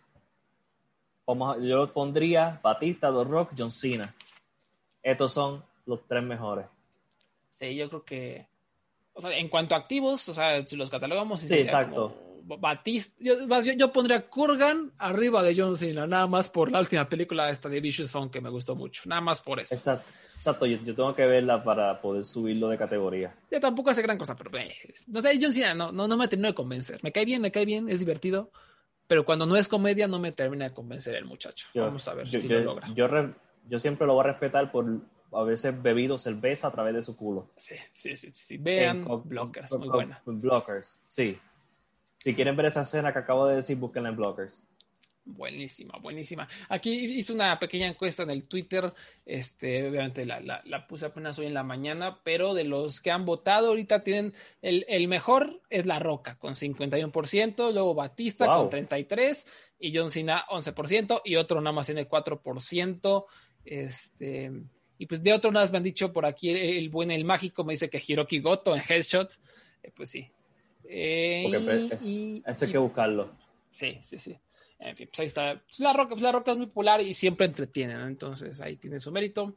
Vamos 1.27 1.61
yo 1.61 1.91
pondría 1.91 2.57
Batista, 2.63 3.11
The 3.11 3.25
Rock, 3.25 3.51
John 3.57 3.69
Cena. 3.69 4.15
Estos 5.03 5.33
son 5.33 5.61
los 5.85 5.99
tres 6.07 6.23
mejores. 6.23 6.65
Sí, 7.59 7.75
yo 7.75 7.89
creo 7.89 8.05
que. 8.05 8.47
O 9.17 9.21
sea, 9.21 9.35
en 9.35 9.49
cuanto 9.49 9.75
a 9.75 9.79
activos, 9.79 10.29
o 10.29 10.33
sea, 10.33 10.65
si 10.65 10.75
los 10.75 10.89
catalogamos. 10.89 11.41
Sí, 11.41 11.53
exacto. 11.53 12.15
Batista. 12.43 13.13
Yo, 13.19 13.35
yo, 13.75 13.91
pondría 13.91 14.29
Kurgan 14.29 14.93
arriba 14.97 15.43
de 15.43 15.53
John 15.55 15.75
Cena, 15.75 16.07
nada 16.07 16.27
más 16.27 16.49
por 16.49 16.71
la 16.71 16.79
última 16.79 17.03
película 17.03 17.49
esta 17.49 17.67
de 17.67 17.81
Vicious 17.81 18.11
Phone 18.11 18.29
que 18.29 18.39
me 18.39 18.49
gustó 18.49 18.75
mucho. 18.75 19.01
Nada 19.05 19.19
más 19.19 19.41
por 19.41 19.59
eso. 19.59 19.75
Exacto. 19.75 20.09
Exacto, 20.37 20.65
yo, 20.65 20.95
tengo 20.95 21.13
que 21.13 21.25
verla 21.25 21.61
para 21.61 21.99
poder 21.99 22.23
subirlo 22.23 22.69
de 22.69 22.77
categoría. 22.77 23.35
Ya 23.51 23.59
tampoco 23.59 23.89
hace 23.89 24.01
gran 24.01 24.17
cosa, 24.17 24.35
pero 24.35 24.55
eh, 24.57 24.73
no 25.07 25.21
sé, 25.21 25.37
John 25.41 25.51
Cena 25.51 25.73
no, 25.73 25.91
no, 25.91 26.07
no 26.07 26.15
me 26.15 26.27
terminó 26.27 26.47
de 26.47 26.53
convencer. 26.53 26.99
Me 27.03 27.11
cae 27.11 27.25
bien, 27.25 27.41
me 27.41 27.51
cae 27.51 27.65
bien, 27.65 27.89
es 27.89 27.99
divertido, 27.99 28.51
pero 29.07 29.25
cuando 29.25 29.45
no 29.45 29.57
es 29.57 29.67
comedia 29.67 30.07
no 30.07 30.19
me 30.19 30.31
termina 30.31 30.65
de 30.65 30.73
convencer 30.73 31.15
el 31.15 31.25
muchacho. 31.25 31.67
Vamos 31.73 32.07
a 32.07 32.13
ver 32.13 32.27
si 32.29 32.47
lo 32.47 32.59
logra. 32.59 32.87
Yo, 32.93 33.79
siempre 33.79 34.07
lo 34.07 34.13
voy 34.13 34.23
a 34.23 34.27
respetar 34.27 34.71
por 34.71 34.85
a 35.31 35.43
veces 35.43 35.81
bebido 35.81 36.17
cerveza 36.17 36.67
a 36.67 36.71
través 36.71 36.93
de 36.93 37.01
su 37.01 37.15
culo. 37.15 37.51
Sí, 37.57 37.75
sí, 37.93 38.15
sí. 38.15 38.31
sí. 38.33 38.57
Vean 38.57 39.05
Blockers, 39.25 39.77
muy 39.77 39.89
buena. 39.89 40.21
Blockers, 40.25 41.01
sí. 41.05 41.37
Si 42.17 42.33
quieren 42.33 42.55
ver 42.55 42.67
esa 42.67 42.81
escena 42.81 43.13
que 43.13 43.19
acabo 43.19 43.47
de 43.47 43.57
decir, 43.57 43.77
búsquenla 43.77 44.09
en 44.09 44.15
Blockers. 44.15 44.63
Buenísima, 45.29 45.97
buenísima. 46.01 46.47
Aquí 46.69 46.91
hice 46.91 47.33
una 47.33 47.59
pequeña 47.59 47.87
encuesta 47.87 48.23
en 48.23 48.29
el 48.29 48.47
Twitter, 48.47 48.93
este, 49.25 49.89
obviamente 49.89 50.23
la, 50.23 50.39
la, 50.39 50.87
puse 50.87 51.05
apenas 51.05 51.37
hoy 51.37 51.47
en 51.47 51.53
la 51.53 51.63
mañana, 51.63 52.21
pero 52.23 52.53
de 52.53 52.63
los 52.63 53.01
que 53.01 53.11
han 53.11 53.25
votado 53.25 53.67
ahorita 53.67 54.03
tienen, 54.03 54.33
el, 54.61 54.85
el 54.87 55.09
mejor 55.09 55.61
es 55.69 55.85
La 55.85 55.99
Roca 55.99 56.37
con 56.37 56.53
51%, 56.53 57.73
luego 57.73 57.93
Batista 57.93 58.45
con 58.45 58.69
33% 58.69 59.45
y 59.79 59.95
John 59.95 60.11
Cena 60.11 60.45
11% 60.49 61.21
y 61.25 61.35
otro 61.35 61.59
nada 61.59 61.73
más 61.73 61.87
tiene 61.87 62.07
4%, 62.07 63.25
este, 63.65 64.51
y 64.97 65.05
pues 65.05 65.21
de 65.21 65.33
otro 65.33 65.51
más 65.51 65.71
me 65.71 65.77
han 65.77 65.83
dicho 65.83 66.11
por 66.11 66.25
aquí 66.25 66.49
el, 66.49 66.89
buen, 66.89 67.11
el 67.11 67.25
mágico 67.25 67.63
me 67.63 67.73
dice 67.73 67.89
que 67.89 68.01
Hiroki 68.05 68.39
Goto 68.39 68.75
en 68.75 68.81
Headshot, 68.87 69.39
eh, 69.83 69.91
pues 69.95 70.09
sí. 70.09 70.29
Eh, 70.89 72.41
eso 72.45 72.65
hay 72.65 72.71
que 72.71 72.77
buscarlo. 72.77 73.35
Sí, 73.69 73.99
sí, 74.01 74.17
sí. 74.17 74.37
En 74.79 74.95
fin, 74.95 75.07
pues 75.07 75.19
ahí 75.19 75.25
está. 75.25 75.61
Pues 75.65 75.79
la 75.79 75.93
Roca, 75.93 76.09
pues 76.09 76.21
la 76.21 76.31
Roca 76.31 76.51
es 76.51 76.57
muy 76.57 76.67
popular 76.67 77.01
y 77.01 77.13
siempre 77.13 77.45
entretiene, 77.45 77.93
Entonces 77.93 78.61
ahí 78.61 78.77
tiene 78.77 78.99
su 78.99 79.11
mérito. 79.11 79.55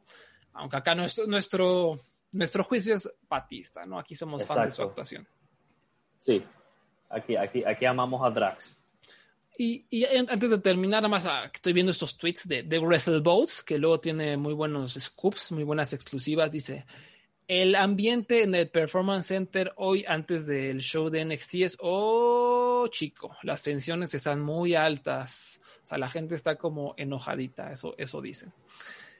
Aunque 0.53 0.77
acá 0.77 0.95
nuestro, 0.95 1.27
nuestro, 1.27 1.99
nuestro 2.33 2.63
juicio 2.63 2.95
es 2.95 3.09
Batista, 3.29 3.83
¿no? 3.85 3.97
Aquí 3.99 4.15
somos 4.15 4.45
fans 4.45 4.65
de 4.65 4.71
su 4.71 4.81
actuación. 4.81 5.27
Sí, 6.17 6.43
aquí, 7.09 7.35
aquí, 7.35 7.63
aquí 7.63 7.85
amamos 7.85 8.21
a 8.25 8.29
Drax. 8.29 8.80
Y, 9.63 9.85
y, 9.91 10.05
antes 10.05 10.49
de 10.49 10.57
terminar, 10.57 11.03
nada 11.03 11.07
más 11.07 11.27
ah, 11.27 11.51
estoy 11.53 11.71
viendo 11.71 11.91
estos 11.91 12.17
tweets 12.17 12.47
de, 12.47 12.63
de 12.63 12.79
WrestleBoats, 12.79 13.61
que 13.61 13.77
luego 13.77 13.99
tiene 13.99 14.35
muy 14.35 14.55
buenos 14.55 14.93
scoops, 14.93 15.51
muy 15.51 15.63
buenas 15.63 15.93
exclusivas. 15.93 16.51
Dice: 16.51 16.83
El 17.47 17.75
ambiente 17.75 18.41
en 18.41 18.55
el 18.55 18.71
Performance 18.71 19.27
Center 19.27 19.71
hoy, 19.75 20.03
antes 20.07 20.47
del 20.47 20.79
show 20.79 21.11
de 21.11 21.23
NXT, 21.23 21.53
es 21.57 21.77
oh, 21.79 22.87
chico, 22.89 23.37
las 23.43 23.61
tensiones 23.61 24.11
están 24.15 24.41
muy 24.41 24.73
altas. 24.73 25.61
O 25.83 25.85
sea, 25.85 25.99
la 25.99 26.09
gente 26.09 26.33
está 26.33 26.55
como 26.55 26.95
enojadita, 26.97 27.71
eso, 27.71 27.93
eso 27.99 28.19
dicen. 28.19 28.51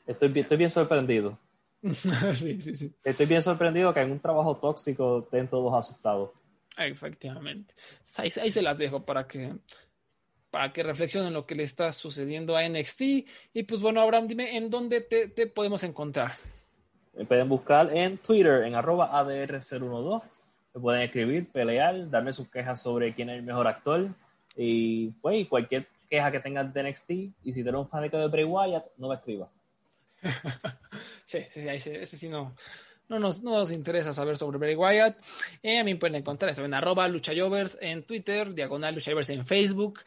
Estoy, 0.07 0.31
estoy 0.33 0.57
bien 0.57 0.71
sorprendido. 0.71 1.37
sí, 2.33 2.59
sí, 2.59 2.75
sí. 2.75 2.91
Estoy 3.03 3.27
bien 3.27 3.43
sorprendido 3.43 3.93
que 3.93 3.99
en 3.99 4.11
un 4.11 4.19
trabajo 4.19 4.57
tóxico 4.57 5.19
estén 5.19 5.47
todos 5.47 5.71
asustados. 5.71 6.31
Efectivamente. 6.77 7.75
Ahí, 8.17 8.31
se 8.31 8.61
las 8.63 8.79
dejo 8.79 9.05
para 9.05 9.27
que 9.27 9.53
para 10.51 10.71
que 10.71 10.83
reflexionen 10.83 11.33
lo 11.33 11.45
que 11.47 11.55
le 11.55 11.63
está 11.63 11.91
sucediendo 11.93 12.55
a 12.55 12.67
NXT. 12.67 13.01
Y 13.53 13.63
pues 13.63 13.81
bueno, 13.81 14.01
Abraham, 14.01 14.27
dime, 14.27 14.55
¿en 14.55 14.69
dónde 14.69 15.01
te, 15.01 15.29
te 15.29 15.47
podemos 15.47 15.83
encontrar? 15.83 16.33
Me 17.13 17.25
pueden 17.25 17.49
buscar 17.49 17.89
en 17.95 18.17
Twitter, 18.19 18.63
en 18.63 18.75
arroba 18.75 19.11
ADR012 19.11 20.21
me 20.73 20.81
pueden 20.81 21.01
escribir, 21.01 21.49
pelear, 21.51 22.09
darme 22.09 22.31
sus 22.31 22.49
quejas 22.49 22.81
sobre 22.81 23.13
quién 23.13 23.29
es 23.29 23.37
el 23.37 23.43
mejor 23.43 23.67
actor 23.67 24.09
y 24.55 25.09
pues 25.21 25.47
cualquier 25.47 25.87
queja 26.09 26.31
que 26.31 26.39
tengan 26.39 26.71
de 26.71 26.83
NXT 26.83 27.09
y 27.43 27.53
si 27.53 27.61
eres 27.61 27.73
un 27.73 27.89
fanático 27.89 28.17
de 28.17 28.27
Bray 28.27 28.45
Wyatt, 28.45 28.85
no 28.97 29.09
me 29.09 29.15
escriba. 29.15 29.49
sí, 31.25 31.39
sí, 31.51 31.67
ese, 31.67 32.05
sí 32.05 32.29
no. 32.29 32.55
No 33.09 33.19
nos, 33.19 33.43
no 33.43 33.51
nos 33.51 33.73
interesa 33.73 34.13
saber 34.13 34.37
sobre 34.37 34.57
Bray 34.57 34.75
Wyatt. 34.75 35.17
Eh, 35.61 35.79
a 35.79 35.83
mí 35.83 35.95
pueden 35.95 36.15
encontrar 36.15 36.57
en 36.57 36.73
arroba 36.73 37.09
luchayovers 37.09 37.77
en 37.81 38.03
Twitter, 38.03 38.53
diagonal 38.53 38.95
luchayovers 38.95 39.29
en 39.31 39.45
Facebook 39.45 39.99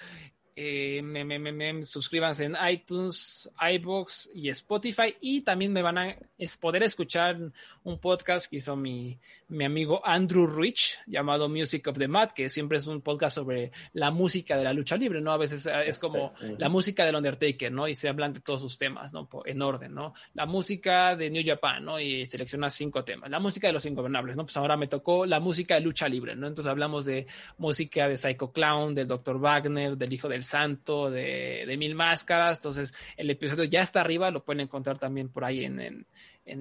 eh, 0.57 1.01
me, 1.03 1.85
suscríbanse 1.85 2.45
en 2.45 2.57
iTunes, 2.71 3.51
iBox 3.61 4.31
y 4.35 4.49
Spotify. 4.51 5.17
Y 5.21 5.41
también 5.41 5.73
me 5.73 5.83
van 5.83 5.99
a 5.99 6.17
poder 6.61 6.85
escuchar 6.85 7.39
un 7.83 7.99
podcast 7.99 8.47
que 8.49 8.57
hizo 8.57 8.77
mi, 8.77 9.19
mi 9.49 9.65
amigo 9.65 10.01
Andrew 10.05 10.47
Rich, 10.47 10.99
llamado 11.07 11.49
Music 11.49 11.87
of 11.89 11.99
the 11.99 12.09
Mat, 12.09 12.33
que 12.33 12.49
siempre 12.49 12.79
es 12.79 12.87
un 12.87 13.01
podcast 13.01 13.35
sobre 13.35 13.73
la 13.93 14.11
música 14.11 14.57
de 14.57 14.65
la 14.65 14.73
lucha 14.73 14.97
libre, 14.97 15.21
¿no? 15.21 15.33
A 15.33 15.37
veces 15.37 15.67
eh, 15.67 15.73
es 15.87 15.99
como 15.99 16.33
la 16.59 16.69
música 16.69 17.05
del 17.05 17.17
Undertaker, 17.17 17.73
¿no? 17.73 17.89
Y 17.89 17.95
se 17.95 18.09
hablan 18.09 18.33
de 18.33 18.41
todos 18.41 18.61
sus 18.61 18.79
temas, 18.79 19.13
¿no? 19.13 19.29
En 19.45 19.61
orden, 19.61 19.93
¿no? 19.93 20.15
La 20.35 20.47
música 20.47 21.17
de 21.17 21.31
New 21.31 21.43
Japan, 21.45 21.85
¿no? 21.85 21.99
Y 21.99 22.27
selecciona 22.27 22.71
cinco 22.71 23.05
temas. 23.05 23.29
La 23.29 23.41
música 23.41 23.67
de 23.67 23.73
los 23.73 23.87
ingobernables, 23.87 24.37
¿no? 24.37 24.45
Pues 24.45 24.57
ahora 24.57 24.77
me 24.77 24.87
tocó 24.87 25.27
la 25.27 25.41
música 25.41 25.75
de 25.75 25.81
lucha 25.81 26.09
libre, 26.09 26.37
¿no? 26.37 26.47
Entonces 26.47 26.71
hablamos 26.71 27.05
de 27.07 27.27
música 27.59 28.09
de 28.09 28.17
Psycho 28.17 28.53
Clown, 28.53 28.95
del 28.95 29.09
Dr. 29.09 29.39
Wagner, 29.39 29.97
del 29.97 30.13
Hijo 30.13 30.29
del 30.29 30.44
Santo, 30.45 31.11
de, 31.11 31.65
de 31.67 31.77
Mil 31.77 31.95
Máscaras. 31.95 32.59
Entonces 32.59 32.95
el 33.17 33.31
episodio 33.31 33.65
ya 33.65 33.81
está 33.81 34.01
arriba, 34.01 34.31
lo 34.31 34.45
pueden 34.45 34.61
encontrar 34.61 34.99
también 34.99 35.29
por 35.29 35.45
ahí 35.45 35.65
en, 35.65 35.81
en 35.81 36.07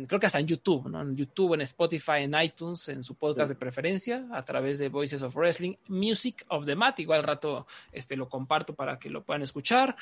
creo 0.08 0.20
que 0.20 0.28
hasta 0.28 0.40
en 0.40 0.48
YouTube, 0.48 0.90
¿no? 0.90 1.02
En 1.02 1.16
YouTube, 1.16 1.56
en 1.56 1.62
Spotify, 1.62 2.22
en 2.22 2.34
iTunes, 2.42 2.88
en 2.88 3.04
su 3.04 3.16
podcast 3.16 3.50
de 3.50 3.56
preferencia, 3.56 4.26
a 4.32 4.44
través 4.46 4.80
de 4.80 4.90
Voices 4.90 5.22
of 5.24 5.36
Wrestling, 5.36 5.76
Music 5.88 6.46
of 6.50 6.66
the 6.66 6.76
Mat. 6.76 7.00
Igual 7.00 7.20
al 7.20 7.28
rato 7.28 7.68
este, 7.92 8.16
lo 8.16 8.30
comparto 8.30 8.74
para 8.74 8.98
que 8.98 9.10
lo 9.10 9.24
puedan 9.24 9.42
escuchar. 9.42 9.96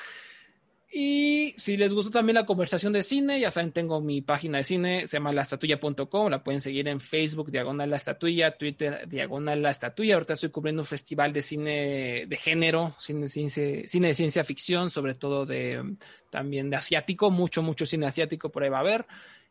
Y 0.94 1.54
si 1.58 1.78
les 1.78 1.94
gustó 1.94 2.12
también 2.12 2.36
la 2.36 2.46
conversación 2.46 2.92
de 2.92 3.02
cine, 3.02 3.40
ya 3.40 3.50
saben, 3.50 3.72
tengo 3.72 4.02
mi 4.02 4.22
página 4.22 4.58
de 4.58 4.66
cine, 4.66 5.08
se 5.08 5.18
llama 5.18 5.32
lastatuya.com, 5.32 6.30
la 6.30 6.44
pueden 6.44 6.60
seguir 6.60 6.90
en 6.90 7.00
Facebook, 7.00 7.50
diagonal 7.50 7.90
la 7.90 7.96
estatuya, 7.96 8.58
Twitter, 8.58 9.08
diagonal 9.08 9.62
la 9.62 9.72
estatuya. 9.72 10.16
Ahorita 10.16 10.34
estoy 10.34 10.50
cubriendo 10.50 10.82
un 10.82 10.86
festival 10.86 11.32
de 11.32 11.42
cine 11.42 12.26
de 12.28 12.36
género, 12.36 12.94
cine, 12.98 13.30
cine, 13.30 13.50
cine 13.88 14.08
de 14.10 14.14
ciencia 14.14 14.44
ficción, 14.44 14.90
sobre 14.90 15.16
todo 15.16 15.46
de 15.46 15.96
también 16.30 16.70
de 16.70 16.76
asiático, 16.76 17.32
mucho, 17.32 17.62
mucho 17.62 17.86
cine 17.86 18.08
asiático 18.08 18.52
por 18.52 18.64
ahí 18.64 18.70
va 18.70 18.78
a 18.78 18.82
haber. 18.82 19.06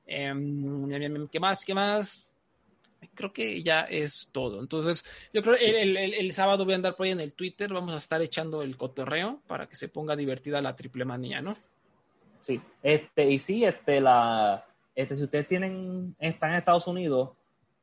Em, 0.06 1.26
¿Qué 1.28 1.40
más? 1.40 1.64
¿Qué 1.64 1.72
más? 1.72 2.29
Creo 3.14 3.32
que 3.32 3.62
ya 3.62 3.82
es 3.82 4.28
todo. 4.32 4.60
Entonces, 4.60 5.04
yo 5.32 5.42
creo 5.42 5.56
que 5.56 5.82
el, 5.82 6.32
sábado 6.32 6.64
voy 6.64 6.74
a 6.74 6.76
andar 6.76 6.96
por 6.96 7.06
ahí 7.06 7.12
en 7.12 7.20
el 7.20 7.34
Twitter. 7.34 7.72
Vamos 7.72 7.94
a 7.94 7.98
estar 7.98 8.20
echando 8.22 8.62
el 8.62 8.76
cotorreo 8.76 9.40
para 9.46 9.66
que 9.66 9.76
se 9.76 9.88
ponga 9.88 10.16
divertida 10.16 10.60
la 10.60 10.76
triple 10.76 11.04
manía, 11.04 11.40
¿no? 11.40 11.54
Sí, 12.40 12.60
este, 12.82 13.30
y 13.30 13.38
sí, 13.38 13.64
este, 13.64 14.00
la, 14.00 14.64
este, 14.94 15.16
si 15.16 15.22
ustedes 15.22 15.46
tienen, 15.46 16.14
están 16.18 16.50
en 16.50 16.56
Estados 16.56 16.86
Unidos, 16.86 17.30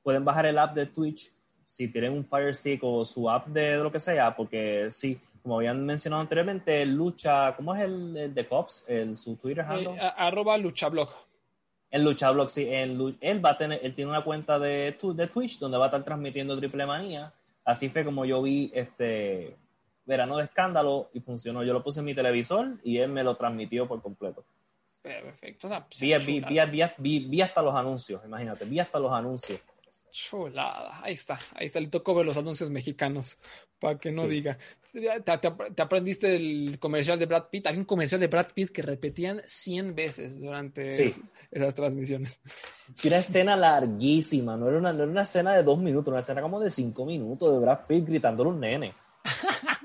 pueden 0.04 0.26
bajar 0.26 0.46
el 0.48 0.58
app 0.58 0.76
de 0.76 0.88
Twitch 0.88 1.32
si 1.66 1.90
tienen 1.90 2.14
un 2.14 2.26
Fire 2.26 2.56
Stick 2.56 2.82
o 2.84 3.04
su 3.04 3.30
app 3.30 3.48
de, 3.48 3.78
lo 3.78 3.92
que 3.92 4.00
sea, 4.00 4.36
porque 4.36 4.88
sí, 4.90 5.20
como 5.44 5.58
habían 5.58 5.86
mencionado 5.86 6.22
anteriormente, 6.22 6.86
lucha, 6.86 7.56
¿cómo 7.56 7.76
es 7.76 7.84
el, 7.84 8.34
de 8.34 8.48
Cops? 8.48 8.86
El, 8.88 9.18
su 9.18 9.36
Twitter 9.36 9.66
eh, 9.66 9.68
handle? 9.68 10.00
arroba 10.00 10.58
luchablog. 10.58 11.10
En 11.90 12.04
Luchablog, 12.04 12.50
sí, 12.50 12.68
él 12.70 13.46
va 13.46 13.52
a 13.52 13.58
tener, 13.58 13.80
él 13.82 13.96
tiene 13.96 14.12
una 14.12 14.24
cuenta 14.24 14.60
de, 14.60 14.98
de 15.16 15.28
Twitch 15.28 15.60
donde 15.60 15.78
va 15.78 15.86
a 15.86 15.88
estar 15.88 16.04
transmitiendo 16.04 16.58
Triple 16.58 16.86
Manía. 16.86 17.32
Así 17.64 17.90
fue 17.90 18.04
como 18.04 18.26
yo 18.26 18.42
vi 18.42 18.72
este 18.74 19.56
Verano 20.06 20.38
de 20.38 20.46
Escándalo 20.46 21.10
y 21.14 21.20
funcionó. 21.22 21.64
Yo 21.64 21.74
lo 21.74 21.84
puse 21.84 22.00
en 22.00 22.06
mi 22.06 22.14
televisor 22.16 22.68
y 22.84 22.98
él 22.98 23.10
me 23.12 23.24
lo 23.24 23.36
transmitió 23.36 23.88
por 23.88 24.02
completo. 24.02 24.44
Perfecto. 25.02 25.68
O 25.68 25.70
sea, 25.70 25.88
Vi, 26.00 26.08
vi- 26.20 26.42
chulada. 26.42 26.66
vi- 26.66 26.82
vi- 26.82 27.20
vi- 27.20 27.26
vi 27.30 27.42
hasta 27.42 27.62
los 27.62 27.74
anuncios, 27.74 28.22
imagínate, 28.26 28.66
vi 28.66 28.80
hasta 28.80 29.00
los 29.00 29.12
anuncios. 29.14 29.60
Chulada. 30.12 31.00
Ahí 31.04 31.14
está. 31.14 31.40
Ahí 31.54 31.68
está. 31.68 31.80
Le 31.80 31.88
tocó 31.88 32.16
ver 32.16 32.26
los 32.26 32.38
anuncios 32.38 32.70
mexicanos. 32.70 33.38
Para 33.80 34.00
que 34.00 34.12
no 34.12 34.24
Sí. 34.24 34.30
diga. 34.30 34.58
Te, 34.92 35.38
te- 35.38 35.72
te 35.76 35.82
aprendiste 35.84 36.36
el 36.36 36.80
comercial 36.80 37.20
de 37.20 37.28
Brad 37.28 37.50
Pitt. 37.52 37.68
Había 37.68 37.80
un 37.82 37.86
comercial 37.86 38.20
de 38.20 38.26
Brad 38.28 38.48
Pitt 38.54 38.72
que 38.72 38.82
repetían 38.82 39.42
100 39.46 39.94
veces 39.94 40.40
durante 40.42 40.90
Sí. 40.90 41.04
es- 41.04 41.22
esas 41.52 41.76
transmisiones. 41.76 42.42
Una 43.06 43.18
escena 43.18 43.56
larguísima, 43.56 44.58
no 44.58 44.68
era, 44.68 44.80
una, 44.80 44.92
no 44.94 45.04
era 45.04 45.12
una 45.12 45.22
escena 45.22 45.54
de 45.56 45.62
dos 45.62 45.78
minutos, 45.78 46.12
una 46.12 46.22
escena 46.22 46.42
como 46.42 46.60
de 46.60 46.72
cinco 46.72 47.06
minutos 47.06 47.52
de 47.54 47.60
Brad 47.60 47.86
Pitt 47.88 48.08
gritándole 48.08 48.50
a 48.50 48.54
un 48.54 48.60
nene. 48.60 48.94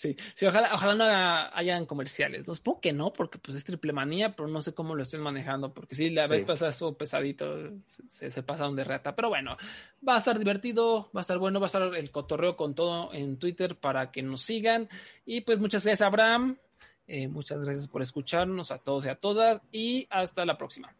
Sí, 0.00 0.16
sí, 0.34 0.46
ojalá, 0.46 0.70
ojalá 0.72 0.94
no 0.94 1.04
haga- 1.04 1.50
hayan 1.58 1.84
comerciales. 1.84 2.48
No 2.48 2.54
supongo 2.54 2.80
que 2.80 2.94
no, 2.94 3.12
porque 3.12 3.36
pues 3.38 3.54
es 3.58 3.64
triple 3.66 3.92
manía, 3.92 4.34
pero 4.34 4.48
no 4.48 4.62
sé 4.62 4.72
cómo 4.72 4.94
lo 4.94 5.02
estén 5.02 5.20
manejando, 5.20 5.74
porque 5.74 5.94
sí, 5.94 6.08
la 6.08 6.24
Sí. 6.24 6.30
vez 6.30 6.44
pasada 6.46 6.70
estuvo 6.70 6.94
pesadito, 6.94 7.54
se, 8.08 8.30
se 8.30 8.42
pasaron 8.42 8.74
de 8.76 8.84
rata. 8.84 9.14
Pero 9.14 9.28
bueno, 9.28 9.58
va 10.08 10.14
a 10.14 10.18
estar 10.18 10.38
divertido, 10.38 11.10
va 11.14 11.20
a 11.20 11.22
estar 11.22 11.36
bueno, 11.36 11.60
va 11.60 11.66
a 11.66 11.68
estar 11.68 11.82
el 11.82 12.10
cotorreo 12.10 12.56
con 12.56 12.74
todo 12.74 13.12
en 13.12 13.36
Twitter 13.36 13.76
para 13.76 14.10
que 14.10 14.22
nos 14.22 14.40
sigan. 14.40 14.88
Y 15.26 15.42
pues 15.42 15.58
muchas 15.58 15.84
gracias, 15.84 16.06
Abraham. 16.06 16.56
Eh, 17.06 17.28
muchas 17.28 17.60
gracias 17.62 17.86
por 17.86 18.00
escucharnos 18.00 18.70
a 18.70 18.78
todos 18.78 19.04
y 19.04 19.10
a 19.10 19.16
todas. 19.16 19.60
Y 19.70 20.06
hasta 20.08 20.46
la 20.46 20.56
próxima. 20.56 20.94